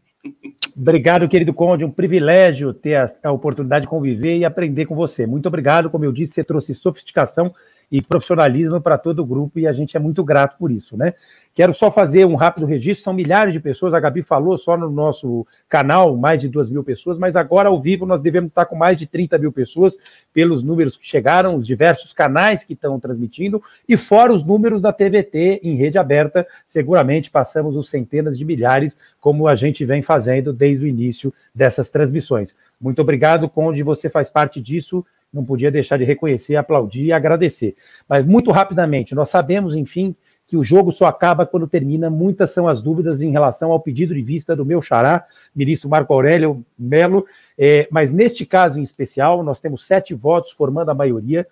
Obrigado, 0.77 1.29
querido 1.29 1.53
Conde. 1.55 1.85
Um 1.85 1.91
privilégio 1.91 2.73
ter 2.73 2.95
a, 2.95 3.11
a 3.25 3.33
oportunidade 3.33 3.85
de 3.85 3.89
conviver 3.89 4.37
e 4.37 4.45
aprender 4.45 4.87
com 4.87 4.95
você. 4.95 5.27
Muito 5.27 5.47
obrigado. 5.47 5.91
Como 5.91 6.05
eu 6.05 6.13
disse, 6.13 6.35
você 6.35 6.45
trouxe 6.45 6.75
sofisticação 6.75 7.55
e 7.91 8.01
profissionalismo 8.01 8.81
para 8.81 8.97
todo 8.97 9.21
o 9.21 9.27
grupo 9.27 9.59
e 9.59 9.67
a 9.67 9.73
gente 9.73 9.97
é 9.97 10.01
muito 10.01 10.23
grato 10.23 10.57
por 10.59 10.71
isso, 10.71 10.97
né? 10.97 11.15
Quero 11.55 11.75
só 11.75 11.91
fazer 11.91 12.25
um 12.25 12.37
rápido 12.37 12.65
registro, 12.65 13.03
são 13.03 13.13
milhares 13.13 13.53
de 13.53 13.59
pessoas, 13.59 13.93
a 13.93 13.99
Gabi 13.99 14.23
falou 14.23 14.57
só 14.57 14.77
no 14.77 14.89
nosso 14.89 15.45
canal, 15.69 16.17
mais 16.17 16.41
de 16.41 16.49
duas 16.49 16.71
mil 16.71 16.85
pessoas, 16.85 17.19
mas 17.19 17.35
agora 17.35 17.69
ao 17.69 17.81
vivo 17.81 18.07
nós 18.07 18.21
devemos 18.21 18.49
estar 18.49 18.65
com 18.67 18.77
mais 18.77 18.97
de 18.97 19.07
30 19.07 19.39
mil 19.39 19.51
pessoas, 19.51 19.97
pelos 20.33 20.63
números 20.63 20.97
que 20.97 21.07
chegaram, 21.07 21.57
os 21.57 21.67
diversos 21.67 22.13
canais 22.13 22.63
que 22.63 22.75
estão 22.75 23.01
transmitindo, 23.01 23.61
e 23.89 23.97
fora 23.97 24.33
os 24.33 24.45
números 24.45 24.83
da 24.83 24.93
TVT 24.93 25.61
em 25.65 25.75
rede 25.75 25.99
aberta, 25.99 26.47
seguramente 26.67 27.31
passamos 27.31 27.77
os 27.77 27.91
centenas 27.91 28.39
de 28.39 28.45
milhares, 28.45 28.97
como 29.21 29.49
a 29.49 29.57
gente 29.57 29.85
vem 29.85 30.03
fazendo 30.03 30.53
desde 30.53 30.85
o 30.85 30.89
início 30.89 31.35
dessas 31.53 31.91
transmissões. 31.91 32.55
Muito 32.81 33.03
obrigado, 33.03 33.49
Conde, 33.49 33.83
você 33.83 34.09
faz 34.09 34.31
parte 34.31 34.61
disso, 34.61 35.05
não 35.33 35.45
podia 35.45 35.71
deixar 35.71 35.97
de 35.97 36.05
reconhecer, 36.05 36.57
aplaudir 36.57 37.05
e 37.05 37.13
agradecer. 37.13 37.75
Mas 38.09 38.25
muito 38.25 38.51
rapidamente, 38.51 39.15
nós 39.15 39.31
sabemos, 39.31 39.75
enfim, 39.75 40.15
que 40.51 40.57
o 40.57 40.65
jogo 40.65 40.91
só 40.91 41.07
acaba 41.07 41.47
quando 41.47 41.69
termina. 41.69 42.11
Muitas 42.11 42.51
são 42.51 42.67
as 42.67 42.83
dúvidas 42.83 43.23
em 43.23 43.31
relação 43.31 43.71
ao 43.71 43.79
pedido 43.79 44.13
de 44.13 44.21
vista 44.21 44.57
do 44.57 44.65
meu 44.65 44.83
xará, 44.83 45.25
ministro 45.55 45.89
Marco 45.89 46.13
Aurélio 46.13 46.65
Melo, 46.77 47.25
é, 47.57 47.87
mas 47.89 48.11
neste 48.11 48.45
caso 48.45 48.81
em 48.81 48.83
especial, 48.83 49.45
nós 49.45 49.61
temos 49.61 49.87
sete 49.87 50.13
votos 50.13 50.51
formando 50.51 50.91
a 50.91 50.95
maioria 50.95 51.47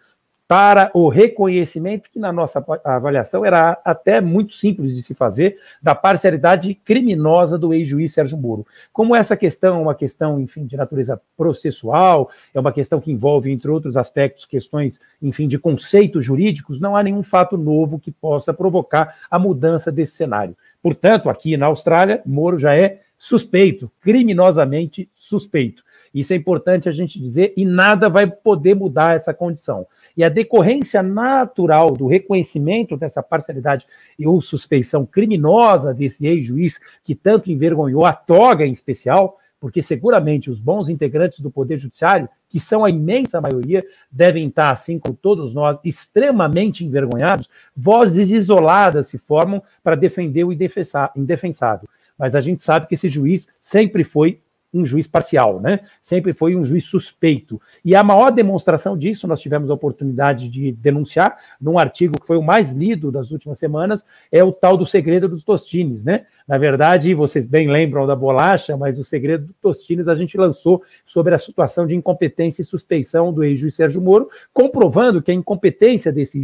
para 0.49 0.91
o 0.95 1.11
reconhecimento, 1.11 2.09
que 2.11 2.19
na 2.19 2.33
nossa 2.33 2.65
avaliação 2.83 3.45
era 3.45 3.79
até 3.85 4.19
muito 4.19 4.55
simples 4.55 4.97
de 4.97 5.03
se 5.03 5.13
fazer, 5.13 5.59
da 5.83 5.95
parcialidade 5.95 6.75
criminosa 6.75 7.59
do 7.59 7.75
ex-juiz 7.75 8.15
Sérgio 8.15 8.39
Moro. 8.39 8.67
Como 8.91 9.15
essa 9.15 9.37
questão 9.37 9.77
é 9.77 9.83
uma 9.83 9.95
questão, 9.95 10.41
enfim, 10.41 10.65
de 10.65 10.75
natureza 10.75 11.21
processual, 11.37 12.31
é 12.55 12.59
uma 12.59 12.73
questão 12.73 12.99
que 12.99 13.13
envolve, 13.13 13.53
entre 13.53 13.71
outros 13.71 13.99
aspectos, 13.99 14.47
questões, 14.47 14.99
enfim, 15.21 15.47
de 15.47 15.59
conceitos 15.59 16.25
jurídicos, 16.25 16.81
não 16.81 16.97
há 16.97 17.03
nenhum 17.03 17.23
fato 17.23 17.59
novo 17.59 17.99
que 17.99 18.11
possa 18.11 18.55
provocar 18.55 19.17
a 19.31 19.39
mudança 19.39 19.93
desse 19.93 20.17
cenário. 20.17 20.57
Portanto, 20.83 21.29
aqui 21.29 21.59
na 21.59 21.67
Austrália, 21.67 22.23
Moro 22.25 22.57
já 22.57 22.75
é 22.75 23.01
suspeito, 23.19 23.91
criminosamente 24.01 25.11
suspeito. 25.15 25.83
Isso 26.15 26.33
é 26.33 26.37
importante 26.37 26.89
a 26.89 26.93
gente 26.93 27.21
dizer, 27.21 27.53
e 27.57 27.65
nada 27.65 28.09
vai 28.09 28.27
poder 28.27 28.75
mudar 28.75 29.15
essa 29.15 29.35
condição. 29.35 29.87
E 30.19 30.25
a 30.25 30.29
decorrência 30.29 31.01
natural 31.01 31.93
do 31.93 32.09
reconhecimento 32.09 32.97
dessa 32.97 33.23
parcialidade 33.23 33.87
ou 34.27 34.43
suspeição 34.43 35.07
criminosa 35.07 35.95
desse 35.95 36.27
ex-juiz, 36.27 36.81
que 37.05 37.15
tanto 37.15 37.53
envergonhou 37.53 38.05
a 38.05 38.13
toga 38.13 38.67
em 38.67 38.73
especial, 38.73 39.39
porque 39.61 39.81
seguramente 39.81 40.51
os 40.51 40.59
bons 40.59 40.89
integrantes 40.89 41.39
do 41.39 41.53
Poder 41.53 41.79
Judiciário, 41.79 42.29
que 42.49 42.59
são 42.59 42.85
a 42.85 42.91
imensa 42.91 43.41
maioria, 43.41 43.85
devem 44.11 44.49
estar, 44.49 44.73
assim 44.73 44.99
como 44.99 45.15
todos 45.15 45.55
nós, 45.55 45.79
extremamente 45.85 46.85
envergonhados, 46.85 47.49
vozes 47.77 48.29
isoladas 48.29 49.07
se 49.07 49.19
formam 49.19 49.63
para 49.85 49.95
defender 49.95 50.43
o 50.43 50.53
indefensável. 50.53 51.89
Mas 52.19 52.35
a 52.35 52.41
gente 52.41 52.65
sabe 52.65 52.89
que 52.89 52.95
esse 52.95 53.09
juiz 53.09 53.47
sempre 53.63 54.03
foi 54.03 54.41
um 54.73 54.85
juiz 54.85 55.07
parcial, 55.07 55.61
né? 55.61 55.81
Sempre 56.03 56.33
foi 56.33 56.55
um 56.55 56.65
juiz 56.65 56.85
suspeito. 56.85 57.61
E 57.85 57.95
a 57.95 58.03
maior 58.03 58.31
demonstração 58.31 58.97
disso, 58.97 59.27
nós 59.27 59.41
tivemos 59.41 59.71
a 59.71 59.75
oportunidade 59.75 60.49
de 60.49 60.73
denunciar 60.73 61.37
num 61.61 61.79
artigo 61.79 62.21
que 62.21 62.27
foi 62.27 62.37
o 62.37 62.43
mais 62.43 62.71
lido 62.73 63.11
das 63.11 63.31
últimas 63.31 63.59
semanas, 63.59 64.05
é 64.31 64.45
o 64.45 64.53
tal 64.53 64.77
do 64.77 64.87
segredo 64.87 65.29
dos 65.29 65.43
Tostines, 65.43 66.05
né? 66.05 66.27
Na 66.47 66.59
verdade, 66.59 67.15
vocês 67.15 67.47
bem 67.47 67.71
lembram 67.71 68.07
da 68.07 68.17
bolacha, 68.17 68.77
mas 68.77 68.99
o 68.99 69.05
segredo 69.05 69.47
dos 69.47 69.57
Tostines 69.61 70.09
a 70.09 70.15
gente 70.15 70.37
lançou 70.37 70.83
sobre 71.07 71.35
a 71.35 71.39
situação 71.39 71.87
de 71.87 71.95
incompetência 71.95 72.63
e 72.63 72.65
suspeição 72.65 73.33
do 73.33 73.45
ex-juiz 73.45 73.75
Sérgio 73.75 74.01
Moro, 74.01 74.29
comprovando 74.53 75.23
que 75.23 75.31
a 75.31 75.35
incompetência 75.35 76.13
desse 76.13 76.43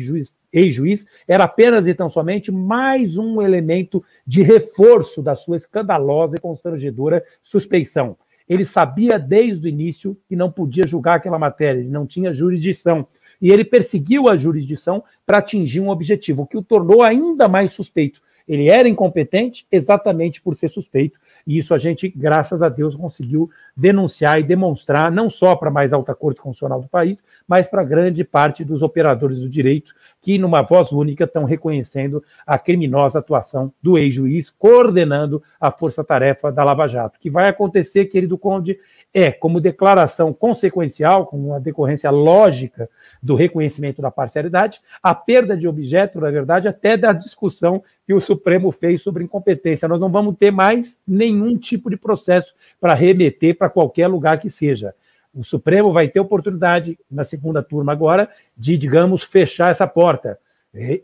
ex-juiz 0.55 1.05
era 1.27 1.45
apenas 1.45 1.87
e 1.87 1.95
tão 1.95 2.09
somente 2.09 2.53
mais 2.53 3.19
um 3.19 3.43
elemento 3.43 4.03
de 4.27 4.43
reforço 4.43 5.21
da 5.21 5.35
sua 5.35 5.57
escandalosa 5.57 6.37
e 6.37 6.41
constrangedora 6.41 7.23
suspeição. 7.43 8.17
Ele 8.49 8.65
sabia 8.65 9.19
desde 9.19 9.67
o 9.67 9.69
início 9.69 10.17
que 10.29 10.37
não 10.37 10.51
podia 10.51 10.87
julgar 10.87 11.17
aquela 11.17 11.39
matéria, 11.39 11.81
ele 11.81 11.89
não 11.89 12.07
tinha 12.07 12.33
jurisdição. 12.33 13.07
E 13.41 13.51
ele 13.51 13.65
perseguiu 13.65 14.29
a 14.29 14.37
jurisdição 14.37 15.03
para 15.27 15.39
atingir 15.39 15.81
um 15.81 15.89
objetivo, 15.89 16.43
o 16.43 16.47
que 16.47 16.57
o 16.57 16.63
tornou 16.63 17.03
ainda 17.03 17.49
mais 17.49 17.73
suspeito. 17.73 18.23
Ele 18.47 18.69
era 18.69 18.89
incompetente 18.89 19.67
exatamente 19.73 20.41
por 20.41 20.55
ser 20.55 20.69
suspeito, 20.69 21.19
e 21.47 21.59
isso 21.59 21.75
a 21.75 21.79
gente, 21.79 22.09
graças 22.09 22.63
a 22.63 22.69
Deus, 22.69 22.97
conseguiu 22.97 23.51
denunciar 23.77 24.39
e 24.39 24.43
demonstrar, 24.43 25.11
não 25.11 25.29
só 25.29 25.55
para 25.55 25.69
a 25.69 25.73
mais 25.73 25.93
alta 25.93 26.15
corte 26.15 26.41
constitucional 26.41 26.81
do 26.81 26.89
país, 26.89 27.23
mas 27.47 27.67
para 27.67 27.85
grande 27.85 28.25
parte 28.25 28.65
dos 28.65 28.83
operadores 28.83 29.39
do 29.39 29.49
direito, 29.49 29.93
que, 30.21 30.39
numa 30.39 30.63
voz 30.63 30.91
única, 30.93 31.25
estão 31.25 31.45
reconhecendo 31.45 32.25
a 32.47 32.59
criminosa 32.59 33.19
atuação 33.19 33.73
do 33.83 33.99
ex-juiz, 33.99 34.49
coordenando 34.49 35.43
a 35.61 35.71
força-tarefa 35.71 36.51
da 36.51 36.65
Lava 36.65 36.89
Jato. 36.89 37.19
O 37.19 37.21
que 37.21 37.31
vai 37.31 37.49
acontecer, 37.49 38.07
querido 38.07 38.39
Conde, 38.39 38.79
é, 39.15 39.31
como 39.31 39.61
declaração 39.61 40.33
consequencial, 40.33 41.27
como 41.27 41.51
uma 41.51 41.61
decorrência 41.61 42.11
lógica 42.11 42.91
do 43.23 43.37
reconhecimento 43.37 44.03
da 44.03 44.11
parcialidade, 44.11 44.81
a 45.01 45.15
perda 45.15 45.57
de 45.57 45.69
objeto, 45.69 46.21
na 46.21 46.33
verdade, 46.33 46.67
até 46.67 46.97
da 46.97 47.13
discussão 47.13 47.81
que 48.05 48.13
o 48.13 48.21
Supremo 48.21 48.73
fez 48.73 49.01
sobre 49.03 49.23
incompetência. 49.23 49.87
Nós 49.87 50.01
não 50.01 50.11
vamos 50.11 50.37
ter 50.37 50.51
mais 50.51 50.99
nenhum 51.07 51.57
tipo 51.57 51.89
de 51.89 51.97
processo 51.97 52.53
para 52.81 52.93
remeter 52.93 53.57
para 53.57 53.71
qualquer 53.71 54.09
lugar 54.09 54.41
que 54.41 54.51
seja. 54.51 54.93
O 55.33 55.45
Supremo 55.45 55.93
vai 55.93 56.09
ter 56.09 56.19
oportunidade, 56.19 56.99
na 57.09 57.23
segunda 57.23 57.63
turma 57.63 57.93
agora, 57.93 58.29
de, 58.57 58.77
digamos, 58.77 59.23
fechar 59.23 59.71
essa 59.71 59.87
porta. 59.87 60.39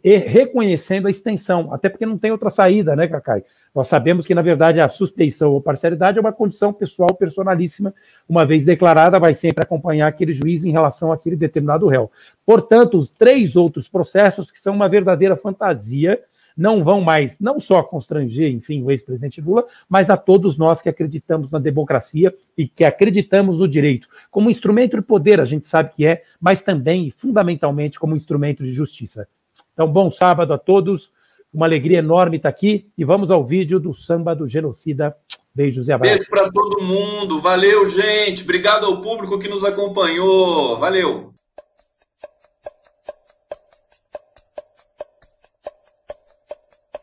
reconhecendo 0.03 1.07
a 1.07 1.11
extensão, 1.11 1.73
até 1.73 1.89
porque 1.89 2.05
não 2.05 2.19
tem 2.19 2.33
outra 2.33 2.51
saída, 2.51 2.97
né, 2.97 3.07
Cacai? 3.07 3.45
Nós 3.75 3.89
sabemos 3.89 4.27
que, 4.27 4.35
na 4.35 4.43
verdade, 4.43 4.81
a 4.81 4.89
suspeição 4.89 5.53
ou 5.53 5.61
parcialidade 5.61 6.19
é 6.19 6.21
uma 6.21 6.33
condição 6.33 6.73
pessoal 6.73 7.15
personalíssima, 7.15 7.95
uma 8.29 8.45
vez 8.45 8.65
declarada, 8.65 9.19
vai 9.19 9.35
sempre 9.35 9.65
acompanhar 9.65 10.09
aquele 10.09 10.33
juiz 10.33 10.65
em 10.65 10.73
relação 10.73 11.13
àquele 11.13 11.37
determinado 11.37 11.87
réu. 11.87 12.11
Portanto, 12.45 12.99
os 12.99 13.11
três 13.11 13.55
outros 13.55 13.89
processos, 13.89 14.51
que 14.51 14.61
são 14.61 14.75
uma 14.75 14.89
verdadeira 14.89 15.37
fantasia, 15.37 16.21
não 16.57 16.83
vão 16.85 17.01
mais, 17.01 17.39
não 17.39 17.61
só 17.61 17.83
constranger, 17.83 18.51
enfim, 18.51 18.83
o 18.83 18.91
ex-presidente 18.91 19.41
Lula, 19.41 19.67
mas 19.89 20.11
a 20.11 20.17
todos 20.17 20.59
nós 20.59 20.83
que 20.83 20.89
acreditamos 20.89 21.51
na 21.51 21.59
democracia 21.59 22.35
e 22.59 22.69
que 22.69 22.85
acreditamos 22.85 23.61
no 23.61 23.69
direito, 23.69 24.09
como 24.31 24.51
instrumento 24.51 24.97
de 24.97 25.03
poder, 25.03 25.41
a 25.41 25.45
gente 25.45 25.67
sabe 25.67 25.91
que 25.95 26.05
é, 26.05 26.23
mas 26.41 26.61
também 26.61 27.11
fundamentalmente 27.17 27.99
como 27.99 28.17
instrumento 28.17 28.65
de 28.65 28.73
justiça. 28.73 29.27
Então, 29.73 29.91
bom 29.91 30.11
sábado 30.11 30.53
a 30.53 30.59
todos. 30.59 31.13
Uma 31.53 31.67
alegria 31.67 31.99
enorme 31.99 32.37
estar 32.37 32.49
aqui 32.49 32.89
e 32.97 33.05
vamos 33.05 33.31
ao 33.31 33.45
vídeo 33.45 33.81
do 33.81 33.93
samba 33.93 34.35
do 34.35 34.49
genocida. 34.49 35.17
Beijos 35.53 35.89
e 35.89 35.93
abraços. 35.93 36.17
Beijo 36.17 36.31
para 36.31 36.51
todo 36.51 36.81
mundo. 36.81 37.41
Valeu, 37.41 37.89
gente. 37.89 38.45
Obrigado 38.45 38.87
ao 38.87 39.01
público 39.01 39.39
que 39.39 39.49
nos 39.49 39.65
acompanhou. 39.65 40.79
Valeu. 40.79 41.35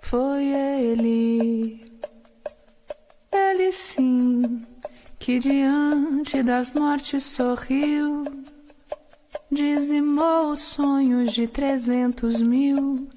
Foi 0.02 0.42
ele, 0.42 1.82
ele 3.30 3.72
sim, 3.74 4.62
que 5.20 5.38
diante 5.38 6.42
das 6.42 6.72
mortes 6.72 7.26
sorriu, 7.26 8.24
dizimou 9.52 10.54
os 10.54 10.60
sonhos 10.60 11.34
de 11.34 11.46
trezentos 11.46 12.42
mil 12.42 13.10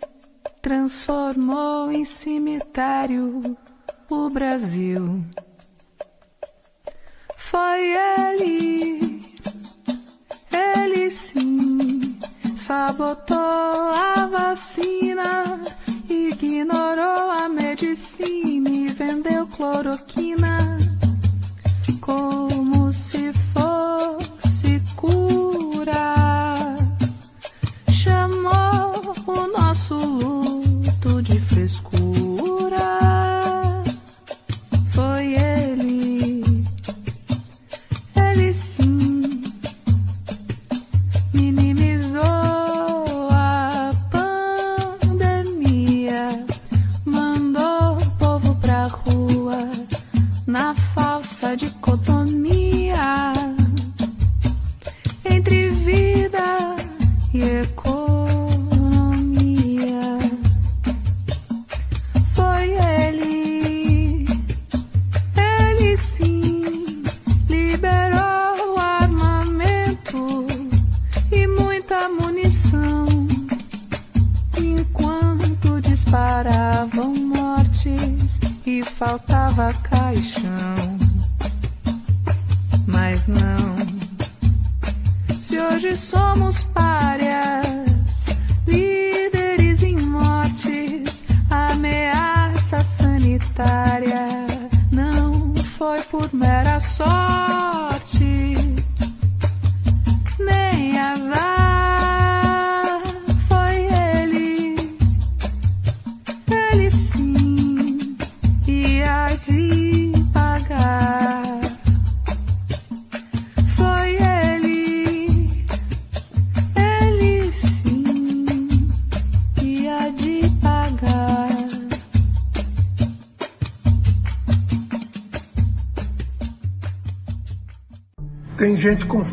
transformou 0.63 1.91
em 1.91 2.05
cemitério 2.05 3.57
o 4.09 4.31
Brasil. 4.31 5.25
Foi 7.39 7.81
ele, 8.29 9.23
ele 10.53 11.11
sim, 11.11 12.19
sabotou 12.57 13.37
a 13.39 14.29
vacina, 14.31 15.61
ignorou 16.09 17.31
a 17.31 17.49
medicina 17.49 18.71
e 18.71 18.89
vendeu 18.89 19.47
cloroquina 19.49 20.79
como 22.01 22.93
se 22.93 23.33
fosse 23.33 24.81
cura. 24.97 26.15
Chamou 27.91 29.15
o 29.27 29.47
nosso 29.59 29.99
de 29.99 30.50
frescura. 31.61 32.30
I've 79.61 79.83
come. 79.83 80.00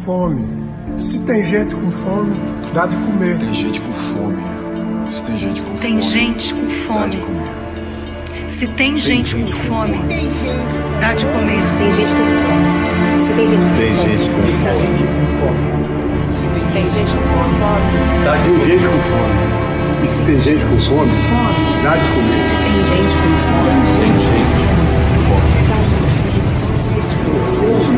Fome. 0.07 0.41
Se 0.97 1.19
tem 1.19 1.45
gente 1.45 1.75
com 1.75 1.91
fome, 1.91 2.33
dá 2.73 2.85
de 2.85 2.95
comer. 2.95 3.37
Tem 3.39 3.53
gente 3.53 3.81
com 3.81 3.91
fome. 3.91 4.41
Se 5.11 5.21
tem 5.25 5.37
gente 5.37 5.61
com 5.61 5.73
Tem 5.75 5.91
fome, 5.91 6.03
gente 6.03 6.53
com 6.55 6.61
dá 6.61 6.67
de 6.69 6.77
fome. 6.77 7.17
comer. 7.17 8.47
Se 8.47 8.67
tem 8.67 8.97
gente 8.97 9.35
com 9.35 9.47
fome, 9.47 9.97
dá 11.01 11.13
de 11.13 11.25
comer. 11.25 11.61
Tem 11.77 11.93
gente 11.93 12.13
com 12.13 12.23
fome. 12.23 12.67
Se 13.21 13.33
tem 13.33 13.47
gente 13.47 13.65
com 13.65 13.75
Tem 13.75 13.91
fome. 13.91 14.07
gente 14.07 14.31
com 14.31 15.27
fome. 15.43 15.59
Se 16.37 16.47
tem 16.71 16.87
gente 16.87 17.11
com 17.11 17.23
fome. 17.59 17.91
Dá 18.23 18.33
de 18.37 18.47
gente 18.65 18.87
com 18.87 18.99
fome. 19.11 19.43
E 20.03 20.07
se 20.07 20.21
tem 20.23 20.39
gente 20.41 20.63
com 20.63 20.77
fome, 20.79 21.11
dá 21.83 21.93
de 21.97 22.07
comer. 22.15 22.47
Tem 22.63 22.79
gente 22.87 23.15
com 23.17 23.35
fome. 23.43 23.75
Tem 23.99 24.13
gente 24.23 24.47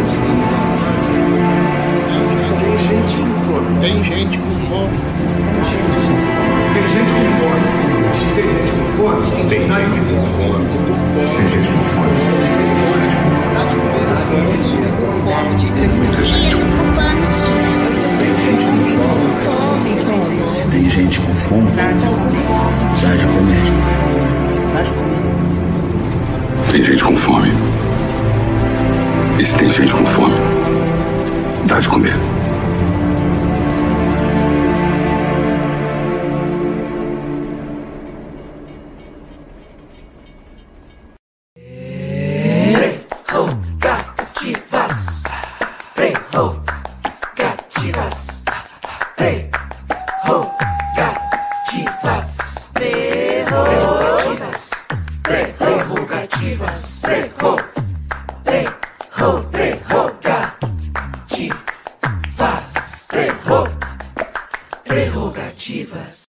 Tem 0.10 0.19
com 3.70 3.76
fome. 3.76 3.80
Tem 3.82 4.04
gente 4.04 4.38
com 4.38 4.52
fome. 4.52 4.98
Tem 6.74 6.90
gente 6.90 7.12
com 7.14 7.26
fome. 7.38 9.26
Se 9.26 9.36
tem 9.48 9.62
gente 9.62 10.02
com 10.02 10.18
fome, 10.26 10.66
tem 10.70 10.88
gente 10.88 11.00
com 11.00 11.12
fome. 11.12 11.30
Tem 11.30 11.50
gente 11.50 11.70
com 11.70 11.84
fome. 11.84 12.20
Tem 13.90 15.10
gente 18.10 18.40
com 18.40 18.74
fome. 19.92 20.50
Se 20.50 20.64
tem 20.70 20.90
gente 20.90 21.20
com 21.20 21.36
fome, 21.36 21.72
dá 21.72 21.92
de 21.92 23.26
comer. 23.26 23.64
Tem 26.72 26.84
gente 26.84 27.04
com 27.04 27.18
fome. 27.18 27.52
E 29.40 29.46
se 29.46 29.58
tem 29.58 29.70
gente 29.72 29.94
com 29.94 30.06
fome, 30.06 30.36
dá 31.68 31.80
de 31.80 31.90
comer. 31.90 32.39